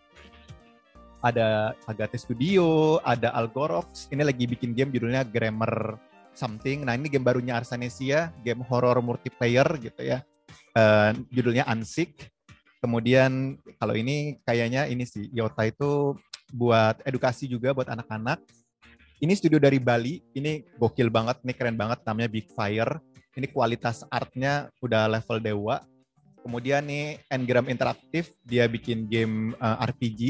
ada 1.22 1.78
Agate 1.86 2.18
Studio, 2.18 2.98
ada 3.06 3.30
Algorox, 3.30 4.10
ini 4.10 4.26
lagi 4.26 4.42
bikin 4.44 4.74
game 4.74 4.90
judulnya 4.90 5.22
Grammar 5.22 5.94
something. 6.34 6.82
Nah 6.82 6.98
ini 6.98 7.06
game 7.06 7.22
barunya 7.22 7.54
Arsanesia, 7.54 8.34
game 8.42 8.66
horror 8.66 8.98
multiplayer 8.98 9.64
gitu 9.78 10.02
ya. 10.02 10.26
Uh, 10.74 11.14
judulnya 11.30 11.62
Unsick. 11.70 12.28
Kemudian 12.82 13.54
kalau 13.78 13.94
ini 13.94 14.42
kayaknya 14.42 14.90
ini 14.90 15.06
sih 15.06 15.30
Yota 15.30 15.62
itu 15.62 16.18
buat 16.50 16.98
edukasi 17.06 17.46
juga 17.46 17.70
buat 17.70 17.86
anak-anak. 17.86 18.42
Ini 19.22 19.38
studio 19.38 19.62
dari 19.62 19.78
Bali, 19.78 20.18
ini 20.34 20.66
gokil 20.74 21.06
banget, 21.06 21.38
ini 21.46 21.54
keren 21.54 21.78
banget 21.78 22.02
namanya 22.02 22.26
Big 22.26 22.50
Fire 22.50 22.98
ini 23.36 23.48
kualitas 23.48 24.04
artnya 24.12 24.68
udah 24.84 25.08
level 25.08 25.38
dewa. 25.40 25.76
Kemudian 26.42 26.82
nih 26.84 27.22
Engram 27.30 27.70
Interaktif, 27.70 28.34
dia 28.42 28.66
bikin 28.66 29.06
game 29.06 29.54
uh, 29.62 29.78
eh, 29.78 29.88
RPG. 29.88 30.20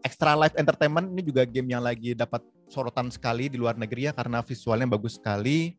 Extra 0.00 0.32
Life 0.34 0.56
Entertainment 0.56 1.12
ini 1.12 1.22
juga 1.22 1.44
game 1.44 1.70
yang 1.76 1.84
lagi 1.84 2.16
dapat 2.16 2.40
sorotan 2.72 3.12
sekali 3.12 3.52
di 3.52 3.60
luar 3.60 3.76
negeri 3.76 4.08
ya 4.08 4.12
karena 4.16 4.40
visualnya 4.40 4.88
bagus 4.90 5.20
sekali. 5.20 5.76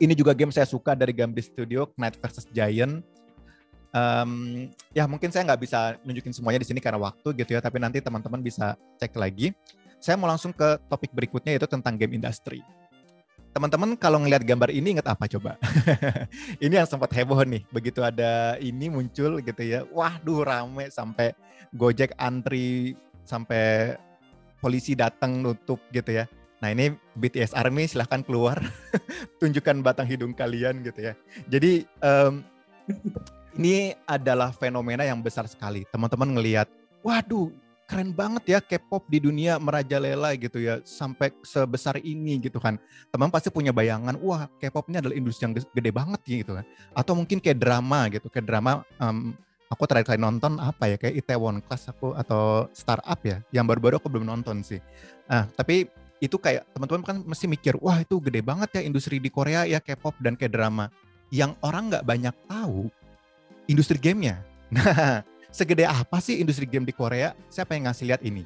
Ini 0.00 0.16
juga 0.16 0.32
game 0.32 0.50
saya 0.50 0.64
suka 0.64 0.96
dari 0.96 1.12
Gambit 1.12 1.52
Studio, 1.52 1.90
Knight 1.98 2.16
versus 2.16 2.48
Giant. 2.48 3.04
Um, 3.92 4.72
ya 4.96 5.04
mungkin 5.04 5.28
saya 5.28 5.44
nggak 5.44 5.60
bisa 5.60 6.00
nunjukin 6.00 6.32
semuanya 6.32 6.64
di 6.64 6.68
sini 6.70 6.80
karena 6.80 6.96
waktu 6.96 7.28
gitu 7.36 7.52
ya, 7.52 7.60
tapi 7.60 7.76
nanti 7.76 8.00
teman-teman 8.00 8.40
bisa 8.40 8.72
cek 8.96 9.12
lagi. 9.20 9.52
Saya 10.00 10.16
mau 10.16 10.26
langsung 10.26 10.50
ke 10.50 10.80
topik 10.88 11.12
berikutnya 11.12 11.54
yaitu 11.54 11.68
tentang 11.68 11.94
game 12.00 12.16
industry. 12.16 12.64
Teman-teman 13.52 13.92
kalau 14.00 14.16
ngelihat 14.24 14.48
gambar 14.48 14.72
ini 14.72 14.96
ingat 14.96 15.12
apa 15.12 15.28
coba? 15.28 15.60
ini 16.64 16.72
yang 16.72 16.88
sempat 16.88 17.12
heboh 17.12 17.36
nih. 17.44 17.68
Begitu 17.68 18.00
ada 18.00 18.56
ini 18.56 18.88
muncul 18.88 19.44
gitu 19.44 19.62
ya. 19.62 19.84
Wah, 19.92 20.16
duh 20.24 20.40
rame 20.40 20.88
sampai 20.88 21.36
Gojek 21.72 22.16
antri 22.16 22.96
sampai 23.28 23.96
polisi 24.60 24.96
datang 24.96 25.44
nutup 25.44 25.80
gitu 25.92 26.16
ya. 26.16 26.24
Nah 26.64 26.70
ini 26.70 26.94
BTS 27.18 27.52
Army 27.58 27.90
silahkan 27.90 28.22
keluar, 28.22 28.62
tunjukkan 29.42 29.82
batang 29.82 30.06
hidung 30.06 30.32
kalian 30.32 30.80
gitu 30.86 31.10
ya. 31.10 31.12
Jadi 31.50 31.84
um, 32.00 32.46
ini 33.58 33.92
adalah 34.06 34.54
fenomena 34.54 35.02
yang 35.02 35.18
besar 35.20 35.44
sekali. 35.50 35.82
Teman-teman 35.90 36.38
ngelihat, 36.38 36.70
waduh 37.02 37.50
keren 37.92 38.16
banget 38.16 38.56
ya 38.56 38.58
K-pop 38.64 39.04
di 39.04 39.20
dunia 39.20 39.60
merajalela 39.60 40.32
gitu 40.40 40.56
ya 40.56 40.80
sampai 40.80 41.28
sebesar 41.44 42.00
ini 42.00 42.40
gitu 42.40 42.56
kan. 42.56 42.80
Teman 43.12 43.28
pasti 43.28 43.52
punya 43.52 43.68
bayangan, 43.68 44.16
wah 44.24 44.48
K-pop 44.56 44.88
ini 44.88 45.04
adalah 45.04 45.12
industri 45.12 45.44
yang 45.44 45.52
gede 45.52 45.90
banget 45.92 46.20
gitu 46.24 46.56
kan. 46.56 46.64
Atau 46.96 47.12
mungkin 47.12 47.36
kayak 47.36 47.60
drama 47.60 48.08
gitu, 48.08 48.32
kayak 48.32 48.48
drama 48.48 48.80
um, 48.96 49.36
aku 49.68 49.84
terakhir 49.84 50.16
kali 50.16 50.24
nonton 50.24 50.56
apa 50.56 50.88
ya 50.88 50.96
kayak 50.96 51.20
Itaewon 51.20 51.60
Class 51.60 51.92
aku 51.92 52.16
atau 52.16 52.72
Startup 52.72 53.20
ya, 53.20 53.44
yang 53.52 53.68
baru-baru 53.68 54.00
aku 54.00 54.08
belum 54.08 54.24
nonton 54.24 54.64
sih. 54.64 54.80
Nah, 55.28 55.44
tapi 55.52 55.84
itu 56.24 56.40
kayak 56.40 56.64
teman-teman 56.72 57.04
kan 57.04 57.16
mesti 57.20 57.44
mikir, 57.44 57.76
wah 57.76 58.00
itu 58.00 58.16
gede 58.24 58.40
banget 58.40 58.80
ya 58.80 58.82
industri 58.88 59.20
di 59.20 59.28
Korea 59.28 59.68
ya 59.68 59.84
K-pop 59.84 60.16
dan 60.24 60.32
kayak 60.32 60.56
drama. 60.56 60.88
Yang 61.28 61.60
orang 61.60 61.92
nggak 61.92 62.08
banyak 62.08 62.34
tahu 62.48 62.88
industri 63.68 64.00
gamenya. 64.00 64.40
Nah, 64.72 65.20
segede 65.52 65.84
apa 65.84 66.18
sih 66.18 66.40
industri 66.40 66.64
game 66.64 66.88
di 66.88 66.96
Korea? 66.96 67.36
Siapa 67.52 67.76
yang 67.76 67.86
ngasih 67.86 68.08
lihat 68.08 68.22
ini? 68.24 68.42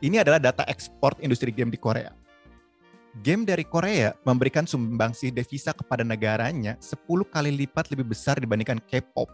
Ini 0.00 0.24
adalah 0.24 0.40
data 0.40 0.64
ekspor 0.64 1.14
industri 1.20 1.52
game 1.52 1.68
di 1.68 1.78
Korea. 1.78 2.10
Game 3.20 3.44
dari 3.44 3.66
Korea 3.66 4.14
memberikan 4.24 4.64
sumbangsi 4.64 5.28
devisa 5.28 5.74
kepada 5.76 6.06
negaranya 6.06 6.78
10 6.80 7.04
kali 7.28 7.50
lipat 7.64 7.92
lebih 7.92 8.14
besar 8.14 8.38
dibandingkan 8.40 8.80
K-pop. 8.88 9.28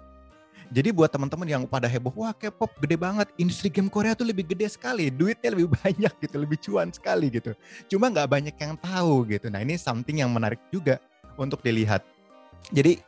Jadi 0.73 0.89
buat 0.97 1.12
teman-teman 1.12 1.45
yang 1.45 1.62
pada 1.69 1.85
heboh, 1.85 2.11
wah 2.17 2.33
K-pop 2.33 2.73
gede 2.81 2.97
banget, 2.97 3.29
industri 3.37 3.69
game 3.69 3.93
Korea 3.93 4.17
tuh 4.17 4.25
lebih 4.25 4.49
gede 4.49 4.73
sekali, 4.73 5.12
duitnya 5.12 5.53
lebih 5.53 5.69
banyak 5.85 6.12
gitu, 6.25 6.37
lebih 6.41 6.59
cuan 6.65 6.89
sekali 6.89 7.29
gitu. 7.29 7.53
Cuma 7.93 8.09
nggak 8.09 8.29
banyak 8.29 8.57
yang 8.57 8.75
tahu 8.81 9.29
gitu. 9.29 9.53
Nah 9.53 9.61
ini 9.61 9.77
something 9.77 10.25
yang 10.25 10.33
menarik 10.33 10.59
juga 10.73 10.97
untuk 11.37 11.61
dilihat. 11.61 12.01
Jadi 12.73 13.05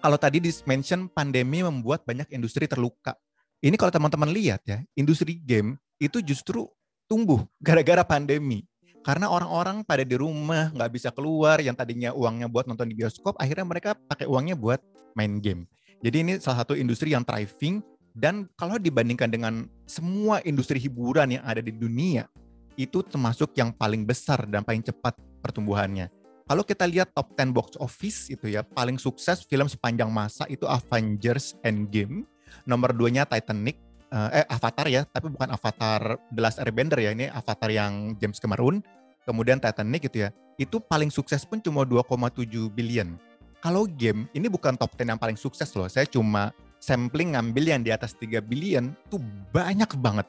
kalau 0.00 0.16
tadi 0.16 0.40
di 0.40 0.52
mention 0.64 1.08
pandemi 1.12 1.60
membuat 1.60 2.08
banyak 2.08 2.32
industri 2.32 2.64
terluka. 2.64 3.16
Ini 3.64 3.80
kalau 3.80 3.88
teman-teman 3.88 4.28
lihat 4.28 4.60
ya, 4.68 4.84
industri 4.92 5.40
game 5.40 5.80
itu 5.96 6.20
justru 6.20 6.68
tumbuh 7.08 7.48
gara-gara 7.56 8.04
pandemi. 8.04 8.68
Karena 9.00 9.32
orang-orang 9.32 9.80
pada 9.88 10.04
di 10.04 10.20
rumah, 10.20 10.68
nggak 10.68 10.92
bisa 10.92 11.08
keluar, 11.08 11.64
yang 11.64 11.72
tadinya 11.72 12.12
uangnya 12.12 12.44
buat 12.44 12.68
nonton 12.68 12.92
di 12.92 12.96
bioskop, 12.96 13.32
akhirnya 13.40 13.64
mereka 13.64 13.96
pakai 13.96 14.28
uangnya 14.28 14.52
buat 14.52 14.84
main 15.16 15.40
game. 15.40 15.64
Jadi 16.04 16.16
ini 16.20 16.32
salah 16.44 16.60
satu 16.60 16.76
industri 16.76 17.16
yang 17.16 17.24
thriving, 17.24 17.80
dan 18.12 18.52
kalau 18.60 18.76
dibandingkan 18.76 19.32
dengan 19.32 19.64
semua 19.88 20.44
industri 20.44 20.76
hiburan 20.76 21.40
yang 21.40 21.44
ada 21.48 21.64
di 21.64 21.72
dunia, 21.72 22.28
itu 22.76 23.00
termasuk 23.00 23.56
yang 23.56 23.72
paling 23.72 24.04
besar 24.04 24.44
dan 24.44 24.60
paling 24.60 24.84
cepat 24.84 25.16
pertumbuhannya. 25.40 26.12
Kalau 26.44 26.68
kita 26.68 26.84
lihat 26.84 27.16
top 27.16 27.32
10 27.32 27.48
box 27.48 27.80
office 27.80 28.28
itu 28.28 28.52
ya, 28.52 28.60
paling 28.60 29.00
sukses 29.00 29.40
film 29.48 29.72
sepanjang 29.72 30.12
masa 30.12 30.44
itu 30.52 30.68
Avengers 30.68 31.56
Endgame, 31.64 32.28
nomor 32.62 32.94
duanya 32.94 33.26
Titanic 33.26 33.76
uh, 34.14 34.30
eh 34.30 34.46
Avatar 34.46 34.86
ya 34.86 35.02
tapi 35.10 35.26
bukan 35.30 35.50
Avatar 35.50 36.22
The 36.30 36.40
Last 36.40 36.62
Airbender 36.62 37.02
ya 37.02 37.10
ini 37.10 37.26
Avatar 37.26 37.70
yang 37.74 38.14
James 38.22 38.38
Cameron 38.38 38.80
kemudian 39.26 39.58
Titanic 39.58 40.06
gitu 40.06 40.28
ya. 40.28 40.30
Itu 40.54 40.78
paling 40.78 41.10
sukses 41.10 41.42
pun 41.42 41.58
cuma 41.58 41.82
2,7 41.82 42.70
billion. 42.70 43.18
Kalau 43.58 43.88
game 43.88 44.28
ini 44.36 44.46
bukan 44.46 44.76
top 44.76 44.94
10 44.94 45.16
yang 45.16 45.20
paling 45.20 45.40
sukses 45.40 45.72
loh 45.74 45.88
saya 45.88 46.04
cuma 46.04 46.52
sampling 46.78 47.32
ngambil 47.32 47.64
yang 47.64 47.80
di 47.80 47.90
atas 47.90 48.12
3 48.20 48.44
billion 48.44 48.92
tuh 49.08 49.18
banyak 49.50 49.88
banget. 49.98 50.28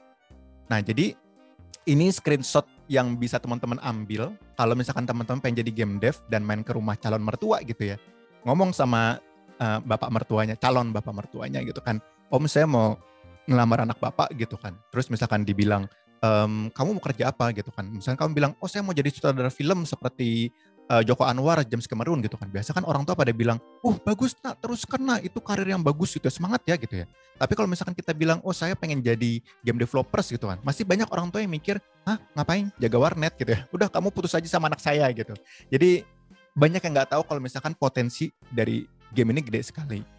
Nah 0.71 0.79
jadi 0.79 1.13
ini 1.85 2.09
screenshot 2.09 2.65
yang 2.89 3.13
bisa 3.19 3.37
teman-teman 3.37 3.77
ambil 3.83 4.33
kalau 4.57 4.73
misalkan 4.73 5.05
teman-teman 5.05 5.43
pengen 5.43 5.61
jadi 5.61 5.71
game 5.83 6.01
dev 6.01 6.17
dan 6.31 6.41
main 6.41 6.65
ke 6.65 6.73
rumah 6.73 6.97
calon 6.97 7.21
mertua 7.21 7.61
gitu 7.61 7.93
ya. 7.93 7.97
Ngomong 8.47 8.71
sama 8.71 9.19
uh, 9.59 9.79
bapak 9.83 10.09
mertuanya, 10.09 10.55
calon 10.57 10.95
bapak 10.95 11.13
mertuanya 11.13 11.59
gitu 11.61 11.83
kan. 11.83 11.99
Om 12.31 12.45
saya 12.49 12.65
mau 12.65 12.97
ngelamar 13.45 13.85
anak 13.85 14.01
bapak 14.01 14.33
gitu 14.37 14.57
kan. 14.57 14.73
Terus 14.89 15.09
misalkan 15.13 15.45
dibilang, 15.45 15.85
ehm, 16.25 16.73
kamu 16.73 16.97
mau 16.97 17.03
kerja 17.03 17.29
apa 17.29 17.53
gitu 17.53 17.69
kan. 17.69 17.85
Misalkan 17.89 18.17
kamu 18.25 18.31
bilang, 18.33 18.51
oh 18.57 18.69
saya 18.69 18.81
mau 18.81 18.93
jadi 18.93 19.09
sutradara 19.13 19.53
film 19.53 19.85
seperti 19.85 20.49
uh, 20.89 21.01
Joko 21.05 21.25
Anwar, 21.25 21.61
James 21.65 21.85
Cameron 21.89 22.21
gitu 22.21 22.37
kan. 22.37 22.49
Biasa 22.49 22.73
kan 22.73 22.85
orang 22.85 23.05
tua 23.05 23.17
pada 23.17 23.33
bilang, 23.33 23.57
oh 23.81 23.97
bagus 23.97 24.37
nak, 24.41 24.61
terus 24.61 24.85
kena 24.85 25.21
itu 25.21 25.37
karir 25.41 25.65
yang 25.65 25.81
bagus 25.81 26.13
gitu, 26.13 26.25
semangat 26.29 26.61
ya 26.65 26.75
gitu 26.77 27.05
ya. 27.05 27.05
Tapi 27.35 27.53
kalau 27.57 27.67
misalkan 27.69 27.95
kita 27.97 28.13
bilang, 28.13 28.39
oh 28.45 28.53
saya 28.53 28.77
pengen 28.77 29.01
jadi 29.01 29.41
game 29.65 29.79
developers 29.81 30.29
gitu 30.31 30.45
kan, 30.47 30.61
masih 30.61 30.85
banyak 30.85 31.07
orang 31.09 31.29
tua 31.33 31.41
yang 31.43 31.51
mikir, 31.51 31.81
ah 32.05 32.17
ngapain 32.37 32.69
jaga 32.77 32.97
warnet 32.97 33.33
gitu 33.37 33.51
ya. 33.53 33.59
Udah 33.73 33.87
kamu 33.89 34.09
putus 34.13 34.33
aja 34.37 34.47
sama 34.47 34.69
anak 34.69 34.81
saya 34.81 35.09
gitu. 35.11 35.33
Jadi 35.69 36.05
banyak 36.55 36.79
yang 36.79 36.93
nggak 36.95 37.11
tahu 37.11 37.21
kalau 37.27 37.41
misalkan 37.43 37.75
potensi 37.75 38.31
dari 38.47 38.87
game 39.11 39.35
ini 39.35 39.41
gede 39.43 39.61
sekali. 39.67 40.14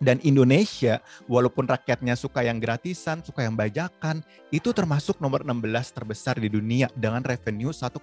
Dan 0.00 0.16
Indonesia, 0.24 1.04
walaupun 1.28 1.68
rakyatnya 1.68 2.16
suka 2.16 2.40
yang 2.40 2.56
gratisan, 2.56 3.20
suka 3.20 3.44
yang 3.44 3.52
bajakan, 3.52 4.24
itu 4.48 4.72
termasuk 4.72 5.20
nomor 5.20 5.44
16 5.44 5.92
terbesar 5.92 6.40
di 6.40 6.48
dunia 6.48 6.88
dengan 6.96 7.20
revenue 7.20 7.68
1,7 7.68 8.00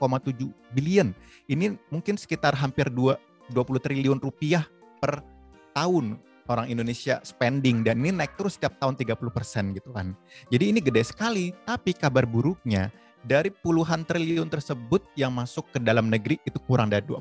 billion. 0.78 1.10
Ini 1.50 1.74
mungkin 1.89 2.14
sekitar 2.14 2.54
hampir 2.54 2.93
2, 2.93 3.18
20 3.50 3.82
triliun 3.82 4.22
rupiah 4.22 4.70
per 5.02 5.26
tahun 5.74 6.22
orang 6.45 6.70
Indonesia 6.70 7.18
spending 7.26 7.82
dan 7.82 7.98
ini 7.98 8.14
naik 8.14 8.38
terus 8.38 8.62
setiap 8.62 8.78
tahun 8.78 8.93
30% 8.93 9.74
gitu 9.82 9.89
kan. 9.89 10.14
Jadi 10.54 10.64
ini 10.70 10.80
gede 10.86 11.02
sekali, 11.02 11.50
tapi 11.66 11.98
kabar 11.98 12.30
buruknya 12.30 12.93
dari 13.26 13.50
puluhan 13.50 14.06
triliun 14.06 14.48
tersebut 14.48 15.02
yang 15.18 15.34
masuk 15.34 15.66
ke 15.74 15.82
dalam 15.82 16.14
negeri 16.14 16.38
itu 16.45 16.62
kurang 16.62 16.93
dari 16.93 17.04
2%. 17.10 17.18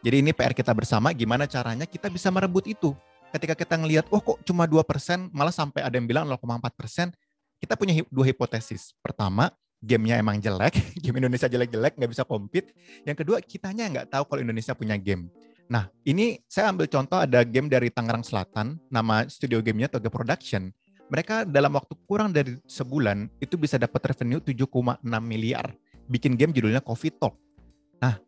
Jadi 0.00 0.16
ini 0.16 0.32
PR 0.32 0.56
kita 0.56 0.72
bersama 0.72 1.12
gimana 1.12 1.44
caranya 1.44 1.84
kita 1.84 2.08
bisa 2.08 2.32
merebut 2.32 2.64
itu 2.64 2.96
ketika 3.30 3.54
kita 3.54 3.74
ngelihat, 3.78 4.06
oh 4.10 4.20
kok 4.20 4.38
cuma 4.44 4.66
2%, 4.66 5.30
malah 5.30 5.54
sampai 5.54 5.86
ada 5.86 5.94
yang 5.94 6.06
bilang 6.06 6.26
0,4%, 6.26 7.14
kita 7.60 7.76
punya 7.76 7.92
dua 8.08 8.24
hipotesis. 8.24 8.96
Pertama, 9.04 9.52
gamenya 9.80 10.20
emang 10.20 10.40
jelek, 10.40 10.76
game 11.02 11.20
Indonesia 11.20 11.48
jelek-jelek, 11.48 11.96
nggak 11.96 12.10
bisa 12.10 12.24
compete. 12.24 12.72
Yang 13.04 13.24
kedua, 13.24 13.36
kitanya 13.44 13.84
nggak 13.88 14.06
tahu 14.12 14.24
kalau 14.28 14.40
Indonesia 14.44 14.72
punya 14.76 14.96
game. 15.00 15.28
Nah, 15.70 15.86
ini 16.02 16.42
saya 16.50 16.74
ambil 16.74 16.90
contoh 16.90 17.22
ada 17.22 17.46
game 17.46 17.70
dari 17.70 17.94
Tangerang 17.94 18.26
Selatan, 18.26 18.80
nama 18.90 19.22
studio 19.30 19.62
gamenya 19.62 19.86
Toga 19.86 20.10
Production. 20.10 20.74
Mereka 21.10 21.46
dalam 21.46 21.74
waktu 21.74 21.94
kurang 22.06 22.34
dari 22.34 22.58
sebulan, 22.66 23.30
itu 23.42 23.54
bisa 23.58 23.78
dapat 23.78 24.14
revenue 24.14 24.42
7,6 24.42 25.02
miliar. 25.22 25.70
Bikin 26.10 26.34
game 26.34 26.50
judulnya 26.50 26.82
Coffee 26.82 27.14
Talk. 27.14 27.38
Nah, 28.02 28.18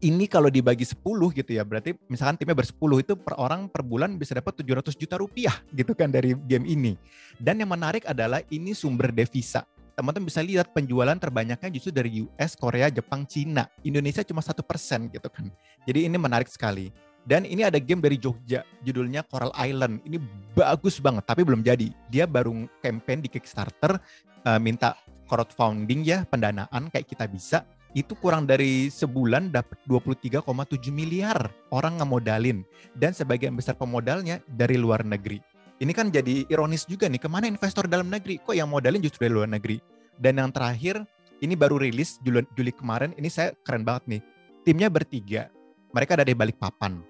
ini 0.00 0.24
kalau 0.24 0.48
dibagi 0.48 0.88
10 0.88 0.96
gitu 1.36 1.50
ya, 1.52 1.62
berarti 1.62 1.92
misalkan 2.08 2.40
timnya 2.40 2.56
bersepuluh 2.56 3.04
itu 3.04 3.12
per 3.16 3.36
orang 3.36 3.68
per 3.68 3.84
bulan 3.84 4.16
bisa 4.16 4.32
dapat 4.32 4.56
700 4.56 4.96
juta 4.96 5.20
rupiah 5.20 5.52
gitu 5.78 5.92
kan 5.92 6.08
dari 6.08 6.32
game 6.48 6.64
ini. 6.64 6.92
Dan 7.36 7.60
yang 7.60 7.70
menarik 7.72 8.08
adalah 8.08 8.40
ini 8.48 8.72
sumber 8.72 9.12
devisa. 9.12 9.64
Teman-teman 9.92 10.32
bisa 10.32 10.40
lihat 10.40 10.72
penjualan 10.72 11.12
terbanyaknya 11.12 11.68
justru 11.68 11.92
dari 11.92 12.24
US, 12.24 12.56
Korea, 12.56 12.88
Jepang, 12.88 13.28
Cina. 13.28 13.68
Indonesia 13.84 14.24
cuma 14.24 14.40
satu 14.40 14.64
persen 14.64 15.12
gitu 15.12 15.28
kan. 15.28 15.52
Jadi 15.84 16.08
ini 16.08 16.16
menarik 16.16 16.48
sekali. 16.48 16.88
Dan 17.20 17.44
ini 17.44 17.60
ada 17.60 17.76
game 17.76 18.00
dari 18.00 18.16
Jogja, 18.16 18.64
judulnya 18.80 19.20
Coral 19.28 19.52
Island. 19.52 20.00
Ini 20.08 20.16
bagus 20.56 20.96
banget, 21.04 21.28
tapi 21.28 21.44
belum 21.44 21.60
jadi. 21.60 21.92
Dia 22.08 22.24
baru 22.24 22.64
campaign 22.80 23.20
di 23.20 23.28
Kickstarter, 23.28 24.00
uh, 24.48 24.56
minta 24.56 24.96
crowdfunding 25.28 26.00
ya, 26.00 26.24
pendanaan 26.24 26.88
kayak 26.88 27.04
kita 27.04 27.28
bisa 27.28 27.68
itu 27.94 28.14
kurang 28.14 28.46
dari 28.46 28.86
sebulan 28.86 29.50
dapat 29.50 29.78
23,7 29.90 30.46
miliar 30.94 31.50
orang 31.74 31.98
ngemodalin 31.98 32.62
dan 32.94 33.10
sebagian 33.10 33.58
besar 33.58 33.74
pemodalnya 33.74 34.38
dari 34.46 34.78
luar 34.78 35.02
negeri. 35.02 35.42
Ini 35.80 35.90
kan 35.96 36.12
jadi 36.12 36.44
ironis 36.46 36.84
juga 36.84 37.08
nih, 37.08 37.18
ke 37.18 37.26
mana 37.26 37.48
investor 37.48 37.88
dalam 37.88 38.12
negeri? 38.12 38.36
Kok 38.38 38.52
yang 38.52 38.68
modalin 38.68 39.00
justru 39.00 39.26
dari 39.26 39.34
luar 39.34 39.48
negeri? 39.48 39.80
Dan 40.20 40.36
yang 40.36 40.52
terakhir, 40.52 41.00
ini 41.40 41.56
baru 41.56 41.80
rilis 41.80 42.20
Juli, 42.20 42.44
Juli 42.52 42.68
kemarin, 42.70 43.16
ini 43.16 43.32
saya 43.32 43.56
keren 43.64 43.82
banget 43.82 44.04
nih. 44.06 44.22
Timnya 44.60 44.92
bertiga, 44.92 45.48
mereka 45.96 46.20
dari 46.20 46.36
balik 46.36 46.60
papan. 46.60 47.00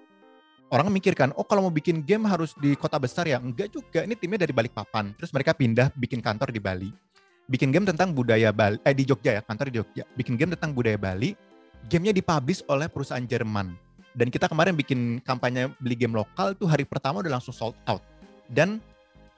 Orang 0.71 0.87
mikirkan, 0.87 1.35
oh 1.35 1.43
kalau 1.43 1.67
mau 1.67 1.73
bikin 1.75 1.99
game 1.99 2.23
harus 2.23 2.55
di 2.55 2.79
kota 2.79 2.95
besar 2.95 3.27
ya? 3.27 3.43
Enggak 3.43 3.75
juga, 3.75 4.07
ini 4.07 4.15
timnya 4.15 4.47
dari 4.47 4.55
balik 4.55 4.71
papan. 4.71 5.11
Terus 5.19 5.35
mereka 5.35 5.51
pindah 5.51 5.91
bikin 5.99 6.23
kantor 6.23 6.55
di 6.55 6.63
Bali 6.63 7.10
bikin 7.51 7.75
game 7.75 7.83
tentang 7.83 8.15
budaya 8.15 8.55
Bali, 8.55 8.79
eh 8.87 8.95
di 8.95 9.03
Jogja 9.03 9.35
ya, 9.35 9.41
kantor 9.43 9.67
di 9.67 9.75
Jogja. 9.83 10.03
Bikin 10.15 10.39
game 10.39 10.55
tentang 10.55 10.71
budaya 10.71 10.95
Bali. 10.95 11.35
Gamenya 11.91 12.15
dipublish 12.15 12.63
oleh 12.71 12.87
perusahaan 12.87 13.25
Jerman. 13.27 13.75
Dan 14.15 14.31
kita 14.31 14.47
kemarin 14.47 14.71
bikin 14.75 15.19
kampanye 15.27 15.67
beli 15.83 15.99
game 15.99 16.15
lokal 16.15 16.55
tuh 16.55 16.67
hari 16.71 16.87
pertama 16.87 17.19
udah 17.19 17.35
langsung 17.35 17.51
sold 17.51 17.75
out. 17.83 17.99
Dan 18.47 18.79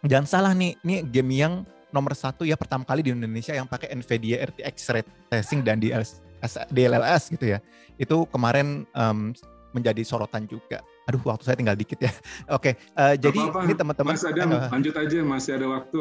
jangan 0.06 0.28
salah 0.30 0.54
nih, 0.54 0.78
ini 0.86 1.02
game 1.10 1.34
yang 1.34 1.54
nomor 1.90 2.14
satu 2.14 2.46
ya 2.46 2.58
pertama 2.58 2.86
kali 2.86 3.06
di 3.06 3.14
Indonesia 3.14 3.54
yang 3.54 3.66
pakai 3.66 3.94
NVIDIA 3.94 4.46
RTX 4.50 4.76
Ray 4.94 5.06
Tracing 5.30 5.62
dan 5.66 5.78
DLS, 5.82 6.22
DLLS 6.70 7.34
gitu 7.34 7.58
ya. 7.58 7.60
Itu 7.98 8.26
kemarin 8.30 8.86
um, 8.94 9.34
menjadi 9.74 10.02
sorotan 10.06 10.46
juga. 10.46 10.82
Aduh, 11.10 11.22
waktu 11.26 11.44
saya 11.46 11.58
tinggal 11.58 11.78
dikit 11.78 12.02
ya. 12.02 12.14
Oke, 12.58 12.74
okay, 12.74 12.74
uh, 12.98 13.14
jadi 13.18 13.40
apa 13.40 13.50
-apa. 13.50 13.66
ini 13.66 13.74
teman-teman. 13.74 14.14
Mas 14.14 14.26
Adam, 14.26 14.50
uh, 14.54 14.70
lanjut 14.70 14.96
aja, 14.98 15.18
masih 15.26 15.52
ada 15.58 15.68
waktu. 15.70 16.00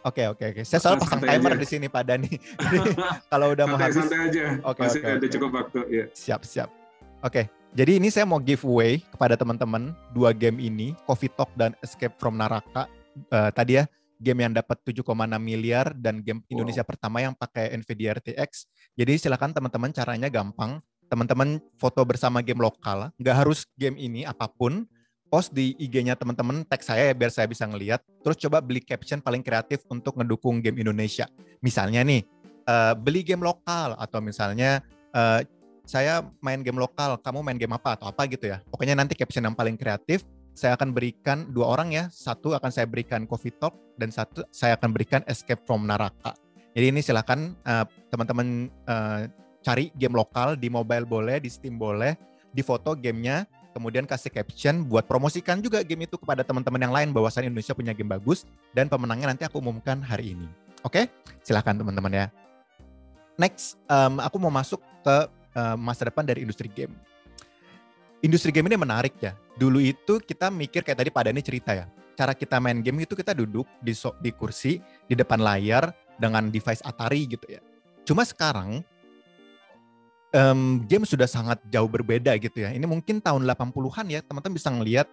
Oke 0.00 0.22
oke 0.32 0.44
oke. 0.56 0.62
Saya 0.64 0.80
selalu 0.80 1.04
pasang 1.04 1.20
timer 1.20 1.52
aja. 1.52 1.60
di 1.60 1.66
sini 1.68 1.86
Pak 1.92 2.02
Dani. 2.08 2.32
kalau 3.32 3.52
udah 3.52 3.64
santai, 3.68 3.76
mau 3.76 3.78
habis. 3.78 3.96
Santai 4.00 4.18
aja. 4.32 4.44
Oke 4.64 4.80
Masih 4.80 5.00
okay, 5.00 5.12
ada 5.12 5.18
okay. 5.20 5.30
cukup 5.36 5.50
waktu. 5.52 5.80
Ya. 5.92 6.04
Siap 6.16 6.40
siap. 6.48 6.68
Oke. 7.20 7.52
Jadi 7.70 8.02
ini 8.02 8.08
saya 8.10 8.26
mau 8.26 8.42
giveaway 8.42 8.98
kepada 9.14 9.38
teman-teman 9.38 9.94
dua 10.10 10.34
game 10.34 10.58
ini, 10.58 10.96
Coffee 11.06 11.30
Talk 11.30 11.54
dan 11.54 11.76
Escape 11.84 12.18
from 12.18 12.34
Naraka. 12.34 12.90
Uh, 13.30 13.52
tadi 13.54 13.78
ya 13.78 13.84
game 14.20 14.44
yang 14.44 14.52
dapat 14.52 14.76
7,6 14.84 15.06
miliar 15.40 15.96
dan 15.96 16.20
game 16.20 16.44
Indonesia 16.52 16.84
wow. 16.84 16.90
pertama 16.92 17.18
yang 17.24 17.32
pakai 17.32 17.72
Nvidia 17.72 18.20
RTX. 18.20 18.68
Jadi 18.94 19.12
silakan 19.16 19.56
teman-teman 19.56 19.90
caranya 19.96 20.28
gampang. 20.28 20.78
Teman-teman 21.10 21.58
foto 21.74 22.06
bersama 22.06 22.38
game 22.38 22.62
lokal, 22.62 23.10
nggak 23.18 23.34
harus 23.34 23.66
game 23.74 23.98
ini 23.98 24.22
apa 24.22 24.46
pun 24.46 24.86
post 25.30 25.54
di 25.54 25.78
IG-nya 25.78 26.18
teman-teman 26.18 26.66
tag 26.66 26.82
saya 26.82 27.08
ya 27.08 27.14
biar 27.14 27.30
saya 27.30 27.46
bisa 27.46 27.64
ngelihat. 27.64 28.02
Terus 28.26 28.36
coba 28.42 28.58
beli 28.58 28.82
caption 28.82 29.22
paling 29.22 29.40
kreatif 29.40 29.86
untuk 29.86 30.18
ngedukung 30.18 30.58
game 30.58 30.82
Indonesia. 30.82 31.30
Misalnya 31.62 32.02
nih, 32.02 32.26
uh, 32.66 32.92
beli 32.98 33.22
game 33.22 33.46
lokal 33.46 33.94
atau 33.94 34.18
misalnya 34.18 34.82
uh, 35.14 35.40
saya 35.86 36.26
main 36.42 36.60
game 36.60 36.76
lokal, 36.76 37.16
kamu 37.22 37.46
main 37.46 37.58
game 37.58 37.72
apa 37.72 37.94
atau 37.94 38.10
apa 38.10 38.26
gitu 38.26 38.50
ya. 38.50 38.58
Pokoknya 38.68 38.98
nanti 38.98 39.14
caption 39.14 39.46
yang 39.46 39.54
paling 39.54 39.78
kreatif 39.78 40.26
saya 40.50 40.74
akan 40.74 40.90
berikan 40.90 41.46
dua 41.54 41.78
orang 41.78 41.94
ya. 41.94 42.04
Satu 42.10 42.52
akan 42.52 42.68
saya 42.74 42.90
berikan 42.90 43.24
Coffee 43.24 43.54
Talk 43.54 43.78
dan 43.96 44.10
satu 44.10 44.42
saya 44.50 44.74
akan 44.74 44.90
berikan 44.90 45.22
Escape 45.30 45.62
from 45.62 45.86
Naraka. 45.86 46.34
Jadi 46.74 46.86
ini 46.90 47.00
silakan 47.02 47.54
uh, 47.66 47.86
teman-teman 48.10 48.70
uh, 48.86 49.26
cari 49.62 49.94
game 49.94 50.14
lokal 50.14 50.54
di 50.58 50.70
mobile 50.70 51.06
boleh, 51.06 51.42
di 51.42 51.50
Steam 51.50 51.78
boleh, 51.78 52.14
di 52.50 52.62
foto 52.62 52.94
gamenya 52.94 53.46
kemudian 53.72 54.04
kasih 54.06 54.30
caption 54.30 54.86
buat 54.86 55.06
promosikan 55.06 55.62
juga 55.62 55.82
game 55.86 56.06
itu 56.06 56.18
kepada 56.18 56.42
teman-teman 56.42 56.80
yang 56.80 56.94
lain 56.94 57.08
bahwasan 57.14 57.48
Indonesia 57.48 57.74
punya 57.74 57.94
game 57.94 58.10
bagus 58.10 58.46
dan 58.74 58.90
pemenangnya 58.90 59.34
nanti 59.34 59.42
aku 59.46 59.62
umumkan 59.62 60.02
hari 60.02 60.34
ini. 60.38 60.46
Oke, 60.82 61.12
silahkan 61.44 61.76
teman-teman 61.76 62.12
ya. 62.12 62.26
Next, 63.40 63.80
um, 63.88 64.20
aku 64.20 64.36
mau 64.36 64.52
masuk 64.52 64.80
ke 65.00 65.16
uh, 65.56 65.76
masa 65.76 66.08
depan 66.08 66.24
dari 66.24 66.44
industri 66.44 66.68
game. 66.68 66.92
Industri 68.20 68.52
game 68.52 68.68
ini 68.68 68.76
menarik 68.76 69.16
ya. 69.16 69.32
Dulu 69.56 69.80
itu 69.80 70.20
kita 70.20 70.52
mikir 70.52 70.84
kayak 70.84 71.00
tadi 71.00 71.10
pada 71.12 71.32
ini 71.32 71.40
cerita 71.40 71.72
ya. 71.72 71.88
Cara 72.12 72.36
kita 72.36 72.60
main 72.60 72.84
game 72.84 73.08
itu 73.08 73.16
kita 73.16 73.32
duduk 73.32 73.64
di 73.80 73.96
so 73.96 74.12
di 74.20 74.28
kursi 74.28 74.76
di 75.08 75.16
depan 75.16 75.40
layar 75.40 75.88
dengan 76.20 76.52
device 76.52 76.84
Atari 76.84 77.24
gitu 77.24 77.48
ya. 77.48 77.64
Cuma 78.04 78.28
sekarang 78.28 78.84
um, 80.34 80.82
game 80.86 81.06
sudah 81.06 81.26
sangat 81.26 81.58
jauh 81.70 81.88
berbeda 81.88 82.34
gitu 82.38 82.62
ya. 82.64 82.70
Ini 82.74 82.86
mungkin 82.86 83.18
tahun 83.22 83.46
80-an 83.46 84.06
ya, 84.10 84.20
teman-teman 84.24 84.54
bisa 84.56 84.68
ngelihat 84.70 85.06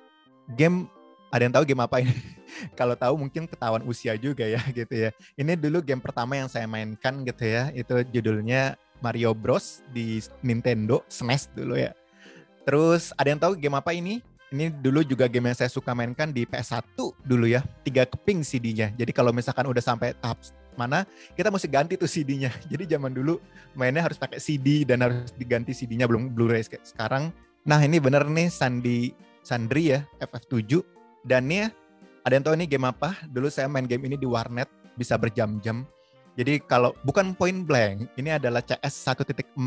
game 0.55 0.89
ada 1.28 1.43
yang 1.43 1.53
tahu 1.53 1.65
game 1.68 1.84
apa 1.84 1.95
ini? 1.99 2.15
Kalau 2.80 2.95
tahu 2.95 3.13
mungkin 3.20 3.45
ketahuan 3.45 3.84
usia 3.84 4.15
juga 4.15 4.47
ya 4.47 4.61
gitu 4.80 4.93
ya. 4.93 5.09
Ini 5.36 5.59
dulu 5.59 5.84
game 5.84 5.99
pertama 5.99 6.39
yang 6.39 6.47
saya 6.47 6.65
mainkan 6.70 7.24
gitu 7.28 7.43
ya. 7.43 7.70
Itu 7.76 8.03
judulnya 8.07 8.80
Mario 9.03 9.36
Bros 9.36 9.84
di 9.91 10.24
Nintendo 10.41 11.03
SNES 11.11 11.51
dulu 11.53 11.76
ya. 11.78 11.91
Terus 12.63 13.11
ada 13.15 13.28
yang 13.32 13.39
tahu 13.39 13.53
game 13.59 13.76
apa 13.76 13.91
ini? 13.95 14.24
Ini 14.47 14.72
dulu 14.72 15.03
juga 15.03 15.28
game 15.28 15.51
yang 15.51 15.59
saya 15.59 15.68
suka 15.68 15.91
mainkan 15.91 16.32
di 16.32 16.47
PS1 16.47 16.95
dulu 17.28 17.51
ya. 17.51 17.59
Tiga 17.84 18.07
keping 18.07 18.47
CD-nya. 18.47 18.95
Jadi 18.95 19.11
kalau 19.11 19.36
misalkan 19.36 19.68
udah 19.68 19.84
sampai 19.84 20.15
tahap 20.15 20.39
mana 20.80 21.03
kita 21.34 21.49
mesti 21.49 21.67
ganti 21.67 21.93
tuh 21.97 22.07
CD-nya. 22.07 22.53
Jadi 22.71 22.95
zaman 22.95 23.11
dulu 23.11 23.41
mainnya 23.73 24.05
harus 24.05 24.15
pakai 24.15 24.39
CD 24.39 24.88
dan 24.88 25.03
harus 25.03 25.34
diganti 25.36 25.73
CD-nya 25.75 26.05
belum 26.07 26.32
Blu-ray 26.32 26.63
sekarang. 26.63 27.34
Nah 27.67 27.82
ini 27.84 27.99
bener 27.99 28.23
nih 28.30 28.47
Sandi 28.47 29.11
Sandri 29.43 29.91
ya 29.91 30.05
FF7 30.21 30.80
dan 31.28 31.51
nih 31.51 31.65
ya, 31.65 31.67
ada 32.23 32.34
yang 32.39 32.43
tahu 32.43 32.55
ini 32.55 32.65
game 32.67 32.88
apa? 32.88 33.15
Dulu 33.28 33.47
saya 33.51 33.67
main 33.67 33.84
game 33.84 34.07
ini 34.07 34.15
di 34.15 34.28
warnet 34.28 34.71
bisa 34.95 35.19
berjam-jam. 35.19 35.84
Jadi 36.38 36.61
kalau 36.63 36.93
bukan 37.01 37.34
point 37.34 37.65
blank, 37.65 38.13
ini 38.15 38.30
adalah 38.30 38.61
CS 38.61 39.09
1.6 39.09 39.57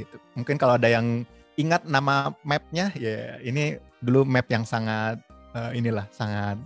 gitu. 0.00 0.16
Mungkin 0.34 0.56
kalau 0.56 0.80
ada 0.80 0.88
yang 0.88 1.22
ingat 1.54 1.86
nama 1.86 2.34
mapnya 2.42 2.90
ya 2.98 3.38
ini 3.38 3.78
dulu 4.02 4.26
map 4.26 4.50
yang 4.50 4.66
sangat 4.66 5.22
uh, 5.54 5.70
inilah 5.70 6.06
sangat 6.10 6.58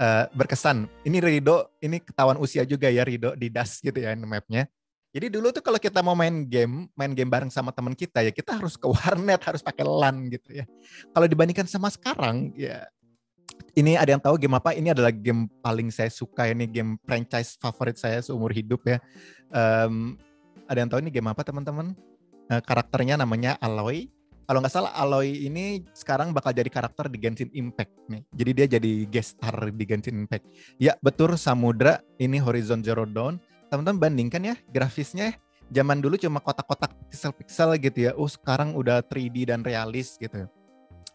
uh, 0.00 0.24
berkesan. 0.32 0.88
Ini 1.04 1.20
Rido, 1.20 1.68
ini 1.84 2.00
ketahuan 2.00 2.40
usia 2.40 2.64
juga 2.64 2.88
ya 2.88 3.04
Rido 3.04 3.36
di 3.36 3.52
das 3.52 3.78
gitu 3.84 4.00
ya 4.00 4.16
mapnya. 4.16 4.66
Jadi 5.10 5.26
dulu 5.26 5.50
tuh 5.50 5.58
kalau 5.58 5.76
kita 5.76 6.00
mau 6.06 6.14
main 6.14 6.46
game, 6.46 6.86
main 6.94 7.10
game 7.10 7.26
bareng 7.26 7.50
sama 7.50 7.74
teman 7.74 7.98
kita 7.98 8.22
ya 8.22 8.30
kita 8.30 8.56
harus 8.56 8.78
ke 8.78 8.86
warnet, 8.86 9.42
harus 9.42 9.58
pakai 9.58 9.82
LAN 9.82 10.30
gitu 10.30 10.62
ya. 10.62 10.64
Kalau 11.10 11.26
dibandingkan 11.26 11.66
sama 11.66 11.90
sekarang 11.90 12.54
ya 12.54 12.86
ini 13.74 13.98
ada 13.98 14.10
yang 14.14 14.22
tahu 14.22 14.38
game 14.38 14.54
apa? 14.54 14.70
Ini 14.74 14.94
adalah 14.94 15.10
game 15.10 15.50
paling 15.58 15.90
saya 15.90 16.10
suka 16.10 16.46
ini 16.46 16.70
game 16.70 16.94
franchise 17.02 17.58
favorit 17.58 17.98
saya 17.98 18.22
seumur 18.22 18.54
hidup 18.54 18.86
ya. 18.86 19.02
Um, 19.50 20.14
ada 20.70 20.78
yang 20.78 20.90
tahu 20.90 21.02
ini 21.02 21.10
game 21.10 21.26
apa 21.26 21.42
teman-teman? 21.42 21.98
Uh, 22.46 22.62
karakternya 22.62 23.18
namanya 23.18 23.58
Aloy. 23.58 24.10
Kalau 24.50 24.66
nggak 24.66 24.74
salah 24.74 24.90
Aloy 24.98 25.46
ini 25.46 25.86
sekarang 25.94 26.34
bakal 26.34 26.50
jadi 26.50 26.66
karakter 26.66 27.06
di 27.06 27.22
Genshin 27.22 27.54
Impact 27.54 27.94
nih. 28.10 28.26
Jadi 28.34 28.50
dia 28.50 28.66
jadi 28.66 28.92
guest 29.06 29.38
star 29.38 29.70
di 29.70 29.84
Genshin 29.86 30.26
Impact. 30.26 30.42
Ya 30.74 30.98
betul 30.98 31.38
Samudra 31.38 32.02
ini 32.18 32.42
Horizon 32.42 32.82
Zero 32.82 33.06
Dawn 33.06 33.38
teman-teman 33.70 34.10
bandingkan 34.10 34.42
ya 34.42 34.58
grafisnya 34.74 35.38
zaman 35.70 36.02
dulu 36.02 36.18
cuma 36.18 36.42
kotak-kotak 36.42 36.90
pixel-pixel 37.06 37.78
gitu 37.78 38.10
ya. 38.10 38.12
Oh, 38.18 38.26
sekarang 38.26 38.74
udah 38.74 39.06
3D 39.06 39.54
dan 39.54 39.62
realis 39.62 40.18
gitu. 40.18 40.50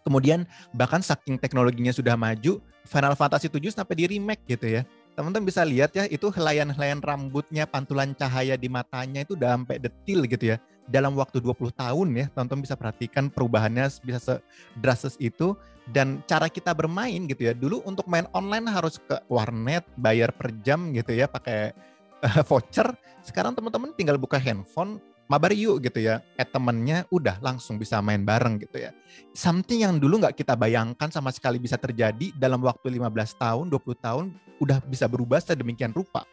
Kemudian 0.07 0.47
bahkan 0.71 1.03
saking 1.03 1.35
teknologinya 1.35 1.91
sudah 1.91 2.15
maju, 2.15 2.63
Final 2.87 3.19
Fantasy 3.19 3.51
7 3.51 3.67
sampai 3.67 3.99
di 3.99 4.05
remake 4.15 4.47
gitu 4.47 4.79
ya. 4.79 4.87
Teman-teman 5.11 5.43
bisa 5.43 5.65
lihat 5.67 5.91
ya, 5.91 6.07
itu 6.07 6.31
helaian-helaian 6.31 7.03
rambutnya, 7.03 7.67
pantulan 7.67 8.15
cahaya 8.15 8.55
di 8.55 8.71
matanya 8.71 9.27
itu 9.27 9.35
udah 9.35 9.59
sampai 9.59 9.81
detil 9.81 10.23
gitu 10.23 10.55
ya. 10.55 10.57
Dalam 10.85 11.17
waktu 11.17 11.41
20 11.41 11.73
tahun 11.73 12.07
ya, 12.13 12.25
teman-teman 12.29 12.61
bisa 12.61 12.77
perhatikan 12.77 13.29
perubahannya 13.33 13.89
bisa 14.05 14.19
sedrastis 14.21 15.17
itu. 15.17 15.57
Dan 15.85 16.25
cara 16.25 16.49
kita 16.49 16.73
bermain 16.73 17.29
gitu 17.29 17.45
ya, 17.45 17.53
dulu 17.53 17.85
untuk 17.85 18.09
main 18.09 18.25
online 18.33 18.65
harus 18.73 18.97
ke 18.97 19.21
warnet, 19.29 19.85
bayar 19.97 20.33
per 20.33 20.49
jam 20.65 20.89
gitu 20.97 21.13
ya, 21.13 21.29
pakai 21.29 21.77
voucher, 22.49 22.89
sekarang 23.21 23.53
teman-teman 23.53 23.93
tinggal 23.93 24.17
buka 24.17 24.41
handphone, 24.41 24.97
mabar 25.25 25.53
yuk 25.53 25.81
gitu 25.85 26.01
ya, 26.01 26.21
eh 26.37 26.45
temennya 26.45 27.05
udah 27.09 27.41
langsung 27.41 27.81
bisa 27.81 28.01
main 28.01 28.21
bareng 28.21 28.61
gitu 28.61 28.81
ya. 28.81 28.91
Something 29.33 29.85
yang 29.85 29.97
dulu 29.97 30.21
nggak 30.21 30.37
kita 30.37 30.53
bayangkan 30.53 31.09
sama 31.09 31.33
sekali 31.33 31.57
bisa 31.57 31.77
terjadi 31.77 32.33
dalam 32.37 32.61
waktu 32.61 32.93
15 32.93 33.41
tahun, 33.41 33.65
20 33.69 34.05
tahun, 34.05 34.25
udah 34.61 34.77
bisa 34.85 35.05
berubah 35.09 35.41
sedemikian 35.41 35.93
rupa. 35.93 36.25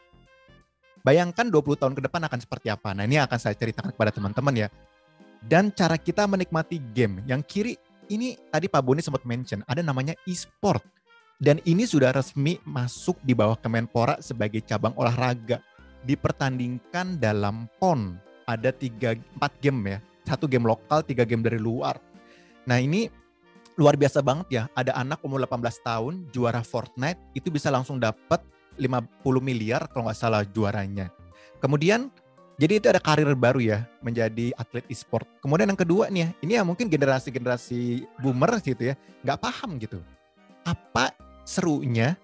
Bayangkan 1.03 1.51
20 1.51 1.83
tahun 1.83 1.95
ke 1.99 2.03
depan 2.07 2.23
akan 2.31 2.39
seperti 2.39 2.71
apa. 2.71 2.95
Nah 2.95 3.03
ini 3.07 3.19
akan 3.19 3.39
saya 3.39 3.59
ceritakan 3.59 3.91
kepada 3.91 4.15
teman-teman 4.15 4.55
ya. 4.55 4.69
Dan 5.43 5.75
cara 5.75 5.99
kita 5.99 6.23
menikmati 6.31 6.79
game. 6.95 7.27
Yang 7.27 7.43
kiri 7.51 7.75
ini 8.11 8.39
tadi 8.51 8.71
Pak 8.71 8.83
Boni 8.83 9.03
sempat 9.03 9.27
mention, 9.27 9.67
ada 9.67 9.83
namanya 9.83 10.15
e-sport. 10.31 10.83
Dan 11.43 11.59
ini 11.67 11.83
sudah 11.83 12.15
resmi 12.15 12.63
masuk 12.63 13.19
di 13.27 13.35
bawah 13.35 13.59
Kemenpora 13.59 14.23
sebagai 14.23 14.63
cabang 14.63 14.95
olahraga 14.95 15.59
dipertandingkan 16.07 17.19
dalam 17.19 17.67
PON. 17.83 18.15
Ada 18.47 18.71
tiga, 18.71 19.19
empat 19.19 19.59
game 19.59 19.99
ya. 19.99 19.99
Satu 20.23 20.47
game 20.47 20.71
lokal, 20.71 21.03
tiga 21.03 21.27
game 21.27 21.43
dari 21.43 21.59
luar. 21.59 21.99
Nah 22.63 22.79
ini 22.79 23.11
luar 23.75 23.99
biasa 23.99 24.23
banget 24.23 24.47
ya. 24.55 24.63
Ada 24.79 24.95
anak 24.95 25.19
umur 25.27 25.43
18 25.43 25.83
tahun 25.83 26.15
juara 26.31 26.63
Fortnite 26.63 27.19
itu 27.35 27.51
bisa 27.51 27.75
langsung 27.75 27.99
dapat 27.99 28.39
50 28.79 29.21
miliar 29.43 29.89
kalau 29.91 30.09
nggak 30.09 30.19
salah 30.19 30.43
juaranya. 30.47 31.11
Kemudian 31.63 32.11
jadi 32.61 32.79
itu 32.79 32.87
ada 32.87 33.01
karir 33.01 33.33
baru 33.35 33.59
ya 33.59 33.79
menjadi 34.05 34.55
atlet 34.55 34.85
e-sport. 34.87 35.27
Kemudian 35.41 35.73
yang 35.73 35.81
kedua 35.81 36.13
nih 36.13 36.21
ya, 36.23 36.29
ini 36.45 36.53
ya 36.61 36.63
mungkin 36.63 36.87
generasi-generasi 36.87 38.07
boomer 38.21 38.61
gitu 38.63 38.93
ya, 38.93 38.95
nggak 39.25 39.41
paham 39.41 39.81
gitu. 39.81 39.99
Apa 40.63 41.11
serunya 41.43 42.15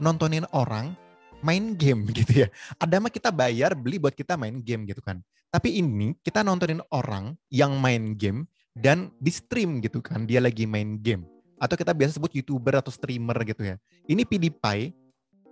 nontonin 0.00 0.48
orang 0.56 0.96
main 1.42 1.74
game 1.74 2.08
gitu 2.18 2.46
ya. 2.46 2.48
Ada 2.78 3.02
mah 3.02 3.12
kita 3.12 3.28
bayar 3.34 3.74
beli 3.76 3.98
buat 3.98 4.14
kita 4.14 4.38
main 4.38 4.62
game 4.62 4.86
gitu 4.88 5.02
kan. 5.02 5.20
Tapi 5.52 5.82
ini 5.82 6.16
kita 6.24 6.40
nontonin 6.40 6.80
orang 6.94 7.36
yang 7.52 7.76
main 7.76 8.16
game 8.16 8.48
dan 8.72 9.12
di 9.20 9.28
stream 9.28 9.84
gitu 9.84 10.00
kan. 10.00 10.24
Dia 10.24 10.40
lagi 10.40 10.64
main 10.64 10.96
game. 11.02 11.28
Atau 11.60 11.76
kita 11.76 11.92
biasa 11.92 12.16
sebut 12.16 12.32
YouTuber 12.32 12.80
atau 12.80 12.90
streamer 12.90 13.36
gitu 13.44 13.62
ya. 13.62 13.76
Ini 14.08 14.24
PewDiePie, 14.24 14.96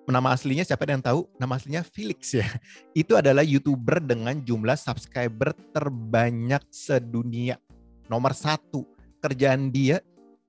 nama 0.09 0.33
aslinya 0.33 0.65
siapa 0.65 0.89
yang 0.89 1.05
tahu? 1.05 1.29
Nama 1.37 1.53
aslinya 1.61 1.83
Felix 1.85 2.33
ya. 2.33 2.47
Itu 3.01 3.19
adalah 3.21 3.45
YouTuber 3.45 4.01
dengan 4.01 4.41
jumlah 4.41 4.79
subscriber 4.79 5.53
terbanyak 5.77 6.65
sedunia. 6.73 7.61
Nomor 8.09 8.33
satu. 8.33 8.89
Kerjaan 9.21 9.69
dia 9.69 10.01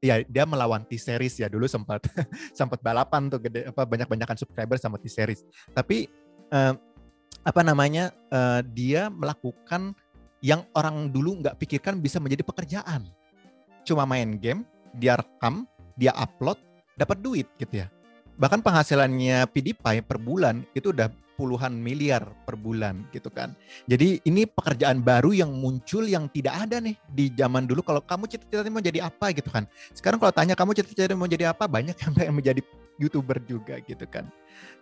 ya 0.02 0.26
dia 0.26 0.44
melawan 0.50 0.82
T-series 0.88 1.38
ya 1.38 1.48
dulu 1.52 1.70
sempat 1.70 2.02
sempat 2.58 2.82
balapan 2.82 3.30
tuh 3.30 3.38
gede 3.38 3.70
apa 3.70 3.86
banyak-banyakan 3.86 4.40
subscriber 4.40 4.80
sama 4.80 4.98
T-series. 4.98 5.46
Tapi 5.76 6.10
uh, 6.56 6.74
apa 7.46 7.62
namanya 7.62 8.10
uh, 8.34 8.66
dia 8.66 9.10
melakukan 9.10 9.94
yang 10.42 10.66
orang 10.74 11.14
dulu 11.14 11.38
nggak 11.44 11.58
pikirkan 11.62 12.02
bisa 12.02 12.18
menjadi 12.18 12.42
pekerjaan. 12.42 13.06
Cuma 13.86 14.06
main 14.10 14.38
game, 14.38 14.66
dia 14.98 15.18
rekam, 15.18 15.70
dia 15.98 16.14
upload, 16.18 16.58
dapat 16.98 17.18
duit 17.22 17.48
gitu 17.62 17.86
ya. 17.86 17.88
Bahkan 18.40 18.64
penghasilannya 18.64 19.48
PewDiePie 19.52 20.04
per 20.06 20.18
bulan 20.22 20.64
itu 20.76 20.92
udah 20.94 21.12
puluhan 21.42 21.74
miliar 21.74 22.22
per 22.46 22.54
bulan 22.54 23.02
gitu 23.10 23.34
kan. 23.34 23.58
Jadi 23.90 24.22
ini 24.30 24.46
pekerjaan 24.46 25.02
baru 25.02 25.34
yang 25.34 25.50
muncul 25.50 26.06
yang 26.06 26.30
tidak 26.30 26.70
ada 26.70 26.78
nih 26.78 26.94
di 27.10 27.34
zaman 27.34 27.66
dulu. 27.66 27.82
Kalau 27.82 28.06
kamu 28.06 28.30
cita-cita 28.30 28.62
mau 28.70 28.84
jadi 28.84 29.10
apa 29.10 29.34
gitu 29.34 29.50
kan. 29.50 29.66
Sekarang 29.98 30.22
kalau 30.22 30.30
tanya 30.30 30.54
kamu 30.54 30.78
cita-cita 30.78 31.18
mau 31.18 31.26
jadi 31.26 31.50
apa, 31.50 31.66
banyak 31.66 31.98
yang 31.98 32.12
pengen 32.14 32.34
menjadi 32.38 32.62
youtuber 33.02 33.42
juga 33.50 33.82
gitu 33.82 34.06
kan. 34.06 34.30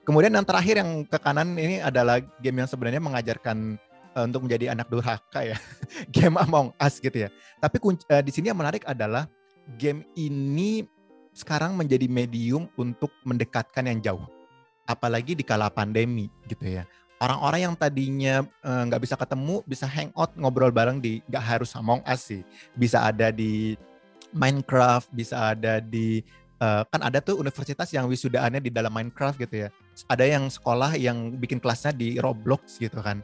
Kemudian 0.04 0.36
yang 0.36 0.44
terakhir 0.44 0.84
yang 0.84 1.08
ke 1.08 1.18
kanan 1.24 1.56
ini 1.56 1.80
adalah 1.80 2.20
game 2.44 2.60
yang 2.60 2.68
sebenarnya 2.68 3.00
mengajarkan 3.00 3.80
uh, 4.20 4.28
untuk 4.28 4.44
menjadi 4.44 4.76
anak 4.76 4.92
durhaka 4.92 5.56
ya. 5.56 5.58
game 6.16 6.36
Among 6.36 6.76
Us 6.76 7.00
gitu 7.00 7.24
ya. 7.24 7.30
Tapi 7.64 7.80
uh, 7.80 8.20
di 8.20 8.32
sini 8.36 8.52
yang 8.52 8.60
menarik 8.60 8.84
adalah 8.84 9.32
game 9.80 10.04
ini 10.20 10.84
sekarang 11.40 11.80
menjadi 11.80 12.12
medium 12.12 12.68
untuk 12.76 13.16
mendekatkan 13.24 13.88
yang 13.88 14.04
jauh 14.04 14.28
apalagi 14.90 15.38
di 15.38 15.46
kala 15.46 15.70
pandemi 15.70 16.34
gitu 16.50 16.66
ya. 16.66 16.84
Orang-orang 17.22 17.70
yang 17.70 17.76
tadinya 17.78 18.42
eh, 18.42 18.84
nggak 18.90 19.00
uh, 19.00 19.04
bisa 19.06 19.16
ketemu 19.20 19.56
bisa 19.70 19.86
hangout 19.86 20.34
ngobrol 20.34 20.74
bareng 20.74 20.98
di 20.98 21.22
nggak 21.30 21.46
harus 21.46 21.78
Among 21.78 22.02
Us 22.10 22.26
sih, 22.34 22.42
bisa 22.74 23.06
ada 23.06 23.30
di 23.30 23.78
Minecraft, 24.34 25.14
bisa 25.14 25.54
ada 25.54 25.84
di 25.84 26.24
uh, 26.64 26.88
kan 26.88 27.02
ada 27.06 27.20
tuh 27.20 27.38
universitas 27.38 27.92
yang 27.92 28.08
wisudaannya 28.08 28.64
di 28.64 28.72
dalam 28.72 28.90
Minecraft 28.90 29.36
gitu 29.46 29.68
ya. 29.68 29.70
Ada 30.08 30.26
yang 30.26 30.48
sekolah 30.48 30.96
yang 30.96 31.36
bikin 31.38 31.60
kelasnya 31.60 31.92
di 31.92 32.18
Roblox 32.18 32.80
gitu 32.80 33.04
kan. 33.04 33.20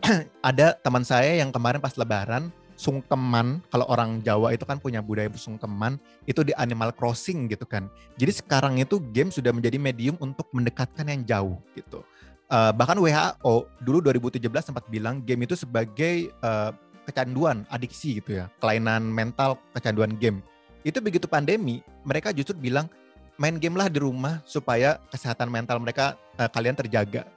ada 0.48 0.78
teman 0.80 1.04
saya 1.04 1.36
yang 1.36 1.52
kemarin 1.52 1.82
pas 1.82 1.92
Lebaran 1.98 2.48
sungkeman 2.80 3.60
kalau 3.68 3.84
orang 3.92 4.24
Jawa 4.24 4.56
itu 4.56 4.64
kan 4.64 4.80
punya 4.80 5.04
budaya 5.04 5.28
sungkeman 5.36 6.00
itu 6.24 6.40
di 6.40 6.56
Animal 6.56 6.96
Crossing 6.96 7.52
gitu 7.52 7.68
kan. 7.68 7.92
Jadi 8.16 8.40
sekarang 8.40 8.80
itu 8.80 8.96
game 9.12 9.28
sudah 9.28 9.52
menjadi 9.52 9.76
medium 9.76 10.16
untuk 10.16 10.48
mendekatkan 10.56 11.04
yang 11.04 11.20
jauh 11.28 11.60
gitu. 11.76 12.00
Uh, 12.48 12.72
bahkan 12.72 12.96
WHO 12.96 13.68
dulu 13.84 14.00
2017 14.00 14.72
sempat 14.72 14.88
bilang 14.88 15.20
game 15.20 15.44
itu 15.44 15.54
sebagai 15.54 16.32
uh, 16.40 16.72
kecanduan, 17.04 17.68
adiksi 17.68 18.18
gitu 18.18 18.40
ya, 18.42 18.48
kelainan 18.58 19.04
mental, 19.04 19.60
kecanduan 19.76 20.16
game. 20.16 20.40
Itu 20.80 21.04
begitu 21.04 21.28
pandemi, 21.28 21.84
mereka 22.02 22.32
justru 22.32 22.56
bilang 22.56 22.88
main 23.36 23.60
game 23.60 23.76
lah 23.76 23.92
di 23.92 24.00
rumah 24.00 24.40
supaya 24.48 24.98
kesehatan 25.12 25.52
mental 25.52 25.78
mereka 25.78 26.16
uh, 26.40 26.48
kalian 26.48 26.74
terjaga. 26.74 27.28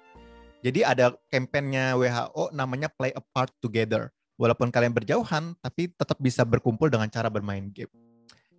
Jadi 0.63 0.79
ada 0.79 1.11
kampanyenya 1.27 1.99
WHO 1.99 2.55
namanya 2.55 2.87
Play 2.87 3.11
Apart 3.11 3.51
Together 3.59 4.07
walaupun 4.37 4.73
kalian 4.73 4.93
berjauhan 4.93 5.53
tapi 5.61 5.91
tetap 5.93 6.17
bisa 6.17 6.41
berkumpul 6.43 6.89
dengan 6.89 7.09
cara 7.09 7.29
bermain 7.29 7.69
game. 7.69 7.91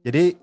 Jadi 0.05 0.37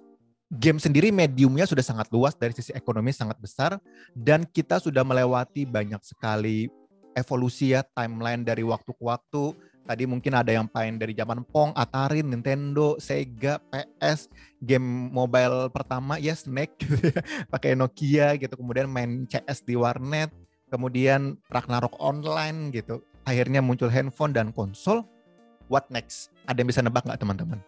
game 0.51 0.79
sendiri 0.81 1.15
mediumnya 1.15 1.63
sudah 1.63 1.85
sangat 1.85 2.11
luas 2.11 2.35
dari 2.35 2.51
sisi 2.51 2.75
ekonomi 2.75 3.15
sangat 3.15 3.39
besar 3.39 3.79
dan 4.11 4.43
kita 4.43 4.83
sudah 4.83 5.05
melewati 5.07 5.63
banyak 5.63 6.03
sekali 6.03 6.67
evolusi 7.15 7.75
ya 7.75 7.83
timeline 7.95 8.43
dari 8.43 8.63
waktu 8.63 8.91
ke 8.91 9.03
waktu. 9.03 9.55
Tadi 9.81 10.05
mungkin 10.05 10.37
ada 10.37 10.53
yang 10.53 10.69
main 10.69 10.95
dari 11.01 11.17
zaman 11.17 11.41
Pong, 11.49 11.73
Atari, 11.73 12.21
Nintendo, 12.21 13.01
Sega, 13.01 13.57
PS, 13.73 14.29
game 14.61 15.09
mobile 15.09 15.73
pertama 15.73 16.21
ya 16.21 16.37
Snake 16.37 16.77
gitu 16.85 17.09
ya, 17.09 17.19
pakai 17.49 17.73
Nokia 17.73 18.37
gitu, 18.37 18.53
kemudian 18.61 18.85
main 18.85 19.25
CS 19.25 19.65
di 19.65 19.73
warnet, 19.73 20.29
kemudian 20.69 21.33
Ragnarok 21.49 21.97
online 21.97 22.69
gitu. 22.69 23.01
Akhirnya 23.25 23.59
muncul 23.65 23.89
handphone 23.89 24.37
dan 24.37 24.53
konsol 24.53 25.01
what 25.71 25.87
next? 25.87 26.27
Ada 26.43 26.59
yang 26.59 26.69
bisa 26.69 26.83
nebak 26.83 27.07
nggak 27.07 27.23
teman-teman? 27.23 27.63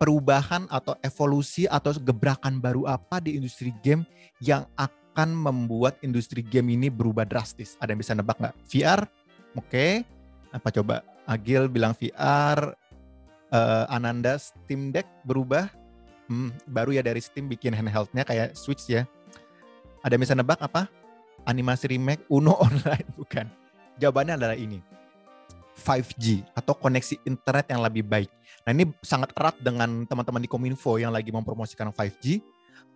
Perubahan 0.00 0.64
atau 0.72 0.96
evolusi 1.04 1.68
atau 1.68 1.92
gebrakan 2.00 2.56
baru 2.56 2.88
apa 2.88 3.20
di 3.20 3.36
industri 3.36 3.76
game 3.84 4.08
yang 4.40 4.64
akan 4.80 5.36
membuat 5.36 6.00
industri 6.00 6.40
game 6.40 6.72
ini 6.72 6.88
berubah 6.88 7.28
drastis? 7.28 7.76
Ada 7.76 7.92
yang 7.92 8.00
bisa 8.00 8.16
nebak 8.16 8.40
nggak? 8.40 8.56
VR? 8.72 9.04
Oke. 9.52 9.68
Okay. 9.68 9.92
Apa 10.56 10.72
coba? 10.72 11.04
Agil 11.28 11.68
bilang 11.68 11.92
VR. 11.92 12.72
uh, 13.52 13.84
Ananda 13.92 14.40
Steam 14.40 14.90
Deck 14.90 15.06
berubah. 15.22 15.68
Hmm, 16.26 16.50
baru 16.66 16.90
ya 16.90 17.06
dari 17.06 17.22
Steam 17.22 17.46
bikin 17.46 17.70
handheldnya 17.70 18.26
kayak 18.26 18.58
Switch 18.58 18.90
ya. 18.90 19.06
Ada 20.02 20.18
bisa 20.18 20.34
nebak 20.34 20.58
apa? 20.58 20.90
Animasi 21.46 21.94
remake 21.94 22.26
Uno 22.26 22.58
online 22.66 23.06
bukan? 23.14 23.46
Jawabannya 23.96 24.34
adalah 24.36 24.58
ini. 24.58 24.82
5G 25.76 26.42
atau 26.56 26.72
koneksi 26.72 27.20
internet 27.28 27.66
yang 27.68 27.84
lebih 27.84 28.02
baik. 28.02 28.30
Nah 28.64 28.72
ini 28.72 28.88
sangat 29.04 29.30
erat 29.36 29.56
dengan 29.60 30.08
teman-teman 30.08 30.42
di 30.42 30.48
Kominfo 30.50 30.96
yang 30.96 31.12
lagi 31.12 31.30
mempromosikan 31.30 31.92
5G. 31.92 32.40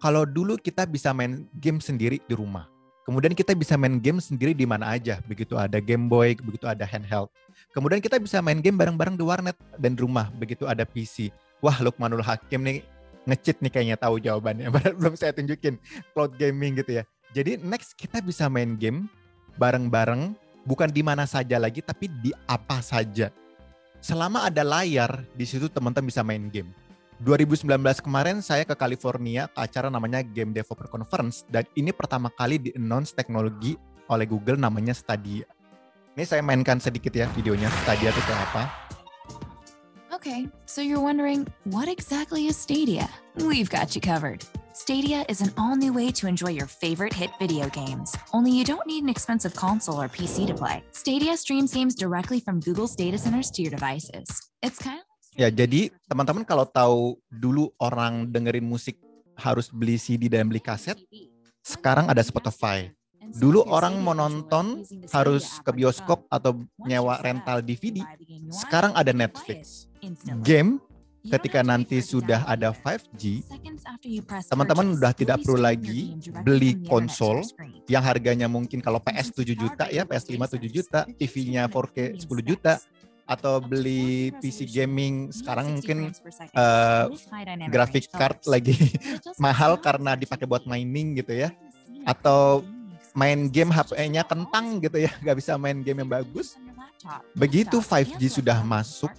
Kalau 0.01 0.24
dulu 0.24 0.57
kita 0.57 0.89
bisa 0.89 1.12
main 1.12 1.45
game 1.61 1.78
sendiri 1.78 2.18
di 2.24 2.35
rumah. 2.35 2.66
Kemudian 3.05 3.37
kita 3.37 3.53
bisa 3.57 3.74
main 3.76 4.01
game 4.01 4.20
sendiri 4.22 4.57
di 4.57 4.64
mana 4.64 4.97
aja. 4.97 5.20
Begitu 5.24 5.57
ada 5.57 5.83
Game 5.83 6.07
Boy, 6.07 6.37
begitu 6.39 6.68
ada 6.68 6.87
handheld. 6.87 7.28
Kemudian 7.74 7.99
kita 7.99 8.16
bisa 8.22 8.39
main 8.39 8.62
game 8.62 8.78
bareng-bareng 8.78 9.18
di 9.18 9.24
warnet 9.24 9.57
dan 9.76 9.99
di 9.99 10.01
rumah. 10.01 10.31
Begitu 10.37 10.64
ada 10.68 10.87
PC. 10.87 11.35
Wah 11.61 11.76
Lukmanul 11.83 12.24
Hakim 12.24 12.64
nih 12.64 12.87
ngecit 13.28 13.61
nih 13.61 13.72
kayaknya 13.72 13.97
tahu 14.01 14.22
jawabannya. 14.22 14.72
Belum 15.01 15.14
saya 15.18 15.35
tunjukin 15.35 15.76
cloud 16.14 16.39
gaming 16.39 16.81
gitu 16.81 17.01
ya. 17.01 17.05
Jadi 17.35 17.61
next 17.62 17.95
kita 17.95 18.22
bisa 18.22 18.51
main 18.51 18.74
game 18.78 19.07
bareng-bareng 19.59 20.35
bukan 20.64 20.88
di 20.90 21.00
mana 21.04 21.24
saja 21.24 21.56
lagi 21.56 21.80
tapi 21.84 22.08
di 22.08 22.30
apa 22.48 22.80
saja. 22.84 23.32
Selama 24.00 24.48
ada 24.48 24.64
layar 24.64 25.24
di 25.36 25.44
situ 25.44 25.68
teman-teman 25.68 26.08
bisa 26.08 26.24
main 26.24 26.48
game. 26.48 26.72
2019 27.20 27.68
kemarin 28.00 28.40
saya 28.40 28.64
ke 28.64 28.72
California 28.72 29.44
ke 29.52 29.61
acara 29.61 29.92
namanya 29.92 30.24
Game 30.24 30.56
Developer 30.56 30.88
Conference 30.88 31.44
dan 31.52 31.68
ini 31.76 31.92
pertama 31.92 32.32
kali 32.32 32.56
di 32.56 32.70
announce 32.72 33.12
teknologi 33.12 33.76
oleh 34.08 34.24
Google 34.24 34.56
namanya 34.56 34.96
Stadia. 34.96 35.44
Ini 36.16 36.24
saya 36.24 36.40
mainkan 36.40 36.80
sedikit 36.80 37.12
ya 37.12 37.28
videonya 37.36 37.68
Stadia 37.84 38.08
itu 38.08 38.32
apa. 38.32 38.89
Okay, 40.21 40.53
so 40.68 40.85
you're 40.85 41.01
wondering 41.01 41.49
what 41.64 41.89
exactly 41.89 42.45
is 42.45 42.53
Stadia? 42.53 43.09
We've 43.41 43.73
got 43.73 43.97
you 43.97 44.05
covered. 44.05 44.45
Stadia 44.77 45.25
is 45.33 45.41
an 45.41 45.49
all 45.57 45.81
new 45.81 45.97
way 45.97 46.12
to 46.21 46.29
enjoy 46.29 46.53
your 46.53 46.68
favorite 46.68 47.16
hit 47.16 47.33
video 47.41 47.73
games. 47.73 48.12
Only 48.37 48.53
you 48.53 48.61
don't 48.61 48.85
need 48.85 49.01
an 49.01 49.09
expensive 49.09 49.57
console 49.57 49.97
or 49.97 50.12
PC 50.12 50.45
to 50.45 50.53
play. 50.53 50.85
Stadia 50.93 51.41
streams 51.41 51.73
games 51.73 51.97
directly 51.97 52.37
from 52.37 52.61
Google's 52.61 52.93
data 52.93 53.16
centers 53.16 53.49
to 53.57 53.64
your 53.64 53.73
devices. 53.73 54.29
It's 54.61 54.77
kind 54.77 55.01
of 55.01 55.09
Ya, 55.41 55.49
jadi 55.49 55.89
teman-teman 56.05 56.45
kalau 56.45 56.68
tahu 56.68 57.16
dulu 57.33 57.73
orang 57.81 58.29
dengerin 58.29 58.68
musik 58.68 59.01
harus 59.41 59.73
beli 59.73 59.97
CD 59.97 60.29
dan 60.29 60.45
beli 60.53 60.61
kaset, 60.61 61.01
sekarang 61.64 62.12
ada 62.12 62.21
Spotify. 62.21 62.93
Dulu 63.31 63.66
orang 63.70 64.01
mau 64.03 64.16
nonton 64.16 64.83
harus 65.14 65.62
ke 65.62 65.70
bioskop 65.70 66.26
atau 66.31 66.64
nyewa 66.83 67.20
rental 67.22 67.62
DVD. 67.62 68.03
Sekarang 68.51 68.97
ada 68.99 69.14
Netflix. 69.14 69.87
Game 70.43 70.83
ketika 71.20 71.61
nanti 71.61 72.01
sudah 72.01 72.49
ada 72.49 72.72
5G, 72.72 73.45
teman-teman 74.49 74.97
udah 74.97 75.12
tidak 75.12 75.45
perlu 75.45 75.61
lagi 75.61 76.16
beli 76.41 76.81
konsol 76.89 77.45
yang 77.93 78.01
harganya 78.01 78.49
mungkin 78.49 78.81
kalau 78.81 78.97
PS 79.05 79.37
7 79.37 79.53
juta 79.53 79.85
ya, 79.93 80.09
PS5 80.09 80.57
7 80.57 80.64
juta, 80.72 81.05
TV-nya 81.05 81.68
4K 81.68 82.24
10 82.24 82.24
juta, 82.41 82.81
atau 83.31 83.62
beli 83.62 84.35
PC 84.43 84.66
gaming 84.66 85.31
sekarang 85.31 85.78
mungkin 85.78 86.11
uh, 86.59 87.07
graphic 87.70 88.11
card 88.11 88.43
lagi 88.51 88.74
mahal 89.45 89.78
karena 89.78 90.18
dipakai 90.18 90.51
buat 90.51 90.66
mining 90.66 91.22
gitu 91.22 91.47
ya 91.47 91.55
atau 92.03 92.66
main 93.16 93.50
game 93.50 93.74
HP-nya 93.74 94.22
kentang 94.22 94.78
gitu 94.78 95.02
ya 95.02 95.11
nggak 95.22 95.36
bisa 95.38 95.58
main 95.58 95.82
game 95.82 96.06
yang 96.06 96.11
bagus 96.11 96.54
begitu 97.34 97.80
5G 97.80 98.40
sudah 98.40 98.62
masuk 98.62 99.11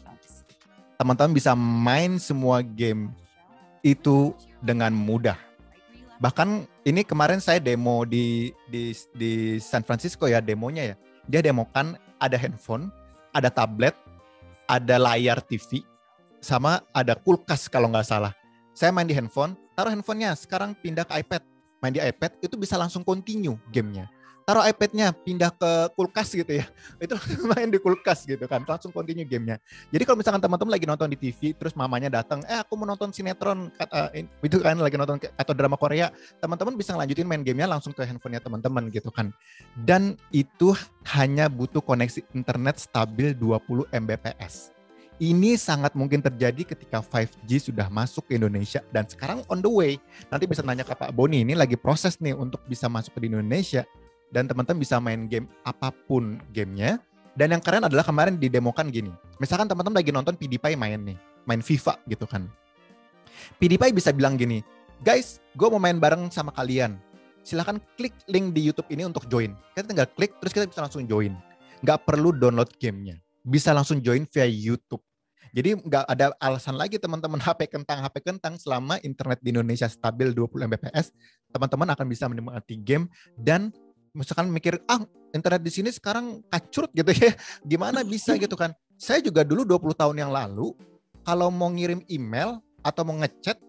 teman-teman 1.02 1.34
bisa 1.34 1.58
main 1.58 2.22
semua 2.22 2.62
game 2.62 3.10
itu 3.82 4.38
dengan 4.62 4.94
mudah. 4.94 5.34
Bahkan 6.22 6.70
ini 6.86 7.02
kemarin 7.02 7.42
saya 7.42 7.58
demo 7.58 8.06
di 8.06 8.54
di 8.70 8.94
di 9.18 9.58
San 9.58 9.82
Francisco 9.82 10.30
ya 10.30 10.38
demonya 10.38 10.94
ya. 10.94 10.96
Dia 11.26 11.42
demokan 11.42 11.98
ada 12.22 12.38
handphone, 12.38 12.94
ada 13.34 13.50
tablet, 13.50 13.98
ada 14.70 15.02
layar 15.02 15.42
TV, 15.42 15.82
sama 16.38 16.86
ada 16.94 17.18
kulkas 17.18 17.66
kalau 17.66 17.90
nggak 17.90 18.06
salah. 18.06 18.38
Saya 18.78 18.94
main 18.94 19.10
di 19.10 19.18
handphone, 19.18 19.58
taruh 19.74 19.90
handphonenya, 19.90 20.38
sekarang 20.38 20.78
pindah 20.78 21.10
ke 21.10 21.18
iPad. 21.18 21.42
Main 21.82 21.98
di 21.98 22.02
iPad 22.02 22.38
itu 22.46 22.56
bisa 22.56 22.78
langsung 22.78 23.02
continue 23.02 23.58
gamenya. 23.74 24.06
Taruh 24.42 24.66
iPad-nya 24.66 25.14
pindah 25.14 25.54
ke 25.54 25.72
kulkas 25.94 26.34
gitu 26.34 26.62
ya. 26.62 26.66
Itu 27.04 27.14
main 27.54 27.70
di 27.70 27.78
kulkas 27.78 28.26
gitu 28.26 28.46
kan 28.50 28.66
langsung 28.66 28.90
continue 28.90 29.26
gamenya. 29.26 29.62
Jadi 29.94 30.02
kalau 30.06 30.18
misalkan 30.18 30.42
teman-teman 30.42 30.72
lagi 30.74 30.86
nonton 30.90 31.10
di 31.14 31.18
TV 31.18 31.54
terus 31.54 31.78
mamanya 31.78 32.10
datang 32.10 32.42
eh 32.50 32.58
aku 32.62 32.74
mau 32.78 32.90
nonton 32.90 33.14
sinetron 33.14 33.70
kata 33.78 34.14
itu 34.18 34.58
kan 34.62 34.78
lagi 34.82 34.98
nonton 34.98 35.22
atau 35.38 35.54
drama 35.54 35.78
Korea 35.78 36.10
teman-teman 36.42 36.74
bisa 36.74 36.98
ngelanjutin 36.98 37.30
main 37.30 37.46
gamenya 37.46 37.70
langsung 37.70 37.94
ke 37.94 38.02
handphonenya 38.02 38.42
teman-teman 38.42 38.90
gitu 38.90 39.14
kan. 39.14 39.30
Dan 39.78 40.18
itu 40.34 40.74
hanya 41.14 41.46
butuh 41.50 41.82
koneksi 41.82 42.26
internet 42.34 42.82
stabil 42.82 43.38
20 43.38 43.90
Mbps 43.94 44.81
ini 45.22 45.54
sangat 45.54 45.94
mungkin 45.94 46.18
terjadi 46.18 46.74
ketika 46.74 46.98
5G 46.98 47.70
sudah 47.70 47.86
masuk 47.94 48.26
ke 48.26 48.42
Indonesia 48.42 48.82
dan 48.90 49.06
sekarang 49.06 49.46
on 49.54 49.62
the 49.62 49.70
way. 49.70 50.02
Nanti 50.34 50.50
bisa 50.50 50.66
nanya 50.66 50.82
ke 50.82 50.98
Pak 50.98 51.14
Boni, 51.14 51.46
ini 51.46 51.54
lagi 51.54 51.78
proses 51.78 52.18
nih 52.18 52.34
untuk 52.34 52.58
bisa 52.66 52.90
masuk 52.90 53.14
ke 53.14 53.30
Indonesia 53.30 53.86
dan 54.34 54.50
teman-teman 54.50 54.82
bisa 54.82 54.98
main 54.98 55.30
game 55.30 55.46
apa 55.62 55.94
pun 56.10 56.42
gamenya. 56.50 56.98
Dan 57.38 57.54
yang 57.54 57.62
keren 57.62 57.86
adalah 57.86 58.02
kemarin 58.02 58.42
didemokan 58.42 58.90
gini. 58.90 59.14
Misalkan 59.38 59.70
teman-teman 59.70 60.02
lagi 60.02 60.10
nonton 60.10 60.34
PewDiePie 60.34 60.74
main 60.74 61.00
nih, 61.00 61.16
main 61.46 61.62
FIFA 61.62 62.02
gitu 62.10 62.26
kan. 62.26 62.50
PewDiePie 63.62 63.94
bisa 63.94 64.10
bilang 64.10 64.36
gini, 64.36 64.66
guys, 65.06 65.38
gue 65.54 65.68
mau 65.70 65.78
main 65.78 66.02
bareng 66.02 66.34
sama 66.34 66.50
kalian. 66.50 66.98
Silahkan 67.46 67.78
klik 67.94 68.18
link 68.26 68.58
di 68.58 68.68
YouTube 68.68 68.90
ini 68.90 69.06
untuk 69.06 69.30
join. 69.30 69.54
Kita 69.78 69.86
tinggal 69.86 70.10
klik, 70.18 70.34
terus 70.42 70.52
kita 70.52 70.66
bisa 70.66 70.82
langsung 70.82 71.06
join. 71.06 71.38
Gak 71.86 72.10
perlu 72.10 72.34
download 72.34 72.74
gamenya. 72.82 73.22
Bisa 73.46 73.70
langsung 73.72 74.02
join 74.02 74.26
via 74.28 74.50
YouTube. 74.50 75.02
Jadi 75.52 75.76
nggak 75.84 76.06
ada 76.08 76.32
alasan 76.40 76.80
lagi 76.80 76.96
teman-teman 76.96 77.40
HP 77.40 77.68
kentang 77.68 78.00
HP 78.08 78.24
kentang 78.24 78.56
selama 78.56 78.96
internet 79.04 79.44
di 79.44 79.52
Indonesia 79.52 79.92
stabil 79.92 80.32
20 80.32 80.48
Mbps, 80.72 81.12
teman-teman 81.52 81.92
akan 81.92 82.06
bisa 82.08 82.32
menikmati 82.32 82.80
game 82.80 83.12
dan 83.36 83.68
misalkan 84.16 84.48
mikir 84.48 84.80
ah 84.88 85.04
internet 85.36 85.60
di 85.60 85.72
sini 85.72 85.92
sekarang 85.92 86.40
kacrut 86.48 86.92
gitu 86.96 87.12
ya. 87.12 87.36
Gimana 87.72 88.08
bisa 88.08 88.40
gitu 88.40 88.56
kan? 88.56 88.72
Saya 88.96 89.20
juga 89.20 89.44
dulu 89.44 89.68
20 89.68 89.92
tahun 89.92 90.16
yang 90.24 90.32
lalu 90.32 90.72
kalau 91.28 91.52
mau 91.52 91.68
ngirim 91.68 92.00
email 92.08 92.64
atau 92.80 93.04
mau 93.04 93.20
ngechat 93.20 93.60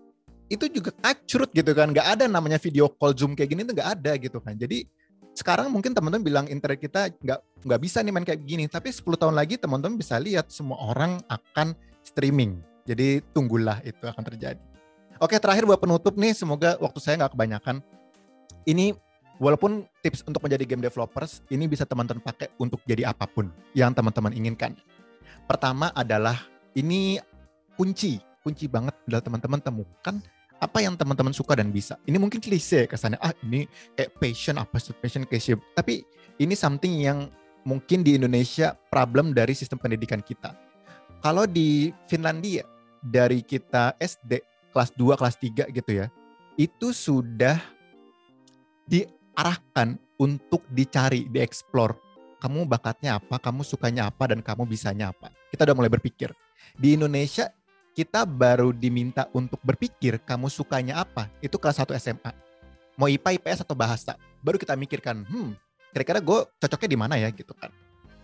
itu 0.47 0.71
juga 0.71 0.95
kacrut 1.03 1.51
gitu 1.51 1.75
kan. 1.75 1.91
Nggak 1.91 2.07
ada 2.15 2.25
namanya 2.31 2.63
video 2.63 2.87
call 2.87 3.19
zoom 3.19 3.35
kayak 3.35 3.51
gini 3.51 3.67
tuh 3.67 3.75
nggak 3.75 3.91
ada 3.99 4.13
gitu 4.23 4.39
kan. 4.39 4.55
Jadi 4.55 4.87
sekarang 5.33 5.73
mungkin 5.73 5.97
teman-teman 5.97 6.25
bilang 6.25 6.47
internet 6.49 6.81
kita 6.81 7.09
nggak 7.17 7.41
nggak 7.65 7.81
bisa 7.81 8.05
nih 8.05 8.13
main 8.13 8.27
kayak 8.27 8.45
gini 8.45 8.69
tapi 8.69 8.93
10 8.93 9.05
tahun 9.17 9.33
lagi 9.33 9.57
teman-teman 9.57 9.97
bisa 9.97 10.21
lihat 10.21 10.53
semua 10.53 10.77
orang 10.93 11.25
akan 11.33 11.73
streaming. 12.05 12.61
Jadi 12.85 13.25
tunggulah 13.33 13.81
itu 13.87 14.05
akan 14.05 14.23
terjadi. 14.27 14.61
Oke 15.23 15.39
terakhir 15.39 15.65
buat 15.65 15.81
penutup 15.81 16.19
nih 16.19 16.37
semoga 16.37 16.77
waktu 16.83 16.99
saya 17.01 17.25
nggak 17.25 17.33
kebanyakan. 17.33 17.81
Ini 18.69 18.93
walaupun 19.41 19.89
tips 20.05 20.27
untuk 20.29 20.45
menjadi 20.45 20.69
game 20.69 20.85
developers 20.85 21.41
ini 21.49 21.65
bisa 21.65 21.89
teman-teman 21.89 22.21
pakai 22.21 22.53
untuk 22.61 22.83
jadi 22.85 23.09
apa 23.09 23.25
pun 23.25 23.49
yang 23.73 23.97
teman-teman 23.97 24.37
inginkan. 24.37 24.77
Pertama 25.49 25.95
adalah 25.97 26.45
ini 26.77 27.17
kunci, 27.79 28.21
kunci 28.45 28.69
banget 28.69 28.93
adalah 29.09 29.23
teman-teman 29.25 29.61
temukan 29.65 30.17
apa 30.63 30.79
yang 30.79 30.95
teman-teman 30.95 31.35
suka 31.35 31.59
dan 31.59 31.75
bisa. 31.75 31.99
Ini 32.07 32.23
mungkin 32.23 32.39
klise 32.39 32.87
kesannya, 32.87 33.19
ah 33.19 33.35
ini 33.43 33.67
kayak 33.99 34.15
passion 34.23 34.57
apa 34.63 34.79
sih 34.79 34.95
passion 34.95 35.27
kayak 35.27 35.59
Tapi 35.75 36.07
ini 36.39 36.55
something 36.55 37.03
yang 37.03 37.27
mungkin 37.67 38.07
di 38.07 38.15
Indonesia 38.15 38.79
problem 38.87 39.35
dari 39.35 39.59
sistem 39.59 39.83
pendidikan 39.83 40.23
kita. 40.23 40.55
Kalau 41.19 41.51
di 41.51 41.91
Finlandia 42.07 42.63
dari 43.03 43.43
kita 43.43 43.99
SD 43.99 44.39
kelas 44.71 44.95
2, 44.95 45.19
kelas 45.19 45.37
3 45.43 45.75
gitu 45.75 45.91
ya, 45.91 46.07
itu 46.55 46.95
sudah 46.95 47.59
di 48.87 49.03
arahkan 49.35 49.99
untuk 50.23 50.63
dicari, 50.71 51.27
dieksplor. 51.27 51.99
Kamu 52.39 52.67
bakatnya 52.67 53.23
apa, 53.23 53.39
kamu 53.39 53.63
sukanya 53.63 54.11
apa, 54.11 54.31
dan 54.31 54.43
kamu 54.43 54.67
bisanya 54.67 55.15
apa. 55.15 55.31
Kita 55.51 55.63
udah 55.63 55.79
mulai 55.79 55.91
berpikir. 55.91 56.35
Di 56.75 56.99
Indonesia, 56.99 57.51
kita 57.93 58.25
baru 58.25 58.73
diminta 58.73 59.29
untuk 59.37 59.61
berpikir 59.61 60.17
kamu 60.25 60.49
sukanya 60.49 61.05
apa. 61.05 61.29
Itu 61.45 61.61
kelas 61.61 61.81
1 61.81 61.93
SMA. 62.01 62.33
Mau 62.97 63.09
IPA, 63.09 63.41
IPS, 63.41 63.65
atau 63.65 63.77
bahasa. 63.77 64.17
Baru 64.41 64.57
kita 64.57 64.77
mikirkan, 64.77 65.25
hmm, 65.25 65.57
kira-kira 65.93 66.21
gue 66.21 66.39
cocoknya 66.61 66.89
di 66.89 66.99
mana 66.99 67.15
ya 67.21 67.29
gitu 67.33 67.53
kan. 67.53 67.69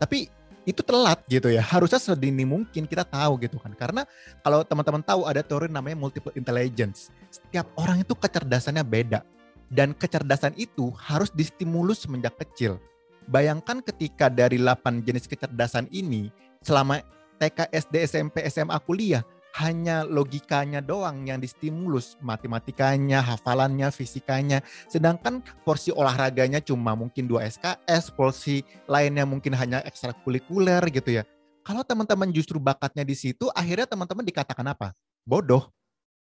Tapi 0.00 0.28
itu 0.68 0.80
telat 0.84 1.20
gitu 1.28 1.48
ya. 1.48 1.64
Harusnya 1.64 2.00
sedini 2.00 2.44
mungkin 2.44 2.84
kita 2.88 3.04
tahu 3.04 3.40
gitu 3.44 3.56
kan. 3.60 3.72
Karena 3.76 4.04
kalau 4.44 4.64
teman-teman 4.64 5.04
tahu 5.04 5.24
ada 5.28 5.40
teori 5.44 5.68
namanya 5.68 5.96
multiple 5.96 6.32
intelligence. 6.36 7.12
Setiap 7.28 7.68
orang 7.76 8.04
itu 8.04 8.12
kecerdasannya 8.12 8.84
beda. 8.84 9.20
Dan 9.68 9.92
kecerdasan 9.92 10.56
itu 10.56 10.92
harus 10.96 11.28
distimulus 11.32 12.08
semenjak 12.08 12.36
kecil. 12.40 12.80
Bayangkan 13.28 13.84
ketika 13.84 14.32
dari 14.32 14.56
8 14.56 15.04
jenis 15.04 15.28
kecerdasan 15.28 15.92
ini 15.92 16.32
selama 16.64 17.04
TK, 17.36 17.68
SD, 17.68 17.94
SMP, 18.08 18.36
SMA, 18.48 18.76
kuliah 18.80 19.20
hanya 19.58 20.06
logikanya 20.06 20.78
doang 20.78 21.26
yang 21.26 21.42
distimulus, 21.42 22.14
matematikanya, 22.22 23.18
hafalannya, 23.18 23.90
fisikanya. 23.90 24.62
Sedangkan 24.86 25.42
porsi 25.66 25.90
olahraganya 25.90 26.62
cuma 26.62 26.94
mungkin 26.94 27.26
2 27.26 27.42
SKS, 27.58 28.14
porsi 28.14 28.62
lainnya 28.86 29.26
mungkin 29.26 29.58
hanya 29.58 29.82
ekstrakurikuler 29.82 30.82
gitu 30.94 31.18
ya. 31.18 31.26
Kalau 31.66 31.82
teman-teman 31.82 32.30
justru 32.30 32.62
bakatnya 32.62 33.02
di 33.02 33.18
situ, 33.18 33.50
akhirnya 33.52 33.90
teman-teman 33.90 34.24
dikatakan 34.24 34.64
apa? 34.70 34.94
Bodoh. 35.26 35.68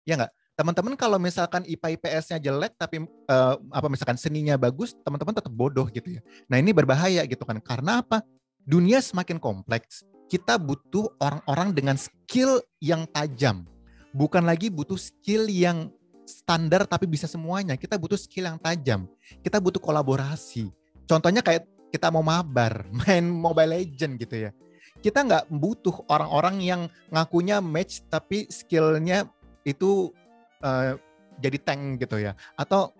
Ya 0.04 0.20
nggak? 0.20 0.32
Teman-teman 0.60 0.94
kalau 1.00 1.18
misalkan 1.18 1.64
IPA 1.66 1.98
IPS-nya 1.98 2.38
jelek 2.38 2.76
tapi 2.78 3.02
uh, 3.32 3.56
apa 3.72 3.88
misalkan 3.88 4.20
seninya 4.20 4.60
bagus, 4.60 4.94
teman-teman 5.02 5.34
tetap 5.34 5.50
bodoh 5.50 5.88
gitu 5.90 6.20
ya. 6.20 6.22
Nah, 6.52 6.62
ini 6.62 6.76
berbahaya 6.76 7.24
gitu 7.26 7.42
kan. 7.48 7.58
Karena 7.64 8.04
apa? 8.04 8.22
Dunia 8.62 9.02
semakin 9.02 9.42
kompleks 9.42 10.06
kita 10.32 10.56
butuh 10.56 11.12
orang-orang 11.20 11.76
dengan 11.76 12.00
skill 12.00 12.64
yang 12.80 13.04
tajam. 13.12 13.68
Bukan 14.16 14.48
lagi 14.48 14.72
butuh 14.72 14.96
skill 14.96 15.52
yang 15.52 15.92
standar 16.24 16.88
tapi 16.88 17.04
bisa 17.04 17.28
semuanya. 17.28 17.76
Kita 17.76 18.00
butuh 18.00 18.16
skill 18.16 18.48
yang 18.48 18.56
tajam. 18.56 19.12
Kita 19.44 19.60
butuh 19.60 19.84
kolaborasi. 19.84 20.72
Contohnya 21.04 21.44
kayak 21.44 21.68
kita 21.92 22.08
mau 22.08 22.24
mabar, 22.24 22.88
main 23.04 23.28
Mobile 23.28 23.76
Legend 23.76 24.16
gitu 24.24 24.48
ya. 24.48 24.56
Kita 25.04 25.28
nggak 25.28 25.52
butuh 25.52 26.08
orang-orang 26.08 26.64
yang 26.64 26.82
ngakunya 27.12 27.60
match 27.60 28.08
tapi 28.08 28.48
skillnya 28.48 29.28
itu 29.68 30.16
uh, 30.64 30.96
jadi 31.44 31.60
tank 31.60 32.08
gitu 32.08 32.24
ya. 32.24 32.40
Atau 32.56 32.96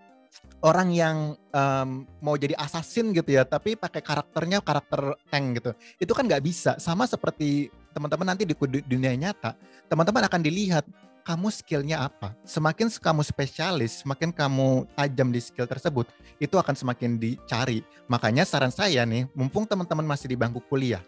orang 0.62 0.94
yang 0.94 1.16
um, 1.50 2.06
mau 2.22 2.38
jadi 2.38 2.54
assassin 2.54 3.10
gitu 3.10 3.34
ya, 3.34 3.42
tapi 3.42 3.74
pakai 3.74 3.98
karakternya 3.98 4.62
karakter 4.62 5.18
tank 5.28 5.46
gitu. 5.58 5.70
Itu 5.98 6.12
kan 6.14 6.30
nggak 6.30 6.42
bisa. 6.42 6.78
Sama 6.78 7.04
seperti 7.10 7.68
teman-teman 7.90 8.32
nanti 8.32 8.46
di 8.46 8.54
dunia 8.86 9.12
nyata, 9.18 9.58
teman-teman 9.90 10.22
akan 10.30 10.40
dilihat 10.40 10.86
kamu 11.26 11.50
skillnya 11.50 12.06
apa. 12.06 12.34
Semakin 12.46 12.90
kamu 12.90 13.22
spesialis, 13.26 14.06
semakin 14.06 14.30
kamu 14.30 14.86
tajam 14.94 15.28
di 15.34 15.40
skill 15.42 15.66
tersebut, 15.66 16.06
itu 16.38 16.54
akan 16.54 16.74
semakin 16.78 17.18
dicari. 17.18 17.82
Makanya 18.06 18.46
saran 18.46 18.70
saya 18.70 19.02
nih, 19.02 19.26
mumpung 19.34 19.66
teman-teman 19.66 20.06
masih 20.06 20.30
di 20.30 20.38
bangku 20.38 20.62
kuliah, 20.70 21.02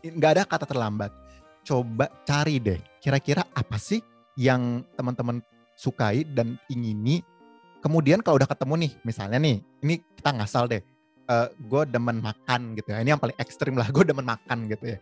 nggak 0.00 0.30
um, 0.30 0.34
ada 0.40 0.42
kata 0.44 0.64
terlambat. 0.64 1.12
Coba 1.64 2.12
cari 2.28 2.60
deh, 2.60 2.80
kira-kira 3.00 3.44
apa 3.56 3.80
sih 3.80 4.00
yang 4.36 4.84
teman-teman 4.96 5.40
sukai 5.74 6.22
dan 6.28 6.60
ingini 6.68 7.24
kemudian 7.84 8.24
kalau 8.24 8.40
udah 8.40 8.48
ketemu 8.48 8.88
nih 8.88 8.92
misalnya 9.04 9.36
nih 9.36 9.60
ini 9.84 10.00
kita 10.16 10.32
ngasal 10.32 10.64
deh 10.72 10.80
uh, 11.28 11.32
eh, 11.32 11.48
gue 11.56 11.82
demen 11.88 12.20
makan 12.20 12.76
gitu 12.76 12.92
ya. 12.92 12.98
Ini 13.00 13.16
yang 13.16 13.22
paling 13.22 13.36
ekstrim 13.40 13.74
lah 13.76 13.88
gue 13.94 14.04
demen 14.04 14.24
makan 14.24 14.68
gitu 14.68 14.96
ya. 14.96 14.98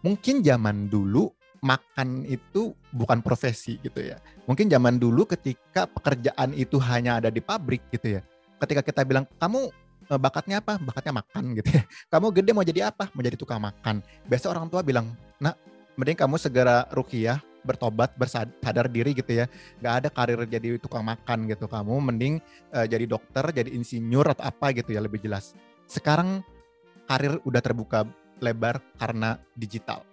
Mungkin 0.00 0.40
zaman 0.40 0.88
dulu 0.88 1.28
makan 1.60 2.24
itu 2.24 2.72
bukan 2.94 3.20
profesi 3.20 3.76
gitu 3.84 4.00
ya. 4.00 4.16
Mungkin 4.48 4.72
zaman 4.72 4.96
dulu 4.96 5.28
ketika 5.28 5.84
pekerjaan 5.84 6.56
itu 6.56 6.80
hanya 6.80 7.20
ada 7.20 7.28
di 7.28 7.44
pabrik 7.44 7.84
gitu 7.92 8.20
ya. 8.20 8.22
Ketika 8.60 8.80
kita 8.80 9.04
bilang 9.04 9.28
kamu 9.36 9.68
eh, 10.08 10.20
bakatnya 10.20 10.64
apa? 10.64 10.80
Bakatnya 10.80 11.20
makan 11.20 11.44
gitu 11.58 11.70
ya. 11.80 11.82
Kamu 12.08 12.32
gede 12.32 12.50
mau 12.56 12.64
jadi 12.64 12.88
apa? 12.88 13.12
Mau 13.12 13.22
jadi 13.22 13.36
tukang 13.36 13.60
makan. 13.60 14.00
Biasa 14.24 14.48
orang 14.48 14.72
tua 14.72 14.80
bilang 14.80 15.12
nak 15.40 15.60
mending 15.98 16.16
kamu 16.16 16.40
segera 16.40 16.88
rukiah 16.96 17.42
bertobat 17.62 18.14
bersadar 18.16 18.86
diri 18.88 19.12
gitu 19.16 19.44
ya. 19.44 19.46
Nggak 19.80 19.94
ada 20.04 20.08
karir 20.08 20.40
jadi 20.48 20.76
tukang 20.80 21.04
makan 21.04 21.48
gitu. 21.48 21.66
Kamu 21.66 22.00
mending 22.00 22.38
uh, 22.72 22.86
jadi 22.86 23.04
dokter 23.04 23.44
jadi 23.52 23.70
insinyur 23.72 24.32
atau 24.32 24.46
apa 24.48 24.72
gitu 24.76 24.94
ya 24.94 25.00
lebih 25.00 25.20
jelas. 25.20 25.52
Sekarang 25.90 26.44
karir 27.10 27.42
udah 27.42 27.60
terbuka 27.62 28.06
lebar 28.40 28.80
karena 28.96 29.36
digital. 29.58 30.06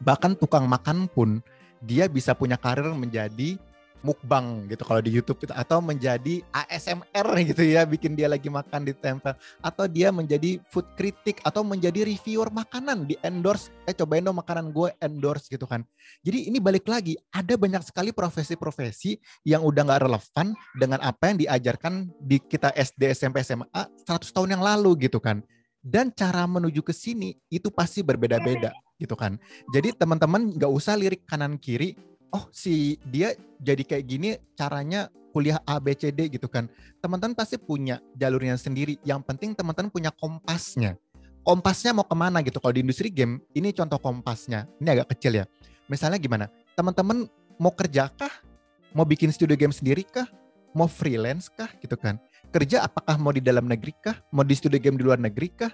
Bahkan 0.00 0.36
tukang 0.40 0.64
makan 0.68 1.08
pun 1.08 1.44
dia 1.80 2.08
bisa 2.08 2.36
punya 2.36 2.60
karir 2.60 2.92
menjadi 2.92 3.56
mukbang 4.00 4.68
gitu 4.68 4.82
kalau 4.84 5.00
di 5.04 5.12
YouTube 5.12 5.40
gitu 5.44 5.52
atau 5.52 5.78
menjadi 5.84 6.40
ASMR 6.52 7.26
gitu 7.48 7.62
ya 7.64 7.84
bikin 7.84 8.16
dia 8.16 8.26
lagi 8.26 8.48
makan 8.48 8.88
di 8.88 8.96
tempel 8.96 9.36
atau 9.60 9.84
dia 9.84 10.08
menjadi 10.08 10.60
food 10.72 10.88
critic 10.96 11.40
atau 11.44 11.60
menjadi 11.60 12.04
reviewer 12.04 12.48
makanan 12.48 13.04
di 13.04 13.16
endorse 13.20 13.68
eh 13.84 13.92
cobain 13.96 14.24
dong 14.24 14.40
makanan 14.40 14.72
gue 14.72 14.88
endorse 15.00 15.48
gitu 15.52 15.68
kan. 15.68 15.84
Jadi 16.24 16.48
ini 16.48 16.58
balik 16.58 16.88
lagi 16.88 17.16
ada 17.32 17.54
banyak 17.56 17.84
sekali 17.84 18.10
profesi-profesi 18.12 19.20
yang 19.44 19.64
udah 19.64 19.82
nggak 19.86 20.02
relevan 20.08 20.46
dengan 20.76 20.98
apa 21.04 21.32
yang 21.32 21.36
diajarkan 21.40 22.08
di 22.20 22.40
kita 22.40 22.72
SD 22.72 23.12
SMP 23.12 23.44
SMA 23.44 23.82
100 24.06 24.32
tahun 24.32 24.58
yang 24.58 24.62
lalu 24.64 25.08
gitu 25.08 25.20
kan. 25.20 25.44
Dan 25.80 26.12
cara 26.12 26.44
menuju 26.44 26.84
ke 26.84 26.92
sini 26.92 27.32
itu 27.48 27.72
pasti 27.72 28.04
berbeda-beda 28.04 28.68
gitu 29.00 29.16
kan. 29.16 29.40
Jadi 29.72 29.96
teman-teman 29.96 30.52
nggak 30.52 30.68
usah 30.68 30.92
lirik 30.92 31.24
kanan 31.24 31.56
kiri 31.56 31.96
oh 32.34 32.48
si 32.50 32.98
dia 33.08 33.34
jadi 33.60 33.82
kayak 33.82 34.04
gini 34.06 34.28
caranya 34.56 35.10
kuliah 35.30 35.62
A 35.66 35.78
B 35.78 35.94
C 35.94 36.10
D 36.10 36.26
gitu 36.26 36.50
kan. 36.50 36.66
Teman-teman 36.98 37.38
pasti 37.38 37.54
punya 37.58 38.02
jalurnya 38.18 38.58
sendiri. 38.58 38.98
Yang 39.06 39.22
penting 39.30 39.54
teman-teman 39.54 39.90
punya 39.90 40.10
kompasnya. 40.10 40.98
Kompasnya 41.46 41.96
mau 41.96 42.04
ke 42.04 42.16
mana 42.18 42.42
gitu. 42.44 42.60
Kalau 42.60 42.74
di 42.74 42.84
industri 42.84 43.08
game, 43.08 43.40
ini 43.56 43.72
contoh 43.72 43.96
kompasnya. 43.96 44.68
Ini 44.82 45.00
agak 45.00 45.16
kecil 45.16 45.40
ya. 45.40 45.44
Misalnya 45.88 46.18
gimana? 46.20 46.46
Teman-teman 46.76 47.30
mau 47.56 47.72
kerja 47.72 48.10
kah? 48.12 48.30
Mau 48.92 49.06
bikin 49.06 49.30
studio 49.30 49.54
game 49.54 49.72
sendiri 49.72 50.02
kah? 50.02 50.26
Mau 50.76 50.90
freelance 50.90 51.48
kah? 51.48 51.70
Gitu 51.78 51.94
kan. 51.94 52.18
Kerja 52.50 52.82
apakah 52.82 53.14
mau 53.16 53.30
di 53.30 53.40
dalam 53.40 53.70
negeri 53.70 53.94
kah? 54.02 54.18
Mau 54.34 54.42
di 54.42 54.54
studio 54.58 54.82
game 54.82 54.98
di 54.98 55.06
luar 55.06 55.22
negeri 55.22 55.48
kah? 55.48 55.72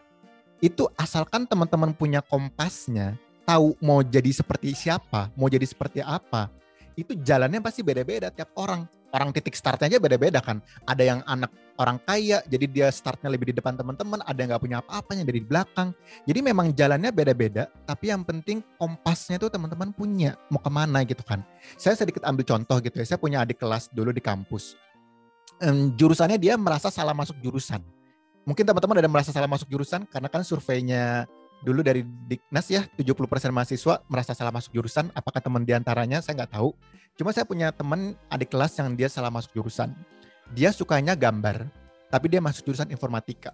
Itu 0.60 0.88
asalkan 0.96 1.44
teman-teman 1.44 1.92
punya 1.92 2.24
kompasnya, 2.24 3.16
tahu 3.46 3.78
mau 3.78 4.02
jadi 4.02 4.28
seperti 4.34 4.74
siapa, 4.74 5.30
mau 5.38 5.46
jadi 5.46 5.64
seperti 5.64 6.02
apa, 6.02 6.50
itu 6.98 7.12
jalannya 7.12 7.60
pasti 7.62 7.84
beda-beda 7.84 8.32
tiap 8.32 8.50
orang. 8.58 8.88
Orang 9.14 9.32
titik 9.32 9.54
startnya 9.56 9.86
aja 9.86 9.98
beda-beda 10.02 10.42
kan. 10.42 10.60
Ada 10.84 11.02
yang 11.06 11.20
anak 11.24 11.48
orang 11.80 11.96
kaya, 12.04 12.42
jadi 12.44 12.66
dia 12.68 12.86
startnya 12.90 13.32
lebih 13.32 13.48
di 13.52 13.54
depan 13.56 13.72
teman-teman. 13.78 14.20
Ada 14.24 14.38
yang 14.44 14.48
nggak 14.52 14.62
punya 14.64 14.76
apa-apanya 14.82 15.24
dari 15.24 15.40
belakang. 15.40 15.94
Jadi 16.26 16.40
memang 16.42 16.74
jalannya 16.74 17.14
beda-beda, 17.14 17.70
tapi 17.86 18.12
yang 18.12 18.26
penting 18.26 18.60
kompasnya 18.76 19.40
tuh 19.40 19.48
teman-teman 19.48 19.94
punya 19.94 20.36
mau 20.52 20.60
ke 20.60 20.68
mana 20.68 21.00
gitu 21.06 21.22
kan. 21.22 21.40
Saya 21.80 21.96
sedikit 21.96 22.26
ambil 22.28 22.44
contoh 22.44 22.76
gitu 22.82 22.96
ya. 22.98 23.06
Saya 23.06 23.20
punya 23.20 23.40
adik 23.46 23.62
kelas 23.62 23.88
dulu 23.94 24.10
di 24.10 24.20
kampus. 24.20 24.76
Um, 25.64 25.96
jurusannya 25.96 26.36
dia 26.36 26.58
merasa 26.60 26.92
salah 26.92 27.16
masuk 27.16 27.40
jurusan. 27.40 27.80
Mungkin 28.44 28.68
teman-teman 28.68 29.00
ada 29.00 29.08
merasa 29.08 29.30
salah 29.32 29.48
masuk 29.48 29.70
jurusan 29.70 30.04
karena 30.08 30.28
kan 30.28 30.44
surveinya 30.44 31.24
dulu 31.66 31.82
dari 31.82 32.06
Diknas 32.06 32.70
ya 32.70 32.86
70% 32.94 33.50
mahasiswa 33.50 33.98
merasa 34.06 34.38
salah 34.38 34.54
masuk 34.54 34.70
jurusan. 34.78 35.10
Apakah 35.10 35.42
teman 35.42 35.66
di 35.66 35.74
antaranya 35.74 36.22
saya 36.22 36.38
nggak 36.38 36.54
tahu. 36.54 36.70
Cuma 37.18 37.34
saya 37.34 37.42
punya 37.42 37.74
teman 37.74 38.14
adik 38.30 38.54
kelas 38.54 38.78
yang 38.78 38.94
dia 38.94 39.10
salah 39.10 39.34
masuk 39.34 39.50
jurusan. 39.58 39.90
Dia 40.54 40.70
sukanya 40.70 41.18
gambar, 41.18 41.66
tapi 42.06 42.30
dia 42.30 42.38
masuk 42.38 42.70
jurusan 42.70 42.86
informatika. 42.94 43.50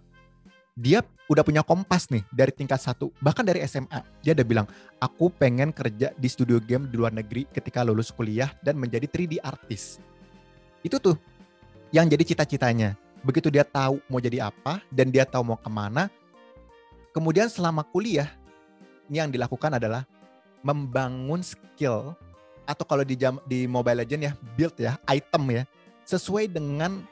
Dia 0.77 1.01
udah 1.29 1.41
punya 1.41 1.65
kompas 1.65 2.13
nih 2.13 2.25
dari 2.29 2.53
tingkat 2.53 2.85
satu, 2.85 3.09
bahkan 3.25 3.45
dari 3.49 3.65
SMA. 3.65 4.05
Dia 4.21 4.37
udah 4.37 4.45
bilang, 4.45 4.67
aku 5.01 5.33
pengen 5.33 5.73
kerja 5.73 6.13
di 6.13 6.29
studio 6.29 6.61
game 6.61 6.89
di 6.93 7.01
luar 7.01 7.17
negeri 7.17 7.49
ketika 7.49 7.81
lulus 7.81 8.13
kuliah 8.13 8.53
dan 8.61 8.77
menjadi 8.77 9.09
3D 9.09 9.41
artist. 9.41 10.05
Itu 10.85 11.01
tuh 11.01 11.17
yang 11.93 12.09
jadi 12.13 12.25
cita-citanya. 12.25 12.97
Begitu 13.23 13.49
dia 13.49 13.63
tahu 13.63 14.03
mau 14.11 14.19
jadi 14.19 14.51
apa 14.51 14.83
dan 14.91 15.09
dia 15.09 15.23
tahu 15.25 15.55
mau 15.55 15.61
ke 15.61 15.71
mana, 15.71 16.11
Kemudian 17.13 17.53
selama 17.53 17.85
kuliah, 17.85 18.33
ini 19.09 19.21
yang 19.21 19.29
dilakukan 19.29 19.77
adalah 19.77 20.09
membangun 20.65 21.45
skill 21.45 22.17
atau 22.65 22.85
kalau 22.89 23.05
di 23.05 23.19
jam, 23.19 23.37
di 23.45 23.69
Mobile 23.69 24.01
Legend 24.01 24.23
ya 24.23 24.33
build 24.57 24.77
ya 24.81 24.97
item 25.11 25.45
ya 25.53 25.63
sesuai 26.09 26.49
dengan 26.49 27.05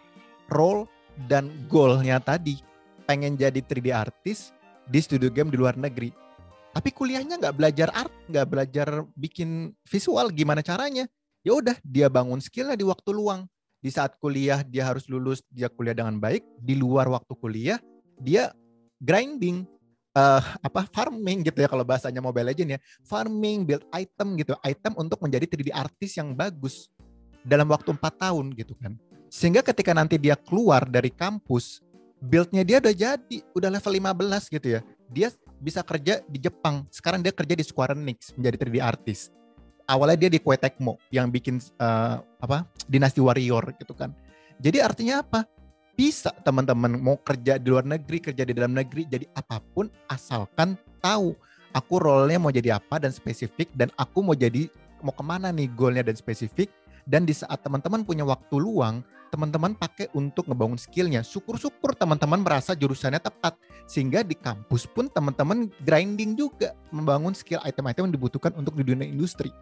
role 0.48 0.88
dan 1.28 1.52
goalnya 1.68 2.16
tadi 2.22 2.62
pengen 3.04 3.34
jadi 3.34 3.58
3D 3.60 3.90
artist 3.90 4.54
di 4.86 4.98
studio 5.02 5.28
game 5.28 5.50
di 5.52 5.58
luar 5.58 5.74
negeri. 5.76 6.14
Tapi 6.70 6.94
kuliahnya 6.94 7.42
nggak 7.42 7.56
belajar 7.58 7.88
art, 7.90 8.14
nggak 8.30 8.46
belajar 8.46 8.88
bikin 9.18 9.74
visual, 9.90 10.30
gimana 10.30 10.62
caranya? 10.62 11.10
Ya 11.42 11.58
udah, 11.58 11.74
dia 11.82 12.06
bangun 12.06 12.38
skillnya 12.38 12.78
di 12.78 12.86
waktu 12.86 13.10
luang. 13.10 13.50
Di 13.82 13.90
saat 13.90 14.14
kuliah 14.22 14.62
dia 14.62 14.86
harus 14.86 15.10
lulus, 15.10 15.42
dia 15.50 15.66
kuliah 15.66 15.96
dengan 15.96 16.22
baik. 16.22 16.46
Di 16.62 16.78
luar 16.78 17.10
waktu 17.10 17.34
kuliah 17.34 17.82
dia 18.22 18.54
grinding, 19.02 19.66
uh, 20.20 20.42
apa 20.60 20.84
farming 20.92 21.48
gitu 21.48 21.64
ya 21.64 21.68
kalau 21.70 21.82
bahasanya 21.82 22.20
Mobile 22.20 22.52
Legend 22.52 22.76
ya. 22.76 22.78
Farming 23.08 23.64
build 23.64 23.84
item 23.90 24.36
gitu. 24.36 24.52
Item 24.60 24.92
untuk 25.00 25.18
menjadi 25.24 25.48
3D 25.48 25.72
artis 25.72 26.20
yang 26.20 26.36
bagus 26.36 26.92
dalam 27.40 27.72
waktu 27.72 27.96
empat 27.96 28.20
tahun 28.20 28.52
gitu 28.52 28.76
kan. 28.76 29.00
Sehingga 29.32 29.64
ketika 29.64 29.96
nanti 29.96 30.20
dia 30.20 30.36
keluar 30.36 30.84
dari 30.84 31.08
kampus 31.08 31.80
buildnya 32.20 32.60
dia 32.68 32.76
udah 32.84 32.92
jadi 32.94 33.38
udah 33.56 33.70
level 33.72 33.92
15 33.96 34.56
gitu 34.56 34.68
ya. 34.78 34.80
Dia 35.08 35.28
bisa 35.58 35.80
kerja 35.80 36.20
di 36.28 36.38
Jepang. 36.38 36.84
Sekarang 36.92 37.24
dia 37.24 37.32
kerja 37.32 37.54
di 37.56 37.64
Square 37.64 37.96
Enix 37.96 38.36
menjadi 38.36 38.68
3D 38.68 38.76
artis. 38.84 39.32
Awalnya 39.90 40.28
dia 40.28 40.30
di 40.30 40.38
Koei 40.38 40.54
Tecmo 40.54 41.02
yang 41.10 41.34
bikin 41.34 41.58
uh, 41.82 42.22
apa 42.38 42.62
Dinasti 42.86 43.18
Warrior 43.18 43.74
gitu 43.74 43.90
kan. 43.96 44.14
Jadi 44.60 44.78
artinya 44.78 45.24
apa 45.24 45.48
bisa 46.00 46.32
teman-teman 46.48 46.96
mau 46.96 47.20
kerja 47.20 47.60
di 47.60 47.68
luar 47.68 47.84
negeri, 47.84 48.24
kerja 48.24 48.48
di 48.48 48.56
dalam 48.56 48.72
negeri, 48.72 49.04
jadi 49.04 49.28
apa 49.36 49.60
pun 49.60 49.92
asalkan 50.08 50.72
tahu 51.04 51.36
aku 51.76 51.94
role-nya 52.00 52.40
mau 52.40 52.48
jadi 52.48 52.80
apa 52.80 52.96
dan 52.96 53.12
spesifik 53.12 53.68
dan 53.76 53.92
aku 54.00 54.24
mau 54.24 54.32
jadi 54.32 54.72
mau 55.04 55.12
ke 55.12 55.20
mana 55.20 55.52
nih 55.52 55.68
goalnya 55.76 56.08
dan 56.08 56.16
spesifik 56.16 56.72
dan 57.04 57.28
di 57.28 57.36
saat 57.36 57.60
teman-teman 57.60 58.00
punya 58.00 58.24
waktu 58.24 58.56
luang 58.56 59.04
teman-teman 59.28 59.76
pakai 59.76 60.08
untuk 60.16 60.48
ngebangun 60.48 60.80
skillnya. 60.80 61.20
Syukur-syukur 61.20 61.92
teman-teman 61.92 62.40
merasa 62.42 62.72
jurusannya 62.72 63.20
tepat. 63.20 63.54
Sehingga 63.86 64.26
di 64.26 64.34
kampus 64.34 64.90
pun 64.90 65.06
teman-teman 65.06 65.70
grinding 65.86 66.34
juga 66.34 66.74
membangun 66.90 67.30
skill 67.30 67.62
item-item 67.62 68.10
yang 68.10 68.14
dibutuhkan 68.18 68.50
untuk 68.58 68.74
di 68.74 68.82
dunia 68.82 69.06
industri. 69.06 69.54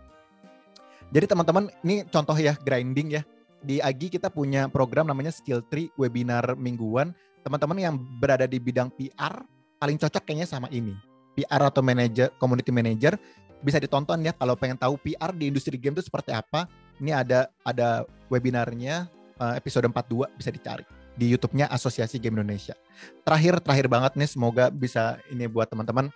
Jadi 1.13 1.25
teman-teman, 1.29 1.69
ini 1.85 2.09
contoh 2.09 2.33
ya 2.33 2.57
grinding 2.65 3.21
ya. 3.21 3.23
Di 3.59 3.83
Agi 3.83 4.07
kita 4.09 4.31
punya 4.31 4.71
program 4.71 5.11
namanya 5.11 5.35
Skill 5.35 5.67
Tree 5.67 5.91
webinar 5.99 6.55
mingguan. 6.55 7.11
Teman-teman 7.43 7.79
yang 7.79 7.95
berada 8.19 8.47
di 8.47 8.59
bidang 8.63 8.93
PR 8.95 9.43
paling 9.79 9.99
cocok 9.99 10.23
kayaknya 10.23 10.47
sama 10.47 10.71
ini. 10.71 10.95
PR 11.39 11.63
atau 11.63 11.83
manager, 11.83 12.35
community 12.43 12.75
manager 12.75 13.15
bisa 13.59 13.83
ditonton 13.83 14.23
ya 14.23 14.31
kalau 14.35 14.55
pengen 14.55 14.79
tahu 14.79 14.95
PR 15.03 15.35
di 15.35 15.51
industri 15.51 15.79
game 15.79 15.99
itu 15.99 16.07
seperti 16.07 16.35
apa. 16.35 16.71
Ini 16.99 17.15
ada 17.15 17.51
ada 17.63 18.07
webinarnya 18.31 19.07
eh, 19.39 19.55
episode 19.59 19.87
42 19.87 20.35
bisa 20.39 20.51
dicari 20.51 20.85
di 21.19 21.27
YouTube-nya 21.35 21.67
Asosiasi 21.67 22.23
Game 22.23 22.39
Indonesia. 22.39 22.79
Terakhir 23.27 23.59
terakhir 23.59 23.87
banget 23.91 24.13
nih 24.15 24.31
semoga 24.31 24.71
bisa 24.71 25.19
ini 25.35 25.51
buat 25.51 25.67
teman-teman 25.67 26.15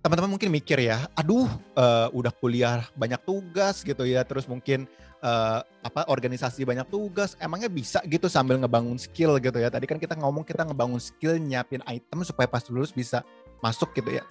teman-teman 0.00 0.32
mungkin 0.32 0.48
mikir 0.48 0.80
ya, 0.80 1.04
aduh 1.12 1.48
uh, 1.76 2.08
udah 2.16 2.32
kuliah 2.40 2.88
banyak 2.96 3.20
tugas 3.20 3.84
gitu 3.84 4.08
ya, 4.08 4.24
terus 4.24 4.48
mungkin 4.48 4.88
uh, 5.20 5.60
apa 5.84 6.08
organisasi 6.08 6.64
banyak 6.64 6.88
tugas, 6.88 7.36
emangnya 7.36 7.68
bisa 7.68 8.00
gitu 8.08 8.24
sambil 8.26 8.56
ngebangun 8.56 8.96
skill 8.96 9.36
gitu 9.36 9.60
ya. 9.60 9.68
Tadi 9.68 9.84
kan 9.84 10.00
kita 10.00 10.16
ngomong 10.16 10.48
kita 10.48 10.64
ngebangun 10.64 11.00
skill 11.00 11.36
nyiapin 11.36 11.84
item 11.84 12.24
supaya 12.24 12.48
pas 12.48 12.64
lulus 12.72 12.96
bisa 12.96 13.20
masuk 13.60 13.92
gitu 13.92 14.16
ya. 14.16 14.24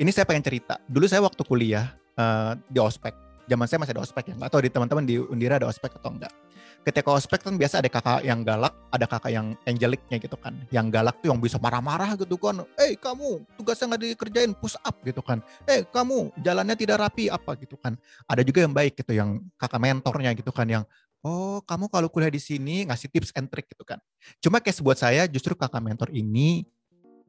Ini 0.00 0.08
saya 0.08 0.24
pengen 0.24 0.40
cerita. 0.40 0.80
Dulu 0.88 1.04
saya 1.04 1.20
waktu 1.20 1.44
kuliah 1.44 1.92
uh, 2.16 2.56
di 2.72 2.80
ospek, 2.80 3.12
zaman 3.44 3.68
saya 3.68 3.78
masih 3.84 3.92
ada 3.92 4.02
ospek 4.08 4.32
ya, 4.32 4.34
nggak 4.40 4.50
tahu 4.56 4.64
di 4.64 4.70
teman-teman 4.72 5.04
di 5.04 5.20
Undira 5.20 5.60
ada 5.60 5.68
ospek 5.68 6.00
atau 6.00 6.16
enggak 6.16 6.32
ketika 6.80 7.12
ospek 7.12 7.44
kan 7.44 7.54
biasa 7.60 7.84
ada 7.84 7.90
kakak 7.92 8.24
yang 8.24 8.40
galak, 8.40 8.72
ada 8.88 9.04
kakak 9.04 9.32
yang 9.32 9.52
angeliknya 9.68 10.16
gitu 10.16 10.36
kan. 10.40 10.56
Yang 10.72 10.86
galak 10.96 11.16
tuh 11.20 11.28
yang 11.32 11.40
bisa 11.40 11.60
marah-marah 11.60 12.16
gitu 12.16 12.36
kan. 12.40 12.64
Eh 12.80 12.96
kamu 12.96 13.44
tugasnya 13.60 13.94
nggak 13.94 14.02
dikerjain 14.16 14.52
push 14.56 14.76
up 14.80 14.96
gitu 15.04 15.20
kan. 15.20 15.44
Eh 15.68 15.84
kamu 15.84 16.32
jalannya 16.40 16.76
tidak 16.76 16.96
rapi 17.04 17.28
apa 17.28 17.56
gitu 17.60 17.76
kan. 17.76 17.96
Ada 18.24 18.40
juga 18.40 18.64
yang 18.64 18.72
baik 18.72 18.96
gitu 18.96 19.12
yang 19.12 19.44
kakak 19.60 19.80
mentornya 19.80 20.32
gitu 20.32 20.50
kan 20.50 20.66
yang 20.68 20.84
oh 21.20 21.60
kamu 21.68 21.92
kalau 21.92 22.08
kuliah 22.08 22.32
di 22.32 22.40
sini 22.40 22.88
ngasih 22.88 23.08
tips 23.12 23.30
and 23.36 23.52
trick 23.52 23.68
gitu 23.68 23.84
kan. 23.84 24.00
Cuma 24.40 24.60
kayak 24.60 24.80
buat 24.80 24.96
saya 24.96 25.28
justru 25.28 25.52
kakak 25.52 25.84
mentor 25.84 26.08
ini 26.16 26.64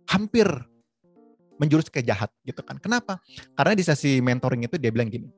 hampir 0.08 0.48
menjurus 1.62 1.94
ke 1.94 2.02
jahat 2.02 2.34
gitu 2.42 2.66
kan. 2.66 2.82
Kenapa? 2.82 3.22
Karena 3.54 3.78
di 3.78 3.84
sesi 3.86 4.18
mentoring 4.18 4.66
itu 4.66 4.82
dia 4.82 4.90
bilang 4.90 5.14
gini, 5.14 5.30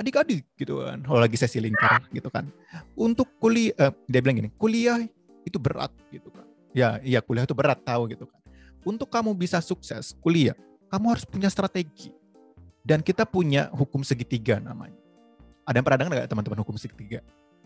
adik-adik 0.00 0.48
gitu 0.56 0.80
kan. 0.80 1.04
Kalau 1.04 1.20
lagi 1.20 1.36
sesi 1.36 1.60
lingkar 1.60 2.08
gitu 2.08 2.32
kan. 2.32 2.48
Untuk 2.96 3.28
kuliah 3.36 3.76
eh, 3.76 3.92
dia 4.08 4.20
bilang 4.24 4.40
gini 4.40 4.50
kuliah 4.56 5.04
itu 5.44 5.60
berat 5.60 5.92
gitu 6.08 6.32
kan. 6.32 6.48
Ya 6.72 6.96
iya 7.04 7.20
kuliah 7.20 7.44
itu 7.44 7.52
berat 7.52 7.84
tahu 7.84 8.08
gitu 8.08 8.24
kan. 8.24 8.40
Untuk 8.80 9.12
kamu 9.12 9.36
bisa 9.36 9.60
sukses 9.60 10.16
kuliah 10.24 10.56
kamu 10.88 11.06
harus 11.12 11.24
punya 11.28 11.52
strategi. 11.52 12.16
Dan 12.80 13.04
kita 13.04 13.28
punya 13.28 13.68
hukum 13.76 14.00
segitiga 14.00 14.56
namanya. 14.56 14.96
Ada 15.68 15.78
yang 15.78 15.84
pernah 15.84 15.98
dengar 16.00 16.12
nggak 16.16 16.30
teman-teman 16.32 16.58
hukum 16.64 16.76
segitiga? 16.80 17.20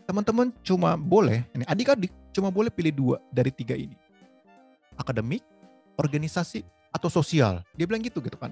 Teman-teman 0.05 0.51
cuma 0.67 0.99
boleh 0.99 1.47
ini 1.55 1.65
adik-adik 1.65 2.11
cuma 2.35 2.51
boleh 2.51 2.69
pilih 2.69 2.93
dua 2.93 3.17
dari 3.31 3.55
tiga 3.55 3.79
ini. 3.79 3.95
Akademik 4.99 5.47
organisasi 5.95 6.67
atau 6.91 7.07
sosial. 7.07 7.63
Dia 7.79 7.87
bilang 7.87 8.03
gitu 8.03 8.19
gitu 8.19 8.35
kan. 8.35 8.51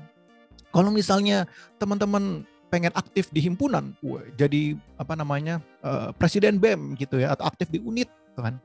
Kalau 0.72 0.88
misalnya 0.88 1.44
teman-teman 1.76 2.46
pengen 2.72 2.88
aktif 2.96 3.28
di 3.28 3.44
himpunan, 3.44 3.92
jadi 4.32 4.80
apa 4.96 5.12
namanya 5.12 5.60
uh, 5.84 6.08
presiden 6.16 6.56
BEM 6.56 6.96
gitu 6.96 7.20
ya 7.20 7.36
atau 7.36 7.44
aktif 7.44 7.68
di 7.68 7.76
unit 7.76 8.08
gitu 8.08 8.40
kan. 8.40 8.56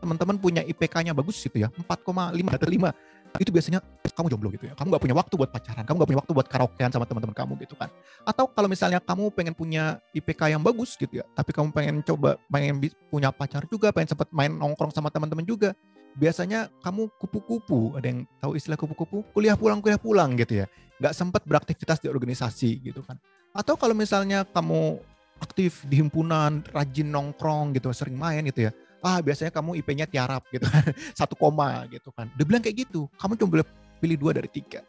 Teman-teman 0.00 0.38
punya 0.38 0.62
IPK-nya 0.62 1.10
bagus 1.10 1.42
gitu 1.42 1.58
ya, 1.58 1.68
4,5 1.74 2.38
atau 2.54 2.70
5. 2.70 3.42
Itu 3.42 3.50
biasanya 3.50 3.82
kamu 4.14 4.30
jomblo 4.30 4.48
gitu 4.54 4.70
ya. 4.70 4.78
Kamu 4.78 4.94
nggak 4.94 5.02
punya 5.02 5.16
waktu 5.18 5.34
buat 5.34 5.50
pacaran, 5.50 5.82
kamu 5.82 5.96
nggak 5.98 6.10
punya 6.14 6.20
waktu 6.22 6.32
buat 6.32 6.46
karaokean 6.46 6.90
sama 6.94 7.04
teman-teman 7.04 7.34
kamu 7.34 7.52
gitu 7.66 7.74
kan. 7.74 7.90
Atau 8.22 8.46
kalau 8.46 8.70
misalnya 8.70 9.02
kamu 9.02 9.34
pengen 9.34 9.58
punya 9.58 9.98
IPK 10.14 10.54
yang 10.54 10.62
bagus 10.62 10.94
gitu 10.94 11.18
ya, 11.18 11.26
tapi 11.34 11.50
kamu 11.50 11.74
pengen 11.74 11.98
coba 12.06 12.38
pengen 12.46 12.78
punya 13.10 13.34
pacar 13.34 13.66
juga, 13.66 13.90
pengen 13.90 14.14
sempat 14.14 14.30
main 14.30 14.54
nongkrong 14.54 14.94
sama 14.94 15.10
teman-teman 15.10 15.42
juga, 15.42 15.74
biasanya 16.16 16.72
kamu 16.82 17.10
kupu-kupu, 17.20 17.94
ada 17.98 18.06
yang 18.10 18.20
tahu 18.42 18.56
istilah 18.58 18.78
kupu-kupu, 18.78 19.22
kuliah 19.34 19.54
pulang 19.54 19.78
kuliah 19.78 20.00
pulang 20.00 20.34
gitu 20.38 20.64
ya, 20.64 20.66
nggak 20.98 21.14
sempat 21.14 21.42
beraktivitas 21.46 22.02
di 22.02 22.08
organisasi 22.10 22.80
gitu 22.82 23.04
kan. 23.06 23.16
Atau 23.54 23.74
kalau 23.74 23.94
misalnya 23.94 24.46
kamu 24.46 25.02
aktif 25.40 25.82
di 25.88 25.98
himpunan, 25.98 26.62
rajin 26.70 27.08
nongkrong 27.08 27.74
gitu, 27.74 27.90
sering 27.94 28.14
main 28.18 28.44
gitu 28.46 28.68
ya, 28.68 28.70
ah 29.00 29.18
biasanya 29.24 29.50
kamu 29.50 29.80
IP-nya 29.80 30.06
tiarap 30.06 30.44
gitu 30.52 30.66
kan, 30.68 30.84
satu 31.18 31.34
koma 31.34 31.86
gitu 31.88 32.12
kan. 32.12 32.28
Dia 32.36 32.44
bilang 32.44 32.62
kayak 32.62 32.86
gitu, 32.86 33.08
kamu 33.16 33.40
cuma 33.40 33.50
boleh 33.58 33.66
pilih 34.00 34.16
dua 34.16 34.32
dari 34.36 34.48
tiga. 34.48 34.84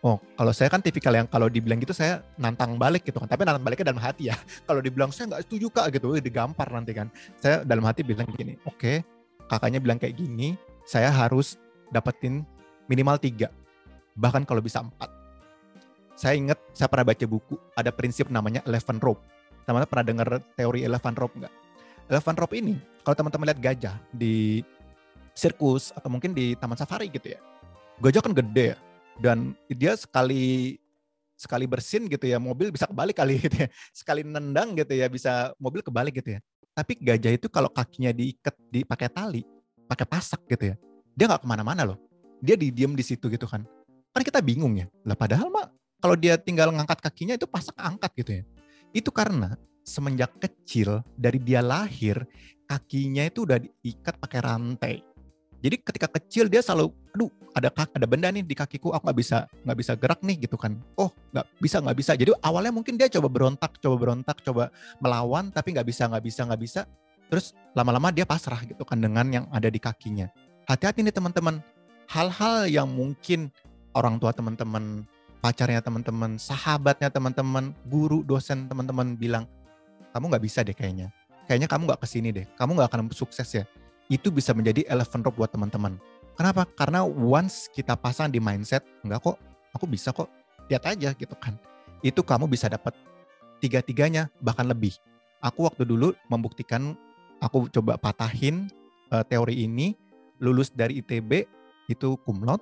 Oh, 0.00 0.16
kalau 0.16 0.48
saya 0.56 0.72
kan 0.72 0.80
tipikal 0.80 1.12
yang 1.12 1.28
kalau 1.28 1.52
dibilang 1.52 1.76
gitu 1.76 1.92
saya 1.92 2.24
nantang 2.40 2.80
balik 2.80 3.04
gitu 3.04 3.20
kan. 3.20 3.28
Tapi 3.28 3.44
nantang 3.44 3.60
baliknya 3.60 3.92
dalam 3.92 4.00
hati 4.00 4.32
ya. 4.32 4.36
Kalau 4.68 4.80
dibilang 4.80 5.12
saya 5.12 5.28
nggak 5.28 5.44
setuju 5.44 5.68
kak 5.68 5.92
gitu, 5.92 6.16
digampar 6.24 6.72
nanti 6.72 6.96
kan. 6.96 7.12
Saya 7.36 7.68
dalam 7.68 7.84
hati 7.84 8.00
bilang 8.00 8.24
gini, 8.32 8.56
oke, 8.64 8.80
okay, 8.80 9.04
kakaknya 9.50 9.82
bilang 9.82 9.98
kayak 9.98 10.14
gini, 10.14 10.54
saya 10.86 11.10
harus 11.10 11.58
dapetin 11.90 12.46
minimal 12.86 13.18
tiga, 13.18 13.50
bahkan 14.14 14.46
kalau 14.46 14.62
bisa 14.62 14.78
empat. 14.78 15.10
Saya 16.14 16.38
ingat 16.38 16.58
saya 16.70 16.86
pernah 16.86 17.10
baca 17.10 17.26
buku, 17.26 17.58
ada 17.74 17.90
prinsip 17.90 18.30
namanya 18.30 18.62
elephant 18.62 19.02
rope. 19.02 19.18
Teman-teman 19.66 19.90
pernah 19.90 20.06
dengar 20.06 20.28
teori 20.54 20.86
elephant 20.86 21.18
rope 21.18 21.34
nggak? 21.34 21.54
Elephant 22.14 22.38
rope 22.38 22.54
ini, 22.54 22.78
kalau 23.02 23.18
teman-teman 23.18 23.50
lihat 23.50 23.58
gajah 23.58 23.96
di 24.14 24.62
sirkus 25.34 25.90
atau 25.98 26.06
mungkin 26.06 26.30
di 26.30 26.54
taman 26.54 26.78
safari 26.78 27.10
gitu 27.10 27.34
ya, 27.34 27.40
gajah 27.98 28.22
kan 28.22 28.34
gede 28.34 28.74
ya, 28.74 28.78
dan 29.18 29.58
dia 29.66 29.98
sekali 29.98 30.78
sekali 31.40 31.64
bersin 31.64 32.04
gitu 32.04 32.28
ya 32.28 32.36
mobil 32.36 32.68
bisa 32.68 32.84
kebalik 32.84 33.16
kali 33.16 33.40
gitu 33.40 33.64
ya 33.64 33.68
sekali 33.96 34.20
nendang 34.20 34.76
gitu 34.76 34.92
ya 34.92 35.08
bisa 35.08 35.56
mobil 35.56 35.80
kebalik 35.80 36.20
gitu 36.20 36.36
ya 36.36 36.40
tapi 36.80 36.96
gajah 36.96 37.36
itu 37.36 37.52
kalau 37.52 37.68
kakinya 37.68 38.08
diikat 38.08 38.56
dipakai 38.72 39.12
tali, 39.12 39.44
pakai 39.84 40.08
pasak 40.08 40.40
gitu 40.48 40.72
ya, 40.72 40.76
dia 41.12 41.28
nggak 41.28 41.44
ke 41.44 41.48
mana-mana 41.52 41.84
loh. 41.84 42.00
Dia 42.40 42.56
didiem 42.56 42.96
di 42.96 43.04
situ 43.04 43.28
gitu 43.28 43.44
kan. 43.44 43.68
Kan 44.16 44.24
kita 44.24 44.40
bingung 44.40 44.80
ya. 44.80 44.88
Lah 45.04 45.12
padahal 45.12 45.52
mah 45.52 45.68
kalau 46.00 46.16
dia 46.16 46.40
tinggal 46.40 46.72
ngangkat 46.72 47.04
kakinya 47.04 47.36
itu 47.36 47.44
pasak 47.44 47.76
angkat 47.76 48.16
gitu 48.16 48.30
ya. 48.40 48.42
Itu 48.96 49.12
karena 49.12 49.60
semenjak 49.84 50.40
kecil 50.40 51.04
dari 51.20 51.36
dia 51.36 51.60
lahir 51.60 52.24
kakinya 52.64 53.28
itu 53.28 53.44
udah 53.44 53.60
diikat 53.60 54.16
pakai 54.16 54.40
rantai. 54.40 54.94
Jadi 55.60 55.76
ketika 55.84 56.08
kecil 56.08 56.48
dia 56.48 56.64
selalu, 56.64 56.88
aduh 57.12 57.28
ada 57.52 57.68
ada 57.68 58.06
benda 58.08 58.32
nih 58.32 58.40
di 58.40 58.56
kakiku, 58.56 58.96
aku 58.96 59.12
nggak 59.12 59.18
bisa 59.20 59.38
nggak 59.68 59.78
bisa 59.78 59.92
gerak 59.92 60.20
nih 60.24 60.36
gitu 60.48 60.56
kan. 60.56 60.80
Oh 60.96 61.12
nggak 61.36 61.46
bisa 61.60 61.76
nggak 61.84 61.96
bisa. 62.00 62.12
Jadi 62.16 62.32
awalnya 62.40 62.72
mungkin 62.72 62.96
dia 62.96 63.12
coba 63.12 63.28
berontak, 63.28 63.76
coba 63.76 63.96
berontak, 64.00 64.40
coba 64.40 64.72
melawan, 65.04 65.52
tapi 65.52 65.76
nggak 65.76 65.84
bisa 65.84 66.08
nggak 66.08 66.24
bisa 66.24 66.40
nggak 66.48 66.60
bisa. 66.64 66.80
Terus 67.28 67.52
lama-lama 67.76 68.08
dia 68.08 68.24
pasrah 68.24 68.64
gitu 68.64 68.82
kan 68.88 68.98
dengan 69.04 69.28
yang 69.28 69.44
ada 69.52 69.68
di 69.68 69.76
kakinya. 69.76 70.32
Hati-hati 70.64 71.04
nih 71.04 71.14
teman-teman. 71.14 71.60
Hal-hal 72.10 72.66
yang 72.66 72.90
mungkin 72.90 73.52
orang 73.94 74.18
tua 74.18 74.34
teman-teman, 74.34 75.06
pacarnya 75.38 75.78
teman-teman, 75.78 76.40
sahabatnya 76.42 77.06
teman-teman, 77.06 77.70
guru, 77.86 78.26
dosen 78.26 78.66
teman-teman 78.66 79.14
bilang, 79.14 79.46
kamu 80.10 80.26
nggak 80.34 80.42
bisa 80.42 80.66
deh 80.66 80.74
kayaknya. 80.74 81.14
Kayaknya 81.46 81.68
kamu 81.70 81.82
nggak 81.86 82.00
ke 82.02 82.08
sini 82.10 82.34
deh. 82.34 82.46
Kamu 82.58 82.74
nggak 82.74 82.90
akan 82.90 83.14
sukses 83.14 83.46
ya 83.54 83.62
itu 84.10 84.28
bisa 84.34 84.50
menjadi 84.50 84.82
elephant 84.90 85.22
rope 85.22 85.38
buat 85.38 85.54
teman-teman. 85.54 85.96
Kenapa? 86.34 86.66
Karena 86.66 87.06
once 87.06 87.70
kita 87.70 87.94
pasang 87.94 88.28
di 88.28 88.42
mindset, 88.42 88.82
enggak 89.06 89.22
kok, 89.22 89.36
aku 89.70 89.86
bisa 89.86 90.10
kok, 90.10 90.26
lihat 90.66 90.82
aja 90.90 91.14
gitu 91.14 91.32
kan. 91.38 91.54
Itu 92.02 92.26
kamu 92.26 92.50
bisa 92.50 92.66
dapat 92.66 92.92
tiga-tiganya, 93.62 94.26
bahkan 94.42 94.66
lebih. 94.66 94.98
Aku 95.40 95.70
waktu 95.70 95.86
dulu 95.86 96.12
membuktikan, 96.26 96.98
aku 97.38 97.70
coba 97.70 97.96
patahin 97.96 98.66
uh, 99.14 99.22
teori 99.22 99.62
ini, 99.62 99.94
lulus 100.42 100.74
dari 100.74 100.98
ITB, 101.00 101.46
itu 101.86 102.18
kumlot, 102.26 102.60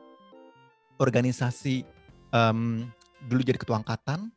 organisasi 1.00 1.86
um, 2.34 2.84
dulu 3.24 3.40
jadi 3.40 3.56
ketua 3.56 3.80
angkatan, 3.80 4.28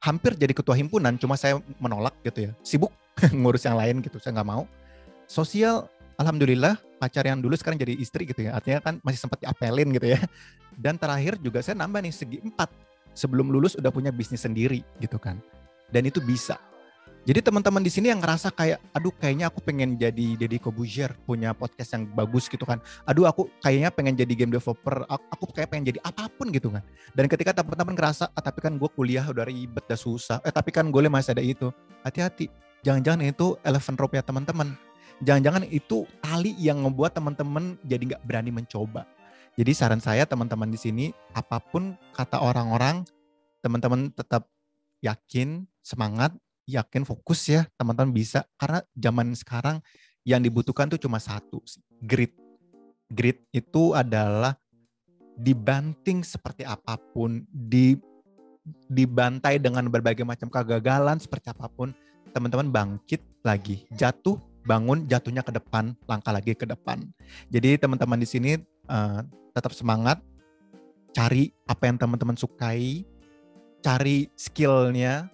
hampir 0.00 0.38
jadi 0.38 0.54
ketua 0.54 0.78
himpunan, 0.78 1.18
cuma 1.18 1.34
saya 1.34 1.58
menolak 1.82 2.14
gitu 2.22 2.48
ya, 2.48 2.52
sibuk 2.62 2.92
ngurus 3.40 3.66
yang 3.66 3.76
lain 3.76 4.04
gitu, 4.04 4.22
saya 4.22 4.38
nggak 4.38 4.48
mau. 4.48 4.64
Sosial 5.24 5.88
alhamdulillah 6.20 6.76
pacar 7.00 7.24
yang 7.24 7.40
dulu 7.40 7.56
sekarang 7.56 7.80
jadi 7.80 7.96
istri 7.96 8.28
gitu 8.28 8.44
ya. 8.44 8.60
Artinya 8.60 8.84
kan 8.84 8.94
masih 9.00 9.24
sempat 9.24 9.40
diapelin 9.40 9.88
gitu 9.96 10.12
ya. 10.12 10.20
Dan 10.84 11.00
terakhir 11.00 11.40
juga 11.40 11.64
saya 11.64 11.80
nambah 11.80 12.04
nih 12.04 12.12
segi 12.12 12.38
empat. 12.44 12.68
Sebelum 13.16 13.50
lulus 13.50 13.74
udah 13.74 13.90
punya 13.90 14.12
bisnis 14.12 14.44
sendiri 14.44 14.84
gitu 15.00 15.16
kan. 15.16 15.40
Dan 15.90 16.06
itu 16.06 16.22
bisa. 16.22 16.60
Jadi 17.20 17.44
teman-teman 17.44 17.84
di 17.84 17.92
sini 17.92 18.08
yang 18.08 18.24
ngerasa 18.24 18.48
kayak, 18.48 18.80
aduh 18.96 19.12
kayaknya 19.12 19.52
aku 19.52 19.60
pengen 19.60 19.92
jadi 20.00 20.40
Deddy 20.40 20.56
Kobuzier, 20.56 21.12
punya 21.28 21.52
podcast 21.52 21.92
yang 21.92 22.08
bagus 22.16 22.48
gitu 22.48 22.64
kan. 22.64 22.80
Aduh 23.04 23.28
aku 23.28 23.44
kayaknya 23.60 23.92
pengen 23.92 24.16
jadi 24.16 24.32
game 24.32 24.56
developer, 24.56 25.04
aku 25.04 25.44
kayak 25.52 25.68
pengen 25.68 25.92
jadi 25.92 26.00
apa 26.00 26.32
pun 26.32 26.48
gitu 26.48 26.72
kan. 26.72 26.80
Dan 27.12 27.28
ketika 27.28 27.60
teman-teman 27.60 27.92
ngerasa, 27.92 28.32
ah, 28.32 28.40
tapi 28.40 28.64
kan 28.64 28.72
gue 28.80 28.88
kuliah 28.96 29.26
udah 29.28 29.44
ribet, 29.44 29.84
udah 29.84 30.00
susah. 30.00 30.40
Eh 30.48 30.52
tapi 30.54 30.72
kan 30.72 30.88
gue 30.88 31.12
masih 31.12 31.36
ada 31.36 31.44
itu. 31.44 31.68
Hati-hati, 32.08 32.48
jangan-jangan 32.88 33.20
itu 33.28 33.52
elephant 33.68 34.00
rope 34.00 34.16
teman-teman. 34.16 34.72
Jangan-jangan 35.20 35.68
itu 35.68 36.08
tali 36.24 36.56
yang 36.56 36.80
membuat 36.80 37.12
teman-teman 37.12 37.76
jadi 37.84 38.16
nggak 38.16 38.24
berani 38.24 38.50
mencoba. 38.52 39.04
Jadi 39.58 39.72
saran 39.76 40.00
saya 40.00 40.24
teman-teman 40.24 40.72
di 40.72 40.78
sini, 40.80 41.06
apa 41.36 41.60
pun 41.60 41.92
kata 42.16 42.40
orang-orang, 42.40 43.04
teman-teman 43.60 44.08
tetap 44.16 44.48
yakin, 45.04 45.68
semangat, 45.84 46.32
yakin 46.70 47.02
fokus 47.02 47.50
ya 47.50 47.66
teman-teman 47.74 48.14
bisa 48.14 48.46
karena 48.54 48.86
zaman 48.94 49.34
sekarang 49.34 49.76
yang 50.22 50.38
dibutuhkan 50.38 50.86
tuh 50.86 51.00
cuma 51.02 51.18
satu 51.18 51.58
grit 51.98 52.30
grit 53.10 53.42
itu 53.50 53.96
adalah 53.98 54.54
dibanting 55.34 56.22
seperti 56.22 56.62
apa 56.62 56.94
pun 57.10 57.42
di 57.50 57.98
dibantai 58.86 59.58
dengan 59.58 59.90
berbagai 59.90 60.22
macam 60.22 60.46
kegagalan 60.46 61.18
seperti 61.18 61.50
apa 61.50 61.66
pun 61.66 61.90
teman-teman 62.30 62.70
bangkit 62.70 63.18
lagi 63.42 63.82
jatuh 63.90 64.38
bangun 64.70 65.10
jatuhnya 65.10 65.42
ke 65.42 65.50
depan 65.50 65.98
langkah 66.06 66.30
lagi 66.30 66.54
ke 66.54 66.62
depan 66.62 67.02
jadi 67.50 67.74
teman-teman 67.82 68.22
di 68.22 68.28
sini 68.30 68.50
uh, 68.86 69.26
tetap 69.50 69.74
semangat 69.74 70.22
cari 71.10 71.50
apa 71.66 71.90
yang 71.90 71.98
teman-teman 71.98 72.38
sukai 72.38 73.02
cari 73.82 74.30
skillnya 74.38 75.26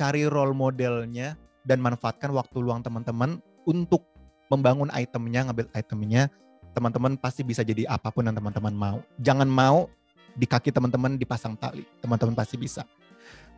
cari 0.00 0.24
role 0.24 0.56
modelnya 0.56 1.36
dan 1.62 1.78
manfaatkan 1.78 2.32
waktu 2.32 2.58
luang 2.58 2.82
teman-teman 2.82 3.38
untuk 3.62 4.02
membangun 4.50 4.90
itemnya, 4.92 5.48
ngambil 5.48 5.66
itemnya, 5.72 6.28
teman-teman 6.76 7.16
pasti 7.16 7.40
bisa 7.40 7.64
jadi 7.64 7.88
apa 7.88 8.12
pun 8.12 8.26
yang 8.26 8.36
teman-teman 8.36 8.74
mau. 8.74 8.98
Jangan 9.22 9.48
mau 9.48 9.88
di 10.36 10.44
kaki 10.44 10.68
teman-teman 10.68 11.16
dipasang 11.16 11.56
tali, 11.56 11.88
teman-teman 12.04 12.36
pasti 12.36 12.60
bisa. 12.60 12.84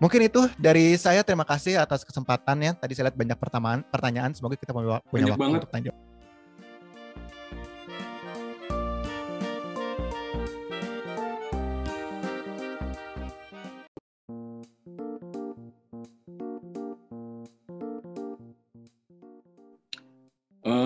Mungkin 0.03 0.27
itu 0.27 0.51
dari 0.61 0.99
saya 1.01 1.23
terima 1.25 1.47
kasih 1.47 1.81
atas 1.81 2.05
kesempatannya. 2.05 2.77
Tadi 2.77 2.93
saya 2.93 3.09
lihat 3.09 3.17
banyak 3.17 3.39
pertanyaan, 3.89 4.35
semoga 4.37 4.59
kita 4.59 4.75
punya 4.75 5.01
banyak 5.01 5.33
waktu 5.33 5.41
banget. 5.41 5.59
untuk 5.63 5.71
tanya 5.73 5.85
jawab. 5.91 6.03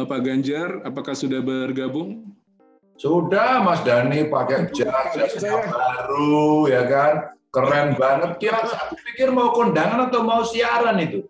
Pak 0.09 0.25
Ganjar, 0.25 0.83
apakah 0.89 1.13
sudah 1.13 1.45
bergabung? 1.45 2.33
Sudah, 2.97 3.61
Mas 3.61 3.85
Dani 3.85 4.27
pakai 4.27 4.73
jas, 4.73 5.15
jas 5.15 5.37
baru, 5.69 6.65
ya 6.67 6.83
kan? 6.89 7.38
Keren 7.49 7.97
banget. 7.97 8.31
Kira 8.37 8.61
aku 8.61 8.95
pikir 9.13 9.33
mau 9.33 9.53
kondangan 9.57 10.13
atau 10.13 10.21
mau 10.21 10.45
siaran 10.45 11.01
itu? 11.01 11.25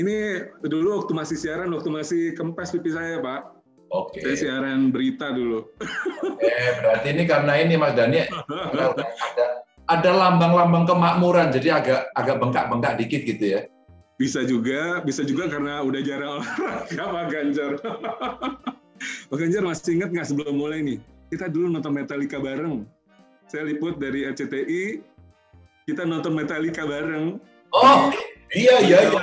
Ini 0.00 0.48
dulu 0.64 1.04
waktu 1.04 1.12
masih 1.12 1.36
siaran, 1.36 1.68
waktu 1.76 1.90
masih 1.92 2.22
kempes 2.32 2.72
pipi 2.72 2.88
saya, 2.88 3.20
Pak. 3.20 3.60
Oke. 3.90 4.22
Saya 4.22 4.36
siaran 4.38 4.94
berita 4.94 5.34
dulu. 5.34 5.66
Eh, 6.40 6.70
berarti 6.80 7.08
ini 7.10 7.24
karena 7.26 7.52
ini 7.58 7.74
Mas 7.74 7.92
Dani 7.98 8.22
ada 8.22 8.94
ada 9.90 10.10
lambang-lambang 10.14 10.86
kemakmuran, 10.86 11.50
jadi 11.50 11.82
agak 11.82 12.00
agak 12.14 12.36
bengkak-bengkak 12.38 12.94
dikit 13.02 13.22
gitu 13.26 13.44
ya. 13.58 13.60
Bisa 14.14 14.46
juga, 14.46 15.02
bisa 15.02 15.26
juga 15.26 15.50
karena 15.50 15.82
udah 15.82 16.00
jarang 16.06 16.38
olahraga 16.38 17.04
Pak 17.10 17.24
Ganjar. 17.34 17.72
Pak 19.32 19.36
Ganjar 19.36 19.62
masih 19.66 19.98
ingat 19.98 20.10
nggak 20.14 20.28
sebelum 20.30 20.54
mulai 20.54 20.86
nih? 20.86 20.98
Kita 21.34 21.50
dulu 21.50 21.74
nonton 21.74 21.90
Metallica 21.90 22.38
bareng. 22.38 22.86
Saya 23.50 23.66
liput 23.66 23.98
dari 23.98 24.22
RCTI, 24.22 25.02
kita 25.90 26.06
nonton 26.06 26.32
Metallica 26.38 26.86
bareng. 26.86 27.42
Oh, 27.70 28.10
Iya, 28.50 28.82
iya, 28.82 28.98
iya. 29.06 29.22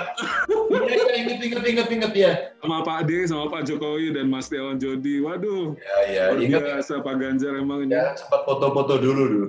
Iya, 0.72 0.80
iya, 0.88 1.06
inget, 1.20 1.40
inget, 1.44 1.64
inget, 1.68 1.88
inget 1.92 2.14
ya. 2.16 2.32
Sama 2.64 2.80
Pak 2.88 3.04
Ade, 3.04 3.28
sama 3.28 3.52
Pak 3.52 3.68
Jokowi 3.68 4.16
dan 4.16 4.32
Mas 4.32 4.48
Dewan 4.48 4.80
Jodi. 4.80 5.20
Waduh. 5.20 5.76
Iya, 6.08 6.32
iya. 6.32 6.40
Ingat 6.40 6.64
biasa 6.64 7.04
Pak 7.04 7.16
Ganjar 7.20 7.60
emang 7.60 7.84
ini. 7.84 7.92
Ya, 7.92 8.16
sempat 8.16 8.48
foto-foto 8.48 8.96
dulu 8.96 9.24
dulu. 9.28 9.48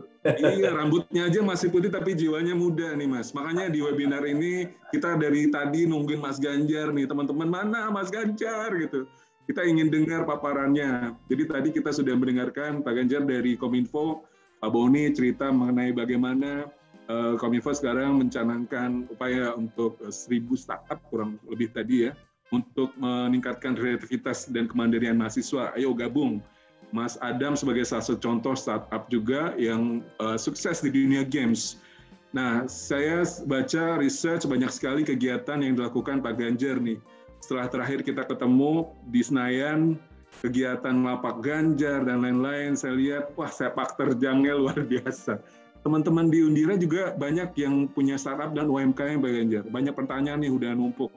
iya, 0.59 0.75
rambutnya 0.75 1.31
aja 1.31 1.39
masih 1.47 1.71
putih 1.71 1.95
tapi 1.95 2.19
jiwanya 2.19 2.59
muda 2.59 2.91
nih 2.99 3.07
Mas. 3.07 3.31
Makanya 3.31 3.71
di 3.71 3.79
webinar 3.79 4.27
ini 4.27 4.67
kita 4.91 5.15
dari 5.15 5.47
tadi 5.47 5.87
nungguin 5.87 6.19
Mas 6.19 6.43
Ganjar 6.43 6.91
nih. 6.91 7.07
Teman-teman 7.07 7.47
mana 7.47 7.87
Mas 7.95 8.11
Ganjar 8.11 8.75
gitu. 8.83 9.07
Kita 9.47 9.63
ingin 9.63 9.95
dengar 9.95 10.27
paparannya. 10.27 11.15
Jadi 11.31 11.43
tadi 11.47 11.69
kita 11.71 11.95
sudah 11.95 12.19
mendengarkan 12.19 12.83
Pak 12.83 12.93
Ganjar 12.99 13.23
dari 13.23 13.55
Kominfo, 13.55 14.27
Pak 14.59 14.75
Boni 14.75 15.15
cerita 15.15 15.55
mengenai 15.55 15.95
bagaimana 15.95 16.67
Kominfo 17.41 17.73
sekarang 17.73 18.21
mencanangkan 18.21 19.09
upaya 19.09 19.57
untuk 19.57 19.97
uh, 20.05 20.13
seribu 20.13 20.53
startup 20.61 21.01
kurang 21.09 21.41
lebih 21.49 21.73
tadi 21.73 22.09
ya 22.09 22.13
untuk 22.53 22.93
meningkatkan 23.01 23.77
kreativitas 23.77 24.49
dan 24.53 24.69
kemandirian 24.69 25.17
mahasiswa. 25.17 25.73
Ayo 25.73 25.97
gabung. 25.97 26.45
Mas 26.89 27.21
Adam 27.21 27.53
sebagai 27.53 27.85
salah 27.85 28.01
satu 28.01 28.21
contoh 28.21 28.57
startup 28.57 29.13
juga 29.13 29.53
yang 29.61 30.01
uh, 30.21 30.41
sukses 30.41 30.81
di 30.81 30.89
dunia 30.89 31.25
games. 31.25 31.81
Nah, 32.33 32.65
saya 32.69 33.25
baca 33.45 34.01
research 34.01 34.45
banyak 34.49 34.69
sekali 34.73 35.05
kegiatan 35.05 35.61
yang 35.61 35.77
dilakukan 35.77 36.21
Pak 36.21 36.41
Ganjar 36.41 36.81
nih. 36.81 37.01
Setelah 37.41 37.69
terakhir 37.69 38.05
kita 38.05 38.25
ketemu 38.25 38.89
di 39.09 39.21
Senayan, 39.21 39.81
kegiatan 40.45 40.97
lapak 41.05 41.41
Ganjar 41.41 42.05
dan 42.05 42.25
lain-lain, 42.25 42.77
saya 42.77 42.97
lihat, 42.97 43.33
wah 43.37 43.49
sepak 43.49 43.97
terjangnya 43.97 44.57
luar 44.57 44.81
biasa 44.85 45.41
teman-teman 45.89 46.29
di 46.29 46.45
Undira 46.45 46.77
juga 46.77 47.17
banyak 47.17 47.57
yang 47.57 47.89
punya 47.89 48.21
startup 48.21 48.53
dan 48.53 48.69
UMKM 48.69 49.25
Pak 49.25 49.33
Ganjar. 49.33 49.65
Banyak 49.73 49.97
pertanyaan 49.97 50.45
nih 50.45 50.53
udah 50.53 50.77
numpuk. 50.77 51.09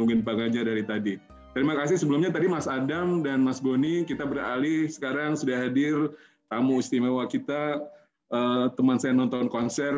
Nungguin 0.00 0.24
Pak 0.24 0.40
Ganjar 0.40 0.64
dari 0.64 0.80
tadi. 0.80 1.20
Terima 1.52 1.76
kasih. 1.76 2.00
Sebelumnya 2.00 2.32
tadi 2.32 2.48
Mas 2.48 2.64
Adam 2.64 3.20
dan 3.20 3.44
Mas 3.44 3.60
Boni 3.60 4.08
kita 4.08 4.24
beralih. 4.24 4.88
Sekarang 4.88 5.36
sudah 5.36 5.68
hadir 5.68 6.16
tamu 6.48 6.80
istimewa 6.80 7.28
kita. 7.28 7.84
Uh, 8.32 8.72
teman 8.72 8.96
saya 8.96 9.12
nonton 9.12 9.52
konser. 9.52 9.92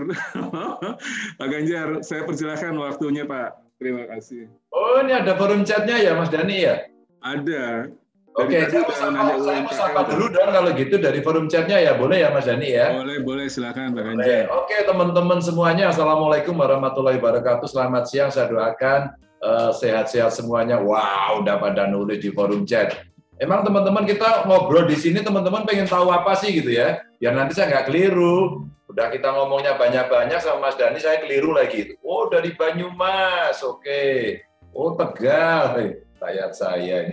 Pak 1.38 1.46
Ganjar 1.46 2.02
saya 2.02 2.26
persilahkan 2.26 2.74
waktunya 2.74 3.22
Pak. 3.30 3.78
Terima 3.78 4.10
kasih. 4.10 4.50
Oh 4.74 5.06
ini 5.06 5.14
ada 5.14 5.38
forum 5.38 5.62
chatnya 5.62 6.02
ya 6.02 6.18
Mas 6.18 6.34
Dani 6.34 6.66
ya? 6.66 6.82
Ada 7.22 7.94
Oke, 8.36 8.68
okay, 8.68 8.84
saya 8.92 9.16
mau 9.64 9.72
sapa 9.72 10.12
dulu 10.12 10.28
dong 10.28 10.52
kalau 10.52 10.68
gitu 10.76 11.00
dari 11.00 11.24
forum 11.24 11.48
chatnya 11.48 11.80
ya, 11.80 11.96
boleh 11.96 12.20
ya 12.20 12.28
Mas 12.28 12.44
Dani 12.44 12.68
ya? 12.68 12.92
Boleh, 12.92 13.24
boleh, 13.24 13.48
silakan 13.48 13.96
Pak 13.96 14.12
Ganjar. 14.12 14.44
Oke, 14.52 14.76
teman-teman 14.84 15.40
semuanya, 15.40 15.88
Assalamualaikum 15.88 16.52
warahmatullahi 16.52 17.16
wabarakatuh. 17.16 17.64
Selamat 17.64 18.04
siang, 18.12 18.28
saya 18.28 18.52
doakan 18.52 19.16
uh, 19.40 19.72
sehat-sehat 19.72 20.36
semuanya. 20.36 20.76
Wow, 20.76 21.48
udah 21.48 21.56
pada 21.56 21.88
nulis 21.88 22.20
di 22.20 22.28
forum 22.28 22.68
chat. 22.68 23.08
Emang 23.40 23.64
teman-teman 23.64 24.04
kita 24.04 24.44
ngobrol 24.44 24.84
di 24.84 25.00
sini, 25.00 25.24
teman-teman 25.24 25.64
pengen 25.64 25.88
tahu 25.88 26.12
apa 26.12 26.36
sih 26.36 26.60
gitu 26.60 26.76
ya? 26.76 27.00
Biar 27.16 27.32
nanti 27.32 27.56
saya 27.56 27.72
nggak 27.72 27.88
keliru. 27.88 28.68
Udah 28.92 29.08
kita 29.08 29.32
ngomongnya 29.32 29.80
banyak-banyak 29.80 30.44
sama 30.44 30.68
Mas 30.68 30.76
Dani, 30.76 31.00
saya 31.00 31.24
keliru 31.24 31.56
lagi. 31.56 31.96
Oh, 32.04 32.28
dari 32.28 32.52
Banyumas, 32.52 33.64
oke. 33.64 34.44
Oh, 34.76 34.92
Tegal, 34.92 35.96
rakyat 36.20 36.52
saya. 36.52 36.98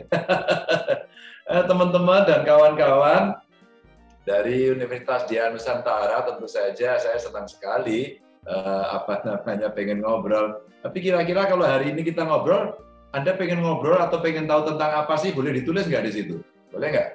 Eh, 1.44 1.60
teman-teman 1.68 2.24
dan 2.24 2.48
kawan-kawan 2.48 3.36
dari 4.24 4.72
Universitas 4.72 5.28
Dia 5.28 5.52
Nusantara 5.52 6.24
tentu 6.24 6.48
saja 6.48 6.96
saya 6.96 7.20
senang 7.20 7.52
sekali 7.52 8.16
uh, 8.48 8.96
apa 8.96 9.28
namanya 9.28 9.68
pengen 9.76 10.00
ngobrol. 10.00 10.64
Tapi 10.80 11.04
kira-kira 11.04 11.44
kalau 11.44 11.68
hari 11.68 11.92
ini 11.92 12.00
kita 12.08 12.24
ngobrol, 12.24 12.80
Anda 13.12 13.36
pengen 13.36 13.60
ngobrol 13.60 14.00
atau 14.00 14.24
pengen 14.24 14.48
tahu 14.48 14.72
tentang 14.72 15.04
apa 15.04 15.20
sih? 15.20 15.36
Boleh 15.36 15.52
ditulis 15.52 15.84
nggak 15.84 16.08
di 16.08 16.12
situ? 16.16 16.36
Boleh 16.72 16.88
nggak? 16.96 17.10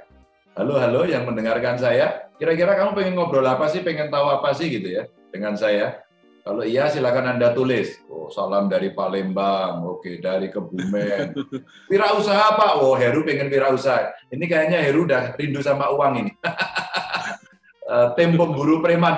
Halo, 0.61 0.77
halo 0.77 1.09
yang 1.09 1.25
mendengarkan 1.25 1.81
saya. 1.81 2.29
Kira-kira 2.37 2.77
kamu 2.77 3.01
pengen 3.01 3.17
ngobrol 3.17 3.49
apa 3.49 3.65
sih? 3.73 3.81
Pengen 3.81 4.13
tahu 4.13 4.29
apa 4.29 4.53
sih 4.53 4.69
gitu 4.69 4.93
ya 4.93 5.09
dengan 5.33 5.57
saya? 5.57 6.05
Kalau 6.49 6.65
iya 6.65 6.89
silakan 6.89 7.37
Anda 7.37 7.53
tulis. 7.53 8.01
Oh, 8.09 8.33
salam 8.33 8.73
dari 8.73 8.97
Palembang. 8.97 9.85
Oke, 9.85 10.17
dari 10.17 10.49
Kebumen. 10.49 11.37
Wirausaha 11.93 12.57
Pak. 12.57 12.73
Oh, 12.81 12.97
Heru 12.97 13.21
pengen 13.21 13.53
wirausaha. 13.53 14.17
Ini 14.33 14.49
kayaknya 14.49 14.81
Heru 14.81 15.05
udah 15.05 15.37
rindu 15.37 15.61
sama 15.61 15.93
uang 15.93 16.25
ini. 16.25 16.33
Eh, 17.89 18.09
tim 18.21 18.37
pemburu 18.37 18.85
preman. 18.85 19.17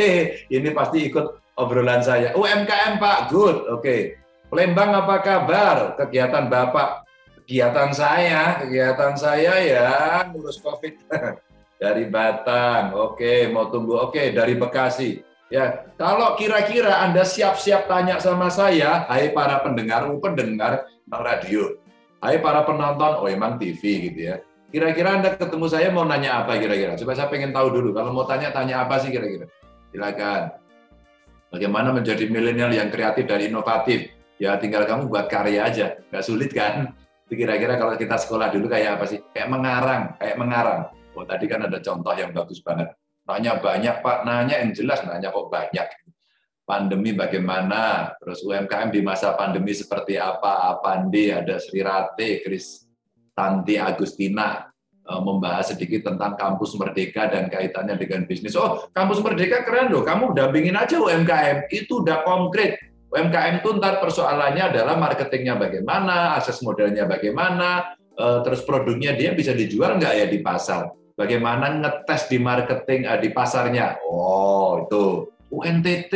ini 0.54 0.70
pasti 0.70 1.10
ikut 1.10 1.58
obrolan 1.58 2.06
saya. 2.06 2.30
UMKM 2.38 3.02
Pak, 3.02 3.34
good. 3.34 3.66
Oke. 3.66 4.14
Palembang 4.46 4.94
apa 4.94 5.18
kabar? 5.18 5.98
Kegiatan 5.98 6.46
Bapak. 6.46 7.02
Kegiatan 7.42 7.90
saya, 7.90 8.62
kegiatan 8.62 9.18
saya 9.18 9.58
ya 9.58 9.90
ngurus 10.30 10.62
COVID. 10.62 11.02
dari 11.82 12.06
Batang. 12.06 12.94
Oke, 12.94 13.50
mau 13.50 13.66
tunggu. 13.66 13.98
Oke, 13.98 14.30
dari 14.30 14.54
Bekasi 14.54 15.31
Ya, 15.52 15.84
kalau 16.00 16.32
kira-kira 16.40 17.04
Anda 17.04 17.28
siap-siap 17.28 17.84
tanya 17.84 18.16
sama 18.16 18.48
saya, 18.48 19.04
hai 19.12 19.36
para 19.36 19.60
pendengar, 19.60 20.08
oh, 20.08 20.16
pendengar 20.16 20.88
radio, 21.12 21.76
hai 22.24 22.40
para 22.40 22.64
penonton, 22.64 23.20
oh 23.20 23.28
emang 23.28 23.60
TV 23.60 24.08
gitu 24.08 24.32
ya. 24.32 24.40
Kira-kira 24.72 25.20
Anda 25.20 25.36
ketemu 25.36 25.68
saya 25.68 25.92
mau 25.92 26.08
nanya 26.08 26.40
apa 26.40 26.56
kira-kira? 26.56 26.96
Coba 26.96 27.12
saya 27.12 27.28
pengen 27.28 27.52
tahu 27.52 27.68
dulu. 27.68 27.92
Kalau 27.92 28.16
mau 28.16 28.24
tanya, 28.24 28.48
tanya 28.48 28.80
apa 28.80 28.96
sih 29.04 29.12
kira-kira? 29.12 29.44
Silakan. 29.92 30.56
Bagaimana 31.52 31.92
menjadi 31.92 32.24
milenial 32.32 32.72
yang 32.72 32.88
kreatif 32.88 33.28
dan 33.28 33.44
inovatif? 33.44 34.08
Ya 34.40 34.56
tinggal 34.56 34.88
kamu 34.88 35.12
buat 35.12 35.28
karya 35.28 35.68
aja, 35.68 36.00
nggak 36.08 36.24
sulit 36.24 36.48
kan? 36.56 36.96
Itu 37.28 37.36
kira-kira 37.36 37.76
kalau 37.76 37.92
kita 38.00 38.16
sekolah 38.16 38.48
dulu 38.48 38.72
kayak 38.72 38.96
apa 38.96 39.04
sih? 39.04 39.20
Kayak 39.36 39.52
mengarang, 39.52 40.02
kayak 40.16 40.36
mengarang. 40.40 40.80
Oh 41.12 41.28
tadi 41.28 41.44
kan 41.44 41.68
ada 41.68 41.76
contoh 41.76 42.16
yang 42.16 42.32
bagus 42.32 42.64
banget 42.64 42.88
Nanya 43.32 43.56
banyak 43.56 44.04
Pak, 44.04 44.28
nanya 44.28 44.60
yang 44.60 44.76
jelas, 44.76 45.00
nanya 45.08 45.32
kok 45.32 45.48
banyak. 45.48 45.88
Pandemi 46.68 47.16
bagaimana, 47.16 48.12
terus 48.20 48.44
UMKM 48.44 48.92
di 48.92 49.00
masa 49.00 49.32
pandemi 49.32 49.72
seperti 49.72 50.20
apa, 50.20 50.68
Apandi, 50.68 51.32
ada 51.32 51.56
Sri 51.56 51.80
Rate, 51.80 52.44
Kris 52.44 52.84
Tanti 53.32 53.80
Agustina, 53.80 54.68
eh, 55.08 55.20
membahas 55.24 55.72
sedikit 55.72 56.12
tentang 56.12 56.36
kampus 56.36 56.76
merdeka 56.76 57.32
dan 57.32 57.48
kaitannya 57.48 57.96
dengan 57.96 58.28
bisnis. 58.28 58.52
Oh, 58.52 58.84
kampus 58.92 59.24
merdeka 59.24 59.64
keren 59.64 59.88
loh, 59.88 60.04
kamu 60.04 60.36
dampingin 60.36 60.76
aja 60.76 61.00
UMKM, 61.00 61.72
itu 61.72 62.04
udah 62.04 62.20
konkret. 62.28 62.76
UMKM 63.08 63.64
itu 63.64 63.68
ntar 63.80 64.00
persoalannya 64.04 64.76
adalah 64.76 65.00
marketingnya 65.00 65.56
bagaimana, 65.56 66.36
akses 66.36 66.60
modalnya 66.60 67.08
bagaimana, 67.08 67.96
eh, 67.96 68.38
terus 68.44 68.60
produknya 68.62 69.16
dia 69.16 69.32
bisa 69.32 69.56
dijual 69.56 69.96
nggak 69.96 70.14
ya 70.20 70.26
di 70.28 70.38
pasar 70.44 71.01
Bagaimana 71.22 71.70
ngetes 71.78 72.26
di 72.26 72.42
marketing 72.42 73.06
uh, 73.06 73.14
di 73.22 73.30
pasarnya? 73.30 73.94
Oh, 74.02 74.82
itu 74.82 75.30
UNTT. 75.54 76.14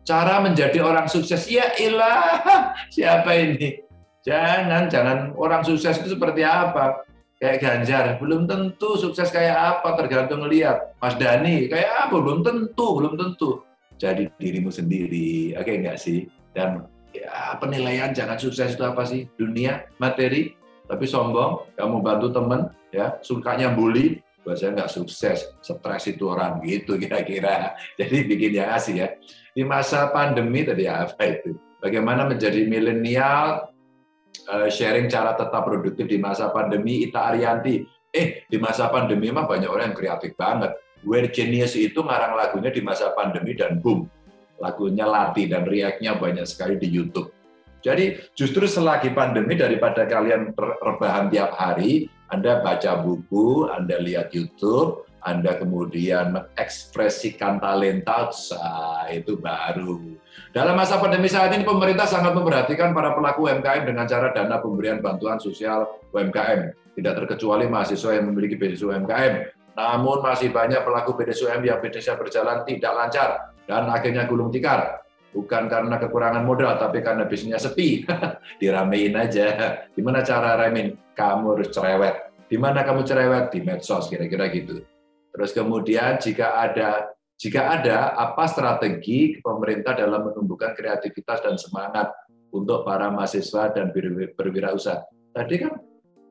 Cara 0.00 0.40
menjadi 0.40 0.80
orang 0.80 1.12
sukses. 1.12 1.44
Ya 1.44 1.76
ilah, 1.76 2.40
siapa 2.96 3.36
ini? 3.36 3.84
Jangan, 4.24 4.88
jangan 4.88 5.18
orang 5.36 5.60
sukses 5.60 6.00
itu 6.00 6.16
seperti 6.16 6.40
apa? 6.40 7.04
Kayak 7.36 7.60
Ganjar, 7.60 8.04
belum 8.16 8.48
tentu 8.48 8.96
sukses 8.96 9.28
kayak 9.28 9.84
apa, 9.84 9.94
tergantung 10.00 10.48
lihat. 10.48 10.96
Mas 10.96 11.14
Dani, 11.20 11.68
kayak 11.68 12.08
apa? 12.08 12.16
Belum 12.16 12.40
tentu, 12.40 12.86
belum 12.96 13.14
tentu. 13.14 13.60
Jadi 14.00 14.32
dirimu 14.40 14.72
sendiri, 14.72 15.52
oke 15.52 15.68
enggak 15.68 16.00
sih? 16.00 16.24
Dan 16.56 16.88
ya, 17.12 17.60
penilaian 17.60 18.16
jangan 18.16 18.40
sukses 18.40 18.72
itu 18.72 18.82
apa 18.82 19.04
sih? 19.04 19.28
Dunia, 19.36 19.84
materi, 20.00 20.57
tapi 20.88 21.04
sombong, 21.04 21.76
kamu 21.76 21.96
bantu 22.00 22.32
teman, 22.32 22.72
ya 22.88 23.20
sukanya 23.20 23.76
bully, 23.76 24.24
buat 24.40 24.56
saya 24.56 24.72
nggak 24.72 24.88
sukses, 24.88 25.44
stres 25.60 26.04
itu 26.08 26.24
orang 26.32 26.64
gitu 26.64 26.96
kira-kira. 26.96 27.76
Jadi 28.00 28.24
bikin 28.24 28.56
yang 28.56 28.72
asik 28.72 28.96
ya. 28.96 29.12
Di 29.52 29.60
masa 29.68 30.08
pandemi 30.08 30.64
tadi 30.64 30.88
apa 30.88 31.20
itu? 31.28 31.52
Bagaimana 31.84 32.24
menjadi 32.24 32.64
milenial, 32.64 33.68
eh, 34.48 34.68
sharing 34.72 35.12
cara 35.12 35.36
tetap 35.36 35.68
produktif 35.68 36.08
di 36.08 36.16
masa 36.16 36.48
pandemi, 36.48 37.04
Ita 37.04 37.28
Arianti. 37.28 37.84
Eh, 38.08 38.48
di 38.48 38.56
masa 38.56 38.88
pandemi 38.88 39.28
mah 39.28 39.44
banyak 39.44 39.68
orang 39.68 39.92
yang 39.92 39.98
kreatif 40.00 40.32
banget. 40.32 40.72
We're 41.04 41.28
Genius 41.28 41.76
itu 41.76 42.00
ngarang 42.00 42.34
lagunya 42.34 42.72
di 42.72 42.80
masa 42.80 43.12
pandemi 43.12 43.52
dan 43.52 43.78
boom, 43.78 44.08
lagunya 44.56 45.04
latih 45.04 45.46
dan 45.46 45.68
react-nya 45.68 46.16
banyak 46.18 46.48
sekali 46.48 46.74
di 46.80 46.90
YouTube 46.90 47.37
jadi 47.78 48.18
justru 48.34 48.66
selagi 48.66 49.14
pandemi 49.14 49.54
daripada 49.54 50.02
kalian 50.02 50.50
rebahan 50.82 51.30
tiap 51.30 51.54
hari, 51.54 52.10
Anda 52.26 52.58
baca 52.60 52.98
buku, 53.00 53.70
Anda 53.70 54.02
lihat 54.02 54.34
YouTube, 54.34 55.06
Anda 55.22 55.56
kemudian 55.56 56.34
mengekspresikan 56.34 57.62
talenta, 57.62 58.34
itu 59.14 59.38
baru. 59.38 60.18
Dalam 60.50 60.74
masa 60.74 60.98
pandemi 60.98 61.30
saat 61.30 61.54
ini, 61.54 61.62
pemerintah 61.62 62.04
sangat 62.10 62.34
memperhatikan 62.34 62.90
para 62.90 63.14
pelaku 63.14 63.46
UMKM 63.46 63.86
dengan 63.86 64.04
cara 64.10 64.34
dana 64.34 64.58
pemberian 64.58 64.98
bantuan 64.98 65.38
sosial 65.38 65.86
UMKM. 66.10 66.74
Tidak 66.98 67.14
terkecuali 67.14 67.70
mahasiswa 67.70 68.10
yang 68.10 68.26
memiliki 68.34 68.58
beasiswa 68.58 68.98
UMKM. 68.98 69.34
Namun 69.78 70.18
masih 70.26 70.50
banyak 70.50 70.82
pelaku 70.82 71.14
BDSUM 71.14 71.62
yang 71.62 71.78
bisnisnya 71.78 72.18
berjalan 72.18 72.66
tidak 72.66 72.92
lancar 72.98 73.54
dan 73.70 73.86
akhirnya 73.86 74.26
gulung 74.26 74.50
tikar 74.50 75.06
bukan 75.32 75.68
karena 75.68 75.96
kekurangan 76.00 76.44
modal, 76.44 76.76
tapi 76.80 77.04
karena 77.04 77.28
bisnisnya 77.28 77.60
sepi. 77.60 78.04
Diramein 78.60 79.14
aja. 79.16 79.46
Gimana 79.92 80.24
cara 80.24 80.56
ramein? 80.56 80.96
Kamu 81.14 81.58
harus 81.58 81.70
cerewet. 81.74 82.32
Di 82.48 82.56
mana 82.56 82.82
kamu 82.86 83.04
cerewet? 83.04 83.52
Di 83.52 83.60
medsos, 83.60 84.08
kira-kira 84.08 84.48
gitu. 84.48 84.82
Terus 85.34 85.50
kemudian 85.52 86.18
jika 86.18 86.58
ada 86.58 87.12
jika 87.38 87.78
ada 87.78 88.18
apa 88.18 88.50
strategi 88.50 89.38
pemerintah 89.38 89.94
dalam 89.94 90.26
menumbuhkan 90.26 90.74
kreativitas 90.74 91.38
dan 91.38 91.54
semangat 91.54 92.10
untuk 92.50 92.82
para 92.82 93.12
mahasiswa 93.14 93.70
dan 93.70 93.94
berwirausaha. 94.34 95.06
Tadi 95.30 95.54
kan 95.62 95.72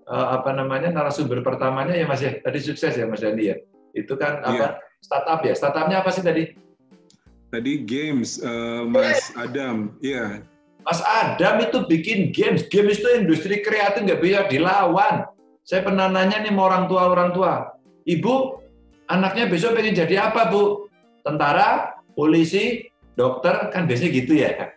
eh, 0.04 0.28
apa 0.36 0.52
namanya 0.52 0.92
narasumber 0.92 1.40
pertamanya 1.40 1.96
ya 1.96 2.04
Mas 2.04 2.20
ya, 2.20 2.36
tadi 2.44 2.60
sukses 2.60 2.92
ya 2.92 3.08
Mas 3.08 3.24
Dani 3.24 3.44
ya. 3.48 3.56
Itu 3.96 4.20
kan 4.20 4.44
apa 4.44 4.82
yeah. 4.84 5.00
startup 5.00 5.40
ya. 5.46 5.54
Startupnya 5.56 6.04
apa 6.04 6.12
sih 6.12 6.26
tadi? 6.26 6.67
Tadi 7.48 7.88
games, 7.88 8.44
uh, 8.44 8.84
Mas 8.84 9.32
Adam, 9.40 9.96
iya. 10.04 10.44
Mas 10.84 11.00
Adam 11.04 11.64
itu 11.64 11.88
bikin 11.88 12.36
games. 12.36 12.68
Games 12.68 13.00
itu 13.00 13.08
industri 13.16 13.64
kreatif 13.64 14.04
nggak 14.04 14.20
bisa 14.20 14.52
dilawan. 14.52 15.24
Saya 15.64 15.84
pernah 15.84 16.12
nanya 16.12 16.44
nih 16.44 16.52
sama 16.52 16.64
orang 16.68 16.84
tua 16.88 17.02
orang 17.12 17.32
tua, 17.36 17.54
ibu 18.08 18.64
anaknya 19.08 19.52
besok 19.52 19.76
pengen 19.80 19.96
jadi 19.96 20.32
apa 20.32 20.48
bu? 20.52 20.88
Tentara, 21.24 22.00
polisi, 22.16 22.88
dokter 23.20 23.72
kan 23.72 23.84
biasanya 23.84 24.12
gitu 24.16 24.34
ya. 24.40 24.72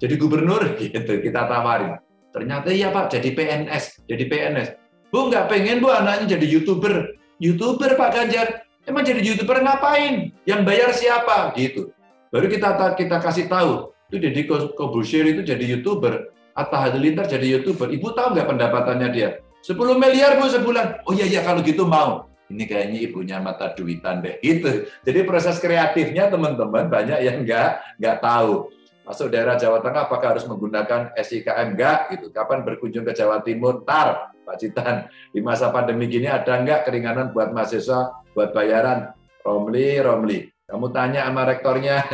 Jadi 0.00 0.14
gubernur 0.16 0.64
gitu 0.80 1.12
kita 1.20 1.48
tawarin. 1.48 2.00
Ternyata 2.32 2.72
iya 2.72 2.88
pak 2.92 3.12
jadi 3.12 3.36
PNS, 3.36 4.04
jadi 4.08 4.24
PNS. 4.28 4.68
Bu 5.12 5.28
nggak 5.28 5.48
pengen 5.48 5.84
bu 5.84 5.92
anaknya 5.92 6.36
jadi 6.36 6.46
youtuber. 6.46 7.20
Youtuber 7.40 7.96
Pak 7.96 8.10
Ganjar, 8.12 8.68
Emang 8.88 9.04
jadi 9.04 9.20
youtuber 9.20 9.60
ngapain? 9.60 10.32
Yang 10.48 10.60
bayar 10.64 10.90
siapa? 10.96 11.52
Gitu. 11.52 11.92
Baru 12.32 12.46
kita 12.48 12.96
kita 12.96 13.16
kasih 13.20 13.46
tahu. 13.50 13.92
Itu 14.10 14.16
Deddy 14.18 14.42
Kobusier 14.74 15.26
itu 15.30 15.44
jadi 15.46 15.62
youtuber. 15.62 16.32
Atta 16.56 16.88
Halilintar 16.88 17.30
jadi 17.30 17.58
youtuber. 17.58 17.92
Ibu 17.92 18.10
tahu 18.16 18.34
nggak 18.34 18.48
pendapatannya 18.48 19.08
dia? 19.14 19.30
10 19.62 19.76
miliar 20.00 20.40
bu 20.40 20.48
sebulan. 20.48 21.04
Oh 21.04 21.12
iya 21.12 21.28
iya 21.28 21.40
kalau 21.44 21.60
gitu 21.60 21.84
mau. 21.84 22.26
Ini 22.50 22.66
kayaknya 22.66 22.98
ibunya 23.06 23.36
mata 23.38 23.70
duitan 23.76 24.24
deh. 24.24 24.42
Itu. 24.42 24.90
Jadi 25.06 25.20
proses 25.22 25.62
kreatifnya 25.62 26.26
teman-teman 26.26 26.90
banyak 26.90 27.22
yang 27.22 27.46
nggak 27.46 28.00
nggak 28.02 28.16
tahu. 28.18 28.74
Masuk 29.10 29.26
daerah 29.26 29.58
Jawa 29.58 29.82
Tengah 29.82 30.06
apakah 30.06 30.38
harus 30.38 30.46
menggunakan 30.46 31.10
SIKM? 31.18 31.74
Enggak. 31.74 32.14
Gitu. 32.14 32.30
Kapan 32.30 32.62
berkunjung 32.62 33.02
ke 33.02 33.10
Jawa 33.10 33.42
Timur? 33.42 33.82
Tar, 33.82 34.30
Pak 34.46 34.54
Citan. 34.62 35.10
Di 35.34 35.42
masa 35.42 35.74
pandemi 35.74 36.06
gini 36.06 36.30
ada 36.30 36.62
nggak 36.62 36.86
keringanan 36.86 37.34
buat 37.34 37.50
mahasiswa 37.50 38.22
buat 38.38 38.54
bayaran. 38.54 39.10
Romli, 39.42 39.98
Romli, 39.98 40.46
kamu 40.70 40.94
tanya 40.94 41.26
sama 41.26 41.42
rektornya, 41.48 42.04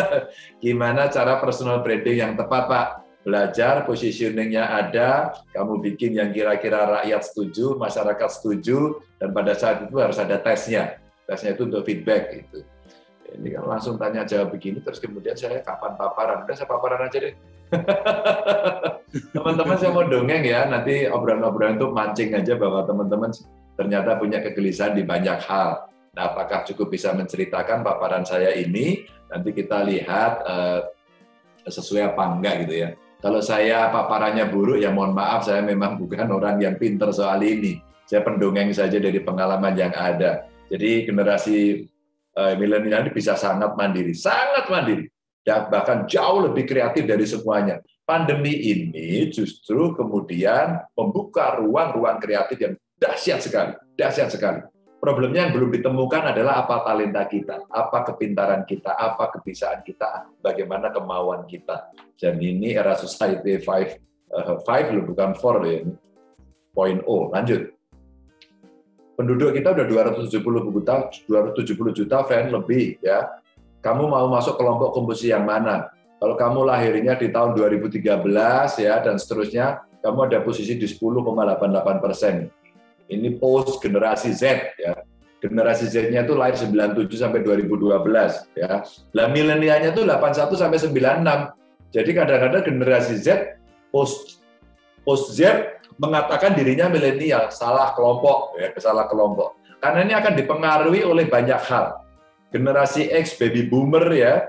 gimana 0.64 1.06
cara 1.06 1.38
personal 1.38 1.80
branding 1.80 2.18
yang 2.18 2.32
tepat, 2.34 2.62
Pak? 2.66 2.86
Belajar, 3.24 3.88
positioningnya 3.88 4.68
ada, 4.68 5.32
kamu 5.54 5.80
bikin 5.80 6.18
yang 6.18 6.28
kira-kira 6.34 7.00
rakyat 7.00 7.24
setuju, 7.24 7.78
masyarakat 7.80 8.28
setuju, 8.28 9.00
dan 9.16 9.32
pada 9.32 9.56
saat 9.56 9.88
itu 9.88 9.96
harus 9.96 10.20
ada 10.20 10.36
tesnya. 10.36 11.00
Tesnya 11.24 11.56
itu 11.56 11.64
untuk 11.64 11.88
feedback. 11.88 12.36
Gitu. 12.36 12.73
Ini 13.34 13.48
kan 13.58 13.64
langsung 13.66 13.98
tanya 13.98 14.22
jawab 14.22 14.54
begini, 14.54 14.78
terus 14.78 15.02
kemudian 15.02 15.34
saya 15.34 15.58
kapan 15.60 15.98
paparan? 15.98 16.46
Udah 16.46 16.54
saya 16.54 16.68
paparan 16.70 17.02
aja 17.02 17.18
deh. 17.18 17.34
teman-teman 19.34 19.76
saya 19.78 19.90
mau 19.90 20.06
dongeng 20.06 20.44
ya, 20.46 20.70
nanti 20.70 21.10
obrolan-obrolan 21.10 21.74
itu 21.74 21.88
mancing 21.90 22.30
aja 22.38 22.54
bahwa 22.54 22.86
teman-teman 22.86 23.30
ternyata 23.74 24.14
punya 24.18 24.38
kegelisahan 24.38 24.94
di 24.94 25.02
banyak 25.02 25.38
hal. 25.42 25.90
Nah, 26.14 26.30
apakah 26.30 26.62
cukup 26.62 26.94
bisa 26.94 27.10
menceritakan 27.10 27.82
paparan 27.82 28.22
saya 28.22 28.54
ini? 28.54 29.02
Nanti 29.26 29.50
kita 29.50 29.82
lihat 29.82 30.32
uh, 30.46 30.80
sesuai 31.66 32.14
apa 32.14 32.22
enggak 32.38 32.54
gitu 32.66 32.74
ya. 32.86 32.88
Kalau 33.18 33.40
saya 33.40 33.88
paparannya 33.88 34.46
buruk, 34.52 34.78
ya 34.78 34.92
mohon 34.92 35.16
maaf, 35.16 35.48
saya 35.48 35.64
memang 35.64 35.96
bukan 35.96 36.28
orang 36.28 36.60
yang 36.60 36.76
pinter 36.76 37.10
soal 37.10 37.40
ini. 37.40 37.80
Saya 38.04 38.20
pendongeng 38.20 38.68
saja 38.70 39.00
dari 39.00 39.16
pengalaman 39.18 39.74
yang 39.74 39.90
ada. 39.96 40.44
Jadi 40.68 41.08
generasi 41.08 41.88
milenial 42.58 43.06
ini 43.06 43.12
bisa 43.14 43.38
sangat 43.38 43.78
mandiri, 43.78 44.10
sangat 44.10 44.66
mandiri, 44.66 45.06
dan 45.46 45.70
bahkan 45.70 46.02
jauh 46.08 46.50
lebih 46.50 46.66
kreatif 46.66 47.06
dari 47.06 47.24
semuanya. 47.24 47.78
Pandemi 48.04 48.52
ini 48.52 49.30
justru 49.32 49.96
kemudian 49.96 50.82
membuka 50.92 51.56
ruang-ruang 51.56 52.20
kreatif 52.20 52.58
yang 52.60 52.74
Dahsyat 52.94 53.40
sekali, 53.42 53.72
dahsyat 53.98 54.30
sekali. 54.30 54.60
Problemnya 54.96 55.44
yang 55.44 55.52
belum 55.52 55.68
ditemukan 55.76 56.32
adalah 56.32 56.64
apa 56.64 56.80
talenta 56.80 57.28
kita, 57.28 57.68
apa 57.68 58.08
kepintaran 58.08 58.64
kita, 58.64 58.96
apa 58.96 59.28
kebisaan 59.36 59.84
kita, 59.84 60.32
bagaimana 60.40 60.88
kemauan 60.88 61.44
kita. 61.44 61.92
Dan 62.16 62.40
ini 62.40 62.72
era 62.72 62.96
society 62.96 63.60
5, 63.60 64.00
uh, 64.32 64.56
5 64.64 64.96
loh, 64.96 65.04
bukan 65.04 65.36
4 65.36 65.60
loh 65.60 65.68
ini. 65.68 65.92
Point 66.72 67.04
O, 67.04 67.28
lanjut. 67.28 67.73
Penduduk 69.14 69.54
kita 69.54 69.70
udah 69.70 69.86
270 69.86 70.42
juta, 70.42 71.06
270 71.30 71.94
juta 71.94 72.16
fan 72.26 72.50
lebih 72.50 72.98
ya. 72.98 73.30
kamu 73.78 74.10
mau 74.10 74.26
masuk 74.32 74.56
kelompok 74.56 74.96
komposisi 74.96 75.30
yang 75.30 75.44
mana. 75.44 75.92
Kalau 76.18 76.40
kamu 76.40 76.64
lahirnya 76.66 77.14
di 77.20 77.28
tahun 77.28 77.52
2013 77.52 78.00
ya 78.80 78.94
dan 79.04 79.20
seterusnya, 79.20 79.84
kamu 80.00 80.18
ada 80.24 80.40
posisi 80.40 80.74
di 80.80 80.88
10,88 80.88 82.00
persen. 82.00 82.48
Ini 83.12 83.36
post 83.36 83.84
generasi 83.84 84.32
Z 84.32 84.72
ya. 84.80 85.04
Generasi 85.44 85.92
Z-nya 85.92 86.24
itu 86.24 86.32
lahir 86.32 86.56
97 86.56 87.04
sampai 87.20 87.44
2012 87.44 88.56
ya. 88.56 88.80
Lah 89.12 89.26
milenialnya 89.28 89.92
itu 89.92 90.00
81 90.08 90.56
sampai 90.56 90.80
96. 90.80 91.92
Jadi 91.92 92.10
kadang-kadang 92.16 92.62
generasi 92.64 93.20
Z 93.20 93.60
post 93.92 94.40
post 95.04 95.36
Z 95.36 95.73
mengatakan 95.98 96.54
dirinya 96.58 96.90
milenial, 96.90 97.50
salah 97.54 97.94
kelompok 97.94 98.58
ya, 98.58 98.70
salah 98.78 99.06
kelompok. 99.06 99.58
Karena 99.78 100.00
ini 100.02 100.14
akan 100.16 100.32
dipengaruhi 100.34 101.02
oleh 101.04 101.28
banyak 101.28 101.60
hal. 101.68 102.00
Generasi 102.50 103.10
X 103.10 103.36
baby 103.36 103.66
boomer 103.66 104.06
ya, 104.14 104.48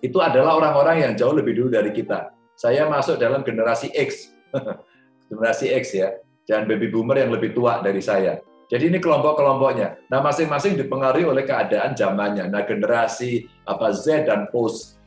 itu 0.00 0.16
adalah 0.18 0.56
orang-orang 0.56 1.04
yang 1.04 1.12
jauh 1.14 1.36
lebih 1.36 1.56
dulu 1.56 1.68
dari 1.72 1.92
kita. 1.92 2.32
Saya 2.56 2.88
masuk 2.88 3.20
dalam 3.20 3.44
generasi 3.44 3.92
X. 3.92 4.32
generasi 5.30 5.72
X 5.76 5.84
ya. 5.96 6.16
Jangan 6.48 6.66
baby 6.66 6.88
boomer 6.88 7.20
yang 7.20 7.30
lebih 7.30 7.52
tua 7.52 7.84
dari 7.84 8.00
saya. 8.00 8.40
Jadi 8.70 8.86
ini 8.86 8.98
kelompok-kelompoknya. 9.02 10.08
Nah, 10.08 10.22
masing-masing 10.22 10.78
dipengaruhi 10.78 11.26
oleh 11.26 11.42
keadaan 11.42 11.94
zamannya. 11.94 12.46
Nah, 12.46 12.62
generasi 12.62 13.46
apa 13.66 13.90
Z 13.90 14.30
dan 14.30 14.46
post 14.50 15.00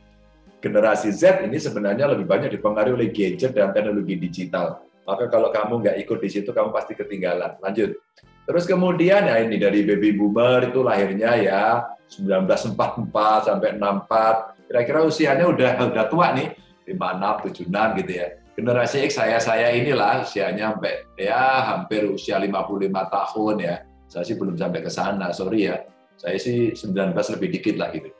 generasi 0.64 1.12
Z 1.12 1.44
ini 1.44 1.60
sebenarnya 1.60 2.08
lebih 2.08 2.24
banyak 2.24 2.56
dipengaruhi 2.56 2.96
oleh 2.96 3.08
gadget 3.12 3.52
dan 3.52 3.76
teknologi 3.76 4.16
digital. 4.16 4.80
Maka 5.04 5.28
kalau 5.28 5.52
kamu 5.52 5.84
nggak 5.84 5.96
ikut 6.04 6.18
di 6.20 6.28
situ, 6.32 6.50
kamu 6.50 6.72
pasti 6.72 6.96
ketinggalan. 6.96 7.60
Lanjut. 7.60 8.00
Terus 8.44 8.64
kemudian 8.68 9.24
ya 9.24 9.40
ini 9.40 9.56
dari 9.56 9.84
baby 9.84 10.12
boomer 10.12 10.68
itu 10.68 10.84
lahirnya 10.84 11.32
ya 11.40 11.64
1944 12.08 13.48
sampai 13.48 13.76
64. 13.76 14.68
Kira-kira 14.68 15.00
usianya 15.04 15.44
udah 15.48 15.70
udah 15.92 16.04
tua 16.12 16.32
nih, 16.36 16.52
56, 16.88 17.64
76 17.68 18.00
gitu 18.04 18.12
ya 18.20 18.28
generasi 18.54 19.02
X 19.10 19.18
saya 19.18 19.38
saya 19.42 19.74
inilah 19.74 20.22
usianya 20.22 20.74
sampai 20.74 20.94
ya 21.18 21.74
hampir 21.74 22.06
usia 22.06 22.38
55 22.38 22.86
tahun 22.90 23.56
ya. 23.58 23.76
Saya 24.06 24.22
sih 24.22 24.38
belum 24.38 24.54
sampai 24.54 24.80
ke 24.86 24.90
sana, 24.90 25.34
sorry 25.34 25.66
ya. 25.66 25.82
Saya 26.14 26.38
sih 26.38 26.70
19 26.70 27.34
lebih 27.34 27.48
dikit 27.58 27.74
lah 27.82 27.90
gitu. 27.90 28.14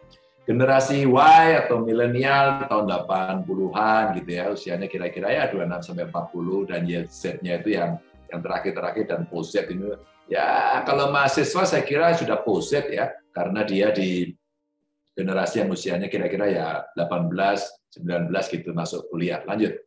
Generasi 0.44 1.08
Y 1.08 1.46
atau 1.56 1.80
milenial 1.80 2.68
tahun 2.68 2.84
80-an 2.84 4.20
gitu 4.20 4.30
ya, 4.30 4.44
usianya 4.52 4.88
kira-kira 4.92 5.32
ya 5.32 5.48
26 5.48 5.88
sampai 5.88 6.04
40 6.12 6.68
dan 6.68 6.80
ya 6.84 7.00
Z-nya 7.08 7.52
itu 7.64 7.68
yang 7.72 7.96
yang 8.28 8.40
terakhir-terakhir 8.44 9.04
dan 9.08 9.20
post 9.24 9.56
Z 9.56 9.72
ini 9.72 9.96
ya 10.28 10.80
kalau 10.84 11.08
mahasiswa 11.08 11.64
saya 11.64 11.84
kira 11.86 12.12
sudah 12.12 12.44
post 12.44 12.76
Z 12.76 12.92
ya 12.92 13.08
karena 13.32 13.64
dia 13.64 13.88
di 13.88 14.36
generasi 15.14 15.62
yang 15.62 15.70
usianya 15.70 16.12
kira-kira 16.12 16.50
ya 16.50 16.68
18 16.92 17.30
19 18.02 18.34
gitu 18.50 18.74
masuk 18.74 19.06
kuliah. 19.06 19.46
Lanjut. 19.46 19.78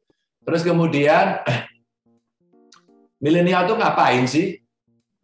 Terus 0.48 0.64
kemudian 0.64 1.44
milenial 3.24 3.68
tuh 3.68 3.76
ngapain 3.76 4.24
sih? 4.24 4.56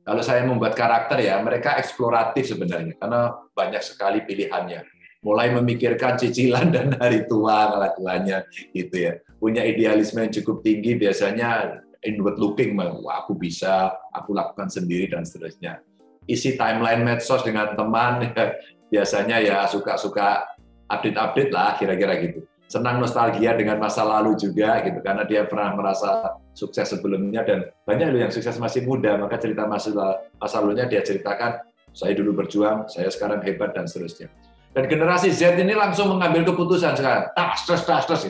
Kalau 0.04 0.20
saya 0.20 0.44
membuat 0.44 0.76
karakter 0.76 1.24
ya, 1.24 1.40
mereka 1.40 1.80
eksploratif 1.80 2.52
sebenarnya 2.52 3.00
karena 3.00 3.40
banyak 3.56 3.80
sekali 3.80 4.20
pilihannya. 4.28 4.84
Mulai 5.24 5.56
memikirkan 5.56 6.20
cicilan 6.20 6.70
dan 6.76 7.00
hari 7.00 7.24
tua 7.26 7.72
kelakuannya 7.72 8.44
gitu 8.76 8.96
ya. 8.96 9.14
Punya 9.40 9.64
idealisme 9.64 10.20
yang 10.20 10.34
cukup 10.36 10.60
tinggi 10.64 11.00
biasanya 11.00 11.80
inward 12.04 12.36
looking, 12.36 12.76
wah 12.76 13.24
aku 13.24 13.40
bisa, 13.40 13.96
aku 14.12 14.36
lakukan 14.36 14.68
sendiri 14.68 15.08
dan 15.16 15.24
seterusnya. 15.24 15.80
Isi 16.28 16.60
timeline 16.60 17.04
medsos 17.04 17.44
dengan 17.44 17.76
teman 17.76 18.24
ya, 18.36 18.60
biasanya 18.92 19.40
ya 19.40 19.58
suka-suka 19.68 20.44
update-update 20.92 21.52
lah 21.52 21.80
kira-kira 21.80 22.20
gitu. 22.20 22.44
Senang 22.68 23.00
nostalgia 23.00 23.56
dengan 23.56 23.80
masa 23.80 24.04
lalu 24.04 24.36
juga 24.36 24.84
gitu. 24.84 25.00
Karena 25.04 25.24
dia 25.24 25.48
pernah 25.48 25.72
merasa 25.76 26.36
sukses 26.52 26.92
sebelumnya 26.92 27.44
dan 27.48 27.72
banyak 27.88 28.08
loh 28.12 28.20
yang 28.28 28.34
sukses 28.34 28.56
masih 28.60 28.84
muda. 28.84 29.16
Maka 29.20 29.40
cerita 29.40 29.68
masa 29.68 29.92
masa 30.40 30.60
lalunya 30.60 30.88
dia 30.88 31.04
ceritakan 31.04 31.64
saya 31.94 32.18
dulu 32.18 32.44
berjuang 32.44 32.90
saya 32.90 33.08
sekarang 33.14 33.46
hebat 33.46 33.78
dan 33.78 33.86
seterusnya 33.86 34.28
dan 34.74 34.90
generasi 34.90 35.30
Z 35.30 35.54
ini 35.62 35.78
langsung 35.78 36.10
mengambil 36.10 36.50
keputusan 36.50 36.98
sekarang. 36.98 37.30
Tas 37.38 37.62
tas 37.62 37.82
tas 37.86 38.06
tas 38.10 38.22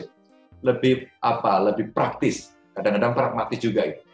lebih 0.60 1.08
apa? 1.24 1.72
Lebih 1.72 1.96
praktis. 1.96 2.52
Kadang-kadang 2.76 3.16
pragmatis 3.16 3.60
juga 3.60 3.88
itu. 3.88 4.04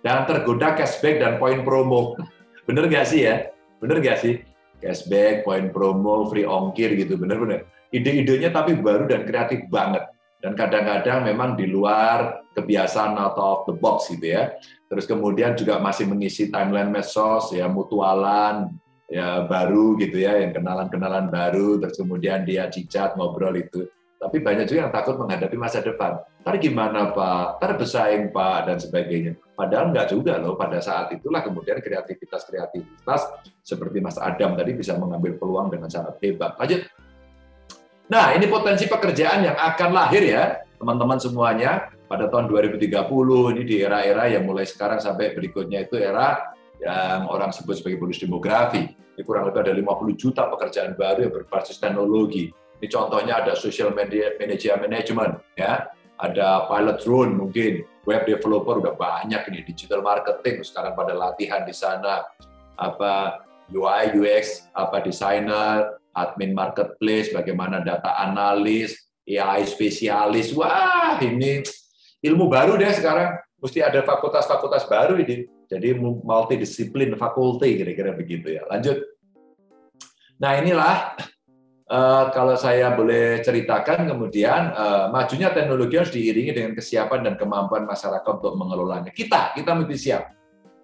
Dan 0.00 0.24
tergoda 0.24 0.72
cashback 0.72 1.20
dan 1.20 1.36
poin 1.36 1.60
promo. 1.60 2.16
Bener 2.68 2.88
gak 2.88 3.08
sih 3.08 3.28
ya? 3.28 3.52
Bener 3.84 4.00
gak 4.00 4.24
sih? 4.24 4.40
Cashback 4.80 5.44
poin 5.44 5.68
promo 5.68 6.24
free 6.32 6.48
ongkir 6.48 6.96
gitu. 6.96 7.20
Bener-bener 7.20 7.68
ide-idenya 7.92 8.48
tapi 8.48 8.76
baru 8.80 9.04
dan 9.04 9.28
kreatif 9.28 9.68
banget. 9.68 10.08
Dan 10.40 10.56
kadang-kadang 10.56 11.24
memang 11.24 11.56
di 11.56 11.68
luar 11.68 12.44
kebiasaan 12.52 13.16
out 13.16 13.36
of 13.36 13.64
the 13.68 13.76
box 13.76 14.12
gitu 14.12 14.36
ya. 14.36 14.56
Terus 14.88 15.04
kemudian 15.04 15.56
juga 15.56 15.80
masih 15.80 16.04
mengisi 16.08 16.52
timeline 16.52 16.92
medsos 16.92 17.52
ya 17.52 17.64
mutualan 17.68 18.72
ya 19.08 19.44
baru 19.44 19.96
gitu 20.00 20.16
ya 20.16 20.40
yang 20.40 20.56
kenalan-kenalan 20.56 21.28
baru 21.28 21.76
terus 21.80 21.96
kemudian 22.00 22.42
dia 22.48 22.68
cicat 22.68 23.16
ngobrol 23.16 23.54
itu. 23.56 23.88
Tapi 24.24 24.40
banyak 24.40 24.64
juga 24.64 24.88
yang 24.88 24.94
takut 24.94 25.20
menghadapi 25.20 25.52
masa 25.60 25.84
depan. 25.84 26.16
Ntar 26.40 26.56
gimana 26.56 27.12
Pak? 27.12 27.60
Ntar 27.60 27.76
bersaing 27.76 28.32
Pak 28.32 28.58
dan 28.64 28.76
sebagainya. 28.80 29.36
Padahal 29.52 29.92
enggak 29.92 30.16
juga 30.16 30.40
loh. 30.40 30.56
Pada 30.56 30.80
saat 30.80 31.12
itulah 31.12 31.44
kemudian 31.44 31.76
kreativitas-kreativitas 31.84 33.20
seperti 33.60 34.00
Mas 34.00 34.16
Adam 34.16 34.56
tadi 34.56 34.72
bisa 34.72 34.96
mengambil 34.96 35.36
peluang 35.36 35.68
dengan 35.68 35.92
sangat 35.92 36.16
hebat. 36.24 36.56
Lanjut. 36.56 36.88
Nah, 38.08 38.32
ini 38.32 38.48
potensi 38.48 38.88
pekerjaan 38.88 39.44
yang 39.44 39.56
akan 39.56 39.90
lahir 39.92 40.24
ya, 40.24 40.60
teman-teman 40.76 41.16
semuanya 41.16 41.88
pada 42.04 42.28
tahun 42.28 42.52
2030 42.52 42.92
ini 43.56 43.62
di 43.64 43.76
era-era 43.80 44.28
yang 44.28 44.44
mulai 44.44 44.68
sekarang 44.68 45.00
sampai 45.00 45.32
berikutnya 45.32 45.88
itu 45.88 45.96
era 45.96 46.52
yang 46.82 47.30
orang 47.30 47.54
sebut 47.54 47.78
sebagai 47.78 48.00
bonus 48.02 48.18
demografi. 48.22 48.90
Ini 49.14 49.22
kurang 49.22 49.46
lebih 49.46 49.62
ada 49.62 49.72
50 49.74 50.18
juta 50.18 50.42
pekerjaan 50.50 50.98
baru 50.98 51.30
yang 51.30 51.34
berbasis 51.34 51.78
teknologi. 51.78 52.50
Ini 52.82 52.86
contohnya 52.90 53.44
ada 53.46 53.54
social 53.54 53.94
media 53.94 54.34
manager 54.34 54.74
management 54.82 55.38
ya, 55.54 55.86
ada 56.18 56.66
pilot 56.66 56.98
drone 57.02 57.32
mungkin, 57.38 57.86
web 58.02 58.26
developer 58.26 58.82
udah 58.82 58.94
banyak 58.98 59.42
ini, 59.54 59.60
digital 59.62 60.02
marketing 60.02 60.66
sekarang 60.66 60.98
pada 60.98 61.14
latihan 61.14 61.62
di 61.62 61.74
sana, 61.74 62.26
apa 62.74 63.44
UI 63.70 64.18
UX, 64.18 64.66
apa 64.74 65.00
desainer, 65.00 65.94
admin 66.14 66.54
marketplace, 66.54 67.30
bagaimana 67.30 67.82
data 67.82 68.18
analis, 68.18 68.98
AI 69.24 69.64
spesialis. 69.64 70.52
Wah, 70.54 71.16
ini 71.22 71.64
ilmu 72.22 72.50
baru 72.50 72.76
deh 72.76 72.92
sekarang. 72.92 73.40
Mesti 73.64 73.80
ada 73.80 74.04
fakultas-fakultas 74.04 74.84
baru 74.84 75.16
ini. 75.16 75.48
Jadi 75.64 75.96
multidisiplin 75.96 77.16
fakulti 77.16 77.80
kira-kira 77.80 78.12
begitu 78.12 78.60
ya. 78.60 78.68
Lanjut. 78.68 79.00
Nah 80.36 80.60
inilah 80.60 81.16
uh, 81.88 82.28
kalau 82.36 82.60
saya 82.60 82.92
boleh 82.92 83.40
ceritakan 83.40 84.04
kemudian 84.04 84.76
uh, 84.76 85.08
majunya 85.08 85.48
teknologi 85.48 85.96
harus 85.96 86.12
diiringi 86.12 86.52
dengan 86.52 86.72
kesiapan 86.76 87.24
dan 87.24 87.34
kemampuan 87.40 87.88
masyarakat 87.88 88.28
untuk 88.28 88.52
mengelolanya. 88.60 89.08
Kita, 89.08 89.56
kita 89.56 89.72
mesti 89.72 89.96
siap. 89.96 90.36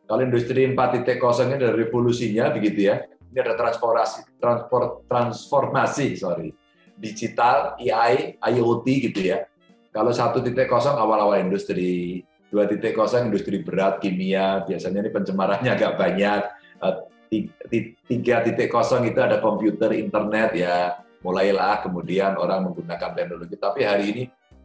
Kalau 0.09 0.25
industri 0.25 0.65
4.0 0.65 1.21
ini 1.21 1.55
ada 1.61 1.71
revolusinya 1.77 2.49
begitu 2.51 2.89
ya 2.89 3.05
ini 3.31 3.39
ada 3.39 3.55
transformasi 3.55 4.27
transport 4.43 5.07
transformasi 5.07 6.19
sorry 6.19 6.51
digital 6.99 7.79
AI 7.79 8.37
IoT 8.43 8.87
gitu 9.11 9.21
ya 9.31 9.47
kalau 9.95 10.11
satu 10.11 10.43
titik 10.43 10.67
kosong 10.67 10.99
awal-awal 10.99 11.39
industri 11.39 12.23
dua 12.51 12.67
titik 12.67 12.99
kosong 12.99 13.31
industri 13.31 13.63
berat 13.63 14.03
kimia 14.03 14.67
biasanya 14.67 15.07
ini 15.07 15.11
pencemarannya 15.15 15.71
agak 15.71 15.95
banyak. 15.97 16.43
Eh, 16.83 16.97
tiga 18.11 18.43
titik 18.43 18.69
kosong 18.69 19.07
itu 19.07 19.23
ada 19.23 19.39
komputer 19.39 19.95
internet 19.95 20.51
ya. 20.53 20.99
Mulailah 21.23 21.87
kemudian 21.87 22.35
orang 22.35 22.67
menggunakan 22.67 23.15
teknologi. 23.15 23.55
Tapi 23.55 23.81
hari 23.87 24.05
ini 24.11 24.23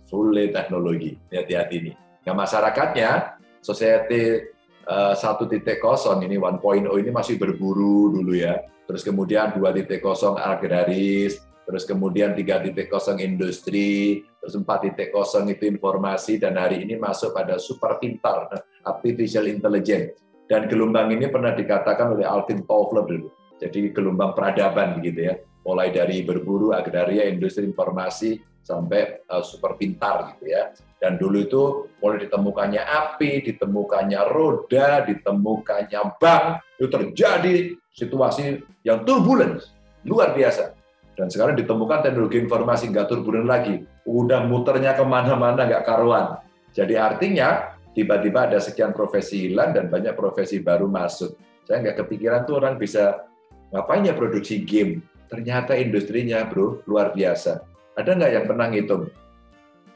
fully 0.09 0.49
teknologi. 0.49 1.13
Hati-hati 1.29 1.75
ini 1.77 1.93
nah 2.25 2.33
masyarakatnya 2.33 3.37
society 3.61 4.55
Eh, 4.85 5.13
satu 5.17 5.49
titik 5.49 5.81
kosong 5.81 6.29
ini 6.29 6.37
1.0 6.37 6.85
ini 7.01 7.09
masih 7.09 7.41
berburu 7.41 8.13
dulu 8.13 8.37
ya. 8.37 8.61
Terus 8.85 9.01
kemudian 9.01 9.57
dua 9.57 9.73
titik 9.73 9.97
kosong 9.97 10.37
agraris, 10.37 11.41
terus 11.65 11.83
kemudian 11.83 12.37
tiga 12.37 12.61
titik 12.61 12.87
kosong 12.87 13.19
industri, 13.19 14.21
terus 14.39 14.53
empat 14.53 14.85
titik 14.85 15.09
kosong 15.09 15.49
itu 15.49 15.65
informasi 15.65 16.37
dan 16.37 16.55
hari 16.61 16.85
ini 16.85 16.95
masuk 16.95 17.33
pada 17.33 17.57
super 17.57 17.97
pintar 17.97 18.47
artificial 18.85 19.49
intelligence. 19.49 20.21
Dan 20.45 20.69
gelombang 20.69 21.09
ini 21.09 21.25
pernah 21.25 21.57
dikatakan 21.57 22.13
oleh 22.13 22.25
Alvin 22.25 22.61
Toffler 22.69 23.01
dulu. 23.09 23.33
Jadi 23.57 23.89
gelombang 23.89 24.37
peradaban 24.37 25.01
begitu 25.01 25.33
ya. 25.33 25.35
Mulai 25.65 25.89
dari 25.89 26.21
berburu, 26.21 26.69
agraria, 26.77 27.25
industri 27.25 27.65
informasi 27.65 28.37
sampai 28.61 29.25
uh, 29.25 29.41
super 29.41 29.73
pintar 29.73 30.37
gitu 30.37 30.53
ya. 30.53 30.69
Dan 31.01 31.17
dulu 31.17 31.37
itu 31.41 31.63
mulai 31.97 32.29
ditemukannya 32.29 32.81
api, 32.85 33.41
ditemukannya 33.41 34.21
roda, 34.29 35.01
ditemukannya 35.09 36.01
bank, 36.21 36.45
itu 36.77 36.85
terjadi 36.89 37.55
situasi 37.89 38.61
yang 38.85 39.01
turbulence, 39.01 39.73
luar 40.05 40.37
biasa. 40.37 40.74
Dan 41.15 41.31
sekarang 41.31 41.55
ditemukan 41.55 42.03
teknologi 42.03 42.37
informasi 42.43 42.91
nggak 42.91 43.07
turbulen 43.07 43.47
lagi. 43.47 43.79
Udah 44.03 44.43
muternya 44.43 44.93
ke 44.93 45.03
mana-mana 45.07 45.63
nggak 45.63 45.87
karuan. 45.87 46.43
Jadi 46.75 46.99
artinya 46.99 47.79
tiba-tiba 47.95 48.51
ada 48.51 48.59
sekian 48.59 48.91
profesi 48.91 49.47
hilang 49.47 49.71
dan 49.71 49.87
banyak 49.87 50.11
profesi 50.11 50.59
baru 50.59 50.91
masuk. 50.91 51.39
Saya 51.63 51.81
nggak 51.81 52.03
kepikiran 52.03 52.43
tuh 52.43 52.59
orang 52.59 52.75
bisa 52.75 53.23
ngapain 53.71 54.03
ya 54.03 54.11
produksi 54.11 54.67
game. 54.67 54.99
Ternyata 55.31 55.79
industrinya 55.79 56.43
bro 56.45 56.83
luar 56.85 57.15
biasa. 57.15 57.63
Ada 57.95 58.11
nggak 58.11 58.31
yang 58.35 58.45
pernah 58.45 58.67
ngitung? 58.67 59.03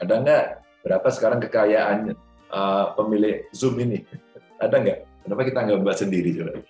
Ada 0.00 0.14
nggak 0.24 0.44
berapa 0.80 1.08
sekarang 1.12 1.38
kekayaan 1.44 2.16
uh, 2.48 2.96
pemilik 2.96 3.44
Zoom 3.52 3.76
ini? 3.76 4.00
Ada 4.64 4.80
nggak? 4.80 4.98
Kenapa 5.28 5.42
kita 5.44 5.58
nggak 5.68 5.80
buat 5.84 5.96
sendiri 6.00 6.32
coba? 6.40 6.64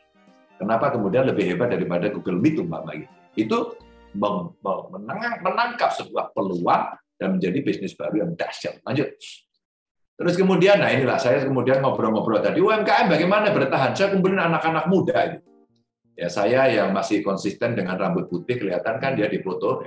Kenapa 0.60 0.86
kemudian 0.92 1.24
lebih 1.24 1.48
hebat 1.48 1.72
daripada 1.72 2.10
Google 2.12 2.36
Meet 2.36 2.60
umpamanya? 2.60 3.08
Itu 3.32 3.78
menangkap 4.14 5.90
sebuah 5.94 6.34
peluang 6.34 6.96
dan 7.20 7.36
menjadi 7.36 7.58
bisnis 7.60 7.94
baru 7.94 8.26
yang 8.26 8.32
dahsyat. 8.34 8.80
Lanjut. 8.82 9.12
Terus 10.20 10.34
kemudian, 10.36 10.84
nah 10.84 10.92
inilah 10.92 11.16
saya 11.16 11.48
kemudian 11.48 11.80
ngobrol-ngobrol 11.80 12.44
tadi, 12.44 12.60
UMKM 12.60 13.08
bagaimana 13.08 13.48
bertahan? 13.56 13.96
Saya 13.96 14.12
kumpulin 14.12 14.36
anak-anak 14.36 14.84
muda. 14.92 15.40
Ya 16.12 16.28
saya 16.28 16.68
yang 16.68 16.92
masih 16.92 17.24
konsisten 17.24 17.72
dengan 17.72 17.96
rambut 17.96 18.28
putih, 18.28 18.60
kelihatan 18.60 19.00
kan 19.00 19.16
dia 19.16 19.32
di 19.32 19.40
foto. 19.40 19.80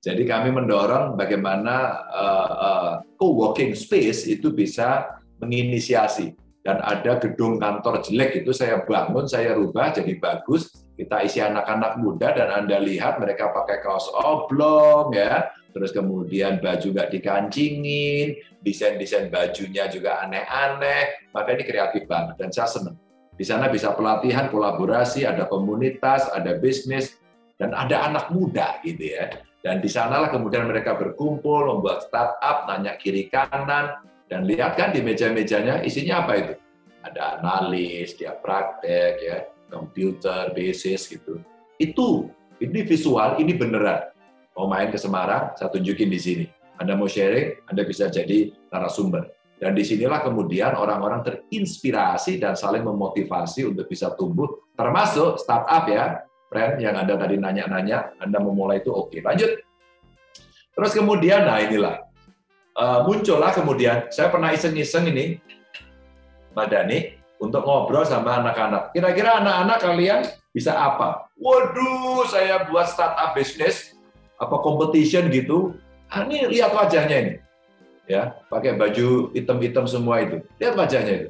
Jadi 0.00 0.24
kami 0.24 0.48
mendorong 0.48 1.12
bagaimana 1.12 1.92
uh, 2.08 2.52
uh, 2.56 2.92
co-working 3.20 3.76
space 3.76 4.24
itu 4.24 4.48
bisa 4.48 5.20
menginisiasi 5.44 6.32
dan 6.64 6.80
ada 6.80 7.20
gedung 7.20 7.60
kantor 7.60 8.00
jelek 8.00 8.40
itu 8.40 8.56
saya 8.56 8.80
bangun, 8.84 9.28
saya 9.28 9.52
rubah 9.56 9.92
jadi 9.92 10.16
bagus. 10.16 10.72
Kita 11.00 11.24
isi 11.24 11.40
anak-anak 11.40 11.96
muda 11.96 12.28
dan 12.36 12.52
Anda 12.52 12.76
lihat 12.76 13.16
mereka 13.24 13.48
pakai 13.56 13.80
kaos 13.80 14.12
oblong 14.12 15.16
ya, 15.16 15.48
terus 15.72 15.96
kemudian 15.96 16.60
baju 16.60 16.92
nggak 16.92 17.08
dikancingin, 17.16 18.36
desain-desain 18.60 19.32
bajunya 19.32 19.88
juga 19.88 20.20
aneh-aneh, 20.20 21.32
maka 21.32 21.56
ini 21.56 21.64
kreatif 21.64 22.04
banget 22.04 22.36
dan 22.36 22.52
saya 22.52 22.68
senang. 22.68 23.00
Di 23.32 23.48
sana 23.48 23.72
bisa 23.72 23.96
pelatihan, 23.96 24.52
kolaborasi, 24.52 25.24
ada 25.24 25.48
komunitas, 25.48 26.28
ada 26.28 26.60
bisnis, 26.60 27.16
dan 27.56 27.72
ada 27.72 28.04
anak 28.04 28.28
muda 28.28 28.76
gitu 28.84 29.16
ya. 29.16 29.40
Dan 29.64 29.80
di 29.80 29.88
sanalah 29.88 30.28
kemudian 30.28 30.68
mereka 30.68 31.00
berkumpul, 31.00 31.64
membuat 31.64 32.04
startup, 32.04 32.68
nanya 32.68 33.00
kiri 33.00 33.32
kanan, 33.32 34.04
dan 34.28 34.44
lihat 34.44 34.76
kan 34.76 34.92
di 34.92 35.00
meja-mejanya 35.00 35.80
isinya 35.80 36.28
apa 36.28 36.32
itu? 36.36 36.54
Ada 37.00 37.40
analis, 37.40 38.12
dia 38.20 38.36
praktek, 38.36 39.12
ya, 39.24 39.48
komputer, 39.70 40.50
basis 40.52 41.06
gitu. 41.06 41.40
Itu, 41.78 42.28
ini 42.60 42.84
visual, 42.84 43.38
ini 43.40 43.54
beneran 43.56 44.10
mau 44.60 44.68
main 44.68 44.92
ke 44.92 44.98
Semarang, 45.00 45.56
saya 45.56 45.72
tunjukin 45.72 46.12
di 46.12 46.20
sini. 46.20 46.44
Anda 46.76 46.96
mau 46.96 47.08
sharing, 47.08 47.64
Anda 47.68 47.88
bisa 47.88 48.12
jadi 48.12 48.52
narasumber. 48.68 49.32
Dan 49.60 49.76
di 49.76 49.84
sinilah 49.84 50.24
kemudian 50.24 50.72
orang-orang 50.72 51.20
terinspirasi 51.20 52.40
dan 52.40 52.56
saling 52.56 52.80
memotivasi 52.84 53.68
untuk 53.68 53.88
bisa 53.88 54.12
tumbuh, 54.16 54.68
termasuk 54.76 55.36
startup 55.36 55.84
ya, 55.88 56.24
friend 56.48 56.80
yang 56.80 56.96
Anda 56.96 57.20
tadi 57.20 57.36
nanya-nanya, 57.36 58.16
Anda 58.20 58.40
memulai 58.40 58.80
itu 58.80 58.92
oke. 58.92 59.20
Lanjut. 59.20 59.60
Terus 60.72 60.92
kemudian, 60.96 61.44
nah 61.44 61.60
inilah, 61.60 62.08
uh, 62.76 63.04
muncullah 63.04 63.52
kemudian, 63.52 64.08
saya 64.08 64.32
pernah 64.32 64.48
iseng-iseng 64.52 65.04
ini, 65.12 65.36
Madani, 66.56 67.19
untuk 67.40 67.64
ngobrol 67.64 68.04
sama 68.04 68.44
anak-anak. 68.44 68.92
Kira-kira 68.92 69.40
anak-anak 69.40 69.78
kalian 69.80 70.20
bisa 70.52 70.76
apa? 70.76 71.26
Waduh, 71.40 72.28
saya 72.28 72.68
buat 72.68 72.86
startup 72.92 73.32
bisnis, 73.32 73.96
apa 74.36 74.60
competition 74.60 75.32
gitu. 75.32 75.74
Ah, 76.12 76.28
ini 76.28 76.46
lihat 76.52 76.76
wajahnya 76.76 77.16
ini. 77.16 77.34
Ya, 78.04 78.36
pakai 78.52 78.76
baju 78.76 79.32
hitam-hitam 79.32 79.88
semua 79.88 80.20
itu. 80.20 80.44
Lihat 80.60 80.76
wajahnya 80.76 81.12
itu. 81.24 81.28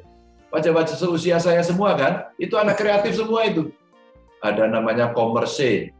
Wajah-wajah 0.51 0.97
seusia 0.99 1.39
saya 1.39 1.63
semua 1.63 1.95
kan? 1.95 2.27
Itu 2.35 2.59
anak 2.59 2.75
kreatif 2.75 3.15
semua 3.15 3.47
itu. 3.47 3.71
Ada 4.43 4.67
namanya 4.67 5.15
Komerse. 5.15 5.95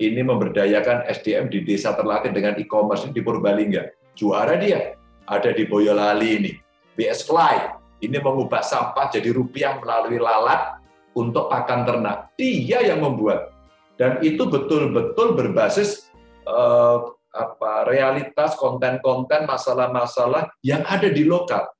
Ini 0.00 0.20
memberdayakan 0.24 1.06
SDM 1.06 1.52
di 1.52 1.62
desa 1.62 1.94
terlatih 1.94 2.34
dengan 2.34 2.58
e-commerce 2.58 3.06
di 3.12 3.20
Purbalingga. 3.22 3.94
Juara 4.18 4.58
dia. 4.58 4.98
Ada 5.28 5.54
di 5.54 5.68
Boyolali 5.68 6.30
ini. 6.40 6.52
BS 6.96 7.28
Fly. 7.28 7.81
Ini 8.02 8.18
mengubah 8.18 8.66
sampah 8.66 9.14
jadi 9.14 9.30
rupiah 9.30 9.78
melalui 9.78 10.18
lalat 10.18 10.82
untuk 11.14 11.46
pakan 11.46 11.86
ternak. 11.86 12.34
Dia 12.34 12.82
yang 12.82 12.98
membuat. 12.98 13.54
Dan 13.94 14.18
itu 14.26 14.42
betul-betul 14.50 15.38
berbasis 15.38 16.10
uh, 16.42 17.14
apa 17.32 17.86
realitas 17.86 18.58
konten-konten 18.58 19.46
masalah-masalah 19.46 20.50
yang 20.66 20.82
ada 20.82 21.06
di 21.08 21.22
lokal. 21.22 21.70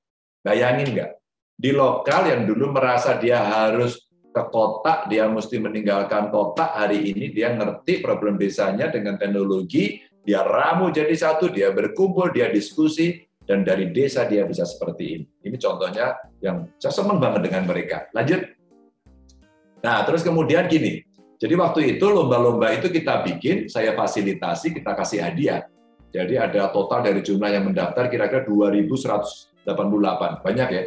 Bayangin 0.40 0.94
nggak? 0.94 1.10
Di 1.58 1.70
lokal 1.74 2.30
yang 2.30 2.46
dulu 2.46 2.70
merasa 2.70 3.18
dia 3.18 3.42
harus 3.42 3.98
ke 4.32 4.42
kota, 4.48 5.04
dia 5.12 5.28
mesti 5.28 5.60
meninggalkan 5.60 6.32
kota, 6.32 6.72
hari 6.72 7.12
ini 7.12 7.34
dia 7.36 7.52
ngerti 7.52 8.00
problem 8.00 8.40
desanya 8.40 8.88
dengan 8.88 9.20
teknologi, 9.20 10.00
dia 10.24 10.40
ramu 10.40 10.88
jadi 10.88 11.12
satu, 11.12 11.52
dia 11.52 11.68
berkumpul, 11.68 12.32
dia 12.32 12.48
diskusi, 12.48 13.28
dan 13.44 13.60
dari 13.60 13.92
desa 13.92 14.24
dia 14.24 14.48
bisa 14.48 14.64
seperti 14.64 15.04
ini. 15.20 15.26
Ini 15.42 15.58
contohnya 15.58 16.14
yang 16.38 16.70
saya 16.78 16.94
senang 16.94 17.18
banget 17.18 17.50
dengan 17.50 17.66
mereka. 17.66 18.06
Lanjut. 18.14 18.46
Nah, 19.82 20.06
terus 20.06 20.22
kemudian 20.22 20.70
gini, 20.70 21.02
jadi 21.42 21.58
waktu 21.58 21.98
itu 21.98 22.06
lomba-lomba 22.06 22.70
itu 22.70 22.86
kita 22.86 23.26
bikin, 23.26 23.66
saya 23.66 23.98
fasilitasi, 23.98 24.78
kita 24.78 24.94
kasih 24.94 25.26
hadiah. 25.26 25.66
Jadi 26.14 26.38
ada 26.38 26.70
total 26.70 27.02
dari 27.02 27.18
jumlah 27.18 27.50
yang 27.50 27.66
mendaftar 27.66 28.06
kira-kira 28.06 28.46
2.188. 28.46 30.46
Banyak 30.46 30.68
ya. 30.70 30.84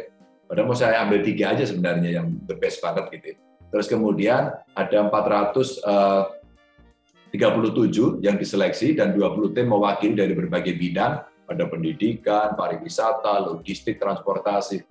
Padahal 0.48 0.64
mau 0.64 0.72
saya 0.72 1.04
ambil 1.04 1.20
tiga 1.20 1.52
aja 1.52 1.68
sebenarnya 1.68 2.22
yang 2.22 2.40
the 2.48 2.56
best 2.56 2.80
banget 2.80 3.04
gitu. 3.12 3.36
Terus 3.68 3.84
kemudian 3.84 4.48
ada 4.72 4.98
437 5.12 7.36
eh, 7.36 8.24
yang 8.24 8.40
diseleksi 8.40 8.96
dan 8.96 9.12
20 9.12 9.52
tim 9.52 9.68
mewakili 9.68 10.16
dari 10.16 10.32
berbagai 10.32 10.72
bidang, 10.72 11.20
ada 11.46 11.64
pendidikan, 11.70 12.58
pariwisata, 12.58 13.38
logistik, 13.46 14.02
transportasi. 14.02 14.82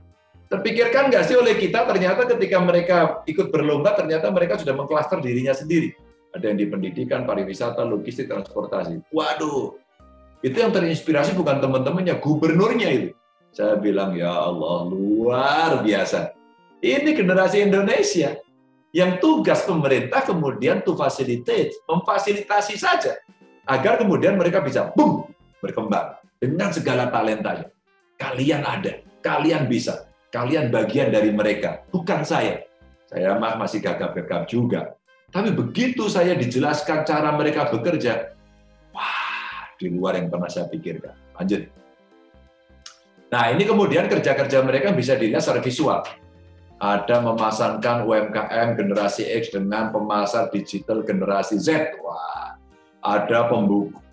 Terpikirkan 0.46 1.12
nggak 1.12 1.24
sih 1.26 1.36
oleh 1.36 1.58
kita 1.58 1.84
ternyata 1.90 2.24
ketika 2.30 2.58
mereka 2.62 2.98
ikut 3.28 3.50
berlomba 3.50 3.98
ternyata 3.98 4.30
mereka 4.30 4.62
sudah 4.62 4.78
mengklaster 4.78 5.20
dirinya 5.20 5.52
sendiri. 5.52 5.92
Ada 6.36 6.52
yang 6.52 6.58
di 6.60 6.68
pendidikan, 6.68 7.24
pariwisata, 7.24 7.82
logistik, 7.84 8.28
transportasi. 8.28 9.04
Waduh, 9.10 9.80
itu 10.44 10.58
yang 10.60 10.72
terinspirasi 10.76 11.32
bukan 11.34 11.64
teman-temannya, 11.64 12.20
gubernurnya 12.20 12.90
itu. 12.92 13.10
Saya 13.56 13.80
bilang, 13.80 14.12
ya 14.20 14.32
Allah, 14.32 14.84
luar 14.84 15.80
biasa. 15.80 16.36
Ini 16.84 17.16
generasi 17.16 17.64
Indonesia 17.64 18.36
yang 18.92 19.16
tugas 19.24 19.64
pemerintah 19.64 20.28
kemudian 20.28 20.84
to 20.84 20.94
facilitate, 21.00 21.72
memfasilitasi 21.88 22.76
saja 22.76 23.16
agar 23.66 23.98
kemudian 23.98 24.38
mereka 24.38 24.62
bisa 24.62 24.92
boom 24.94 25.26
berkembang 25.64 26.25
dengan 26.46 26.70
segala 26.70 27.10
talentanya. 27.10 27.74
Kalian 28.22 28.62
ada, 28.62 29.02
kalian 29.26 29.66
bisa. 29.66 30.06
Kalian 30.30 30.70
bagian 30.70 31.10
dari 31.10 31.34
mereka, 31.34 31.82
bukan 31.90 32.22
saya. 32.22 32.62
Saya 33.10 33.34
masih 33.40 33.82
gagap-gagap 33.82 34.46
juga. 34.46 34.94
Tapi 35.34 35.52
begitu 35.52 36.06
saya 36.06 36.38
dijelaskan 36.38 37.02
cara 37.04 37.34
mereka 37.34 37.68
bekerja, 37.74 38.36
wah, 38.94 39.72
di 39.76 39.90
luar 39.90 40.22
yang 40.22 40.30
pernah 40.30 40.48
saya 40.48 40.70
pikirkan. 40.70 41.16
Lanjut. 41.36 41.68
Nah, 43.34 43.52
ini 43.52 43.66
kemudian 43.66 44.06
kerja-kerja 44.06 44.62
mereka 44.62 44.94
bisa 44.94 45.18
dilihat 45.18 45.44
secara 45.44 45.60
visual. 45.60 46.00
Ada 46.76 47.24
memasangkan 47.24 48.06
UMKM 48.06 48.76
generasi 48.76 49.28
X 49.42 49.56
dengan 49.56 49.90
pemasar 49.90 50.52
digital 50.52 51.02
generasi 51.04 51.60
Z. 51.60 52.00
Wah, 52.04 52.60
ada 53.04 53.48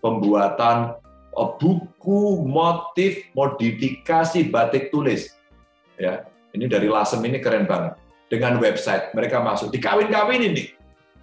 pembuatan 0.02 0.94
oh, 0.94 1.01
buku 1.32 2.44
motif 2.44 3.32
modifikasi 3.32 4.52
batik 4.52 4.92
tulis. 4.92 5.32
Ya 5.96 6.28
ini 6.52 6.68
dari 6.68 6.88
Lasem 6.88 7.24
ini 7.24 7.40
keren 7.40 7.64
banget. 7.64 7.96
Dengan 8.28 8.56
website 8.60 9.12
mereka 9.12 9.44
masuk 9.44 9.72
dikawin-kawin 9.72 10.52
ini 10.52 10.72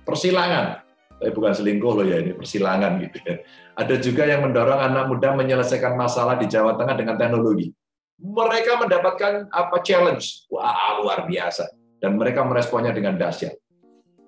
persilangan. 0.05 0.85
Tapi 1.19 1.35
bukan 1.35 1.51
selingkuh 1.51 1.93
loh 1.99 2.05
ya 2.05 2.21
ini 2.21 2.31
persilangan 2.33 3.01
gitu 3.01 3.17
ya. 3.25 3.35
Ada 3.77 3.95
juga 3.99 4.23
yang 4.25 4.45
mendorong 4.45 4.79
anak 4.79 5.05
muda 5.09 5.35
menyelesaikan 5.35 5.97
masalah 5.97 6.39
di 6.39 6.47
Jawa 6.47 6.79
Tengah 6.79 6.95
dengan 6.95 7.19
teknologi. 7.19 7.73
Mereka 8.19 8.79
mendapatkan 8.79 9.47
apa 9.51 9.77
challenge. 9.83 10.47
Wah 10.51 11.01
luar 11.01 11.27
biasa. 11.27 11.69
Dan 11.99 12.15
mereka 12.15 12.47
meresponnya 12.47 12.95
dengan 12.95 13.19
dahsyat. 13.19 13.57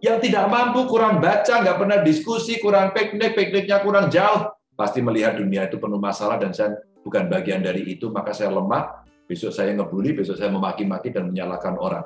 Yang 0.02 0.28
tidak 0.28 0.50
mampu 0.50 0.90
kurang 0.90 1.22
baca 1.22 1.62
nggak 1.62 1.78
pernah 1.78 2.02
diskusi 2.02 2.58
kurang 2.58 2.92
piknik 2.92 3.38
pikniknya 3.38 3.80
kurang 3.86 4.10
jauh 4.10 4.50
pasti 4.82 5.06
melihat 5.06 5.38
dunia 5.38 5.70
itu 5.70 5.78
penuh 5.78 6.02
masalah 6.02 6.42
dan 6.42 6.50
saya 6.58 6.82
bukan 7.06 7.30
bagian 7.30 7.62
dari 7.62 7.86
itu 7.86 8.10
maka 8.10 8.34
saya 8.34 8.50
lemah 8.50 9.06
besok 9.30 9.54
saya 9.54 9.72
ngebully, 9.72 10.12
besok 10.12 10.36
saya 10.36 10.50
memaki-maki 10.52 11.14
dan 11.14 11.32
menyalahkan 11.32 11.80
orang. 11.80 12.04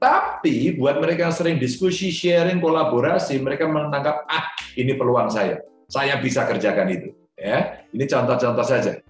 Tapi 0.00 0.78
buat 0.80 0.96
mereka 0.96 1.28
yang 1.28 1.36
sering 1.36 1.60
diskusi, 1.60 2.08
sharing, 2.08 2.64
kolaborasi, 2.64 3.36
mereka 3.44 3.68
menangkap, 3.68 4.24
ah 4.24 4.48
ini 4.78 4.96
peluang 4.96 5.28
saya. 5.28 5.60
saya 5.92 6.16
bisa 6.16 6.48
kerjakan 6.48 6.88
itu. 6.88 7.12
Ya, 7.36 7.84
ini 7.92 8.08
contoh-contoh 8.08 8.64
saja. 8.64 9.04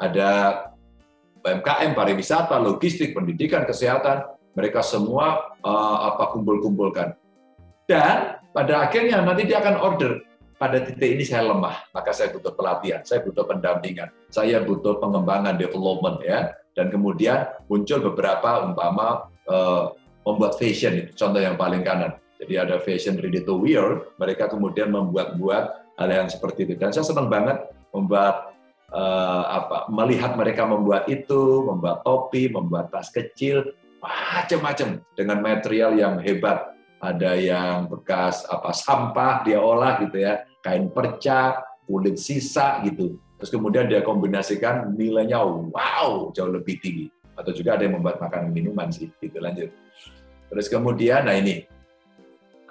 Ada 0.00 0.30
UMKM, 1.44 1.92
pariwisata, 1.92 2.56
logistik, 2.56 3.12
pendidikan, 3.12 3.68
kesehatan, 3.68 4.24
mereka 4.56 4.80
semua 4.80 5.52
uh, 5.60 5.98
apa 6.08 6.32
kumpul-kumpulkan. 6.32 7.12
Dan 7.84 8.40
pada 8.56 8.88
akhirnya 8.88 9.20
nanti 9.20 9.44
dia 9.44 9.60
akan 9.60 9.76
order 9.76 10.24
pada 10.62 10.78
titik 10.78 11.18
ini 11.18 11.26
saya 11.26 11.50
lemah, 11.50 11.90
maka 11.90 12.14
saya 12.14 12.30
butuh 12.30 12.54
pelatihan, 12.54 13.02
saya 13.02 13.26
butuh 13.26 13.42
pendampingan, 13.50 14.14
saya 14.30 14.62
butuh 14.62 15.02
pengembangan 15.02 15.58
development 15.58 16.22
ya. 16.22 16.54
Dan 16.78 16.86
kemudian 16.86 17.50
muncul 17.66 17.98
beberapa 17.98 18.62
umpama 18.62 19.26
uh, 19.50 19.90
membuat 20.22 20.54
fashion 20.54 21.02
itu 21.02 21.10
contoh 21.18 21.42
yang 21.42 21.58
paling 21.58 21.82
kanan. 21.82 22.14
Jadi 22.38 22.54
ada 22.62 22.78
fashion 22.78 23.18
ready 23.18 23.42
to 23.42 23.58
wear, 23.58 24.06
mereka 24.22 24.46
kemudian 24.46 24.94
membuat-buat 24.94 25.98
hal 25.98 26.08
yang 26.08 26.30
seperti 26.30 26.70
itu. 26.70 26.74
Dan 26.78 26.94
saya 26.94 27.10
senang 27.10 27.26
banget 27.26 27.58
membuat 27.90 28.54
uh, 28.94 29.44
apa 29.50 29.90
melihat 29.90 30.38
mereka 30.38 30.62
membuat 30.62 31.10
itu, 31.10 31.66
membuat 31.66 32.06
topi, 32.06 32.46
membuat 32.46 32.94
tas 32.94 33.10
kecil, 33.10 33.74
macam-macam 33.98 35.02
dengan 35.18 35.38
material 35.42 35.90
yang 35.98 36.14
hebat. 36.22 36.70
Ada 37.02 37.34
yang 37.34 37.90
bekas 37.90 38.46
apa 38.46 38.70
sampah 38.70 39.42
dia 39.42 39.58
olah 39.58 39.98
gitu 40.06 40.22
ya, 40.22 40.46
kain 40.62 40.86
perca, 40.86 41.58
kulit 41.82 42.14
sisa 42.14 42.78
gitu. 42.86 43.18
Terus 43.42 43.50
kemudian 43.50 43.90
dia 43.90 44.06
kombinasikan 44.06 44.94
nilainya 44.94 45.42
wow 45.42 46.30
jauh 46.30 46.54
lebih 46.54 46.78
tinggi. 46.78 47.10
Atau 47.34 47.50
juga 47.50 47.74
ada 47.74 47.82
yang 47.82 47.98
membuat 47.98 48.22
makanan 48.22 48.54
minuman 48.54 48.86
sih. 48.94 49.10
Gitu 49.18 49.34
lanjut. 49.42 49.74
Terus 50.46 50.70
kemudian, 50.70 51.26
nah 51.26 51.34
ini, 51.34 51.66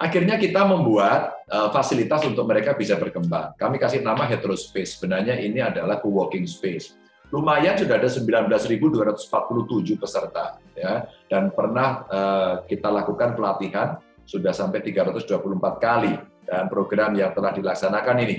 akhirnya 0.00 0.40
kita 0.40 0.64
membuat 0.64 1.44
uh, 1.52 1.68
fasilitas 1.68 2.24
untuk 2.24 2.48
mereka 2.48 2.72
bisa 2.72 2.96
berkembang. 2.96 3.52
Kami 3.60 3.76
kasih 3.76 4.00
nama 4.00 4.24
Heterospace. 4.24 4.96
Sebenarnya 4.96 5.36
ini 5.36 5.60
adalah 5.60 6.00
co-working 6.00 6.48
space. 6.48 6.96
Lumayan 7.32 7.76
sudah 7.80 7.96
ada 7.96 8.12
19.247 8.12 9.96
peserta 9.96 10.60
ya 10.76 11.08
dan 11.32 11.48
pernah 11.48 12.04
uh, 12.12 12.54
kita 12.68 12.92
lakukan 12.92 13.32
pelatihan 13.32 13.96
sudah 14.32 14.56
sampai 14.56 14.80
324 14.80 15.28
kali 15.76 16.16
dan 16.48 16.72
program 16.72 17.12
yang 17.12 17.36
telah 17.36 17.52
dilaksanakan 17.52 18.16
ini 18.24 18.38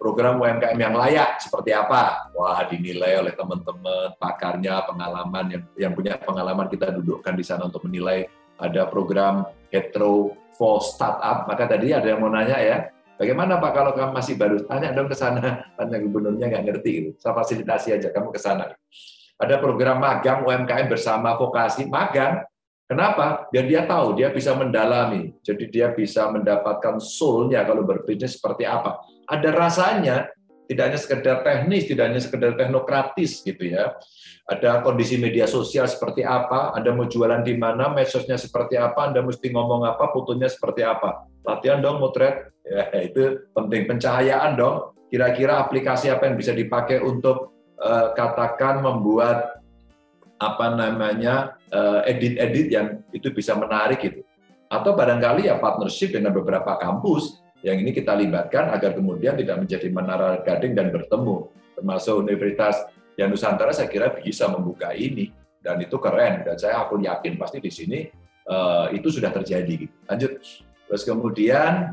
program 0.00 0.40
UMKM 0.40 0.80
yang 0.80 0.96
layak 0.96 1.36
seperti 1.44 1.76
apa? 1.76 2.32
Wah, 2.32 2.64
dinilai 2.64 3.20
oleh 3.20 3.36
teman-teman 3.36 4.16
pakarnya, 4.16 4.88
pengalaman 4.88 5.44
yang 5.52 5.64
yang 5.76 5.92
punya 5.92 6.16
pengalaman 6.16 6.72
kita 6.72 6.88
dudukkan 6.96 7.36
di 7.36 7.44
sana 7.44 7.68
untuk 7.68 7.84
menilai 7.84 8.24
ada 8.56 8.88
program 8.88 9.44
hetero 9.68 10.32
for 10.56 10.80
startup. 10.80 11.44
Maka 11.44 11.68
tadi 11.68 11.92
ada 11.92 12.08
yang 12.08 12.24
mau 12.24 12.32
nanya 12.32 12.56
ya, 12.56 12.76
bagaimana 13.20 13.60
Pak 13.60 13.72
kalau 13.76 13.92
kamu 13.92 14.16
masih 14.16 14.34
baru? 14.40 14.64
Tanya 14.64 14.96
dong 14.96 15.12
ke 15.12 15.16
sana, 15.20 15.60
tanya 15.76 16.00
gubernurnya 16.00 16.48
nggak 16.48 16.64
ngerti. 16.64 16.90
Gitu. 16.96 17.10
Saya 17.20 17.36
fasilitasi 17.36 17.88
aja, 18.00 18.08
kamu 18.08 18.32
ke 18.32 18.40
sana. 18.40 18.72
Ada 19.40 19.60
program 19.60 20.00
magang 20.00 20.48
UMKM 20.48 20.88
bersama 20.88 21.36
vokasi 21.36 21.84
magang. 21.84 22.40
Kenapa? 22.90 23.46
Biar 23.54 23.70
dia 23.70 23.86
tahu, 23.86 24.18
dia 24.18 24.34
bisa 24.34 24.50
mendalami. 24.58 25.30
Jadi 25.46 25.70
dia 25.70 25.94
bisa 25.94 26.26
mendapatkan 26.26 26.98
soul-nya 26.98 27.62
kalau 27.62 27.86
berbisnis 27.86 28.34
seperti 28.34 28.66
apa. 28.66 28.98
Ada 29.30 29.54
rasanya, 29.54 30.26
tidak 30.66 30.90
hanya 30.90 30.98
sekedar 30.98 31.36
teknis, 31.46 31.86
tidak 31.86 32.10
hanya 32.10 32.18
sekedar 32.18 32.58
teknokratis 32.58 33.46
gitu 33.46 33.62
ya 33.70 33.94
ada 34.50 34.82
kondisi 34.82 35.14
media 35.14 35.46
sosial 35.46 35.86
seperti 35.86 36.26
apa, 36.26 36.74
Anda 36.74 36.90
mau 36.90 37.06
jualan 37.06 37.46
di 37.46 37.54
mana, 37.54 37.94
medsosnya 37.94 38.34
seperti 38.34 38.74
apa, 38.74 39.06
Anda 39.06 39.22
mesti 39.22 39.46
ngomong 39.46 39.86
apa, 39.86 40.10
fotonya 40.10 40.50
seperti 40.50 40.82
apa. 40.82 41.22
Latihan 41.46 41.78
dong 41.78 42.02
motret, 42.02 42.50
ya 42.66 42.90
itu 42.98 43.46
penting. 43.54 43.86
Pencahayaan 43.86 44.58
dong, 44.58 44.98
kira-kira 45.06 45.62
aplikasi 45.62 46.10
apa 46.10 46.26
yang 46.26 46.34
bisa 46.34 46.50
dipakai 46.50 46.98
untuk 46.98 47.54
uh, 47.78 48.10
katakan 48.18 48.82
membuat 48.82 49.59
apa 50.40 50.72
namanya 50.72 51.60
eh, 51.68 52.16
edit-edit 52.16 52.66
yang 52.72 52.86
itu 53.12 53.28
bisa 53.28 53.52
menarik 53.54 54.00
itu. 54.00 54.24
Atau 54.72 54.96
barangkali 54.96 55.52
ya 55.52 55.60
partnership 55.60 56.16
dengan 56.16 56.32
beberapa 56.32 56.80
kampus 56.80 57.44
yang 57.60 57.76
ini 57.76 57.92
kita 57.92 58.16
libatkan 58.16 58.72
agar 58.72 58.96
kemudian 58.96 59.36
tidak 59.36 59.60
menjadi 59.60 59.92
menara 59.92 60.40
gading 60.40 60.72
dan 60.72 60.88
bertemu 60.88 61.52
termasuk 61.76 62.24
Universitas 62.24 62.88
yang 63.20 63.28
Nusantara 63.28 63.76
saya 63.76 63.92
kira 63.92 64.08
bisa 64.16 64.48
membuka 64.48 64.96
ini 64.96 65.28
dan 65.60 65.76
itu 65.76 66.00
keren 66.00 66.40
dan 66.48 66.56
saya 66.56 66.80
aku 66.80 66.96
yakin 67.04 67.36
pasti 67.36 67.60
di 67.60 67.68
sini 67.68 68.08
uh, 68.48 68.88
itu 68.96 69.12
sudah 69.12 69.28
terjadi. 69.28 69.84
Lanjut. 70.08 70.40
Terus 70.88 71.02
kemudian 71.04 71.92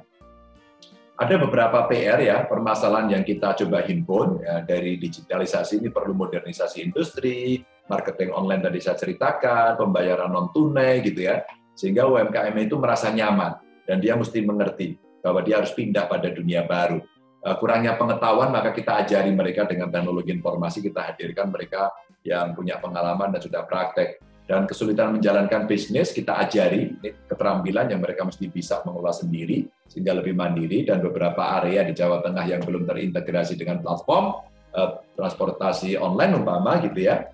ada 1.18 1.36
beberapa 1.42 1.84
PR 1.90 2.22
ya 2.22 2.38
permasalahan 2.46 3.20
yang 3.20 3.24
kita 3.26 3.58
coba 3.66 3.84
himpun 3.84 4.40
ya, 4.40 4.64
dari 4.64 4.96
digitalisasi 5.02 5.82
ini 5.82 5.90
perlu 5.90 6.14
modernisasi 6.14 6.86
industri, 6.86 7.66
marketing 7.88 8.36
online 8.36 8.62
tadi 8.62 8.80
saya 8.84 9.00
ceritakan, 9.00 9.80
pembayaran 9.80 10.30
non 10.32 10.52
tunai 10.52 11.00
gitu 11.02 11.28
ya, 11.28 11.44
sehingga 11.74 12.06
UMKM 12.06 12.56
itu 12.60 12.76
merasa 12.78 13.10
nyaman 13.10 13.58
dan 13.88 13.98
dia 14.04 14.14
mesti 14.20 14.44
mengerti 14.44 15.00
bahwa 15.24 15.42
dia 15.42 15.64
harus 15.64 15.72
pindah 15.74 16.06
pada 16.06 16.28
dunia 16.30 16.68
baru. 16.68 17.00
Eh, 17.48 17.56
kurangnya 17.62 17.96
pengetahuan 17.96 18.52
maka 18.52 18.76
kita 18.76 19.00
ajari 19.08 19.32
mereka 19.32 19.64
dengan 19.64 19.88
teknologi 19.88 20.36
informasi 20.36 20.84
kita 20.84 21.14
hadirkan 21.14 21.48
mereka 21.48 21.96
yang 22.28 22.52
punya 22.52 22.76
pengalaman 22.78 23.32
dan 23.32 23.42
sudah 23.42 23.64
praktek. 23.64 24.20
Dan 24.48 24.64
kesulitan 24.64 25.12
menjalankan 25.12 25.68
bisnis 25.68 26.16
kita 26.16 26.40
ajari 26.40 26.88
ini 26.88 27.12
keterampilan 27.28 27.92
yang 27.92 28.00
mereka 28.00 28.24
mesti 28.24 28.48
bisa 28.48 28.80
mengelola 28.88 29.12
sendiri 29.12 29.68
sehingga 29.92 30.16
lebih 30.16 30.40
mandiri. 30.40 30.88
Dan 30.88 31.04
beberapa 31.04 31.60
area 31.60 31.84
di 31.84 31.92
Jawa 31.92 32.24
Tengah 32.24 32.48
yang 32.48 32.64
belum 32.64 32.88
terintegrasi 32.88 33.60
dengan 33.60 33.84
platform 33.84 34.40
eh, 34.76 34.92
transportasi 35.20 36.00
online 36.00 36.34
umpama 36.40 36.80
gitu 36.80 37.06
ya 37.06 37.28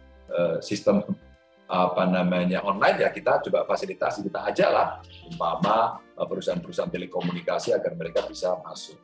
sistem 0.62 1.02
apa 1.70 2.04
namanya 2.06 2.62
online 2.62 3.02
ya 3.02 3.10
kita 3.10 3.42
coba 3.50 3.66
fasilitasi 3.66 4.26
kita 4.28 4.46
ajaklah 4.52 5.02
umpama 5.26 5.98
perusahaan-perusahaan 6.14 6.92
telekomunikasi 6.92 7.74
agar 7.74 7.98
mereka 7.98 8.26
bisa 8.30 8.54
masuk 8.62 9.00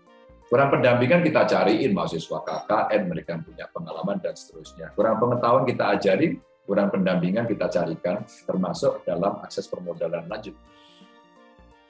Kurang 0.49 0.73
pendampingan 0.73 1.21
kita 1.21 1.45
cariin 1.45 1.93
mahasiswa 1.93 2.41
KKN, 2.41 3.01
mereka 3.05 3.37
punya 3.37 3.69
pengalaman 3.69 4.17
dan 4.17 4.33
seterusnya. 4.33 4.89
Kurang 4.97 5.21
pengetahuan 5.21 5.61
kita 5.61 5.93
ajari, 5.93 6.41
kurang 6.65 6.89
pendampingan 6.89 7.45
kita 7.45 7.69
carikan, 7.69 8.25
termasuk 8.49 9.05
dalam 9.05 9.37
akses 9.45 9.69
permodalan 9.69 10.25
lanjut. 10.25 10.57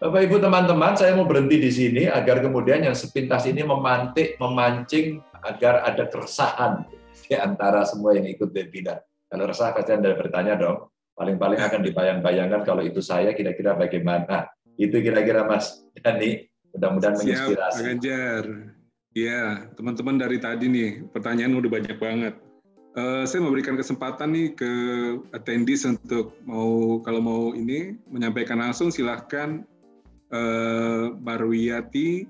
Bapak 0.04 0.22
Ibu 0.28 0.44
teman-teman, 0.44 0.92
saya 1.00 1.16
mau 1.16 1.24
berhenti 1.24 1.56
di 1.56 1.72
sini 1.72 2.04
agar 2.12 2.44
kemudian 2.44 2.84
yang 2.84 2.96
sepintas 3.00 3.48
ini 3.48 3.64
memantik, 3.64 4.36
memancing 4.44 5.24
agar 5.40 5.88
ada 5.88 6.04
keresahan 6.12 6.84
di 7.32 7.40
antara 7.40 7.88
semua 7.88 8.12
yang 8.12 8.28
ikut 8.28 8.52
webinar. 8.52 9.08
Kalau 9.30 9.46
resah 9.46 9.72
pasti 9.72 9.94
Anda 9.94 10.18
bertanya 10.18 10.58
dong, 10.58 10.90
paling-paling 11.14 11.62
akan 11.62 11.82
dibayang-bayangkan 11.86 12.66
kalau 12.66 12.82
itu 12.82 13.00
saya 13.00 13.32
kira-kira 13.38 13.78
bagaimana. 13.78 14.50
Itu 14.80 15.04
kira-kira 15.04 15.46
Mas 15.46 15.86
Dani 16.00 16.50
Mudah-mudahan 16.76 17.16
menginspirasi. 17.18 17.78
Pak 17.82 17.86
Ganjar. 17.86 18.44
Ya, 19.18 19.66
teman-teman 19.74 20.22
dari 20.22 20.38
tadi 20.38 20.70
nih, 20.70 20.90
pertanyaan 21.10 21.58
udah 21.58 21.72
banyak 21.72 21.98
banget. 21.98 22.36
Uh, 22.98 23.26
saya 23.26 23.46
memberikan 23.46 23.78
kesempatan 23.78 24.34
nih 24.34 24.50
ke 24.58 24.72
attendees 25.34 25.86
untuk 25.86 26.34
mau 26.46 26.98
kalau 27.06 27.22
mau 27.22 27.44
ini 27.54 27.98
menyampaikan 28.10 28.58
langsung 28.62 28.90
silahkan 28.90 29.62
uh, 30.34 31.14
Barwiyati, 31.22 32.26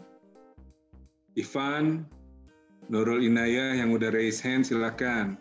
Ivan, 1.40 2.04
Nurul 2.92 3.24
Inaya 3.24 3.76
yang 3.76 3.96
udah 3.96 4.12
raise 4.12 4.44
hand 4.44 4.68
silahkan. 4.68 5.36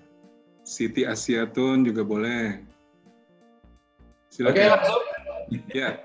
Siti 0.69 1.09
Asiatun 1.09 1.81
juga 1.81 2.05
boleh. 2.05 2.61
Silakan. 4.29 4.53
Oke, 4.53 4.69
langsung. 4.69 5.03
Ya. 5.73 5.97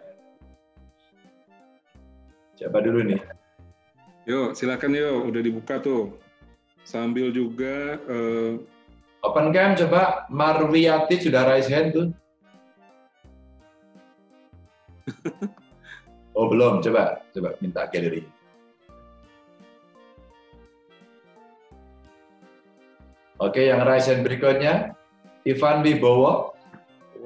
Siapa 2.55 2.79
dulu 2.79 3.03
nih? 3.03 3.19
Yuk, 4.23 4.55
silakan 4.55 4.95
yuk. 4.95 5.27
Udah 5.27 5.41
dibuka 5.43 5.83
tuh. 5.83 6.15
Sambil 6.87 7.35
juga 7.35 7.99
uh... 8.07 8.55
Open 9.23 9.51
cam 9.51 9.75
coba 9.75 10.31
Marwiati 10.31 11.19
sudah 11.19 11.43
raise 11.43 11.67
hand 11.67 11.91
tuh. 11.91 12.07
oh 16.39 16.47
belum, 16.47 16.79
coba 16.79 17.19
coba 17.35 17.55
minta 17.59 17.83
galeri. 17.91 18.23
Oke, 23.43 23.67
yang 23.67 23.83
hand 23.83 24.23
berikutnya 24.23 24.95
Ivan 25.43 25.83
Wibowo. 25.83 26.55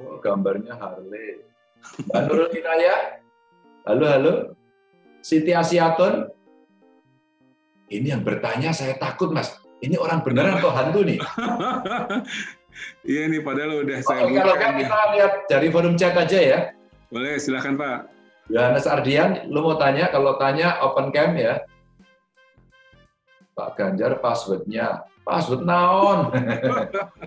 Oh, 0.02 0.18
gambarnya 0.18 0.74
Harley. 0.74 1.46
Mbak 2.10 2.20
Nurul 2.26 2.50
Inaya. 2.58 3.22
Halo, 3.86 4.04
halo. 4.10 4.34
Siti 5.22 5.54
Asiatun. 5.54 6.26
Ini 7.86 8.18
yang 8.18 8.26
bertanya 8.26 8.74
saya 8.74 8.98
takut 8.98 9.30
mas. 9.30 9.62
Ini 9.78 9.94
orang 9.94 10.26
beneran 10.26 10.58
atau 10.58 10.74
hantu 10.74 11.06
nih? 11.06 11.22
iya 13.10 13.30
nih 13.30 13.38
padahal 13.38 13.86
udah 13.86 13.98
saya 14.02 14.26
Oke, 14.26 14.42
kalau 14.42 14.56
kan 14.58 14.74
kita 14.74 14.98
lihat 15.14 15.32
dari 15.46 15.68
forum 15.70 15.94
chat 15.94 16.18
aja 16.18 16.38
ya. 16.42 16.58
Boleh, 17.14 17.38
silakan 17.38 17.78
Pak. 17.78 17.98
Yohanes 18.50 18.90
Ardian, 18.90 19.46
lu 19.54 19.62
mau 19.62 19.78
tanya? 19.78 20.10
Kalau 20.10 20.34
tanya 20.34 20.82
open 20.82 21.14
cam 21.14 21.38
ya. 21.38 21.62
Pak 23.54 23.78
Ganjar 23.78 24.18
passwordnya, 24.18 25.06
password 25.28 25.68
naon. 25.68 26.32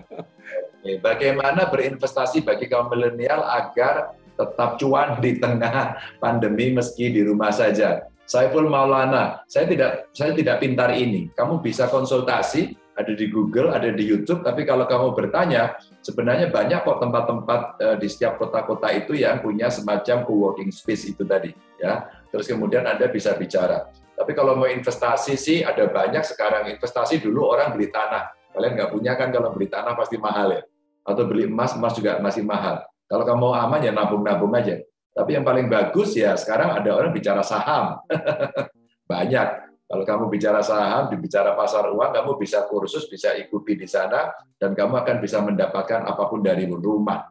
Bagaimana 1.06 1.70
berinvestasi 1.70 2.42
bagi 2.42 2.66
kaum 2.66 2.90
milenial 2.90 3.46
agar 3.46 4.18
tetap 4.34 4.82
cuan 4.82 5.22
di 5.22 5.38
tengah 5.38 5.94
pandemi 6.18 6.74
meski 6.74 7.14
di 7.14 7.22
rumah 7.22 7.54
saja. 7.54 8.10
Pun 8.32 8.66
Maulana, 8.66 9.44
saya 9.44 9.68
tidak 9.68 10.08
saya 10.16 10.32
tidak 10.32 10.58
pintar 10.64 10.96
ini. 10.96 11.28
Kamu 11.36 11.60
bisa 11.60 11.92
konsultasi, 11.92 12.72
ada 12.96 13.12
di 13.12 13.28
Google, 13.28 13.76
ada 13.76 13.92
di 13.92 14.04
YouTube, 14.08 14.40
tapi 14.40 14.64
kalau 14.64 14.88
kamu 14.88 15.12
bertanya, 15.12 15.76
sebenarnya 16.00 16.48
banyak 16.48 16.80
kok 16.80 17.00
tempat-tempat 17.00 17.60
uh, 17.80 17.96
di 18.00 18.08
setiap 18.08 18.40
kota-kota 18.40 18.88
itu 18.92 19.16
yang 19.16 19.44
punya 19.44 19.68
semacam 19.68 20.24
co-working 20.24 20.72
space 20.72 21.12
itu 21.12 21.28
tadi, 21.28 21.52
ya. 21.76 22.08
Terus 22.32 22.48
kemudian 22.48 22.88
Anda 22.88 23.12
bisa 23.12 23.36
bicara. 23.36 23.92
Tapi 24.12 24.32
kalau 24.36 24.54
mau 24.54 24.68
investasi 24.68 25.34
sih 25.40 25.58
ada 25.64 25.88
banyak 25.88 26.22
sekarang 26.22 26.68
investasi 26.72 27.18
dulu 27.18 27.48
orang 27.48 27.72
beli 27.74 27.88
tanah. 27.88 28.32
Kalian 28.52 28.72
nggak 28.76 28.90
punya 28.92 29.12
kan 29.16 29.32
kalau 29.32 29.50
beli 29.50 29.66
tanah 29.72 29.96
pasti 29.96 30.20
mahal 30.20 30.52
ya. 30.52 30.62
Atau 31.02 31.26
beli 31.26 31.48
emas, 31.48 31.74
emas 31.74 31.96
juga 31.96 32.20
masih 32.20 32.44
mahal. 32.44 32.84
Kalau 33.08 33.24
kamu 33.26 33.40
mau 33.40 33.52
aman 33.56 33.80
ya 33.82 33.92
nabung-nabung 33.92 34.52
aja. 34.54 34.78
Tapi 35.12 35.36
yang 35.36 35.44
paling 35.44 35.68
bagus 35.68 36.16
ya 36.16 36.32
sekarang 36.36 36.72
ada 36.72 36.90
orang 36.96 37.12
bicara 37.12 37.44
saham. 37.44 38.00
Banyak. 39.10 39.72
Kalau 39.92 40.08
kamu 40.08 40.24
bicara 40.32 40.64
saham, 40.64 41.12
bicara 41.20 41.52
pasar 41.52 41.92
uang, 41.92 42.16
kamu 42.16 42.40
bisa 42.40 42.64
kursus, 42.64 43.04
bisa 43.12 43.36
ikuti 43.36 43.76
di 43.76 43.84
sana, 43.84 44.32
dan 44.56 44.72
kamu 44.72 45.04
akan 45.04 45.16
bisa 45.20 45.44
mendapatkan 45.44 46.08
apa 46.08 46.32
pun 46.32 46.40
dari 46.40 46.64
rumah. 46.64 47.28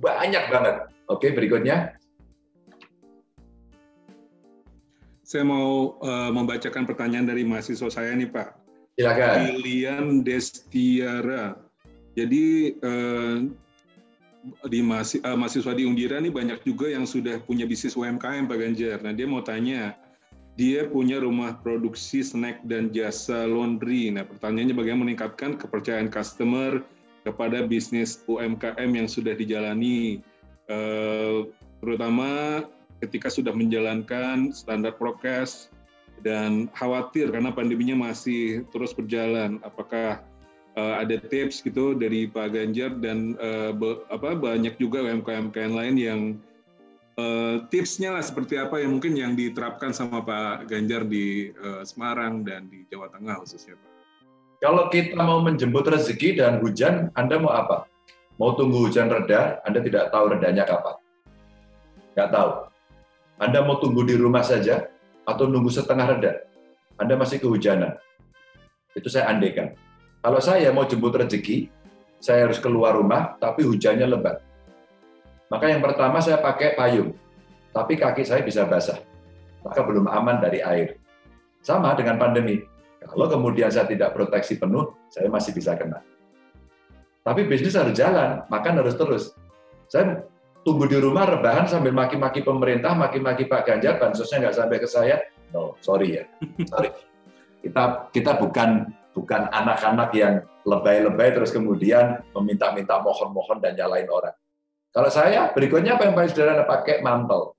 Banyak 0.00 0.44
banget. 0.48 0.76
Oke, 1.04 1.36
berikutnya. 1.36 2.00
Saya 5.28 5.44
mau 5.44 6.00
uh, 6.00 6.32
membacakan 6.32 6.88
pertanyaan 6.88 7.28
dari 7.28 7.44
mahasiswa 7.44 7.92
saya 7.92 8.16
nih 8.16 8.32
Pak. 8.32 8.48
Silakan. 8.96 9.60
Pilihan 9.60 10.04
Destiara. 10.24 11.52
Jadi 12.16 12.72
uh, 12.80 13.44
di 14.72 14.80
uh, 14.80 15.36
mahasiswa 15.36 15.72
di 15.76 15.84
Undira 15.84 16.16
ini 16.16 16.32
banyak 16.32 16.64
juga 16.64 16.88
yang 16.88 17.04
sudah 17.04 17.44
punya 17.44 17.68
bisnis 17.68 17.92
UMKM 17.92 18.48
Pak 18.48 18.56
Ganjar. 18.56 19.04
Nah 19.04 19.12
dia 19.12 19.28
mau 19.28 19.44
tanya, 19.44 19.92
dia 20.56 20.88
punya 20.88 21.20
rumah 21.20 21.60
produksi 21.60 22.24
snack 22.24 22.64
dan 22.64 22.88
jasa 22.88 23.44
laundry. 23.44 24.08
Nah 24.08 24.24
pertanyaannya 24.24 24.80
bagaimana 24.80 25.12
meningkatkan 25.12 25.60
kepercayaan 25.60 26.08
customer 26.08 26.80
kepada 27.28 27.68
bisnis 27.68 28.24
UMKM 28.24 28.96
yang 28.96 29.04
sudah 29.04 29.36
dijalani, 29.36 30.24
uh, 30.72 31.44
terutama 31.84 32.64
ketika 32.98 33.30
sudah 33.30 33.54
menjalankan 33.54 34.50
standar 34.50 34.94
prokes 34.94 35.70
dan 36.22 36.66
khawatir 36.74 37.30
karena 37.30 37.54
pandeminya 37.54 38.10
masih 38.10 38.66
terus 38.74 38.90
berjalan. 38.90 39.62
Apakah 39.62 40.22
uh, 40.74 40.94
ada 40.98 41.18
tips 41.18 41.62
gitu 41.62 41.94
dari 41.94 42.26
Pak 42.26 42.54
Ganjar 42.54 42.94
dan 42.98 43.38
uh, 43.38 43.70
be, 43.74 44.02
apa 44.10 44.34
banyak 44.34 44.78
juga 44.78 45.02
UMKM-UMKM 45.06 45.72
lain 45.74 45.94
yang 45.98 46.20
uh, 47.18 47.62
tipsnya 47.70 48.14
lah 48.18 48.24
seperti 48.24 48.58
apa 48.58 48.82
yang 48.82 48.98
mungkin 48.98 49.14
yang 49.18 49.34
diterapkan 49.38 49.94
sama 49.94 50.22
Pak 50.22 50.70
Ganjar 50.70 51.06
di 51.06 51.54
uh, 51.58 51.82
Semarang 51.82 52.46
dan 52.46 52.70
di 52.70 52.86
Jawa 52.90 53.10
Tengah 53.14 53.42
khususnya 53.42 53.78
Pak. 53.78 53.90
Kalau 54.58 54.90
kita 54.90 55.14
mau 55.22 55.38
menjemput 55.38 55.86
rezeki 55.86 56.42
dan 56.42 56.58
hujan, 56.58 57.14
Anda 57.14 57.38
mau 57.38 57.54
apa? 57.54 57.86
Mau 58.42 58.58
tunggu 58.58 58.90
hujan 58.90 59.06
reda, 59.06 59.62
Anda 59.62 59.78
tidak 59.86 60.10
tahu 60.10 60.34
redanya 60.34 60.66
kapan. 60.66 60.98
Nggak 62.18 62.30
tahu. 62.34 62.50
Anda 63.38 63.62
mau 63.62 63.78
tunggu 63.78 64.02
di 64.02 64.18
rumah 64.18 64.42
saja 64.42 64.90
atau 65.22 65.46
nunggu 65.46 65.70
setengah 65.70 66.18
reda? 66.18 66.32
Anda 66.98 67.14
masih 67.14 67.38
kehujanan. 67.38 67.94
Itu 68.98 69.06
saya 69.06 69.30
andekan. 69.30 69.78
Kalau 70.18 70.42
saya 70.42 70.74
mau 70.74 70.82
jemput 70.82 71.14
rezeki, 71.14 71.70
saya 72.18 72.50
harus 72.50 72.58
keluar 72.58 72.98
rumah, 72.98 73.38
tapi 73.38 73.62
hujannya 73.62 74.10
lebat. 74.10 74.42
Maka 75.46 75.70
yang 75.70 75.78
pertama 75.78 76.18
saya 76.18 76.42
pakai 76.42 76.74
payung, 76.74 77.14
tapi 77.70 77.94
kaki 77.94 78.26
saya 78.26 78.42
bisa 78.42 78.66
basah. 78.66 78.98
Maka 79.62 79.86
belum 79.86 80.10
aman 80.10 80.42
dari 80.42 80.58
air. 80.58 80.98
Sama 81.62 81.94
dengan 81.94 82.18
pandemi. 82.18 82.58
Kalau 82.98 83.30
kemudian 83.30 83.70
saya 83.70 83.86
tidak 83.86 84.18
proteksi 84.18 84.58
penuh, 84.58 84.98
saya 85.08 85.30
masih 85.30 85.54
bisa 85.54 85.78
kena. 85.78 86.02
Tapi 87.22 87.46
bisnis 87.46 87.78
harus 87.78 87.94
jalan, 87.94 88.42
makan 88.50 88.82
harus 88.82 88.98
terus. 88.98 89.24
Saya 89.86 90.26
tunggu 90.68 90.84
di 90.84 91.00
rumah 91.00 91.24
rebahan 91.24 91.64
sambil 91.64 91.96
maki-maki 91.96 92.44
pemerintah, 92.44 92.92
maki-maki 92.92 93.48
Pak 93.48 93.64
Ganjar, 93.64 93.96
bansosnya 93.96 94.44
nggak 94.44 94.56
sampai 94.60 94.76
ke 94.76 94.84
saya. 94.84 95.16
No, 95.48 95.80
sorry 95.80 96.20
ya, 96.20 96.24
sorry. 96.68 96.92
Kita 97.64 98.12
kita 98.12 98.36
bukan 98.36 98.92
bukan 99.16 99.48
anak-anak 99.48 100.12
yang 100.12 100.44
lebay-lebay 100.68 101.32
terus 101.32 101.48
kemudian 101.56 102.20
meminta-minta 102.36 103.00
mohon-mohon 103.00 103.64
dan 103.64 103.80
nyalain 103.80 104.04
orang. 104.12 104.36
Kalau 104.92 105.08
saya 105.08 105.48
berikutnya 105.56 105.96
apa 105.96 106.04
yang 106.04 106.12
paling 106.12 106.28
sederhana 106.28 106.68
pakai 106.68 107.00
mantel. 107.00 107.56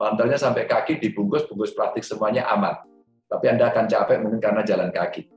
Mantelnya 0.00 0.40
sampai 0.40 0.64
kaki 0.64 1.04
dibungkus 1.04 1.44
bungkus 1.44 1.76
plastik 1.76 2.00
semuanya 2.00 2.48
aman. 2.48 2.80
Tapi 3.28 3.44
Anda 3.44 3.68
akan 3.68 3.84
capek 3.84 4.24
mungkin 4.24 4.40
karena 4.40 4.64
jalan 4.64 4.88
kaki. 4.88 5.28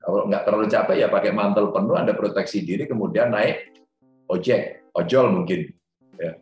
Kalau 0.00 0.24
nggak 0.24 0.42
terlalu 0.48 0.66
capek 0.72 0.96
ya 1.04 1.08
pakai 1.12 1.36
mantel 1.36 1.68
penuh, 1.68 1.96
Anda 2.00 2.16
proteksi 2.16 2.64
diri, 2.64 2.88
kemudian 2.88 3.28
naik 3.28 3.76
ojek, 4.32 4.88
ojol 4.96 5.28
mungkin. 5.28 5.83
Ya, 6.20 6.32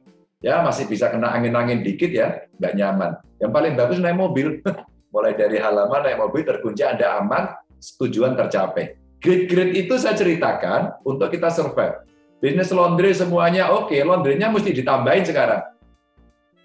ya 0.43 0.55
masih 0.65 0.89
bisa 0.89 1.09
kena 1.09 1.33
angin-angin 1.33 1.81
dikit 1.81 2.13
ya, 2.13 2.47
nggak 2.59 2.75
nyaman. 2.77 3.11
Yang 3.41 3.53
paling 3.53 3.75
bagus 3.75 3.99
naik 3.99 4.19
mobil. 4.19 4.61
Mulai 5.13 5.37
dari 5.37 5.61
halaman 5.61 6.01
naik 6.09 6.19
mobil 6.19 6.43
terkunci 6.43 6.81
Anda 6.81 7.21
aman, 7.21 7.53
tujuan 7.79 8.33
tercapai. 8.33 8.97
Grid-grid 9.23 9.77
itu 9.77 9.95
saya 10.01 10.19
ceritakan 10.19 11.05
untuk 11.07 11.31
kita 11.31 11.53
survive. 11.53 12.03
Bisnis 12.43 12.75
laundry 12.75 13.15
semuanya 13.15 13.71
oke, 13.71 13.95
okay, 13.95 14.03
laundrynya 14.03 14.51
mesti 14.51 14.75
ditambahin 14.75 15.23
sekarang. 15.23 15.63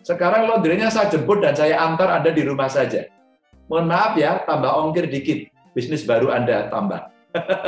Sekarang 0.02 0.50
laundrynya 0.50 0.90
saya 0.90 1.12
jemput 1.12 1.44
dan 1.44 1.54
saya 1.54 1.78
antar 1.84 2.18
Anda 2.18 2.34
di 2.34 2.42
rumah 2.42 2.66
saja. 2.66 3.06
Mohon 3.70 3.86
maaf 3.92 4.14
ya, 4.18 4.42
tambah 4.48 4.72
ongkir 4.74 5.06
dikit. 5.06 5.54
Bisnis 5.78 6.02
baru 6.08 6.34
Anda 6.34 6.72
tambah. 6.74 7.14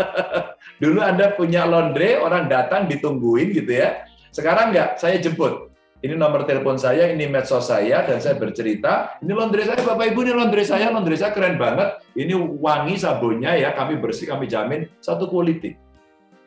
Dulu 0.82 1.06
Anda 1.06 1.38
punya 1.38 1.70
laundry, 1.70 2.18
orang 2.18 2.50
datang 2.50 2.90
ditungguin 2.90 3.54
gitu 3.54 3.78
ya. 3.78 4.08
Sekarang 4.30 4.74
enggak, 4.74 5.02
saya 5.02 5.18
jemput. 5.18 5.70
Ini 6.00 6.16
nomor 6.16 6.48
telepon 6.48 6.80
saya, 6.80 7.12
ini 7.12 7.28
medsos 7.28 7.68
saya, 7.68 8.08
dan 8.08 8.24
saya 8.24 8.40
bercerita, 8.40 9.20
ini 9.20 9.36
laundry 9.36 9.68
saya, 9.68 9.84
Bapak 9.84 10.16
Ibu, 10.16 10.24
ini 10.24 10.32
laundry 10.32 10.64
saya, 10.64 10.88
laundry 10.96 11.20
saya 11.20 11.36
keren 11.36 11.60
banget. 11.60 12.00
Ini 12.16 12.40
wangi 12.40 12.96
sabunnya 12.96 13.60
ya, 13.60 13.76
kami 13.76 14.00
bersih, 14.00 14.32
kami 14.32 14.48
jamin, 14.48 14.88
satu 15.04 15.28
quality. 15.28 15.76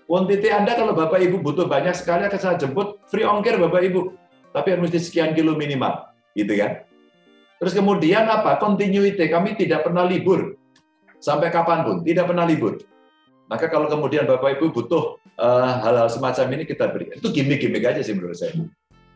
Quantity 0.09 0.48
Anda 0.52 0.76
kalau 0.76 0.92
Bapak 0.92 1.20
Ibu 1.20 1.40
butuh 1.40 1.68
banyak 1.68 1.92
sekali, 1.92 2.24
akan 2.28 2.40
saya 2.40 2.56
jemput, 2.56 3.00
free 3.12 3.28
ongkir 3.28 3.60
Bapak 3.60 3.80
Ibu. 3.80 4.12
Tapi 4.56 4.66
harus 4.72 4.88
mesti 4.88 5.00
sekian 5.00 5.32
kilo 5.36 5.52
minimal, 5.56 6.12
gitu 6.32 6.52
kan. 6.56 6.84
Terus 7.60 7.72
kemudian 7.72 8.28
apa? 8.28 8.56
Continuity, 8.56 9.28
kami 9.28 9.56
tidak 9.56 9.84
pernah 9.84 10.04
libur. 10.09 10.56
Sampai 11.20 11.52
kapan 11.52 11.84
pun, 11.84 11.96
tidak 12.00 12.28
pernah 12.28 12.48
libur. 12.48 12.80
Maka 13.52 13.68
kalau 13.68 13.88
kemudian 13.88 14.24
Bapak 14.24 14.56
Ibu 14.56 14.72
butuh 14.72 15.22
eh, 15.38 15.72
hal-hal 15.82 16.09
uh, 16.09 16.12
semacam 16.12 16.46
ini 16.59 16.64
kita 16.68 16.90
berikan. 16.90 17.16
Itu 17.20 17.30
gimmick-gimmick 17.32 17.84
aja 17.84 18.00
sih 18.04 18.12
menurut 18.12 18.36
saya. 18.36 18.52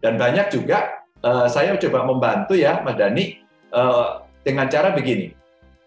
Dan 0.01 0.16
banyak 0.16 0.52
juga 0.52 1.05
uh, 1.24 1.48
saya 1.51 1.74
coba 1.76 2.05
membantu 2.06 2.55
ya 2.56 2.80
Mas 2.84 2.97
Dani 2.97 3.40
uh, 3.72 4.24
dengan 4.44 4.70
cara 4.70 4.93
begini. 4.94 5.32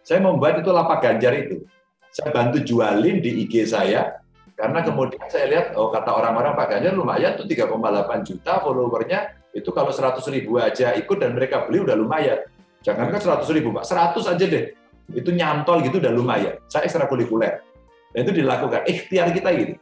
Saya 0.04 0.22
membuat 0.26 0.60
itu 0.62 0.70
lapak 0.74 1.06
ganjar 1.06 1.34
itu. 1.38 1.64
Saya 2.10 2.34
bantu 2.34 2.58
jualin 2.66 3.22
di 3.22 3.46
IG 3.46 3.70
saya 3.70 4.18
karena 4.60 4.84
kemudian 4.84 5.24
saya 5.32 5.46
lihat 5.48 5.66
oh 5.80 5.88
kata 5.88 6.12
orang-orang 6.12 6.52
Pak 6.52 6.68
Ganjar 6.68 6.92
lumayan 6.92 7.40
tuh 7.40 7.48
3,8 7.48 8.28
juta 8.28 8.60
followernya 8.60 9.40
itu 9.56 9.72
kalau 9.72 9.88
100 9.88 10.20
ribu 10.36 10.60
aja 10.60 10.92
ikut 11.00 11.16
dan 11.16 11.32
mereka 11.32 11.64
beli 11.64 11.80
udah 11.80 11.96
lumayan. 11.96 12.44
Jangan 12.84 13.08
kan 13.08 13.40
100 13.40 13.56
ribu 13.56 13.72
Pak, 13.72 13.88
100 13.88 14.20
aja 14.36 14.46
deh. 14.46 14.76
Itu 15.16 15.32
nyantol 15.32 15.80
gitu 15.88 16.04
udah 16.04 16.12
lumayan. 16.12 16.60
Saya 16.68 16.84
ekstrakurikuler. 16.86 17.64
Dan 18.12 18.20
itu 18.28 18.44
dilakukan. 18.44 18.84
Ikhtiar 18.84 19.32
kita 19.32 19.50
gitu. 19.56 19.74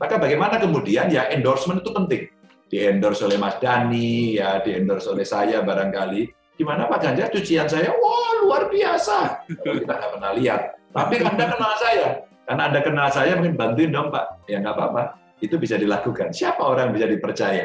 Maka 0.00 0.16
bagaimana 0.16 0.56
kemudian 0.56 1.12
ya 1.12 1.28
endorsement 1.28 1.84
itu 1.84 1.92
penting 1.92 2.22
di 2.70 2.76
endorse 2.80 3.20
oleh 3.26 3.36
Mas 3.36 3.60
Dani, 3.60 4.40
ya 4.40 4.64
di 4.64 4.72
endorse 4.72 5.12
oleh 5.12 5.28
saya 5.28 5.60
barangkali. 5.60 6.54
Gimana 6.56 6.88
Pak 6.88 6.98
Ganjar 7.04 7.28
cucian 7.28 7.68
saya? 7.68 7.92
Wah 7.92 8.30
luar 8.46 8.72
biasa. 8.72 9.44
Kita 9.60 9.92
nggak 9.92 10.10
pernah 10.16 10.32
lihat. 10.32 10.60
Tapi 10.94 11.20
Anda 11.20 11.44
kenal 11.50 11.72
saya. 11.76 12.06
Karena 12.48 12.62
Anda 12.72 12.80
kenal 12.80 13.08
saya 13.12 13.32
mungkin 13.36 13.60
bantuin 13.60 13.92
dong 13.92 14.08
Pak. 14.08 14.48
Ya 14.48 14.62
nggak 14.64 14.72
apa-apa. 14.72 15.02
Itu 15.42 15.60
bisa 15.60 15.76
dilakukan. 15.76 16.32
Siapa 16.32 16.64
orang 16.64 16.90
yang 16.90 16.94
bisa 16.96 17.06
dipercaya? 17.08 17.64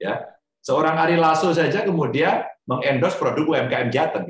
Ya, 0.00 0.14
Seorang 0.60 0.96
Ari 1.00 1.16
Lasso 1.16 1.52
saja 1.56 1.84
kemudian 1.84 2.44
mengendorse 2.68 3.16
produk 3.16 3.56
UMKM 3.56 3.88
Jateng. 3.88 4.28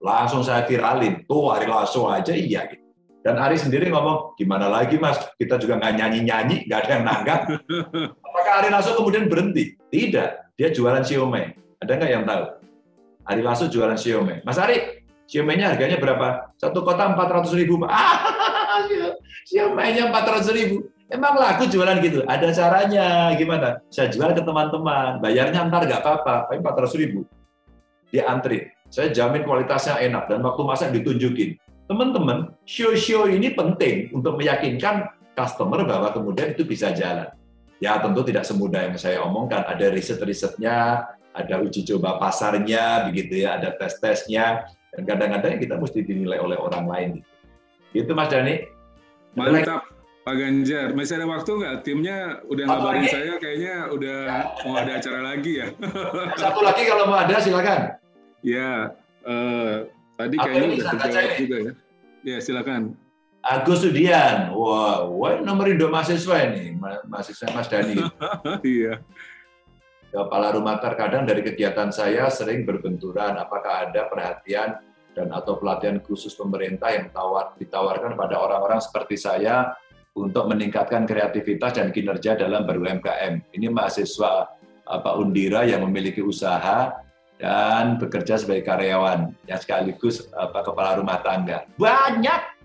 Langsung 0.00 0.44
saya 0.44 0.64
viralin. 0.68 1.24
Tuh 1.24 1.52
Ari 1.52 1.68
Lasso 1.68 2.08
aja 2.08 2.36
iya. 2.36 2.68
Gitu. 2.68 2.89
Dan 3.20 3.36
Ari 3.36 3.60
sendiri 3.60 3.92
ngomong, 3.92 4.32
gimana 4.40 4.72
lagi 4.72 4.96
mas, 4.96 5.20
kita 5.36 5.60
juga 5.60 5.76
nggak 5.76 5.92
nyanyi-nyanyi, 5.92 6.64
nggak 6.64 6.78
ada 6.84 6.90
yang 6.96 7.04
nanggap. 7.04 7.40
Apakah 8.26 8.52
Ari 8.64 8.68
Lasso 8.72 8.96
kemudian 8.96 9.28
berhenti? 9.28 9.76
Tidak, 9.76 10.56
dia 10.56 10.68
jualan 10.72 11.04
siomay. 11.04 11.52
Ada 11.84 11.92
nggak 12.00 12.10
yang 12.10 12.24
tahu? 12.24 12.44
Ari 13.28 13.42
Lasso 13.44 13.68
jualan 13.68 14.00
siomay. 14.00 14.40
Mas 14.40 14.56
Ari, 14.56 15.00
Siomay-nya 15.30 15.70
harganya 15.70 15.94
berapa? 16.02 16.50
Satu 16.58 16.82
kotak 16.82 17.14
400 17.14 17.54
ribu. 17.54 17.86
Ah, 17.86 18.82
siomay-nya 19.46 20.10
400 20.10 20.50
ribu. 20.50 20.90
Emang 21.06 21.38
laku 21.38 21.70
jualan 21.70 22.02
gitu? 22.02 22.26
Ada 22.26 22.50
caranya 22.50 23.30
gimana? 23.38 23.78
Saya 23.94 24.10
jual 24.10 24.34
ke 24.34 24.42
teman-teman, 24.42 25.22
bayarnya 25.22 25.70
ntar 25.70 25.86
nggak 25.86 26.02
apa-apa, 26.02 26.50
tapi 26.50 26.58
400 26.58 26.98
ribu. 26.98 27.22
Dia 28.10 28.26
antri. 28.26 28.74
Saya 28.90 29.14
jamin 29.14 29.46
kualitasnya 29.46 30.02
enak 30.02 30.26
dan 30.26 30.42
waktu 30.42 30.62
masak 30.66 30.90
ditunjukin. 30.98 31.54
Teman-teman, 31.90 32.54
show-show 32.62 33.26
ini 33.26 33.50
penting 33.50 34.14
untuk 34.14 34.38
meyakinkan 34.38 35.10
customer 35.34 35.82
bahwa 35.82 36.14
kemudian 36.14 36.54
itu 36.54 36.62
bisa 36.62 36.94
jalan. 36.94 37.26
Ya 37.82 37.98
tentu 37.98 38.22
tidak 38.22 38.46
semudah 38.46 38.86
yang 38.86 38.94
saya 38.94 39.18
omongkan, 39.26 39.66
ada 39.66 39.90
riset-risetnya, 39.90 41.10
ada 41.34 41.54
uji 41.58 41.82
coba 41.90 42.22
pasarnya, 42.22 43.10
begitu 43.10 43.42
ya, 43.42 43.58
ada 43.58 43.74
tes-tesnya, 43.74 44.70
dan 44.94 45.02
kadang-kadang 45.02 45.58
kita 45.58 45.74
mesti 45.82 46.06
dinilai 46.06 46.38
oleh 46.38 46.54
orang 46.62 46.86
lain. 46.86 47.10
Gitu 47.90 48.14
Mas 48.14 48.30
Dani. 48.30 48.70
Mantap. 49.34 49.90
Pak 50.20 50.36
Ganjar, 50.36 50.92
masih 50.94 51.16
ada 51.18 51.26
waktu 51.26 51.50
nggak? 51.58 51.76
Timnya 51.80 52.44
udah 52.46 52.64
ngabarin 52.70 53.08
saya, 53.08 53.34
kayaknya 53.40 53.90
udah 53.90 54.18
mau 54.62 54.78
ada 54.78 55.00
acara 55.00 55.20
lagi 55.26 55.58
ya. 55.58 55.74
Satu 56.38 56.60
lagi 56.62 56.86
kalau 56.86 57.08
mau 57.10 57.18
ada, 57.18 57.40
silakan. 57.40 57.98
Ya, 58.44 58.94
uh, 59.24 59.88
tadi 60.20 60.36
kayaknya 60.36 60.68
udah 60.76 60.86
terjawab 60.92 61.32
juga 61.40 61.56
ya. 61.56 61.72
Ya, 62.20 62.38
silakan. 62.44 62.82
Agus 63.40 63.80
Sudian, 63.80 64.52
wah, 64.52 65.08
wah 65.08 65.40
nomor 65.40 65.72
Indo 65.72 65.88
mahasiswa 65.88 66.44
ini, 66.52 66.76
mahasiswa 67.08 67.48
Mas 67.56 67.72
Dani. 67.72 67.96
iya. 68.76 69.00
Kepala 70.12 70.52
rumah 70.52 70.76
terkadang 70.76 71.24
dari 71.24 71.40
kegiatan 71.40 71.88
saya 71.88 72.28
sering 72.28 72.68
berbenturan, 72.68 73.40
apakah 73.40 73.88
ada 73.88 74.04
perhatian 74.12 74.76
dan 75.16 75.32
atau 75.32 75.56
pelatihan 75.56 75.96
khusus 76.04 76.36
pemerintah 76.36 76.92
yang 76.92 77.08
tawar, 77.08 77.56
ditawarkan 77.56 78.12
pada 78.12 78.36
orang-orang 78.36 78.82
seperti 78.84 79.16
saya 79.16 79.72
untuk 80.12 80.50
meningkatkan 80.50 81.08
kreativitas 81.08 81.80
dan 81.80 81.88
kinerja 81.94 82.36
dalam 82.36 82.68
ber-UMKM. 82.68 83.56
Ini 83.56 83.72
mahasiswa 83.72 84.50
apa 84.84 85.10
Undira 85.16 85.62
yang 85.64 85.86
memiliki 85.86 86.20
usaha 86.20 86.90
dan 87.40 87.96
bekerja 87.96 88.36
sebagai 88.36 88.68
karyawan 88.68 89.32
yang 89.48 89.60
sekaligus 89.60 90.28
apa 90.36 90.60
kepala 90.60 91.00
rumah 91.00 91.24
tangga. 91.24 91.64
Banyak. 91.80 92.60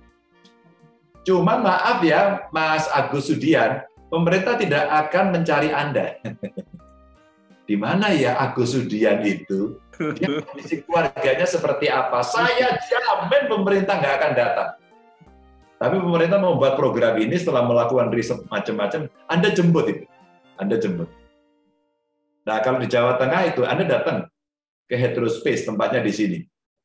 Cuman 1.26 1.64
maaf 1.66 2.04
ya, 2.04 2.46
Mas 2.54 2.86
Agus 2.92 3.32
Sudian, 3.32 3.82
pemerintah 4.12 4.60
tidak 4.60 4.86
akan 4.86 5.34
mencari 5.34 5.72
Anda. 5.74 6.20
Di 7.68 7.74
mana 7.80 8.14
ya 8.14 8.38
Agus 8.38 8.78
Sudian 8.78 9.26
itu? 9.26 9.80
Dia 10.20 10.38
kondisi 10.46 10.86
keluarganya 10.86 11.48
seperti 11.50 11.90
apa? 11.90 12.22
Saya 12.22 12.78
jamin 12.86 13.50
pemerintah 13.50 13.98
nggak 13.98 14.16
akan 14.22 14.34
datang 14.36 14.70
tapi 15.76 16.00
pemerintah 16.00 16.40
membuat 16.40 16.80
program 16.80 17.20
ini 17.20 17.36
setelah 17.36 17.68
melakukan 17.68 18.08
riset 18.08 18.40
macam-macam, 18.48 19.12
Anda 19.28 19.52
jemput 19.52 19.86
itu. 19.92 20.04
Anda 20.56 20.80
jemput. 20.80 21.12
Nah, 22.48 22.58
kalau 22.64 22.80
di 22.80 22.88
Jawa 22.88 23.20
Tengah 23.20 23.42
itu 23.52 23.62
Anda 23.68 23.84
datang 23.84 24.32
ke 24.86 24.96
Heterospace, 24.96 25.66
tempatnya 25.66 26.02
di 26.02 26.14
sini. 26.14 26.40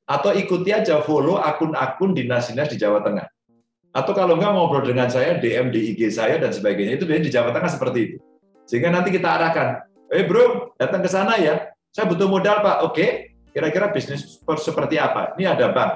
Atau 0.09 0.35
ikuti 0.35 0.75
aja 0.75 0.99
follow 1.07 1.39
akun-akun 1.39 2.17
dinas-dinas 2.17 2.73
di 2.73 2.77
Jawa 2.81 3.05
Tengah. 3.05 3.29
Atau 3.91 4.15
kalau 4.15 4.39
nggak 4.39 4.53
ngobrol 4.55 4.87
dengan 4.87 5.11
saya, 5.11 5.39
DM 5.39 5.71
di 5.71 5.95
IG 5.95 6.15
saya 6.15 6.39
dan 6.39 6.51
sebagainya, 6.51 6.99
itu 6.99 7.07
di 7.07 7.31
Jawa 7.31 7.55
Tengah 7.55 7.71
seperti 7.71 7.99
itu. 8.07 8.17
Sehingga 8.67 8.91
nanti 8.91 9.11
kita 9.11 9.27
arahkan, 9.27 9.83
eh 10.11 10.23
bro, 10.23 10.75
datang 10.79 11.03
ke 11.03 11.11
sana 11.11 11.39
ya, 11.39 11.71
saya 11.91 12.07
butuh 12.07 12.31
modal 12.31 12.63
Pak, 12.63 12.87
oke, 12.87 13.07
kira-kira 13.51 13.91
bisnis 13.91 14.39
seperti 14.47 14.95
apa? 14.95 15.35
Ini 15.35 15.59
ada 15.59 15.75
bank, 15.75 15.93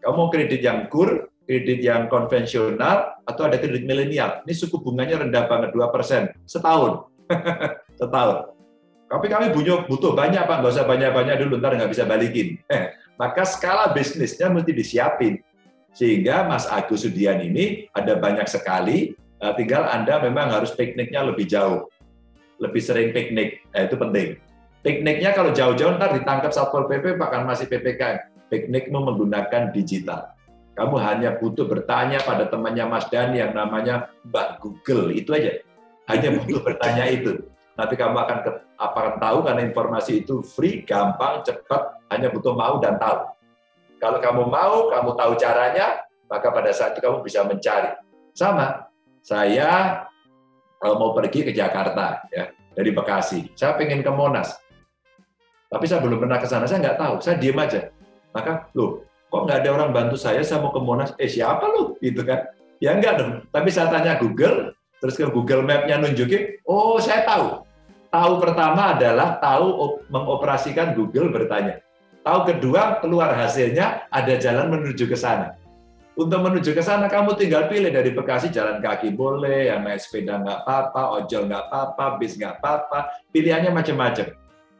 kamu 0.00 0.16
mau 0.16 0.28
kredit 0.32 0.64
yang 0.64 0.88
kur, 0.88 1.28
kredit 1.44 1.84
yang 1.84 2.08
konvensional 2.08 3.20
atau 3.28 3.42
ada 3.44 3.60
kredit 3.60 3.84
milenial. 3.84 4.40
Ini 4.48 4.52
suku 4.56 4.80
bunganya 4.80 5.20
rendah 5.20 5.44
banget, 5.44 5.76
2% 5.76 6.48
setahun. 6.48 7.04
setahun. 8.00 8.55
Tapi 9.06 9.26
kami 9.30 9.54
butuh, 9.54 10.12
banyak, 10.12 10.42
Pak. 10.42 10.56
Nggak 10.62 10.72
usah 10.74 10.86
banyak-banyak 10.86 11.36
dulu, 11.46 11.62
ntar 11.62 11.78
nggak 11.78 11.90
bisa 11.94 12.02
balikin. 12.02 12.58
Eh, 12.66 12.90
maka 13.14 13.46
skala 13.46 13.94
bisnisnya 13.94 14.50
mesti 14.50 14.72
disiapin. 14.74 15.38
Sehingga 15.96 16.44
Mas 16.44 16.68
Agus 16.68 17.06
Sudian 17.06 17.40
ini 17.40 17.88
ada 17.94 18.18
banyak 18.18 18.44
sekali, 18.50 19.14
eh, 19.14 19.52
tinggal 19.54 19.86
Anda 19.88 20.20
memang 20.20 20.50
harus 20.50 20.74
pikniknya 20.74 21.22
lebih 21.22 21.46
jauh. 21.46 21.86
Lebih 22.58 22.82
sering 22.82 23.14
piknik, 23.14 23.62
eh, 23.72 23.86
itu 23.86 23.94
penting. 23.94 24.28
Pikniknya 24.82 25.32
kalau 25.32 25.54
jauh-jauh 25.54 25.96
ntar 25.96 26.14
ditangkap 26.18 26.50
Satpol 26.50 26.90
PP, 26.90 27.14
bahkan 27.14 27.46
masih 27.46 27.70
PPKM. 27.70 28.26
Piknikmu 28.46 29.02
menggunakan 29.02 29.74
digital 29.74 30.36
kamu 30.76 30.96
hanya 31.00 31.30
butuh 31.40 31.64
bertanya 31.64 32.20
pada 32.20 32.52
temannya 32.52 32.84
Mas 32.84 33.08
Dani 33.08 33.40
yang 33.40 33.56
namanya 33.56 34.12
Mbak 34.28 34.60
Google, 34.60 35.08
itu 35.16 35.32
aja. 35.32 35.56
Hanya 36.04 36.36
butuh 36.36 36.60
bertanya 36.60 37.08
itu. 37.08 37.48
Nanti 37.76 37.94
kamu 37.94 38.16
akan 38.16 38.38
akan 38.80 39.20
tahu 39.20 39.38
karena 39.44 39.62
informasi 39.68 40.24
itu 40.24 40.40
free, 40.40 40.80
gampang, 40.88 41.44
cepat, 41.44 42.00
hanya 42.08 42.32
butuh 42.32 42.56
mau 42.56 42.80
dan 42.80 42.96
tahu. 42.96 43.28
Kalau 44.00 44.18
kamu 44.20 44.42
mau, 44.48 44.88
kamu 44.88 45.10
tahu 45.12 45.32
caranya, 45.36 46.00
maka 46.28 46.48
pada 46.52 46.72
saat 46.72 46.96
itu 46.96 47.04
kamu 47.04 47.20
bisa 47.20 47.44
mencari. 47.44 47.92
Sama, 48.32 48.88
saya 49.20 50.04
mau 50.80 51.12
pergi 51.12 51.44
ke 51.44 51.52
Jakarta 51.52 52.24
ya 52.32 52.48
dari 52.72 52.96
Bekasi. 52.96 53.52
Saya 53.52 53.76
pengen 53.76 54.00
ke 54.00 54.12
Monas, 54.12 54.56
tapi 55.68 55.84
saya 55.84 56.00
belum 56.00 56.24
pernah 56.24 56.40
ke 56.40 56.48
sana. 56.48 56.64
Saya 56.64 56.80
nggak 56.80 56.96
tahu. 56.96 57.14
Saya 57.20 57.36
diem 57.36 57.60
aja. 57.60 57.92
Maka, 58.32 58.72
loh, 58.72 59.04
kok 59.28 59.42
nggak 59.48 59.64
ada 59.64 59.70
orang 59.76 59.90
bantu 59.92 60.16
saya, 60.16 60.40
saya 60.40 60.64
mau 60.64 60.72
ke 60.72 60.80
Monas, 60.80 61.12
eh 61.20 61.28
siapa 61.28 61.64
lu? 61.76 61.96
Gitu 62.00 62.24
kan. 62.24 62.40
Ya 62.80 62.96
enggak 62.96 63.20
dong. 63.20 63.32
Tapi 63.52 63.68
saya 63.72 63.88
tanya 63.88 64.20
Google, 64.20 64.76
terus 65.00 65.16
ke 65.16 65.24
Google 65.28 65.64
Map-nya 65.64 66.00
nunjukin, 66.00 66.60
oh 66.68 67.00
saya 67.00 67.24
tahu. 67.24 67.65
Tahu 68.10 68.32
pertama 68.38 68.94
adalah 68.94 69.36
tahu 69.42 70.00
mengoperasikan 70.08 70.94
Google 70.94 71.34
bertanya. 71.34 71.82
Tahu 72.26 72.54
kedua, 72.54 72.98
keluar 72.98 73.34
hasilnya, 73.34 74.10
ada 74.10 74.34
jalan 74.34 74.70
menuju 74.70 75.06
ke 75.06 75.14
sana. 75.14 75.54
Untuk 76.16 76.40
menuju 76.42 76.72
ke 76.72 76.80
sana, 76.80 77.12
kamu 77.12 77.36
tinggal 77.36 77.68
pilih 77.68 77.92
dari 77.92 78.10
Bekasi 78.10 78.48
jalan 78.48 78.80
kaki 78.80 79.12
boleh, 79.12 79.68
yang 79.68 79.84
naik 79.84 80.00
sepeda 80.00 80.40
nggak 80.40 80.64
apa-apa, 80.64 81.22
ojol 81.22 81.44
nggak 81.44 81.64
apa-apa, 81.68 82.04
bis 82.16 82.34
nggak 82.40 82.56
apa-apa, 82.56 82.98
pilihannya 83.30 83.70
macam-macam. 83.70 84.32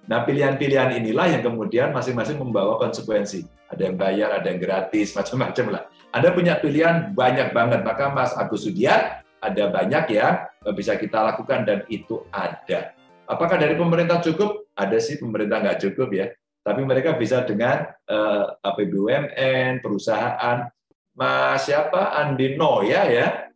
Nah, 0.07 0.24
pilihan-pilihan 0.24 0.97
inilah 1.03 1.27
yang 1.36 1.43
kemudian 1.44 1.93
masing-masing 1.93 2.40
membawa 2.40 2.81
konsekuensi. 2.81 3.44
Ada 3.69 3.90
yang 3.90 3.97
bayar, 4.01 4.28
ada 4.39 4.47
yang 4.48 4.59
gratis, 4.62 5.12
macam-macam 5.19 5.66
lah. 5.77 5.82
Anda 6.16 6.32
punya 6.32 6.57
pilihan 6.57 7.12
banyak 7.12 7.53
banget. 7.53 7.85
Maka 7.85 8.16
Mas 8.16 8.32
Agus 8.32 8.65
Sudian, 8.65 9.20
ada 9.36 9.65
banyak 9.69 10.16
ya 10.16 10.48
bisa 10.73 10.97
kita 10.97 11.20
lakukan 11.20 11.69
dan 11.69 11.85
itu 11.93 12.24
ada. 12.32 12.95
Apakah 13.27 13.59
dari 13.59 13.74
pemerintah 13.74 14.23
cukup? 14.23 14.70
Ada 14.78 15.03
sih 15.03 15.19
pemerintah 15.19 15.59
nggak 15.59 15.78
cukup 15.82 16.09
ya. 16.15 16.27
Tapi 16.62 16.82
mereka 16.82 17.15
bisa 17.15 17.43
dengan 17.43 17.86
eh, 17.86 18.44
APBUMN, 18.62 19.82
perusahaan. 19.82 20.66
Mas 21.16 21.66
siapa? 21.66 22.12
Andi 22.12 22.55
Noya 22.55 23.09
ya, 23.09 23.47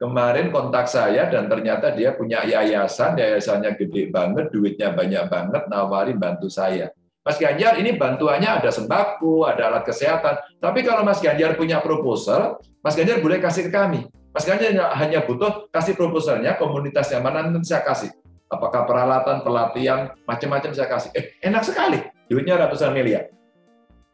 kemarin 0.00 0.50
kontak 0.50 0.90
saya 0.90 1.30
dan 1.30 1.46
ternyata 1.46 1.94
dia 1.94 2.12
punya 2.12 2.42
yayasan, 2.42 3.14
yayasannya 3.16 3.78
gede 3.78 4.10
banget, 4.10 4.50
duitnya 4.50 4.90
banyak 4.92 5.24
banget, 5.30 5.62
nawarin 5.70 6.18
bantu 6.18 6.50
saya. 6.50 6.90
Mas 7.24 7.40
Ganjar 7.40 7.80
ini 7.80 7.96
bantuannya 7.96 8.60
ada 8.60 8.68
sembako, 8.68 9.48
ada 9.48 9.72
alat 9.72 9.88
kesehatan. 9.88 10.60
Tapi 10.60 10.84
kalau 10.84 11.08
Mas 11.08 11.24
Ganjar 11.24 11.56
punya 11.56 11.80
proposal, 11.80 12.60
Mas 12.84 12.92
Ganjar 12.92 13.24
boleh 13.24 13.40
kasih 13.40 13.68
ke 13.68 13.72
kami. 13.72 14.04
Mas 14.34 14.44
Ganjar 14.44 14.92
hanya 15.00 15.24
butuh 15.24 15.72
kasih 15.72 15.96
proposalnya, 15.96 16.60
komunitasnya 16.60 17.24
mana 17.24 17.48
nanti 17.48 17.72
saya 17.72 17.80
kasih. 17.80 18.12
Apakah 18.54 18.86
peralatan, 18.86 19.42
pelatihan, 19.42 20.14
macam-macam 20.30 20.70
saya 20.70 20.86
kasih. 20.86 21.10
Eh, 21.18 21.34
enak 21.42 21.66
sekali. 21.66 21.98
Duitnya 22.30 22.54
ratusan 22.54 22.94
miliar. 22.94 23.34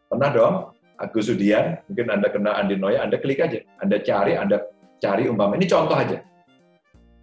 Pernah 0.09 0.31
dong, 0.33 0.55
Agus 0.97 1.29
Sudian, 1.29 1.81
mungkin 1.89 2.09
Anda 2.09 2.33
kenal 2.33 2.57
Andi 2.57 2.81
Noya, 2.81 3.05
Anda 3.05 3.21
klik 3.21 3.41
aja. 3.41 3.61
Anda 3.79 4.01
cari, 4.01 4.35
Anda 4.37 4.65
cari 5.01 5.29
umpama 5.29 5.57
ini 5.61 5.69
contoh 5.69 5.97
aja. 5.97 6.21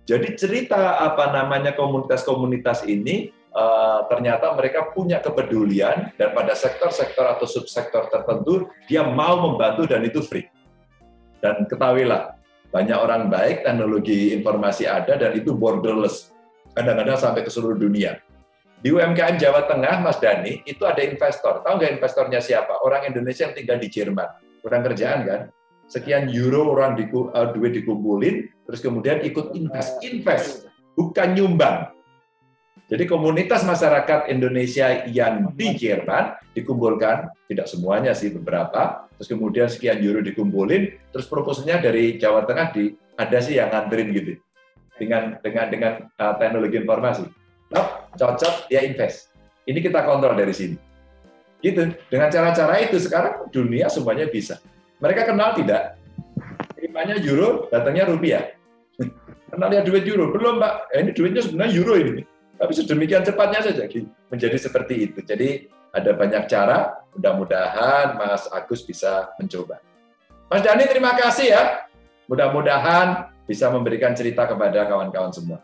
Jadi 0.07 0.39
cerita 0.39 1.03
apa 1.03 1.35
namanya 1.35 1.75
komunitas-komunitas 1.75 2.87
ini 2.87 3.27
uh, 3.51 4.07
ternyata 4.07 4.55
mereka 4.55 4.95
punya 4.95 5.19
kepedulian 5.19 6.15
dan 6.15 6.31
pada 6.31 6.55
sektor-sektor 6.55 7.27
atau 7.27 7.43
subsektor 7.43 8.07
tertentu 8.07 8.71
dia 8.87 9.03
mau 9.03 9.35
membantu 9.43 9.83
dan 9.83 10.07
itu 10.07 10.23
free. 10.23 10.47
Dan 11.43 11.67
ketahuilah 11.67 12.39
banyak 12.71 12.97
orang 12.97 13.27
baik, 13.27 13.67
teknologi 13.67 14.31
informasi 14.31 14.87
ada 14.87 15.19
dan 15.19 15.35
itu 15.35 15.51
borderless. 15.51 16.31
Kadang-kadang 16.77 17.17
sampai 17.17 17.41
ke 17.41 17.49
seluruh 17.49 17.73
dunia. 17.73 18.21
Di 18.77 18.93
UMKM 18.93 19.41
Jawa 19.41 19.65
Tengah, 19.65 20.05
Mas 20.05 20.21
Dani, 20.21 20.61
itu 20.69 20.85
ada 20.85 21.01
investor. 21.01 21.65
Tahu 21.65 21.81
nggak 21.81 21.97
investornya 21.97 22.37
siapa? 22.37 22.85
Orang 22.85 23.09
Indonesia 23.09 23.49
yang 23.49 23.57
tinggal 23.57 23.81
di 23.81 23.89
Jerman. 23.89 24.29
Kurang 24.61 24.85
kerjaan 24.85 25.25
kan? 25.25 25.41
sekian 25.87 26.27
euro 26.29 26.75
orang 26.75 26.99
di, 26.99 27.07
uh, 27.09 27.47
duit 27.55 27.73
dikumpulin, 27.81 28.51
terus 28.67 28.83
kemudian 28.83 29.23
ikut 29.23 29.55
invest, 29.55 30.03
invest, 30.03 30.67
bukan 30.99 31.33
nyumbang. 31.33 31.95
Jadi 32.87 33.03
komunitas 33.03 33.67
masyarakat 33.67 34.31
Indonesia 34.31 35.03
yang 35.11 35.51
di 35.55 35.75
Jerman 35.75 36.39
dikumpulkan, 36.55 37.35
tidak 37.51 37.67
semuanya 37.67 38.15
sih 38.15 38.31
beberapa, 38.31 39.07
terus 39.15 39.27
kemudian 39.27 39.67
sekian 39.67 39.99
euro 39.99 40.23
dikumpulin, 40.23 41.11
terus 41.11 41.27
proposalnya 41.27 41.83
dari 41.83 42.15
Jawa 42.15 42.47
Tengah 42.47 42.67
di 42.71 42.95
ada 43.19 43.39
sih 43.43 43.59
yang 43.59 43.73
nganterin 43.73 44.13
gitu 44.15 44.39
dengan 44.97 45.37
dengan 45.41 45.65
dengan 45.69 45.93
uh, 46.17 46.33
teknologi 46.37 46.77
informasi. 46.81 47.25
Nah, 47.73 48.11
cocok 48.13 48.69
ya 48.73 48.83
invest. 48.83 49.31
Ini 49.67 49.79
kita 49.83 50.03
kontrol 50.03 50.35
dari 50.35 50.53
sini. 50.55 50.77
Gitu. 51.61 51.93
Dengan 52.07 52.29
cara-cara 52.29 52.79
itu 52.79 52.97
sekarang 53.01 53.49
dunia 53.49 53.89
semuanya 53.89 54.29
bisa. 54.29 54.61
Mereka 55.01 55.27
kenal 55.27 55.57
tidak? 55.57 55.99
Kirimanya 56.77 57.17
euro, 57.19 57.67
datangnya 57.67 58.07
rupiah. 58.07 58.53
Kenal 59.51 59.71
lihat 59.73 59.85
duit 59.87 60.05
euro? 60.05 60.29
Belum, 60.29 60.61
Pak. 60.61 60.91
Eh, 60.93 60.99
ini 61.01 61.11
duitnya 61.15 61.41
sebenarnya 61.41 61.73
euro 61.73 61.95
ini 61.97 62.21
tapi 62.57 62.71
sedemikian 62.73 63.21
cepatnya 63.21 63.61
saja 63.69 63.85
menjadi 64.33 64.57
seperti 64.57 64.95
itu. 65.09 65.19
Jadi 65.21 65.69
ada 65.93 66.11
banyak 66.17 66.49
cara, 66.49 67.05
mudah-mudahan 67.13 68.17
Mas 68.17 68.49
Agus 68.49 68.81
bisa 68.83 69.31
mencoba. 69.37 69.79
Mas 70.49 70.65
Dani 70.65 70.89
terima 70.89 71.13
kasih 71.13 71.53
ya. 71.53 71.63
Mudah-mudahan 72.27 73.29
bisa 73.47 73.71
memberikan 73.71 74.13
cerita 74.13 74.45
kepada 74.45 74.85
kawan-kawan 74.85 75.31
semua. 75.31 75.63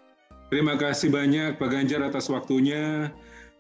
Terima 0.49 0.80
kasih 0.80 1.11
banyak 1.11 1.60
Pak 1.60 1.69
Ganjar 1.69 2.01
atas 2.07 2.31
waktunya. 2.31 3.11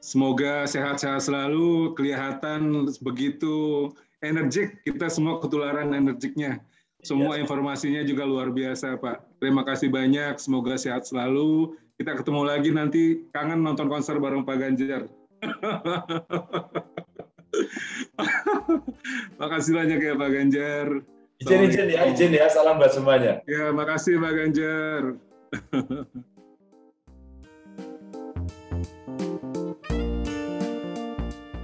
Semoga 0.03 0.67
sehat-sehat 0.67 1.23
selalu, 1.23 1.95
kelihatan 1.95 2.91
begitu 2.99 3.87
energik, 4.19 4.83
kita 4.83 5.07
semua 5.07 5.39
ketularan 5.39 5.95
energiknya. 5.95 6.59
Semua 7.03 7.35
iya. 7.35 7.43
informasinya 7.43 7.99
juga 8.07 8.23
luar 8.23 8.47
biasa, 8.51 8.95
Pak. 8.99 9.39
Terima 9.43 9.63
kasih 9.67 9.91
banyak, 9.91 10.39
semoga 10.39 10.77
sehat 10.79 11.07
selalu. 11.07 11.75
Kita 11.99 12.15
ketemu 12.19 12.43
lagi 12.47 12.71
nanti 12.71 13.27
kangen 13.35 13.63
nonton 13.63 13.89
konser 13.91 14.19
bareng 14.19 14.45
Pak 14.47 14.57
Ganjar. 14.59 15.07
Makasih 19.39 19.73
banyak 19.75 19.99
ya 19.99 20.15
Pak 20.15 20.29
Ganjar. 20.31 20.87
Izin 21.43 21.61
izin 21.67 21.87
ya, 21.91 22.01
izin 22.07 22.31
ya. 22.31 22.47
Salam 22.47 22.79
buat 22.79 22.95
semuanya. 22.95 23.43
Ya, 23.43 23.75
makasih 23.75 24.15
Pak 24.15 24.31
Ganjar. 24.31 25.03